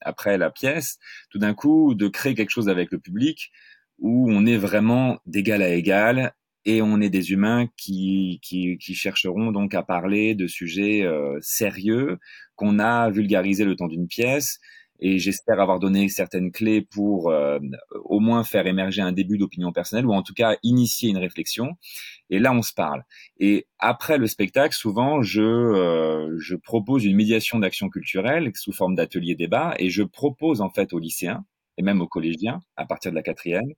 après 0.00 0.38
la 0.38 0.50
pièce, 0.50 0.98
tout 1.30 1.38
d'un 1.38 1.54
coup, 1.54 1.94
de 1.94 2.08
créer 2.08 2.34
quelque 2.34 2.50
chose 2.50 2.68
avec 2.70 2.90
le 2.90 2.98
public 2.98 3.50
où 3.98 4.30
on 4.30 4.46
est 4.46 4.56
vraiment 4.56 5.18
d'égal 5.26 5.62
à 5.62 5.70
égal 5.70 6.34
et 6.64 6.82
on 6.82 7.00
est 7.00 7.10
des 7.10 7.32
humains 7.32 7.66
qui, 7.76 8.40
qui, 8.42 8.76
qui 8.78 8.94
chercheront 8.94 9.52
donc 9.52 9.74
à 9.74 9.82
parler 9.82 10.34
de 10.34 10.46
sujets 10.46 11.08
sérieux 11.40 12.18
qu'on 12.56 12.80
a 12.80 13.08
vulgarisé 13.10 13.64
le 13.64 13.76
temps 13.76 13.86
d'une 13.86 14.08
pièce 14.08 14.58
et 15.00 15.18
j'espère 15.18 15.60
avoir 15.60 15.78
donné 15.78 16.08
certaines 16.08 16.50
clés 16.50 16.80
pour 16.80 17.30
euh, 17.30 17.58
au 18.04 18.20
moins 18.20 18.44
faire 18.44 18.66
émerger 18.66 19.02
un 19.02 19.12
début 19.12 19.38
d'opinion 19.38 19.72
personnelle 19.72 20.06
ou 20.06 20.12
en 20.12 20.22
tout 20.22 20.34
cas 20.34 20.56
initier 20.62 21.10
une 21.10 21.18
réflexion. 21.18 21.76
Et 22.30 22.38
là, 22.38 22.52
on 22.52 22.62
se 22.62 22.72
parle. 22.72 23.04
Et 23.38 23.66
après 23.78 24.18
le 24.18 24.26
spectacle, 24.26 24.74
souvent, 24.74 25.22
je, 25.22 25.42
euh, 25.42 26.34
je 26.38 26.56
propose 26.56 27.04
une 27.04 27.16
médiation 27.16 27.58
d'action 27.58 27.88
culturelle 27.88 28.50
sous 28.54 28.72
forme 28.72 28.94
d'atelier 28.94 29.34
débat 29.34 29.74
et 29.78 29.90
je 29.90 30.02
propose 30.02 30.60
en 30.60 30.70
fait 30.70 30.92
aux 30.92 30.98
lycéens 30.98 31.44
et 31.78 31.82
même 31.82 32.00
aux 32.00 32.08
collégiens 32.08 32.60
à 32.76 32.86
partir 32.86 33.10
de 33.10 33.16
la 33.16 33.22
quatrième, 33.22 33.70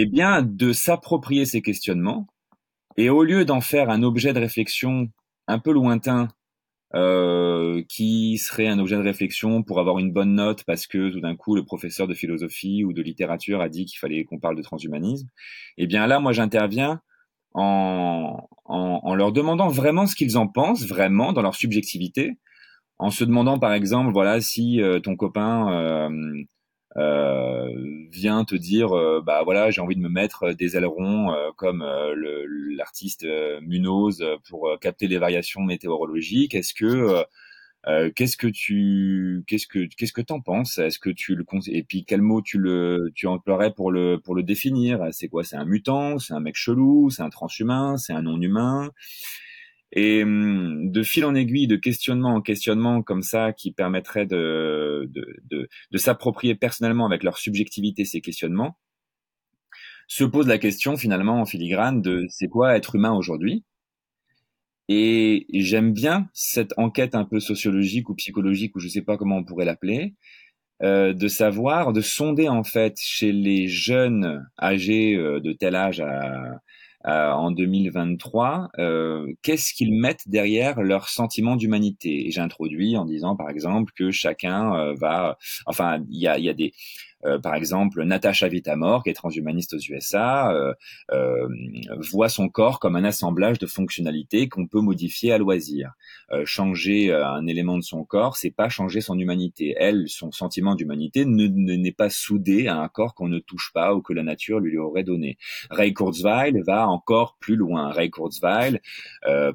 eh 0.00 0.06
bien, 0.06 0.42
de 0.42 0.72
s'approprier 0.72 1.44
ces 1.44 1.60
questionnements 1.60 2.28
et 2.96 3.10
au 3.10 3.24
lieu 3.24 3.44
d'en 3.44 3.60
faire 3.60 3.90
un 3.90 4.04
objet 4.04 4.32
de 4.32 4.38
réflexion 4.38 5.08
un 5.48 5.58
peu 5.58 5.72
lointain 5.72 6.28
euh, 6.94 7.82
qui 7.88 8.38
serait 8.38 8.68
un 8.68 8.78
objet 8.78 8.94
de 8.94 9.02
réflexion 9.02 9.64
pour 9.64 9.80
avoir 9.80 9.98
une 9.98 10.12
bonne 10.12 10.36
note 10.36 10.62
parce 10.62 10.86
que 10.86 11.10
tout 11.10 11.20
d'un 11.20 11.34
coup 11.34 11.56
le 11.56 11.64
professeur 11.64 12.06
de 12.06 12.14
philosophie 12.14 12.84
ou 12.84 12.92
de 12.92 13.02
littérature 13.02 13.60
a 13.60 13.68
dit 13.68 13.86
qu'il 13.86 13.98
fallait 13.98 14.24
qu'on 14.24 14.38
parle 14.38 14.54
de 14.54 14.62
transhumanisme, 14.62 15.26
eh 15.78 15.88
bien 15.88 16.06
là 16.06 16.20
moi 16.20 16.32
j'interviens 16.32 17.00
en, 17.54 18.48
en, 18.66 19.00
en, 19.02 19.14
leur 19.16 19.32
demandant 19.32 19.66
vraiment 19.66 20.06
ce 20.06 20.14
qu'ils 20.14 20.38
en 20.38 20.46
pensent, 20.46 20.86
vraiment 20.86 21.32
dans 21.32 21.42
leur 21.42 21.56
subjectivité, 21.56 22.38
en 22.98 23.10
se 23.10 23.24
demandant 23.24 23.58
par 23.58 23.72
exemple 23.72 24.12
voilà 24.12 24.40
si 24.40 24.80
euh, 24.80 25.00
ton 25.00 25.16
copain 25.16 25.72
euh, 25.72 26.44
euh, 26.96 27.68
vient 28.10 28.44
te 28.44 28.54
dire 28.54 28.96
euh, 28.96 29.20
bah 29.20 29.42
voilà 29.44 29.70
j'ai 29.70 29.82
envie 29.82 29.94
de 29.94 30.00
me 30.00 30.08
mettre 30.08 30.52
des 30.52 30.74
ailerons 30.76 31.32
euh, 31.32 31.50
comme 31.56 31.84
l'artiste 32.76 33.26
Munoz 33.62 34.24
pour 34.48 34.70
capter 34.80 35.06
les 35.08 35.18
variations 35.18 35.62
météorologiques. 35.62 36.54
Est-ce 36.54 36.74
que 36.74 37.24
qu'est-ce 38.14 38.36
que 38.36 38.46
tu 38.46 39.44
qu'est-ce 39.46 39.66
que 39.66 39.86
qu'est-ce 39.96 40.12
que 40.12 40.20
t'en 40.22 40.40
penses? 40.40 40.78
Est-ce 40.78 40.98
que 40.98 41.10
tu 41.10 41.34
le 41.34 41.44
et 41.68 41.82
puis 41.82 42.04
quel 42.04 42.22
mot 42.22 42.42
tu 42.42 42.58
le 42.58 43.10
tu 43.14 43.26
emploierais 43.26 43.74
pour 43.74 43.90
le 43.90 44.18
pour 44.18 44.34
le 44.34 44.42
définir? 44.42 45.08
C'est 45.12 45.28
quoi? 45.28 45.44
C'est 45.44 45.56
un 45.56 45.64
mutant? 45.64 46.18
C'est 46.18 46.34
un 46.34 46.40
mec 46.40 46.54
chelou? 46.56 47.10
C'est 47.10 47.22
un 47.22 47.30
transhumain? 47.30 47.96
C'est 47.96 48.12
un 48.12 48.22
non 48.22 48.40
humain 48.40 48.90
et 49.92 50.22
hum, 50.22 50.90
de 50.90 51.02
fil 51.02 51.24
en 51.24 51.34
aiguille, 51.34 51.66
de 51.66 51.76
questionnement 51.76 52.34
en 52.34 52.40
questionnement 52.42 53.02
comme 53.02 53.22
ça, 53.22 53.52
qui 53.52 53.72
permettrait 53.72 54.26
de, 54.26 55.08
de, 55.10 55.26
de, 55.50 55.68
de 55.90 55.98
s'approprier 55.98 56.54
personnellement 56.54 57.06
avec 57.06 57.22
leur 57.22 57.38
subjectivité 57.38 58.04
ces 58.04 58.20
questionnements, 58.20 58.78
se 60.08 60.24
pose 60.24 60.46
la 60.48 60.58
question 60.58 60.96
finalement 60.96 61.40
en 61.40 61.46
filigrane 61.46 62.00
de 62.02 62.26
c'est 62.30 62.48
quoi 62.48 62.76
être 62.76 62.94
humain 62.96 63.12
aujourd'hui? 63.12 63.64
Et 64.88 65.46
j'aime 65.52 65.92
bien 65.92 66.28
cette 66.32 66.72
enquête 66.78 67.14
un 67.14 67.24
peu 67.24 67.40
sociologique 67.40 68.08
ou 68.08 68.14
psychologique, 68.14 68.74
ou 68.74 68.80
je 68.80 68.88
sais 68.88 69.02
pas 69.02 69.18
comment 69.18 69.36
on 69.36 69.44
pourrait 69.44 69.66
l'appeler, 69.66 70.14
euh, 70.82 71.12
de 71.12 71.28
savoir, 71.28 71.92
de 71.92 72.00
sonder 72.00 72.48
en 72.48 72.64
fait 72.64 72.94
chez 72.98 73.32
les 73.32 73.68
jeunes 73.68 74.46
âgés 74.60 75.14
euh, 75.14 75.40
de 75.40 75.52
tel 75.52 75.74
âge 75.74 76.00
à 76.00 76.60
euh, 77.08 77.32
en 77.32 77.50
2023, 77.50 78.70
euh, 78.78 79.32
qu'est-ce 79.42 79.72
qu'ils 79.72 79.94
mettent 79.94 80.28
derrière 80.28 80.82
leur 80.82 81.08
sentiment 81.08 81.56
d'humanité? 81.56 82.30
J'introduis 82.30 82.96
en 82.98 83.06
disant, 83.06 83.34
par 83.34 83.48
exemple, 83.48 83.92
que 83.96 84.10
chacun 84.10 84.74
euh, 84.74 84.94
va, 84.94 85.38
enfin, 85.66 86.04
il 86.10 86.20
y 86.20 86.28
a, 86.28 86.38
y 86.38 86.50
a 86.50 86.54
des 86.54 86.72
euh, 87.24 87.38
par 87.38 87.54
exemple, 87.54 88.02
Natasha 88.04 88.48
Vitamor, 88.48 89.02
qui 89.02 89.10
est 89.10 89.14
transhumaniste 89.14 89.74
aux 89.74 89.78
USA, 89.78 90.52
euh, 90.52 90.72
euh, 91.12 91.48
voit 92.10 92.28
son 92.28 92.48
corps 92.48 92.78
comme 92.78 92.96
un 92.96 93.04
assemblage 93.04 93.58
de 93.58 93.66
fonctionnalités 93.66 94.48
qu'on 94.48 94.66
peut 94.66 94.80
modifier 94.80 95.32
à 95.32 95.38
loisir. 95.38 95.92
changer 96.44 97.12
un 97.12 97.46
élément 97.46 97.78
de 97.78 97.82
son 97.82 98.04
corps, 98.04 98.36
c'est 98.36 98.50
pas 98.50 98.68
changer 98.68 99.00
son 99.00 99.18
humanité. 99.18 99.74
Elle, 99.78 100.08
son 100.08 100.30
sentiment 100.30 100.74
d'humanité 100.74 101.24
n'est 101.24 101.92
pas 101.92 102.10
soudé 102.10 102.68
à 102.68 102.76
un 102.76 102.88
corps 102.88 103.14
qu'on 103.14 103.28
ne 103.28 103.38
touche 103.38 103.72
pas 103.72 103.94
ou 103.94 104.02
que 104.02 104.12
la 104.12 104.22
nature 104.22 104.60
lui 104.60 104.76
aurait 104.76 105.04
donné. 105.04 105.38
Ray 105.70 105.94
Kurzweil 105.94 106.60
va 106.66 106.86
encore 106.88 107.38
plus 107.40 107.56
loin. 107.56 107.90
Ray 107.90 108.10
Kurzweil, 108.10 108.80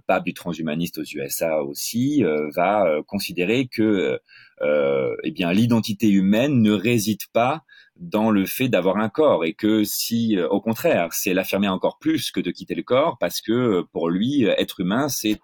pape 0.08 0.26
du 0.26 0.34
transhumaniste 0.34 0.98
aux 0.98 1.04
USA 1.04 1.64
aussi, 1.64 2.24
va 2.56 3.02
considérer 3.06 3.68
que 3.68 3.84
euh, 3.84 4.18
eh 4.62 5.32
bien 5.32 5.52
l'identité 5.52 6.10
humaine 6.10 6.62
ne 6.62 6.72
réside 6.72 7.28
pas 7.34 7.64
dans 7.96 8.32
le 8.32 8.46
fait 8.46 8.70
d'avoir 8.70 8.98
un 8.98 9.10
corps 9.10 9.46
et 9.46 9.54
que 9.54 9.84
si 9.84 10.38
euh, 10.38 10.48
au 10.50 10.62
contraire 10.62 11.14
c'est 11.14 11.34
l'affirmer 11.34 11.68
encore 11.68 12.00
plus 12.00 12.32
que 12.32 12.40
de 12.40 12.52
quitter 12.52 12.76
le 12.76 12.84
corps 12.84 13.18
parce 13.20 13.42
que 13.42 13.52
euh, 13.52 13.84
pour 13.92 14.10
lui 14.10 14.44
être 14.44 14.80
humain 14.80 15.10
c'est 15.10 15.40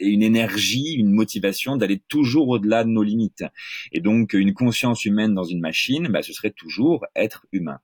une 0.00 0.22
énergie, 0.24 0.94
une 0.94 1.12
motivation 1.12 1.76
d'aller 1.76 2.02
toujours 2.08 2.48
au-delà 2.48 2.82
de 2.82 2.88
nos 2.88 3.04
limites. 3.04 3.44
Et 3.92 4.00
donc 4.00 4.32
une 4.32 4.52
conscience 4.52 5.04
humaine 5.04 5.34
dans 5.34 5.44
une 5.44 5.60
machine, 5.60 6.08
bah, 6.08 6.20
ce 6.20 6.32
serait 6.32 6.50
toujours 6.50 7.06
être 7.14 7.46
humain. 7.52 7.78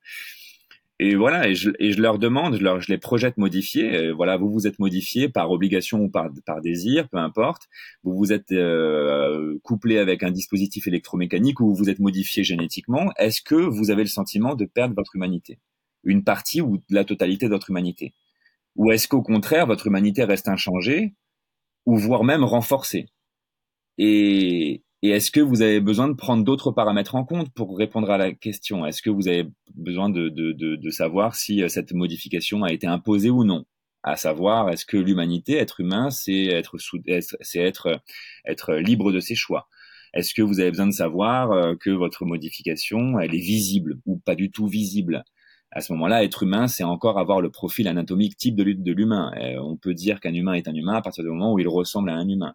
Et 1.03 1.15
voilà, 1.15 1.49
et 1.49 1.55
je, 1.55 1.71
et 1.79 1.93
je, 1.93 2.03
leur 2.03 2.19
demande, 2.19 2.57
je, 2.59 2.63
leur, 2.63 2.79
je 2.79 2.93
les 2.93 2.99
projette 2.99 3.39
modifier. 3.39 4.13
voilà, 4.13 4.37
vous 4.37 4.51
vous 4.53 4.67
êtes 4.67 4.79
modifié 4.79 5.31
par 5.31 5.51
obligation 5.51 6.01
ou 6.01 6.11
par, 6.11 6.29
par 6.45 6.61
désir, 6.61 7.09
peu 7.09 7.17
importe. 7.17 7.69
Vous 8.03 8.15
vous 8.15 8.35
êtes 8.35 8.53
euh, 8.53 9.59
couplé 9.63 9.97
avec 9.97 10.23
un 10.23 10.31
dispositif 10.31 10.87
électromécanique 10.87 11.59
ou 11.61 11.69
vous 11.69 11.75
vous 11.75 11.89
êtes 11.89 12.01
modifié 12.01 12.45
génétiquement. 12.45 13.13
Est-ce 13.17 13.41
que 13.41 13.55
vous 13.55 13.91
avez 13.91 14.03
le 14.03 14.11
sentiment 14.11 14.55
de 14.55 14.67
perdre 14.67 14.95
votre 14.95 15.17
humanité, 15.17 15.59
une 16.05 16.23
partie 16.23 16.61
ou 16.61 16.83
la 16.91 17.05
totalité 17.05 17.47
de 17.47 17.53
votre 17.53 17.71
humanité, 17.71 18.13
ou 18.77 18.93
est-ce 18.93 19.09
qu'au 19.09 19.23
contraire 19.23 19.67
votre 19.67 19.87
humanité 19.87 20.25
reste 20.25 20.49
inchangée, 20.49 21.15
ou 21.87 21.97
voire 21.97 22.25
même 22.25 22.45
renforcée? 22.45 23.07
Et, 23.97 24.83
et 25.03 25.11
est-ce 25.11 25.31
que 25.31 25.41
vous 25.41 25.63
avez 25.63 25.81
besoin 25.81 26.09
de 26.09 26.15
prendre 26.15 26.45
d'autres 26.45 26.73
paramètres 26.73 27.15
en 27.15 27.25
compte 27.25 27.51
pour 27.55 27.77
répondre 27.79 28.11
à 28.11 28.19
la 28.19 28.33
question? 28.33 28.85
Est-ce 28.85 29.01
que 29.01 29.09
vous 29.09 29.29
avez 29.29 29.47
besoin 29.75 30.11
de, 30.11 30.29
de, 30.29 30.53
de, 30.53 30.77
de, 30.77 30.91
savoir 30.91 31.35
si 31.35 31.63
euh, 31.63 31.69
cette 31.69 31.93
modification 31.93 32.65
a 32.65 32.73
été 32.73 32.87
imposée 32.87 33.31
ou 33.31 33.45
non? 33.45 33.65
À 34.03 34.17
savoir, 34.17 34.69
est-ce 34.71 34.85
que 34.85 34.99
l'humanité, 34.99 35.57
être 35.57 35.81
humain, 35.81 36.11
c'est 36.11 36.47
être, 36.47 36.77
c'est 37.41 37.61
être, 37.61 38.01
être 38.45 38.75
libre 38.75 39.13
de 39.13 39.21
ses 39.21 39.35
choix? 39.35 39.69
Est-ce 40.13 40.35
que 40.35 40.43
vous 40.43 40.61
avez 40.61 40.71
besoin 40.71 40.87
de 40.87 40.93
savoir 40.93 41.53
euh, 41.53 41.75
que 41.81 41.91
votre 41.91 42.25
modification, 42.27 43.19
elle 43.21 43.35
est 43.35 43.39
visible 43.39 44.01
ou 44.07 44.19
pas 44.19 44.35
du 44.35 44.51
tout 44.51 44.67
visible? 44.67 45.25
À 45.73 45.81
ce 45.81 45.93
moment-là, 45.93 46.25
être 46.25 46.43
humain, 46.43 46.67
c'est 46.67 46.83
encore 46.83 47.19
avoir 47.19 47.41
le 47.41 47.51
profil 47.51 47.87
anatomique 47.89 48.37
type 48.37 48.57
de, 48.57 48.93
l'humain. 48.93 49.31
On 49.63 49.77
peut 49.77 49.95
dire 49.95 50.19
qu'un 50.19 50.35
humain 50.35 50.55
est 50.55 50.67
un 50.67 50.75
humain 50.75 50.95
à 50.95 51.03
partir 51.03 51.23
du 51.23 51.31
moment 51.31 51.53
où 51.53 51.61
il 51.61 51.69
ressemble 51.69 52.11
à 52.11 52.15
un 52.15 52.29
humain. 52.29 52.55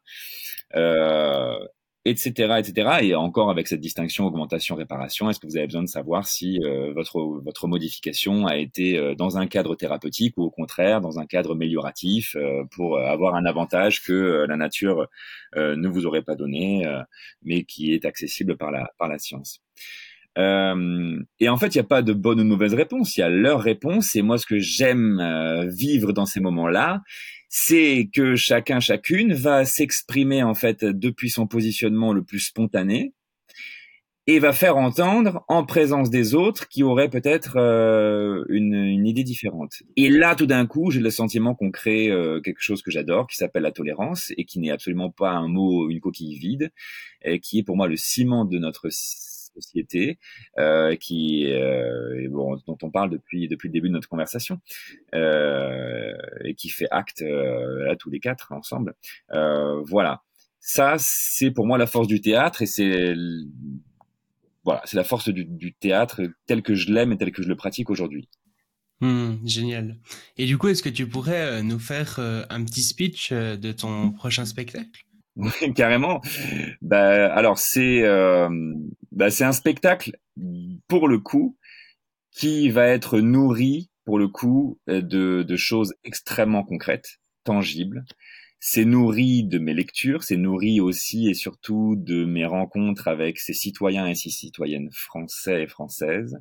Euh, 0.75 1.57
etc., 2.05 2.59
etc. 2.59 2.99
Et 3.01 3.15
encore 3.15 3.49
avec 3.49 3.67
cette 3.67 3.81
distinction 3.81 4.25
augmentation-réparation, 4.25 5.29
est-ce 5.29 5.39
que 5.39 5.47
vous 5.47 5.57
avez 5.57 5.65
besoin 5.65 5.81
de 5.83 5.89
savoir 5.89 6.27
si 6.27 6.59
euh, 6.63 6.93
votre 6.93 7.19
votre 7.43 7.67
modification 7.67 8.45
a 8.45 8.57
été 8.57 8.97
euh, 8.97 9.15
dans 9.15 9.37
un 9.37 9.47
cadre 9.47 9.75
thérapeutique 9.75 10.35
ou 10.37 10.43
au 10.43 10.51
contraire 10.51 11.01
dans 11.01 11.19
un 11.19 11.25
cadre 11.25 11.53
amélioratif 11.53 12.35
euh, 12.35 12.63
pour 12.71 12.99
avoir 12.99 13.35
un 13.35 13.45
avantage 13.45 14.03
que 14.03 14.45
la 14.47 14.55
nature 14.57 15.07
ne 15.55 15.87
vous 15.87 16.05
aurait 16.05 16.21
pas 16.21 16.35
donné, 16.35 16.85
mais 17.43 17.63
qui 17.63 17.93
est 17.93 18.05
accessible 18.05 18.57
par 18.57 18.71
la 18.71 18.91
par 18.97 19.07
la 19.07 19.17
science? 19.19 19.61
Et 20.37 21.49
en 21.49 21.57
fait, 21.57 21.75
il 21.75 21.77
n'y 21.77 21.81
a 21.81 21.87
pas 21.87 22.01
de 22.01 22.13
bonne 22.13 22.41
ou 22.41 22.43
mauvaise 22.43 22.73
réponse. 22.73 23.15
Il 23.15 23.21
y 23.21 23.23
a 23.23 23.29
leur 23.29 23.61
réponse. 23.61 24.15
Et 24.15 24.21
moi, 24.21 24.37
ce 24.37 24.45
que 24.45 24.59
j'aime 24.59 25.21
vivre 25.69 26.11
dans 26.11 26.25
ces 26.25 26.39
moments-là, 26.39 27.01
c'est 27.49 28.09
que 28.13 28.35
chacun, 28.35 28.81
chacune 28.81 29.33
va 29.33 29.63
s'exprimer 29.63 30.43
en 30.43 30.53
fait 30.53 30.83
depuis 30.83 31.29
son 31.29 31.47
positionnement 31.47 32.11
le 32.11 32.21
plus 32.21 32.39
spontané 32.39 33.13
et 34.27 34.39
va 34.39 34.53
faire 34.53 34.75
entendre 34.75 35.45
en 35.47 35.63
présence 35.65 36.09
des 36.09 36.33
autres 36.33 36.67
qui 36.67 36.83
auraient 36.83 37.09
peut-être 37.09 37.57
euh, 37.57 38.43
une, 38.49 39.05
idée 39.05 39.23
différente. 39.23 39.83
Et 39.95 40.09
là, 40.09 40.35
tout 40.35 40.47
d'un 40.47 40.65
coup, 40.65 40.89
j'ai 40.89 40.99
le 40.99 41.11
sentiment 41.11 41.53
qu'on 41.53 41.71
crée 41.71 42.09
euh, 42.09 42.41
quelque 42.41 42.61
chose 42.61 42.81
que 42.81 42.89
j'adore, 42.89 43.27
qui 43.27 43.37
s'appelle 43.37 43.63
la 43.63 43.71
tolérance 43.71 44.33
et 44.35 44.45
qui 44.45 44.59
n'est 44.59 44.71
absolument 44.71 45.11
pas 45.11 45.31
un 45.31 45.47
mot, 45.47 45.89
une 45.89 45.99
coquille 45.99 46.37
vide, 46.37 46.71
et 47.23 47.39
qui 47.39 47.59
est 47.59 47.63
pour 47.63 47.77
moi 47.77 47.87
le 47.87 47.97
ciment 47.97 48.45
de 48.45 48.57
notre 48.57 48.89
société 49.55 50.19
euh, 50.57 50.95
qui 50.95 51.45
euh, 51.51 52.27
bon, 52.29 52.57
dont 52.67 52.77
on 52.81 52.91
parle 52.91 53.09
depuis 53.09 53.47
depuis 53.47 53.69
le 53.69 53.73
début 53.73 53.87
de 53.87 53.93
notre 53.93 54.09
conversation 54.09 54.59
euh, 55.13 56.13
et 56.43 56.55
qui 56.55 56.69
fait 56.69 56.87
acte 56.91 57.21
là 57.21 57.95
tous 57.95 58.09
les 58.09 58.19
quatre 58.19 58.51
ensemble. 58.51 58.95
Voilà, 59.31 60.21
ça 60.59 60.95
c'est 60.97 61.51
pour 61.51 61.65
moi 61.65 61.77
la 61.77 61.87
force 61.87 62.07
du 62.07 62.21
théâtre 62.21 62.61
et 62.61 62.65
c'est 62.65 63.15
voilà, 64.63 64.81
c'est 64.85 64.97
la 64.97 65.03
force 65.03 65.29
du, 65.29 65.45
du, 65.45 65.73
théâtre 65.73 66.21
tel 66.47 66.63
que 66.63 66.73
je 66.73 66.91
l'aime 66.91 67.11
et 67.11 67.17
tel 67.17 67.31
que 67.31 67.43
je 67.43 67.47
le 67.47 67.55
pratique 67.55 67.91
aujourd'hui. 67.91 68.29
Hmm, 68.99 69.35
génial. 69.45 69.99
Et 70.37 70.47
du 70.47 70.57
coup, 70.57 70.69
est-ce 70.69 70.81
que 70.81 70.89
tu 70.89 71.05
pourrais 71.07 71.61
nous 71.61 71.77
faire 71.77 72.17
un 72.49 72.63
petit 72.63 72.81
speech 72.81 73.31
de 73.31 73.71
ton 73.71 74.11
prochain 74.11 74.43
spectacle? 74.45 75.05
carrément. 75.75 76.21
Bah, 76.81 77.33
alors 77.33 77.57
c'est 77.57 78.03
bah, 79.11 79.29
c'est 79.29 79.43
un 79.43 79.51
spectacle 79.51 80.17
pour 80.87 81.07
le 81.07 81.19
coup 81.19 81.57
qui 82.31 82.69
va 82.69 82.87
être 82.87 83.19
nourri 83.19 83.89
pour 84.05 84.19
le 84.19 84.27
coup 84.27 84.79
de, 84.87 85.43
de 85.43 85.55
choses 85.55 85.93
extrêmement 86.03 86.63
concrètes, 86.63 87.19
tangibles. 87.43 88.05
C'est 88.59 88.85
nourri 88.85 89.43
de 89.43 89.59
mes 89.59 89.73
lectures, 89.75 90.23
c'est 90.23 90.37
nourri 90.37 90.79
aussi 90.79 91.29
et 91.29 91.35
surtout 91.35 91.95
de 91.95 92.25
mes 92.25 92.45
rencontres 92.45 93.07
avec 93.07 93.37
ces 93.37 93.53
citoyens 93.53 94.07
et 94.07 94.15
ces 94.15 94.31
citoyennes 94.31 94.89
français 94.91 95.63
et 95.63 95.67
françaises. 95.67 96.39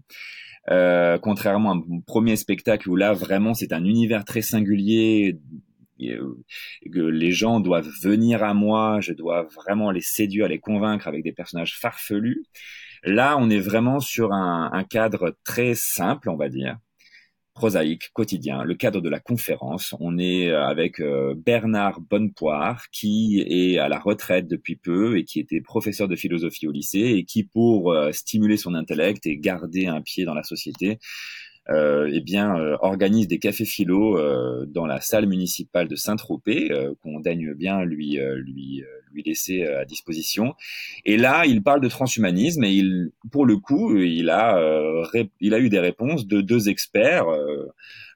Euh, 0.70 1.18
contrairement 1.18 1.72
à 1.72 1.74
mon 1.74 2.00
premier 2.00 2.36
spectacle 2.36 2.88
où 2.88 2.96
là 2.96 3.12
vraiment 3.12 3.52
c'est 3.52 3.74
un 3.74 3.84
univers 3.84 4.24
très 4.24 4.40
singulier 4.40 5.34
euh, 5.34 5.38
que 5.98 7.00
les 7.00 7.32
gens 7.32 7.60
doivent 7.60 7.90
venir 8.02 8.42
à 8.42 8.54
moi, 8.54 9.00
je 9.00 9.12
dois 9.12 9.44
vraiment 9.54 9.90
les 9.90 10.00
séduire, 10.00 10.48
les 10.48 10.58
convaincre 10.58 11.08
avec 11.08 11.22
des 11.22 11.32
personnages 11.32 11.78
farfelus. 11.78 12.44
Là, 13.04 13.36
on 13.38 13.50
est 13.50 13.60
vraiment 13.60 14.00
sur 14.00 14.32
un, 14.32 14.84
cadre 14.88 15.36
très 15.44 15.74
simple, 15.74 16.30
on 16.30 16.36
va 16.36 16.48
dire, 16.48 16.78
prosaïque, 17.54 18.10
quotidien, 18.12 18.64
le 18.64 18.74
cadre 18.74 19.00
de 19.00 19.08
la 19.08 19.20
conférence. 19.20 19.94
On 20.00 20.18
est 20.18 20.48
euh, 20.48 20.64
avec 20.66 21.00
euh, 21.00 21.34
Bernard 21.36 22.00
Bonnepoire, 22.00 22.86
qui 22.90 23.44
est 23.46 23.78
à 23.78 23.88
la 23.88 24.00
retraite 24.00 24.48
depuis 24.48 24.74
peu 24.74 25.18
et 25.18 25.24
qui 25.24 25.38
était 25.38 25.60
professeur 25.60 26.08
de 26.08 26.16
philosophie 26.16 26.66
au 26.66 26.72
lycée 26.72 27.14
et 27.16 27.24
qui, 27.24 27.44
pour 27.44 27.92
euh, 27.92 28.10
stimuler 28.10 28.56
son 28.56 28.74
intellect 28.74 29.26
et 29.26 29.36
garder 29.36 29.86
un 29.86 30.00
pied 30.02 30.24
dans 30.24 30.34
la 30.34 30.42
société, 30.42 30.92
euh, 30.92 30.96
eh 31.70 32.20
bien, 32.20 32.56
euh, 32.56 32.76
organise 32.80 33.26
des 33.26 33.38
cafés 33.38 33.64
philo 33.64 34.18
euh, 34.18 34.66
dans 34.66 34.86
la 34.86 35.00
salle 35.00 35.26
municipale 35.26 35.88
de 35.88 35.96
Saint-Tropez, 35.96 36.70
qu'on 37.02 37.20
daigne 37.20 37.54
bien 37.54 37.84
lui 37.84 38.18
lui 38.36 38.82
lui 39.12 39.22
laisser 39.22 39.64
à 39.64 39.84
disposition. 39.84 40.54
Et 41.04 41.16
là, 41.16 41.44
il 41.46 41.62
parle 41.62 41.80
de 41.80 41.88
transhumanisme 41.88 42.64
et 42.64 42.72
il, 42.72 43.12
pour 43.30 43.46
le 43.46 43.56
coup, 43.56 43.96
il 43.96 44.28
a 44.30 44.58
il 45.40 45.54
a 45.54 45.58
eu 45.58 45.68
des 45.68 45.78
réponses 45.78 46.26
de 46.26 46.40
deux 46.40 46.68
experts, 46.68 47.26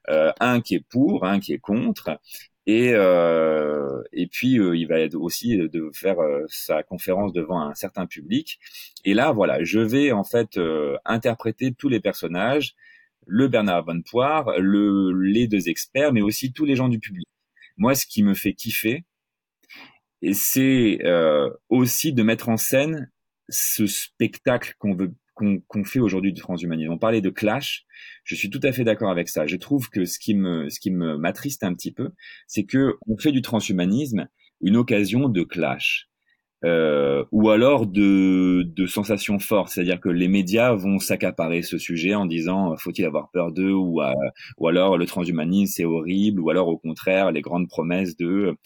un 0.07 0.61
qui 0.61 0.75
est 0.75 0.85
pour, 0.87 1.25
un 1.25 1.39
qui 1.39 1.53
est 1.53 1.59
contre. 1.59 2.19
Et, 2.67 2.91
euh, 2.93 4.03
et 4.13 4.27
puis 4.27 4.53
il 4.55 4.85
va 4.85 4.97
aussi 5.15 5.57
de 5.57 5.89
faire 5.93 6.17
sa 6.47 6.83
conférence 6.83 7.33
devant 7.33 7.61
un 7.61 7.73
certain 7.73 8.05
public. 8.05 8.59
Et 9.05 9.15
là, 9.15 9.31
voilà, 9.31 9.63
je 9.63 9.79
vais 9.79 10.11
en 10.11 10.23
fait 10.23 10.59
interpréter 11.05 11.73
tous 11.73 11.89
les 11.89 11.99
personnages 11.99 12.75
le 13.29 13.47
Bernard 13.47 13.85
Bonnepoire, 13.85 14.59
le, 14.59 15.11
les 15.13 15.47
deux 15.47 15.69
experts, 15.69 16.11
mais 16.11 16.21
aussi 16.21 16.51
tous 16.51 16.65
les 16.65 16.75
gens 16.75 16.89
du 16.89 16.99
public. 16.99 17.27
Moi, 17.77 17.95
ce 17.95 18.05
qui 18.05 18.23
me 18.23 18.33
fait 18.33 18.53
kiffer, 18.53 19.05
c'est 20.33 20.99
euh, 21.05 21.49
aussi 21.69 22.11
de 22.11 22.23
mettre 22.23 22.49
en 22.49 22.57
scène 22.57 23.11
ce 23.47 23.87
spectacle 23.87 24.73
qu'on 24.79 24.95
veut 24.95 25.13
qu'on 25.35 25.85
fait 25.85 26.01
aujourd'hui 26.01 26.33
du 26.33 26.41
transhumanisme. 26.41 26.91
On 26.91 26.97
parlait 26.97 27.21
de 27.21 27.29
clash, 27.29 27.85
je 28.25 28.35
suis 28.35 28.49
tout 28.49 28.59
à 28.61 28.73
fait 28.73 28.83
d'accord 28.83 29.09
avec 29.09 29.29
ça. 29.29 29.45
Je 29.45 29.55
trouve 29.55 29.89
que 29.89 30.03
ce 30.03 30.19
qui 30.19 30.33
me 30.33 30.67
ce 30.69 30.81
qui 30.81 30.91
me 30.91 31.17
m'attriste 31.17 31.63
un 31.63 31.73
petit 31.73 31.93
peu, 31.93 32.09
c'est 32.45 32.65
que 32.65 32.97
on 33.07 33.17
fait 33.17 33.31
du 33.31 33.41
transhumanisme 33.41 34.27
une 34.59 34.75
occasion 34.75 35.29
de 35.29 35.43
clash 35.43 36.09
euh, 36.65 37.23
ou 37.31 37.49
alors 37.49 37.87
de, 37.87 38.63
de 38.63 38.85
sensations 38.85 39.39
fortes, 39.39 39.69
c'est-à-dire 39.69 39.99
que 39.99 40.09
les 40.09 40.27
médias 40.27 40.73
vont 40.73 40.99
s'accaparer 40.99 41.61
ce 41.61 41.77
sujet 41.77 42.15
en 42.15 42.25
disant 42.25 42.75
faut-il 42.77 43.05
avoir 43.05 43.29
peur 43.31 43.51
d'eux 43.51 43.71
ou, 43.71 44.01
euh, 44.01 44.13
ou 44.57 44.67
alors 44.67 44.97
le 44.97 45.05
transhumanisme 45.05 45.73
c'est 45.73 45.85
horrible 45.85 46.41
ou 46.41 46.49
alors 46.49 46.67
au 46.67 46.77
contraire 46.77 47.31
les 47.31 47.41
grandes 47.41 47.67
promesses 47.67 48.17
de 48.17 48.57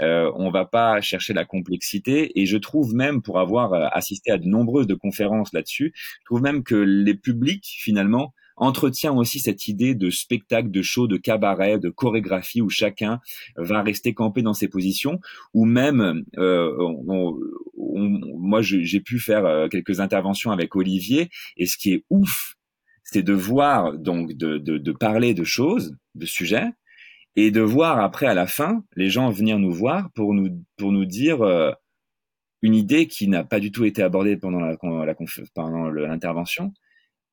euh, 0.00 0.30
on 0.36 0.50
va 0.50 0.64
pas 0.64 1.00
chercher 1.00 1.32
la 1.32 1.44
complexité. 1.44 2.38
Et 2.40 2.46
je 2.46 2.56
trouve 2.56 2.94
même 2.94 3.22
pour 3.22 3.38
avoir 3.38 3.72
euh, 3.72 3.86
assisté 3.92 4.30
à 4.30 4.38
de 4.38 4.46
nombreuses 4.46 4.86
de 4.86 4.94
conférences 4.94 5.52
là-dessus, 5.52 5.92
je 5.94 6.24
trouve 6.24 6.42
même 6.42 6.62
que 6.62 6.74
les 6.74 7.14
publics 7.14 7.76
finalement 7.80 8.32
entretient 8.60 9.12
aussi 9.12 9.40
cette 9.40 9.66
idée 9.66 9.94
de 9.94 10.10
spectacle, 10.10 10.70
de 10.70 10.82
show, 10.82 11.08
de 11.08 11.16
cabaret, 11.16 11.78
de 11.78 11.88
chorégraphie 11.88 12.60
où 12.60 12.68
chacun 12.68 13.20
va 13.56 13.82
rester 13.82 14.14
campé 14.14 14.42
dans 14.42 14.54
ses 14.54 14.68
positions, 14.68 15.18
ou 15.54 15.64
même, 15.64 16.24
euh, 16.36 16.70
moi 17.76 18.60
j'ai 18.60 19.00
pu 19.00 19.18
faire 19.18 19.46
euh, 19.46 19.68
quelques 19.68 20.00
interventions 20.00 20.52
avec 20.52 20.76
Olivier, 20.76 21.30
et 21.56 21.66
ce 21.66 21.76
qui 21.76 21.92
est 21.92 22.04
ouf, 22.10 22.54
c'est 23.02 23.22
de 23.22 23.32
voir 23.32 23.98
donc 23.98 24.34
de, 24.34 24.58
de, 24.58 24.78
de 24.78 24.92
parler 24.92 25.34
de 25.34 25.44
choses, 25.44 25.96
de 26.14 26.26
sujets, 26.26 26.68
et 27.36 27.50
de 27.50 27.62
voir 27.62 27.98
après 28.00 28.26
à 28.26 28.34
la 28.34 28.46
fin 28.46 28.84
les 28.94 29.08
gens 29.08 29.30
venir 29.30 29.58
nous 29.58 29.72
voir 29.72 30.10
pour 30.12 30.34
nous 30.34 30.62
pour 30.76 30.92
nous 30.92 31.06
dire 31.06 31.42
euh, 31.42 31.70
une 32.60 32.74
idée 32.74 33.06
qui 33.06 33.28
n'a 33.28 33.44
pas 33.44 33.60
du 33.60 33.72
tout 33.72 33.84
été 33.84 34.02
abordée 34.02 34.36
pendant 34.36 34.60
la 34.60 34.76
pendant 34.76 35.88
l'intervention 35.88 36.74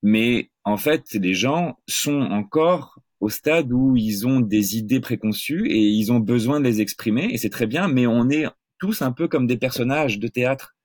mais 0.03 0.49
en 0.63 0.77
fait, 0.77 1.13
les 1.13 1.33
gens 1.33 1.77
sont 1.87 2.21
encore 2.21 2.99
au 3.19 3.29
stade 3.29 3.71
où 3.71 3.95
ils 3.95 4.27
ont 4.27 4.41
des 4.41 4.77
idées 4.77 4.99
préconçues 4.99 5.67
et 5.69 5.79
ils 5.79 6.11
ont 6.11 6.19
besoin 6.19 6.59
de 6.59 6.65
les 6.65 6.81
exprimer 6.81 7.29
et 7.31 7.37
c'est 7.37 7.49
très 7.49 7.67
bien, 7.67 7.87
mais 7.87 8.05
on 8.05 8.29
est 8.29 8.45
tous 8.79 9.01
un 9.01 9.11
peu 9.11 9.27
comme 9.27 9.47
des 9.47 9.57
personnages 9.57 10.19
de 10.19 10.27
théâtre. 10.27 10.75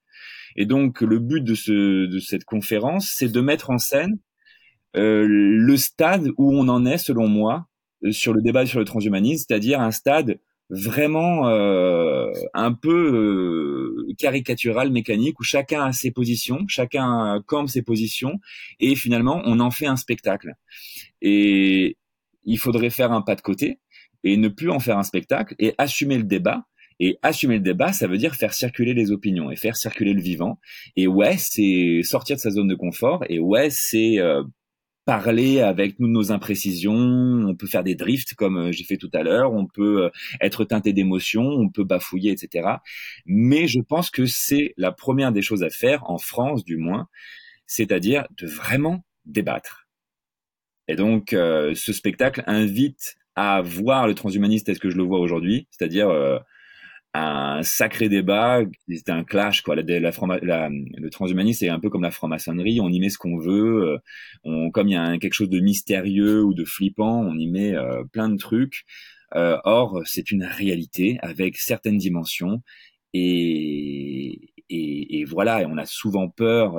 Et 0.57 0.67
donc 0.67 1.01
le 1.01 1.19
but 1.19 1.43
de, 1.43 1.55
ce, 1.55 2.07
de 2.07 2.19
cette 2.19 2.45
conférence, 2.45 3.13
c'est 3.17 3.31
de 3.31 3.41
mettre 3.41 3.71
en 3.71 3.79
scène 3.79 4.19
euh, 4.97 5.27
le 5.29 5.77
stade 5.77 6.29
où 6.37 6.55
on 6.55 6.69
en 6.69 6.85
est, 6.85 6.99
selon 6.99 7.27
moi, 7.27 7.67
euh, 8.05 8.13
sur 8.13 8.33
le 8.33 8.43
débat 8.43 8.67
sur 8.67 8.79
le 8.79 8.85
transhumanisme, 8.85 9.45
c'est-à-dire 9.49 9.81
un 9.81 9.91
stade 9.91 10.39
vraiment 10.73 11.49
euh, 11.49 12.33
un 12.55 12.73
peu 12.73 14.07
euh, 14.09 14.15
caricatural, 14.19 14.91
mécanique, 14.91 15.39
où 15.39 15.43
chacun 15.43 15.85
a 15.85 15.93
ses 15.93 16.11
positions, 16.11 16.65
chacun 16.67 17.43
campe 17.47 17.69
ses 17.69 17.83
positions, 17.83 18.41
et 18.81 18.95
finalement 18.95 19.43
on 19.45 19.61
en 19.61 19.71
fait 19.71 19.87
un 19.87 19.97
spectacle. 19.97 20.55
Et 21.21 21.99
il 22.45 22.59
faudrait 22.59 22.91
faire 22.91 23.13
un 23.13 23.23
pas 23.23 23.35
de 23.35 23.43
côté 23.43 23.79
et 24.25 24.37
ne 24.37 24.49
plus 24.49 24.71
en 24.71 24.81
faire 24.81 24.99
un 24.99 25.03
spectacle 25.03 25.55
et 25.59 25.75
assumer 25.79 26.17
le 26.17 26.25
débat. 26.25 26.65
Et 27.01 27.19
assumer 27.23 27.57
le 27.57 27.63
débat, 27.63 27.93
ça 27.93 28.07
veut 28.07 28.19
dire 28.19 28.37
faire 28.37 28.55
circuler 28.55 28.95
les 28.95 29.11
opinions 29.11 29.51
et 29.51 29.57
faire 29.57 29.77
circuler 29.77 30.13
le 30.13 30.23
vivant. 30.23 30.61
Et 30.95 31.09
ouais, 31.09 31.37
c'est 31.37 32.01
sortir 32.05 32.37
de 32.37 32.41
sa 32.41 32.51
zone 32.51 32.69
de 32.69 32.77
confort. 32.77 33.25
Et 33.29 33.41
ouais, 33.41 33.71
c'est 33.71 34.21
euh, 34.21 34.45
parler 35.05 35.61
avec 35.61 35.99
nous 35.99 36.09
nos 36.09 36.31
imprécisions, 36.33 36.93
on 36.95 37.55
peut 37.55 37.67
faire 37.67 37.83
des 37.83 37.95
drifts 37.95 38.35
comme 38.35 38.57
euh, 38.57 38.73
j'ai 38.73 38.85
fait 38.85 38.97
tout 38.97 39.11
à 39.13 39.23
l'heure, 39.23 39.53
on 39.53 39.67
peut 39.67 40.05
euh, 40.05 40.11
être 40.41 40.65
teinté 40.65 40.93
d'émotions, 40.93 41.47
on 41.47 41.69
peut 41.69 41.85
bafouiller, 41.85 42.31
etc. 42.31 42.69
Mais 43.27 43.67
je 43.67 43.81
pense 43.81 44.11
que 44.11 44.27
c'est 44.27 44.75
la 44.77 44.93
première 44.93 45.33
des 45.33 45.43
choses 45.43 45.63
à 45.63 45.71
faire, 45.71 46.09
en 46.09 46.19
France 46.19 46.65
du 46.65 46.77
moins, 46.77 47.09
c'est-à-dire 47.67 48.27
de 48.37 48.47
vraiment 48.47 49.05
débattre. 49.25 49.89
Et 50.89 50.97
donc, 50.97 51.33
euh, 51.33 51.75
ce 51.75 51.93
spectacle 51.93 52.45
invite 52.47 53.17
à 53.35 53.63
voir 53.63 54.07
le 54.07 54.15
transhumaniste 54.15 54.67
tel 54.67 54.79
que 54.79 54.91
je 54.91 54.97
le 54.97 55.05
vois 55.05 55.19
aujourd'hui, 55.19 55.67
c'est-à-dire 55.71 56.09
un 57.15 57.63
sacré 57.63 58.09
débat, 58.09 58.61
c'était 58.89 59.13
un 59.13 59.25
clash 59.25 59.63
quoi. 59.63 59.77
La, 59.77 59.83
la, 59.83 60.69
le 60.71 61.11
transhumanisme 61.11 61.59
c'est 61.61 61.69
un 61.69 61.81
peu 61.81 61.91
comme 61.91 62.03
la 62.03 62.11
franc-maçonnerie, 62.11 62.81
on 62.81 62.89
y 62.89 63.01
met 63.01 63.11
ce 63.11 63.19
qu'on 63.19 63.39
veut. 63.39 63.99
Euh, 64.47 64.71
comme 64.71 64.89
il 64.89 64.93
y 64.93 64.97
a 64.97 65.19
quelque 65.19 65.35
chose 65.35 65.51
de 65.51 65.61
mystérieux 65.61 66.43
ou 66.43 66.55
de 66.55 66.65
flippant, 66.65 67.21
on 67.21 67.37
y 67.37 67.49
met 67.49 67.75
euh, 67.75 68.05
plein 68.13 68.29
de 68.29 68.37
trucs. 68.39 68.85
Euh, 69.35 69.59
or, 69.65 70.03
c'est 70.05 70.31
une 70.31 70.45
réalité 70.45 71.19
avec 71.23 71.57
certaines 71.57 71.99
dimensions 71.99 72.63
et, 73.15 74.39
voilà, 75.29 75.63
et 75.63 75.67
on 75.67 75.77
a 75.77 75.87
souvent 75.87 76.29
peur 76.29 76.75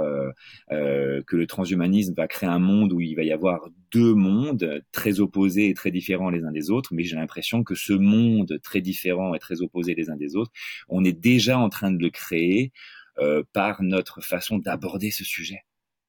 que 0.69 1.35
le 1.35 1.47
transhumanisme 1.47 2.13
va 2.15 2.27
créer 2.27 2.49
un 2.49 2.59
monde 2.59 2.91
où 2.93 3.01
il 3.01 3.15
va 3.15 3.23
y 3.23 3.31
avoir 3.31 3.69
deux 3.93 4.13
mondes 4.13 4.83
très 4.91 5.19
opposés 5.19 5.69
et 5.69 5.73
très 5.73 5.91
différents 5.91 6.29
les 6.29 6.43
uns 6.43 6.51
des 6.51 6.69
autres, 6.69 6.93
mais 6.93 7.03
j'ai 7.03 7.15
l'impression 7.15 7.63
que 7.63 7.75
ce 7.75 7.93
monde 7.93 8.59
très 8.63 8.81
différent 8.81 9.33
et 9.35 9.39
très 9.39 9.61
opposé 9.61 9.93
les 9.95 10.09
uns 10.09 10.17
des 10.17 10.35
autres, 10.35 10.51
on 10.89 11.03
est 11.03 11.13
déjà 11.13 11.57
en 11.59 11.69
train 11.69 11.91
de 11.91 12.01
le 12.01 12.09
créer 12.09 12.71
euh, 13.19 13.43
par 13.53 13.83
notre 13.83 14.21
façon 14.21 14.57
d'aborder 14.57 15.11
ce 15.11 15.23
sujet. 15.23 15.61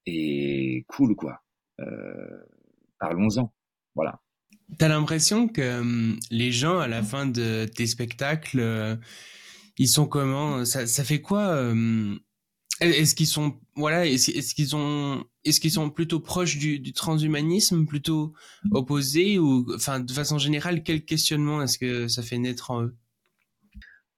Et 0.07 0.85
cool 0.89 1.15
quoi. 1.15 1.43
Euh, 1.81 2.45
Parlons-en. 2.99 3.53
Voilà. 3.95 4.21
T'as 4.79 4.89
l'impression 4.89 5.47
que 5.49 5.81
hum, 5.81 6.19
les 6.31 6.53
gens 6.53 6.79
à 6.79 6.89
la 6.89 7.03
fin 7.03 7.27
de 7.27 7.67
tes 7.67 7.87
spectacles 7.87 8.61
euh, 8.61 8.97
ils 9.79 9.89
sont 9.89 10.07
comment? 10.07 10.65
Ça, 10.65 10.87
ça 10.87 11.05
fait 11.05 11.21
quoi 11.21 11.49
euh, 11.49 12.17
Est-ce 12.81 13.15
qu'ils 13.15 13.27
sont 13.27 13.55
voilà 13.77 14.07
Est-ce 14.07 14.55
qu'ils 14.55 14.75
ont 14.75 15.25
Est-ce 15.45 15.61
qu'ils 15.61 15.71
sont 15.71 15.91
plutôt 15.91 16.21
proches 16.21 16.59
du, 16.59 16.93
transhumanisme, 16.93 17.87
plutôt 17.87 18.33
opposés 18.73 19.39
ou 19.39 19.67
enfin 19.75 20.01
de 20.01 20.13
façon 20.13 20.39
générale 20.39 20.83
quel 20.83 21.05
questionnement 21.05 21.63
est-ce 21.63 21.79
que 21.79 22.09
ça 22.09 22.23
fait 22.23 22.39
naître 22.39 22.71
en 22.71 22.83
eux? 22.83 22.97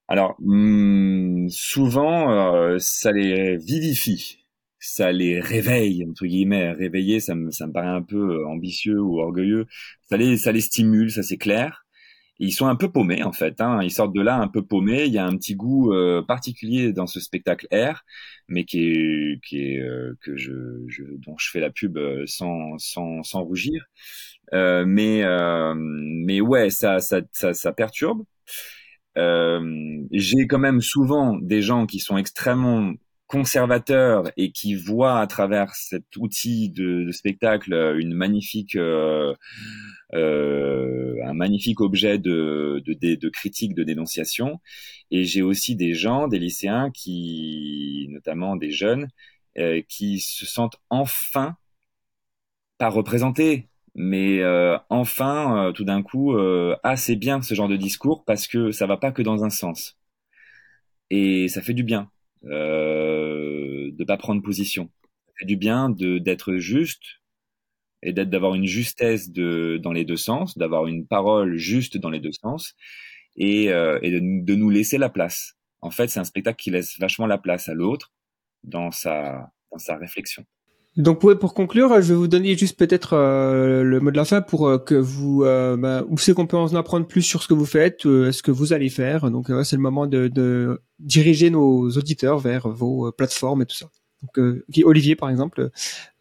Alors 0.09 0.37
hmm, 0.39 1.49
souvent 1.49 2.31
euh, 2.31 2.79
ça 2.79 3.13
les 3.13 3.57
vivifie. 3.59 4.47
ça 4.79 5.13
les 5.13 5.41
réveille 5.41 6.07
entre 6.09 6.27
guillemets. 6.27 6.73
Réveiller, 6.73 7.21
ça 7.21 7.35
me 7.35 7.51
ça 7.51 7.67
me 7.67 7.73
paraît 7.73 7.89
un 7.89 8.03
peu 8.03 8.47
ambitieux 8.47 9.01
ou 9.01 9.21
orgueilleux. 9.21 9.67
Ça 10.09 10.17
les 10.17 10.39
ça 10.39 10.53
les 10.53 10.61
stimule, 10.63 11.11
ça 11.11 11.23
c'est 11.23 11.39
clair 11.39 11.86
ils 12.39 12.53
sont 12.53 12.67
un 12.67 12.77
peu 12.77 12.91
paumés 12.91 13.23
en 13.23 13.33
fait. 13.33 13.61
Hein. 13.61 13.81
Ils 13.83 13.91
sortent 13.91 14.15
de 14.15 14.21
là 14.21 14.37
un 14.37 14.49
peu 14.49 14.63
paumés. 14.65 15.05
Il 15.07 15.13
y 15.13 15.19
a 15.19 15.27
un 15.27 15.37
petit 15.37 15.55
goût 15.55 15.93
euh, 15.93 16.23
particulier 16.23 16.93
dans 16.93 17.07
ce 17.07 17.21
spectacle 17.21 17.67
R, 17.73 18.03
mais 18.49 18.65
qui 18.65 18.89
est, 18.89 19.41
qui 19.45 19.61
est 19.61 19.81
euh, 19.81 20.17
que 20.23 20.37
je, 20.37 20.53
je, 20.89 21.05
dont 21.19 21.37
je 21.39 21.51
fais 21.51 21.61
la 21.61 21.71
pub 21.71 21.97
euh, 21.99 22.25
sans 22.27 22.79
sans, 22.79 23.23
sans 23.23 23.43
rougir. 23.43 23.85
Euh, 24.55 24.85
mais 24.87 25.23
mais 25.77 26.41
ouais, 26.41 26.71
ça 26.71 27.01
ça 27.01 27.21
ça, 27.33 27.55
ça 27.55 27.73
perturbe. 27.73 28.25
J'ai 29.17 30.47
quand 30.47 30.59
même 30.59 30.81
souvent 30.81 31.37
des 31.37 31.63
gens 31.63 31.87
qui 31.87 32.01
sont 32.01 32.17
extrêmement 32.19 32.93
conservateurs 33.27 34.31
et 34.37 34.53
qui 34.53 34.75
voient 34.75 35.21
à 35.21 35.27
travers 35.27 35.75
cet 35.75 36.05
outil 36.17 36.71
de, 36.71 37.05
de 37.05 37.13
spectacle 37.13 37.73
une 37.99 38.15
magnifique 38.15 38.77
euh, 38.77 39.35
euh, 40.15 41.17
un 41.25 41.35
magnifique 41.35 41.81
objet 41.81 42.19
de, 42.19 42.83
de, 42.87 43.15
de, 43.17 43.29
critique, 43.29 43.75
de 43.75 43.83
dénonciation. 43.85 44.61
Et 45.11 45.25
j'ai 45.25 45.43
aussi 45.43 45.77
des 45.77 45.95
gens, 45.95 46.29
des 46.29 46.39
lycéens, 46.39 46.91
qui, 46.93 48.07
notamment 48.11 48.57
des 48.57 48.71
jeunes, 48.71 49.09
euh, 49.59 49.83
qui 49.89 50.21
se 50.21 50.47
sentent 50.47 50.77
enfin 50.91 51.57
pas 52.79 52.89
représentés, 52.91 53.69
mais 53.95 54.41
euh, 54.41 54.77
enfin, 54.91 55.73
tout 55.75 55.85
d'un 55.85 56.03
coup, 56.03 56.37
ah 56.83 56.97
c'est 56.97 57.17
bien 57.17 57.41
ce 57.43 57.55
genre 57.55 57.69
de 57.69 57.77
discours 57.77 58.25
parce 58.25 58.47
que 58.47 58.71
ça 58.71 58.87
va 58.87 58.97
pas 58.99 59.13
que 59.13 59.23
dans 59.23 59.45
un 59.45 59.51
sens. 59.51 59.97
Et 61.11 61.49
ça 61.49 61.63
fait 61.63 61.75
du 61.75 61.83
bien 61.83 62.11
euh, 62.47 63.91
de 63.93 64.05
pas 64.05 64.17
prendre 64.17 64.43
position. 64.43 64.91
Fait 65.39 65.47
du 65.47 65.57
bien 65.57 65.91
de 65.91 66.19
d'être 66.19 66.57
juste, 66.57 67.03
et 68.03 68.13
d'être 68.13 68.31
d'avoir 68.31 68.55
une 68.55 68.67
justesse 68.67 69.31
de 69.31 69.79
dans 69.83 69.93
les 69.93 70.05
deux 70.05 70.17
sens, 70.17 70.57
d'avoir 70.59 70.87
une 70.87 71.07
parole 71.07 71.57
juste 71.57 71.97
dans 71.97 72.11
les 72.11 72.21
deux 72.21 72.33
sens 72.33 72.75
et, 73.37 73.71
euh, 73.73 73.99
et 74.03 74.11
de, 74.11 74.21
de, 74.45 74.55
nous 74.55 74.71
laisser 74.71 74.99
la 74.99 75.11
place. 75.11 75.55
En 75.81 75.91
fait, 75.91 76.09
c'est 76.09 76.21
un 76.21 76.25
spectacle 76.25 76.63
qui 76.63 76.71
laisse 76.71 76.99
vachement 76.99 77.27
la 77.27 77.39
place 77.39 77.69
à 77.69 77.75
l'autre 77.75 78.13
dans 78.65 78.91
sa 78.91 79.51
dans 79.73 79.79
sa 79.79 79.97
réflexion. 79.97 80.45
Donc 80.97 81.21
pour, 81.21 81.53
conclure, 81.53 82.01
je 82.01 82.09
vais 82.09 82.15
vous 82.15 82.27
donner 82.27 82.57
juste 82.57 82.79
peut-être 82.79 83.13
euh, 83.13 83.83
le 83.83 84.01
mot 84.01 84.11
de 84.11 84.17
la 84.17 84.25
fin 84.25 84.41
pour 84.41 84.67
euh, 84.67 84.79
que 84.79 84.95
vous 84.95 85.45
euh, 85.45 85.77
bah, 85.77 86.03
où 86.09 86.17
c'est 86.17 86.33
qu'on 86.33 86.47
peut 86.47 86.57
en 86.57 86.75
apprendre 86.75 87.07
plus 87.07 87.21
sur 87.21 87.43
ce 87.43 87.49
que 87.49 87.55
vous 87.55 87.67
faites, 87.67 88.07
euh, 88.07 88.33
ce 88.33 88.43
que 88.43 88.51
vous 88.51 88.73
allez 88.73 88.89
faire. 88.89 89.31
Donc 89.31 89.49
c'est 89.65 89.77
le 89.77 89.83
moment 89.83 90.07
de, 90.07 90.81
diriger 90.99 91.51
nos 91.51 91.91
auditeurs 91.91 92.39
vers 92.39 92.69
vos 92.69 93.13
plateformes 93.13 93.63
et 93.63 93.67
tout 93.67 93.77
ça. 93.77 93.91
Donc 94.23 94.65
Olivier 94.85 95.17
par 95.17 95.29
exemple, 95.29 95.71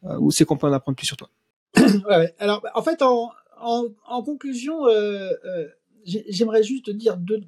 où 0.04 0.32
c'est 0.32 0.44
qu'on 0.44 0.58
peut 0.58 0.68
en 0.68 0.74
apprendre 0.74 0.98
plus 0.98 1.08
sur 1.08 1.18
toi 1.18 1.30
alors, 2.40 2.66
en 2.74 2.82
fait, 2.82 3.02
en, 3.02 3.32
conclusion, 4.24 4.80
j'aimerais 6.06 6.64
juste 6.64 6.90
dire 6.90 7.18
deux, 7.18 7.42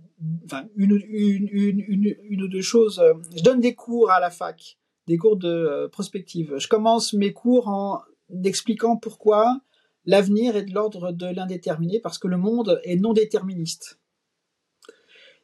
enfin, 0.45 0.63
une, 0.75 0.93
ou 0.93 2.47
deux 2.47 2.61
choses. 2.61 3.01
Je 3.35 3.43
donne 3.43 3.59
des 3.59 3.73
cours 3.73 4.11
à 4.11 4.19
la 4.19 4.29
fac, 4.29 4.77
des 5.07 5.17
cours 5.17 5.37
de 5.37 5.47
euh, 5.47 5.87
prospective. 5.87 6.57
Je 6.57 6.67
commence 6.67 7.13
mes 7.13 7.33
cours 7.33 7.69
en 7.69 8.01
expliquant 8.43 8.97
pourquoi 8.97 9.61
l'avenir 10.05 10.55
est 10.55 10.63
de 10.63 10.73
l'ordre 10.73 11.11
de 11.11 11.25
l'indéterminé, 11.25 11.99
parce 11.99 12.19
que 12.19 12.27
le 12.27 12.37
monde 12.37 12.79
est 12.83 12.97
non 12.97 13.13
déterministe. 13.13 13.99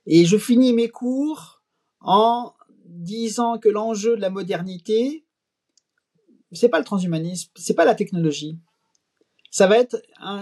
Et 0.06 0.26
je 0.26 0.38
finis 0.38 0.74
mes 0.74 0.90
cours 0.90 1.62
en 2.02 2.54
disant 2.86 3.58
que 3.58 3.70
l'enjeu 3.70 4.16
de 4.16 4.22
la 4.22 4.30
modernité, 4.30 5.26
c'est 6.52 6.70
pas 6.70 6.80
le 6.80 6.86
transhumanisme, 6.86 7.52
c'est 7.56 7.74
pas 7.74 7.86
la 7.86 7.96
technologie, 7.96 8.60
ça 9.50 9.68
va 9.68 9.78
être 9.78 10.02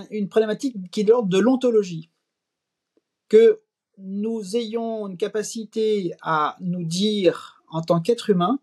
une 0.10 0.30
problématique 0.30 0.76
qui 0.89 1.02
est 1.02 1.03
de 1.03 1.11
l'ordre 1.11 1.30
de 1.30 1.38
l'ontologie. 1.38 2.10
Que 3.27 3.61
nous 3.98 4.56
ayons 4.56 5.07
une 5.07 5.18
capacité 5.18 6.14
à 6.22 6.56
nous 6.60 6.84
dire 6.84 7.64
en 7.69 7.81
tant 7.81 8.02
qu'être 8.02 8.30
humain 8.30 8.60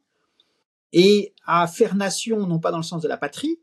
et 0.93 1.35
à 1.47 1.67
faire 1.67 1.95
nation, 1.95 2.47
non 2.47 2.59
pas 2.59 2.71
dans 2.71 2.79
le 2.79 2.83
sens 2.83 3.03
de 3.03 3.09
la 3.09 3.17
patrie, 3.17 3.59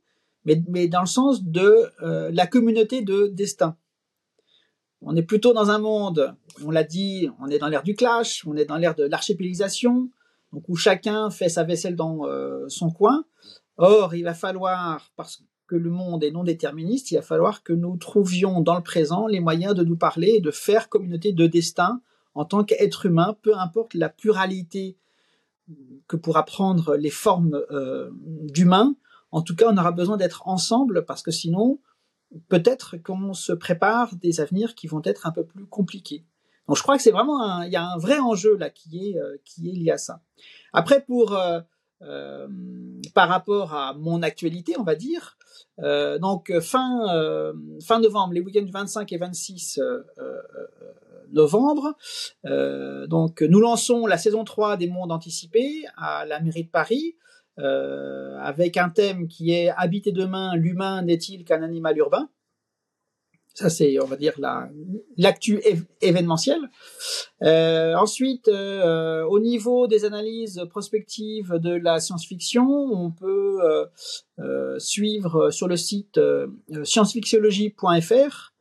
mais, 0.46 0.62
mais 0.68 0.88
dans 0.88 1.02
le 1.02 1.08
sens 1.08 1.44
de 1.44 1.92
euh, 2.02 2.30
la 2.32 2.48
communauté 2.48 3.02
de 3.02 3.28
destin. 3.28 3.78
On 5.02 5.16
est 5.16 5.24
plutôt 5.24 5.54
dans 5.54 5.70
un 5.70 5.80
monde, 5.80 6.36
on 6.64 6.72
l'a 6.72 6.84
dit, 6.84 7.30
on 7.40 7.48
est 7.48 7.60
dans 7.60 7.68
l'ère 7.68 7.84
du 7.84 7.96
clash, 7.96 8.46
on 8.48 8.56
est 8.56 8.66
dans 8.66 8.78
l'ère 8.78 8.96
de 8.96 9.04
l'archipélisation, 9.04 10.10
où 10.68 10.76
chacun 10.76 11.30
fait 11.30 11.50
sa 11.50 11.64
vaisselle 11.64 11.96
dans 11.96 12.26
euh, 12.26 12.66
son 12.70 12.90
coin. 12.90 13.26
Or, 13.78 14.16
il 14.16 14.24
va 14.24 14.34
falloir, 14.34 15.12
parce 15.16 15.44
que 15.68 15.76
le 15.76 15.90
monde 15.90 16.24
est 16.24 16.32
non 16.32 16.44
déterministe, 16.44 17.12
il 17.12 17.16
va 17.16 17.22
falloir 17.22 17.64
que 17.64 17.74
nous 17.74 17.98
trouvions 17.98 18.62
dans 18.62 18.76
le 18.76 18.84
présent 18.84 19.28
les 19.28 19.40
moyens 19.40 19.76
de 19.76 19.84
nous 19.84 19.98
parler 19.98 20.36
et 20.36 20.42
de 20.42 20.52
faire 20.52 20.90
communauté 20.90 21.34
de 21.34 21.48
destin 21.48 22.02
en 22.36 22.46
tant 22.46 22.64
qu'être 22.64 23.06
humain, 23.06 23.36
peu 23.42 23.56
importe 23.58 23.94
la 23.94 24.10
pluralité 24.10 24.98
que 26.08 26.16
pourra 26.16 26.46
prendre 26.46 26.96
les 26.96 27.10
formes 27.10 27.62
euh, 27.72 28.10
d'humains. 28.14 28.96
En 29.32 29.42
tout 29.42 29.56
cas, 29.56 29.68
on 29.70 29.78
aura 29.78 29.92
besoin 29.92 30.18
d'être 30.18 30.48
ensemble 30.48 31.06
parce 31.06 31.24
que 31.24 31.32
sinon, 31.32 31.80
peut-être 32.48 32.98
qu'on 32.98 33.34
se 33.34 33.54
prépare 33.54 34.16
des 34.16 34.40
avenirs 34.40 34.76
qui 34.76 34.88
vont 34.88 35.02
être 35.04 35.26
un 35.26 35.32
peu 35.32 35.44
plus 35.44 35.66
compliqués. 35.66 36.24
Donc, 36.68 36.78
je 36.78 36.84
crois 36.84 36.98
que 36.98 37.04
c'est 37.04 37.12
vraiment 37.12 37.62
il 37.64 37.72
y 37.72 37.76
a 37.76 37.86
un 37.86 37.98
vrai 37.98 38.20
enjeu 38.20 38.58
là 38.58 38.70
qui 38.70 39.10
est 39.10 39.18
euh, 39.18 39.38
lié 39.60 39.92
à 39.92 39.98
ça. 39.98 40.22
Après, 40.74 41.02
pour 41.02 41.34
euh, 41.34 41.60
euh 42.02 42.48
par 43.14 43.30
rapport 43.30 43.74
à 43.74 43.94
mon 43.94 44.22
actualité, 44.24 44.76
on 44.78 44.84
va 44.84 44.96
dire, 44.96 45.38
donc 45.78 46.52
fin 46.60 47.54
fin 47.82 48.00
novembre, 48.00 48.34
les 48.34 48.42
week-ends 48.42 48.64
du 48.64 48.72
25 48.72 49.12
et 49.14 49.18
26 49.18 49.80
novembre. 51.36 51.95
donc 52.44 53.41
nous 53.41 53.60
lançons 53.60 54.06
la 54.07 54.18
saison 54.18 54.44
3 54.44 54.78
des 54.78 54.88
mondes 54.88 55.12
anticipés 55.12 55.86
à 55.98 56.26
la 56.26 56.40
mairie 56.40 56.64
de 56.64 56.70
Paris. 56.70 57.16
avec 57.57 58.78
un 58.78 58.90
thème 58.90 59.28
qui 59.28 59.52
est 59.52 59.70
habiter 59.70 60.12
demain, 60.12 60.56
l'humain 60.56 61.02
n'est-il 61.02 61.45
qu'un 61.45 61.62
animal 61.62 61.98
urbain? 61.98 62.30
Ça, 63.56 63.70
c'est, 63.70 63.98
on 64.02 64.06
va 64.06 64.18
dire, 64.18 64.34
la, 64.38 64.70
l'actu. 65.16 65.62
Euh, 67.41 67.95
ensuite, 67.95 68.49
euh, 68.49 69.24
au 69.24 69.40
niveau 69.40 69.88
des 69.88 70.03
analyses 70.03 70.62
prospectives 70.70 71.53
de 71.53 71.74
la 71.74 72.02
science-fiction, 72.02 72.68
on 72.68 73.12
peut 73.12 73.60
euh, 73.64 73.86
euh 74.40 74.78
suivre 74.78 75.52
sur 75.52 75.70
le 75.70 75.78
site 75.78 76.18
euh, 76.18 76.48
sciencefictiologie.fr. 76.84 78.55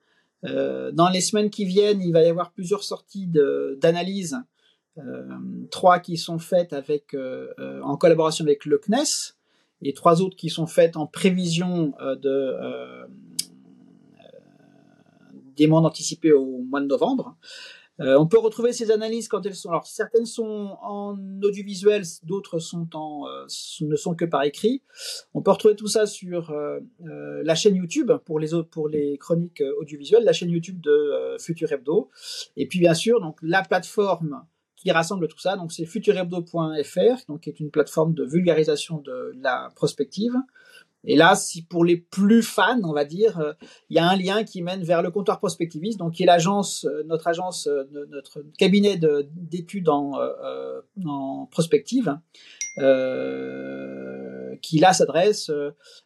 Euh, 0.45 0.93
dans 0.93 1.09
les 1.09 1.21
semaines 1.21 1.51
qui 1.51 1.65
viennent, 1.65 2.03
il 2.03 2.13
va 2.13 2.23
y 2.23 2.29
avoir 2.29 2.53
plusieurs 2.53 2.85
sorties 2.85 3.29
d'analyses, 3.79 4.37
trois 5.71 5.99
qui 5.99 6.17
sont 6.17 6.39
faites 6.39 6.73
avec, 6.73 7.17
en 7.83 7.97
collaboration 7.97 8.45
avec 8.45 8.65
le 8.65 8.79
CNES, 8.79 9.35
et 9.83 9.93
trois 9.93 10.23
autres 10.23 10.37
qui 10.37 10.51
sont 10.51 10.67
faites 10.67 10.97
en 10.97 11.07
prévision 11.07 11.95
de 12.01 13.05
des 15.57 15.67
mondes 15.67 15.87
anticipés 15.87 16.33
au 16.33 16.59
mois 16.59 16.81
de 16.81 16.87
novembre. 16.87 17.37
Euh, 18.01 18.19
on 18.19 18.27
peut 18.27 18.39
retrouver 18.39 18.73
ces 18.73 18.91
analyses 18.91 19.29
quand 19.29 19.45
elles 19.47 19.55
sont. 19.55 19.71
Alors 19.71 19.87
certaines 19.87 20.27
sont 20.27 20.77
en 20.83 21.17
audiovisuel, 21.43 22.03
d'autres 22.25 22.59
sont 22.59 22.89
en 22.95 23.27
euh, 23.29 23.47
ne 23.83 23.97
sont 23.97 24.15
que 24.15 24.25
par 24.25 24.43
écrit. 24.43 24.83
On 25.33 25.43
peut 25.43 25.53
retrouver 25.53 25.77
tout 25.77 25.87
ça 25.87 26.07
sur 26.07 26.51
euh, 26.51 26.81
la 27.01 27.55
chaîne 27.55 27.77
YouTube 27.77 28.13
pour 28.25 28.41
les 28.41 28.51
pour 28.71 28.89
les 28.89 29.17
chroniques 29.19 29.63
audiovisuelles, 29.79 30.25
la 30.25 30.33
chaîne 30.33 30.51
YouTube 30.51 30.81
de 30.81 31.37
Futur 31.39 31.71
Hebdo, 31.71 32.11
et 32.57 32.67
puis 32.67 32.81
bien 32.81 32.95
sûr 32.95 33.21
donc 33.21 33.39
la 33.43 33.63
plateforme 33.63 34.45
qui 34.77 34.91
rassemble 34.91 35.29
tout 35.29 35.39
ça. 35.39 35.57
Donc 35.57 35.73
c'est 35.73 35.87
futurhebdo.fr, 35.87 37.27
donc 37.29 37.41
qui 37.41 37.49
est 37.49 37.61
une 37.61 37.71
plateforme 37.71 38.13
de 38.13 38.25
vulgarisation 38.25 38.99
de 38.99 39.33
la 39.41 39.71
prospective. 39.77 40.35
Et 41.07 41.17
là, 41.17 41.35
si 41.35 41.63
pour 41.63 41.85
les 41.85 41.97
plus 41.97 42.43
fans, 42.43 42.81
on 42.83 42.93
va 42.93 43.05
dire, 43.05 43.39
euh, 43.39 43.53
il 43.91 43.97
y 43.97 43.99
a 43.99 44.09
un 44.09 44.17
lien 44.17 44.45
qui 44.45 44.63
mène 44.63 44.83
vers 44.83 45.03
le 45.03 45.11
comptoir 45.11 45.39
prospectiviste, 45.39 45.99
donc 45.99 46.15
qui 46.15 46.23
est 46.23 46.27
l'agence, 46.27 46.85
euh, 46.85 47.03
notre 47.05 47.27
agence, 47.29 47.67
euh, 47.67 47.85
notre 48.11 48.43
cabinet 48.59 48.99
d'études 49.35 49.89
en, 49.89 50.13
prospective, 51.51 52.19
qui 54.63 54.79
là 54.79 54.93
s'adresse 54.93 55.51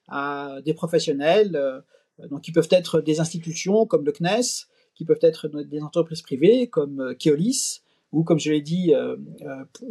à 0.09 0.59
des 0.65 0.75
professionnels, 0.75 1.83
donc 2.31 2.43
qui 2.43 2.53
peuvent 2.53 2.69
être 2.71 3.01
des 3.01 3.21
institutions 3.21 3.87
comme 3.87 4.05
le 4.05 4.13
CNES, 4.13 4.67
qui 4.95 5.05
peuvent 5.05 5.19
être 5.23 5.49
des 5.49 5.81
entreprises 5.81 6.23
privées 6.23 6.67
comme 6.67 7.15
Keolis, 7.19 7.83
ou 8.13 8.25
comme 8.25 8.39
je 8.39 8.51
l'ai 8.51 8.61
dit 8.61 8.95
euh, 8.95 9.17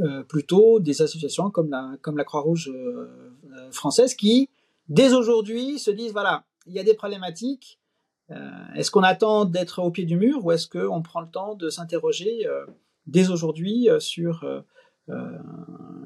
euh, 0.02 0.24
plus 0.24 0.46
tôt, 0.46 0.80
des 0.80 1.02
associations 1.02 1.52
comme 1.52 1.70
la, 1.70 2.24
Croix-Rouge 2.24 2.72
française 3.72 4.16
qui 4.16 4.50
dès 4.90 5.14
aujourd'hui 5.14 5.80
se 5.80 5.92
disent 5.92 6.12
voilà, 6.12 6.46
il 6.66 6.74
y 6.74 6.80
a 6.80 6.84
des 6.84 6.94
problématiques. 6.94 7.80
Euh, 8.32 8.36
est-ce 8.76 8.92
qu'on 8.92 9.04
attend 9.04 9.46
d'être 9.46 9.80
au 9.80 9.90
pied 9.90 10.06
du 10.06 10.18
mur 10.18 10.44
ou 10.46 10.52
est-ce 10.52 10.68
qu'on 10.68 11.02
prend 11.02 11.22
le 11.22 11.30
temps 11.30 11.56
de 11.56 11.70
s'interroger 11.70 12.46
euh, 12.46 12.66
dès 13.06 13.30
aujourd'hui 13.30 13.90
euh, 13.90 14.00
sur 14.00 14.46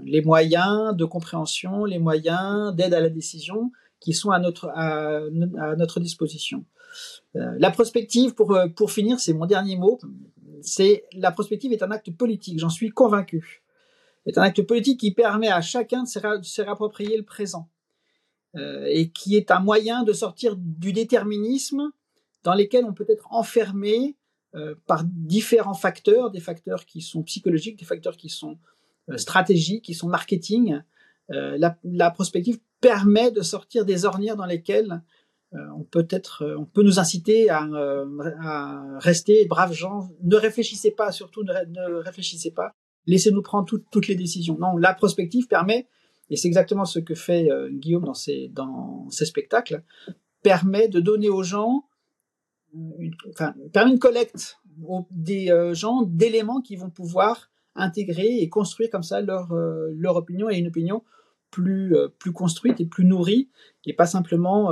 les 0.04 0.22
moyens 0.22 0.96
de 0.96 1.06
compréhension, 1.06 1.86
les 1.86 1.98
moyens 1.98 2.76
d'aide 2.76 2.94
à 2.94 3.00
la 3.00 3.10
décision 3.10 3.72
qui 4.00 4.14
sont 4.14 4.30
à 4.30 4.38
notre, 4.38 4.70
à, 4.76 5.22
notre 5.76 6.00
disposition. 6.00 6.66
la 7.34 7.72
prospective, 7.72 8.36
pour, 8.36 8.56
pour 8.76 8.92
finir, 8.92 9.20
c'est 9.20 9.34
mon 9.34 9.48
dernier 9.48 9.76
mot, 9.76 9.98
c'est 10.62 11.06
la 11.14 11.32
prospective 11.32 11.74
est 11.74 11.82
un 11.82 11.90
acte 11.90 12.16
politique, 12.16 12.60
j'en 12.60 12.70
suis 12.70 12.92
convaincu. 12.92 13.64
C'est 14.26 14.38
un 14.38 14.44
acte 14.44 14.62
politique 14.62 15.00
qui 15.00 15.16
permet 15.16 15.50
à 15.50 15.62
chacun 15.62 16.04
de 16.04 16.08
se, 16.08 16.62
réapproprier 16.62 17.18
le 17.18 17.24
présent 17.24 17.70
et 18.56 19.12
qui 19.12 19.38
est 19.38 19.50
un 19.50 19.60
moyen 19.60 20.04
de 20.04 20.12
sortir 20.12 20.56
du 20.58 20.92
déterminisme 20.92 21.92
dans 22.44 22.54
lesquels 22.54 22.86
on 22.86 22.94
peut 22.94 23.06
être 23.08 23.28
enfermé 23.32 24.18
euh, 24.54 24.76
par 24.86 25.06
différents 25.06 25.74
facteurs, 25.74 26.30
des 26.30 26.42
facteurs 26.42 26.86
qui 26.86 27.02
sont 27.02 27.24
psychologiques, 27.24 27.80
des 27.80 27.86
facteurs 27.86 28.18
qui 28.18 28.28
sont 28.28 28.58
euh, 29.10 29.16
stratégiques, 29.16 29.86
qui 29.86 29.94
sont 29.94 30.10
marketing. 30.10 30.82
Euh, 31.32 31.58
la, 31.84 32.12
prospective 32.12 32.60
permet 32.82 33.32
de 33.32 33.42
sortir 33.44 33.86
des 33.86 34.04
ornières 34.04 34.36
dans 34.36 34.46
lesquelles 34.46 35.02
on 35.76 35.84
peut 35.84 36.08
être, 36.10 36.46
on 36.58 36.64
peut 36.64 36.82
nous 36.82 36.98
inciter 36.98 37.50
à, 37.50 37.68
rester 39.00 39.46
braves 39.46 39.74
gens. 39.74 40.10
Ne 40.24 40.38
réfléchissez 40.38 40.92
pas, 40.92 41.12
surtout 41.12 41.44
ne, 41.44 41.54
ne 41.68 41.96
réfléchissez 41.96 42.52
pas. 42.52 42.74
Laissez-nous 43.06 43.42
prendre 43.42 43.68
toutes 43.92 44.08
les 44.08 44.16
décisions. 44.16 44.58
Non, 44.58 44.78
la 44.78 44.94
prospective 44.94 45.48
permet, 45.48 45.88
et 46.32 46.38
c'est 46.38 46.48
exactement 46.48 46.86
ce 46.86 46.98
que 46.98 47.14
fait 47.14 47.48
Guillaume 47.72 48.06
dans 48.06 48.14
ses, 48.16 49.26
spectacles, 49.26 49.84
permet 50.42 50.88
de 50.88 51.00
donner 51.00 51.30
aux 51.30 51.44
gens 51.44 51.86
une, 52.74 53.14
enfin, 53.30 53.54
permet 53.74 53.92
une 53.92 54.00
collecte 54.00 54.58
des 55.12 55.52
euh, 55.52 55.74
gens 55.74 56.04
d'éléments 56.04 56.62
qui 56.62 56.76
vont 56.76 56.90
pouvoir 56.90 57.50
intégrer 57.76 58.40
et 58.40 58.50
construire 58.50 58.90
comme 58.90 59.04
ça 59.04 59.22
leur, 59.22 59.52
euh, 59.52 59.94
opinion 60.06 60.50
et 60.50 60.58
une 60.58 60.68
opinion 60.68 61.04
plus, 61.52 61.96
euh, 61.96 62.10
construite 62.34 62.80
et 62.80 62.86
plus 62.86 63.06
nourrie 63.06 63.50
et 63.86 63.94
pas 63.94 64.06
simplement 64.06 64.72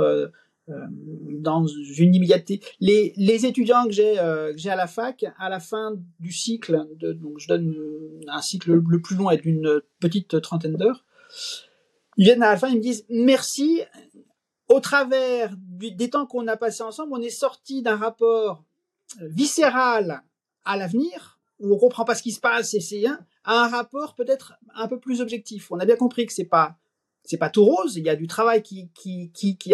dans 0.68 1.66
une 1.66 2.14
immédiateté. 2.14 2.60
Les, 2.78 3.44
étudiants 3.44 3.84
que 3.86 3.92
j'ai 3.92 4.18
à 4.18 4.76
la 4.76 4.86
fac, 4.86 5.24
à 5.38 5.48
la 5.48 5.58
fin 5.58 5.96
du 6.20 6.32
cycle, 6.32 6.86
donc 7.00 7.38
je 7.38 7.48
donne 7.48 7.74
un 8.28 8.40
cycle 8.40 8.72
le 8.72 9.02
plus 9.02 9.16
long 9.16 9.30
est 9.30 9.38
d'une 9.38 9.80
petite 9.98 10.40
trentaine 10.40 10.76
d'heures, 10.76 11.04
ils 12.16 12.24
viennent 12.24 12.42
à 12.42 12.50
la 12.50 12.58
fin, 12.58 12.68
ils 12.68 12.76
me 12.76 12.82
disent 12.82 13.04
merci, 13.08 13.82
au 14.68 14.80
travers 14.80 15.54
des 15.56 16.10
temps 16.10 16.26
qu'on 16.26 16.46
a 16.46 16.56
passés 16.56 16.82
ensemble, 16.82 17.12
on 17.12 17.20
est 17.20 17.30
sorti 17.30 17.82
d'un 17.82 17.96
rapport 17.96 18.64
viscéral 19.20 20.22
à 20.64 20.76
l'avenir, 20.76 21.40
où 21.58 21.74
on 21.74 21.78
comprend 21.78 22.04
pas 22.04 22.14
ce 22.14 22.22
qui 22.22 22.32
se 22.32 22.40
passe 22.40 22.74
et 22.74 22.80
c'est 22.80 23.04
à 23.06 23.64
un 23.64 23.68
rapport 23.68 24.14
peut-être 24.14 24.54
un 24.74 24.88
peu 24.88 24.98
plus 24.98 25.20
objectif. 25.20 25.70
On 25.72 25.78
a 25.78 25.84
bien 25.84 25.96
compris 25.96 26.26
que 26.26 26.32
c'est 26.32 26.44
pas 26.44 26.76
c'est 27.22 27.36
pas 27.36 27.50
tout 27.50 27.64
rose, 27.64 27.96
il 27.96 28.04
y 28.04 28.08
a 28.08 28.16
du 28.16 28.26
travail 28.26 28.62
qui 28.62 28.90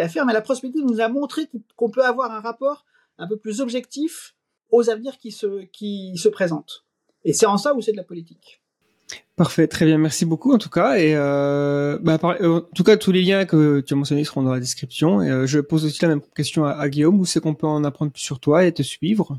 à 0.00 0.08
faire, 0.08 0.26
mais 0.26 0.32
la 0.32 0.40
prospective 0.40 0.84
nous 0.84 1.00
a 1.00 1.08
montré 1.08 1.48
qu'on 1.76 1.90
peut 1.90 2.04
avoir 2.04 2.32
un 2.32 2.40
rapport 2.40 2.84
un 3.18 3.26
peu 3.26 3.36
plus 3.36 3.60
objectif 3.60 4.34
aux 4.70 4.90
avenirs 4.90 5.16
qui 5.18 5.30
se 5.30 5.64
qui 5.66 6.16
se 6.16 6.28
présentent. 6.28 6.84
Et 7.24 7.32
c'est 7.32 7.46
en 7.46 7.56
ça 7.56 7.74
où 7.74 7.80
c'est 7.80 7.92
de 7.92 7.96
la 7.96 8.04
politique. 8.04 8.62
Parfait, 9.36 9.68
très 9.68 9.84
bien, 9.84 9.98
merci 9.98 10.24
beaucoup 10.24 10.54
en 10.54 10.58
tout 10.58 10.70
cas. 10.70 10.96
Et 10.96 11.14
euh, 11.14 11.98
bah, 12.00 12.18
euh, 12.40 12.60
en 12.60 12.74
tout 12.74 12.84
cas, 12.84 12.96
tous 12.96 13.12
les 13.12 13.20
liens 13.20 13.44
que 13.44 13.80
tu 13.80 13.92
as 13.92 13.96
mentionnés 13.96 14.24
seront 14.24 14.42
dans 14.42 14.54
la 14.54 14.60
description. 14.60 15.20
Et 15.20 15.30
euh, 15.30 15.46
je 15.46 15.60
pose 15.60 15.84
aussi 15.84 16.00
la 16.00 16.08
même 16.08 16.22
question 16.34 16.64
à, 16.64 16.88
Guillaume, 16.88 17.20
où 17.20 17.26
c'est 17.26 17.40
qu'on 17.40 17.54
peut 17.54 17.66
en 17.66 17.84
apprendre 17.84 18.12
plus 18.12 18.22
sur 18.22 18.40
toi 18.40 18.64
et 18.64 18.72
te 18.72 18.82
suivre? 18.82 19.38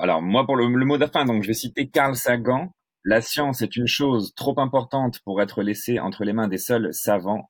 Alors 0.00 0.20
moi, 0.20 0.44
pour 0.44 0.56
le, 0.56 0.66
mot 0.68 0.98
de 0.98 1.06
fin, 1.06 1.24
donc 1.24 1.44
je 1.44 1.48
vais 1.48 1.54
citer 1.54 1.86
Carl 1.86 2.16
Sagan. 2.16 2.72
La 3.04 3.20
science 3.20 3.62
est 3.62 3.76
une 3.76 3.86
chose 3.86 4.34
trop 4.34 4.58
importante 4.58 5.20
pour 5.20 5.40
être 5.40 5.62
laissée 5.62 6.00
entre 6.00 6.24
les 6.24 6.32
mains 6.32 6.48
des 6.48 6.58
seuls 6.58 6.92
savants. 6.92 7.48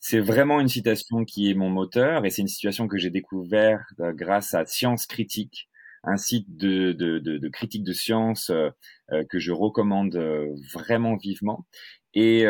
C'est 0.00 0.18
vraiment 0.18 0.58
une 0.58 0.68
citation 0.68 1.24
qui 1.24 1.48
est 1.48 1.54
mon 1.54 1.70
moteur 1.70 2.26
et 2.26 2.30
c'est 2.30 2.42
une 2.42 2.48
situation 2.48 2.88
que 2.88 2.98
j'ai 2.98 3.10
découvert 3.10 3.86
grâce 3.98 4.52
à 4.52 4.66
Science 4.66 5.06
Critique 5.06 5.68
un 6.06 6.16
site 6.16 6.56
de, 6.56 6.92
de, 6.92 7.18
de, 7.18 7.38
de 7.38 7.48
critique 7.48 7.84
de 7.84 7.92
science 7.92 8.50
euh, 8.50 8.70
euh, 9.12 9.24
que 9.28 9.38
je 9.38 9.52
recommande 9.52 10.14
euh, 10.16 10.54
vraiment 10.72 11.16
vivement. 11.16 11.66
Et, 12.14 12.46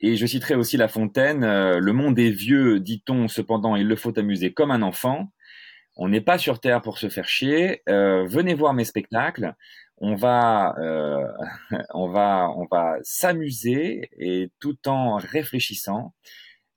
et 0.00 0.16
je 0.16 0.26
citerai 0.26 0.54
aussi 0.54 0.76
La 0.76 0.88
Fontaine. 0.88 1.40
le 1.40 1.92
monde 1.94 2.18
est 2.18 2.30
vieux, 2.30 2.78
dit-on, 2.78 3.26
cependant, 3.26 3.74
il 3.74 3.88
le 3.88 3.96
faut 3.96 4.18
amuser 4.18 4.52
comme 4.52 4.70
un 4.70 4.82
enfant. 4.82 5.32
On 5.96 6.10
n'est 6.10 6.20
pas 6.20 6.36
sur 6.36 6.60
Terre 6.60 6.82
pour 6.82 6.98
se 6.98 7.08
faire 7.08 7.26
chier. 7.26 7.80
venez 7.86 8.52
voir 8.52 8.74
mes 8.74 8.84
spectacles. 8.84 9.54
On 9.96 10.14
va, 10.14 10.74
on 11.94 12.10
va, 12.10 12.50
on 12.54 12.66
va 12.70 12.98
s'amuser 13.00 14.10
et 14.18 14.50
tout 14.60 14.76
en 14.86 15.16
réfléchissant. 15.16 16.12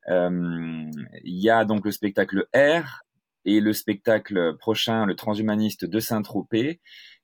Il 0.07 0.89
y 1.25 1.49
a 1.49 1.65
donc 1.65 1.83
le 1.83 1.91
spectacle 1.91 2.47
R 2.55 3.03
et 3.45 3.59
le 3.59 3.73
spectacle 3.73 4.57
prochain, 4.57 5.05
le 5.05 5.15
transhumaniste 5.15 5.85
de 5.85 5.99
Saint-Tropez, 5.99 6.79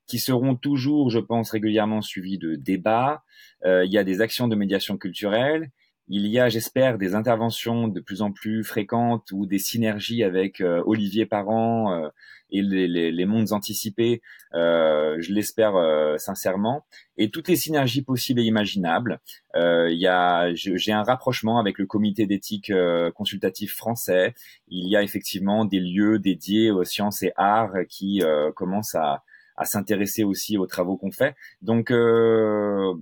qui 0.08 0.20
seront 0.20 0.56
toujours, 0.56 1.10
je 1.10 1.20
pense, 1.20 1.52
régulièrement 1.52 2.02
suivis 2.02 2.38
de 2.38 2.56
débats. 2.56 3.24
Euh, 3.66 3.86
il 3.86 3.92
y 3.92 3.98
a 3.98 4.04
des 4.04 4.22
actions 4.22 4.48
de 4.48 4.56
médiation 4.56 4.98
culturelle. 4.98 5.72
Il 6.08 6.28
y 6.28 6.40
a, 6.40 6.50
j'espère, 6.50 7.00
des 7.00 7.16
interventions 7.16 7.88
de 7.88 8.00
plus 8.00 8.22
en 8.22 8.32
plus 8.32 8.64
fréquentes 8.64 9.32
ou 9.32 9.48
des 9.48 9.58
synergies 9.58 10.24
avec 10.24 10.62
euh, 10.62 10.84
Olivier 10.86 11.26
Parent 11.26 11.94
euh, 11.94 12.10
et 12.52 12.62
les, 12.62 12.88
les, 12.88 13.12
les, 13.12 13.26
mondes 13.26 13.54
anticipés, 13.54 14.22
euh, 14.54 15.16
je 15.20 15.34
l'espère 15.34 15.76
euh, 15.76 16.18
sincèrement, 16.18 16.86
et 17.18 17.32
toutes 17.32 17.48
les 17.48 17.56
synergies 17.56 18.04
possibles 18.04 18.40
et 18.40 18.44
imaginables. 18.44 19.20
Il 19.56 19.98
y 19.98 20.08
a, 20.08 20.54
j'ai 20.54 20.92
un 20.92 21.04
rapprochement 21.04 21.60
avec 21.60 21.80
le 21.80 21.88
comité 21.88 22.28
d'éthique 22.28 22.72
consultatif 23.16 23.74
français. 23.74 24.36
Il 24.68 24.88
y 24.88 24.96
a 24.96 25.02
effectivement 25.02 25.66
des 25.66 25.80
lieux 25.80 26.20
dédiés 26.20 26.72
aux 26.72 26.84
sciences 26.84 27.24
et 27.24 27.32
arts 27.38 27.74
qui 27.88 28.22
commencent 28.56 28.96
à 28.96 29.24
à 29.58 29.66
s'intéresser 29.66 30.24
aussi 30.24 30.58
aux 30.58 30.68
travaux 30.68 30.98
qu'on 30.98 31.12
fait. 31.12 31.36
Donc, 31.62 31.92
euh, 31.92 32.94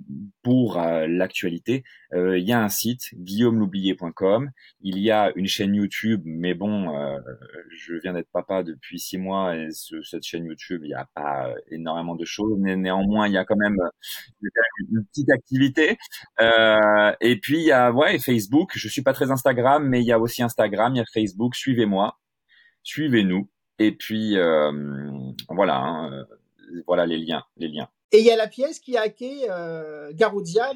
pour 0.44 0.80
euh, 0.80 1.08
l'actualité, 1.08 1.84
euh, 2.14 2.38
il 2.38 2.48
y 2.48 2.52
a 2.52 2.62
un 2.62 2.70
site, 2.70 3.14
guillaumeloublier.com. 3.16 4.52
Il 4.82 5.00
y 5.00 5.12
a 5.12 5.32
une 5.36 5.48
chaîne 5.48 5.74
YouTube, 5.76 6.22
mais 6.26 6.54
bon, 6.54 6.96
euh, 6.96 7.20
je 7.72 7.96
viens 7.96 8.14
d'être 8.14 8.30
papa 8.32 8.64
depuis 8.64 9.00
six 9.00 9.18
mois 9.18 9.56
et 9.56 9.70
cette 9.72 10.24
chaîne 10.24 10.46
YouTube, 10.46 10.82
il 10.84 10.90
n'y 10.90 10.94
a 10.94 11.08
pas 11.14 11.54
énormément 11.72 12.16
de 12.16 12.26
choses. 12.26 12.58
néanmoins, 12.60 13.28
il 13.28 13.34
y 13.34 13.38
a 13.38 13.46
quand 13.46 13.58
même 13.58 13.78
une 14.92 15.06
petite 15.06 15.32
activité. 15.32 15.98
et 16.40 17.40
puis, 17.42 17.58
il 17.60 17.66
y 17.66 17.72
a 17.72 17.92
ouais, 17.92 18.20
Facebook. 18.20 18.72
Je 18.76 18.88
suis 18.88 19.02
pas 19.02 19.14
très 19.14 19.32
Instagram, 19.32 19.88
mais 19.88 20.02
il 20.02 20.06
y 20.06 20.12
a 20.12 20.20
aussi 20.20 20.44
Instagram, 20.44 20.94
il 20.96 21.00
y 21.00 21.02
a 21.02 21.06
Facebook. 21.14 21.56
Suivez-moi, 21.56 22.18
suivez-nous. 22.84 23.50
Et 23.80 23.92
puis 23.92 24.38
euh, 24.38 24.72
voilà, 25.50 25.78
hein, 25.78 26.26
voilà 26.88 27.06
les 27.06 27.18
liens, 27.18 27.44
les 27.58 27.68
liens. 27.68 27.88
Et 28.12 28.20
il 28.20 28.26
y 28.26 28.32
a 28.32 28.36
la 28.36 28.48
pièce 28.48 28.80
qui 28.80 28.96
a 28.96 29.02
hacké 29.02 29.48
euh, 29.50 30.12
Garouzia. 30.14 30.72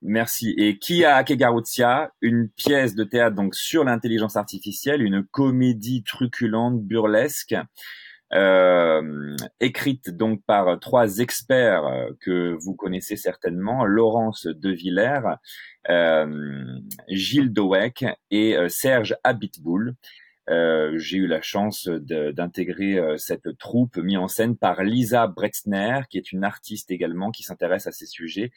Merci. 0.00 0.52
Et 0.58 0.78
qui 0.78 1.04
a 1.04 1.14
hacké 1.14 1.36
Garouzia 1.36 2.12
Une 2.20 2.48
pièce 2.48 2.96
de 2.96 3.04
théâtre 3.04 3.36
donc 3.36 3.54
sur 3.54 3.84
l'intelligence 3.84 4.36
artificielle, 4.36 5.00
une 5.00 5.22
comédie 5.22 6.02
truculente, 6.02 6.82
burlesque, 6.82 7.54
euh, 8.34 9.36
écrite 9.60 10.10
donc 10.10 10.42
par 10.46 10.80
trois 10.80 11.18
experts 11.18 11.84
euh, 11.84 12.10
que 12.20 12.56
vous 12.60 12.74
connaissez 12.74 13.16
certainement 13.16 13.84
Laurence 13.84 14.46
Devillers, 14.46 15.36
euh, 15.90 16.80
Gilles 17.08 17.52
Dowek 17.52 18.06
et 18.30 18.56
euh, 18.56 18.68
Serge 18.68 19.16
Abitboul. 19.22 19.94
Euh, 20.50 20.98
j'ai 20.98 21.18
eu 21.18 21.26
la 21.26 21.40
chance 21.40 21.88
d'intégrer 21.88 22.98
euh, 22.98 23.16
cette 23.16 23.56
troupe 23.58 23.96
mise 23.96 24.18
en 24.18 24.28
scène 24.28 24.56
par 24.56 24.82
Lisa 24.82 25.26
Bretzner, 25.28 26.00
qui 26.10 26.18
est 26.18 26.32
une 26.32 26.44
artiste 26.44 26.90
également 26.90 27.30
qui 27.30 27.44
s'intéresse 27.44 27.86
à 27.86 27.92
ces 27.92 28.06
sujets, 28.06 28.50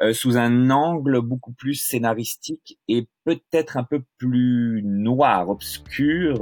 euh, 0.00 0.12
sous 0.12 0.36
un 0.36 0.70
angle 0.70 1.20
beaucoup 1.20 1.52
plus 1.52 1.74
scénaristique 1.74 2.78
et 2.88 3.08
peut-être 3.24 3.76
un 3.76 3.84
peu 3.84 4.02
plus 4.18 4.82
noir, 4.84 5.48
obscur. 5.48 6.38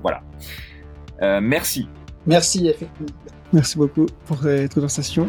voilà. 0.00 0.22
merci. 1.40 1.88
Merci, 2.26 2.68
effectivement. 2.68 3.08
Merci 3.52 3.78
beaucoup 3.78 4.06
pour 4.26 4.38
cette 4.42 4.74
conversation. 4.74 5.28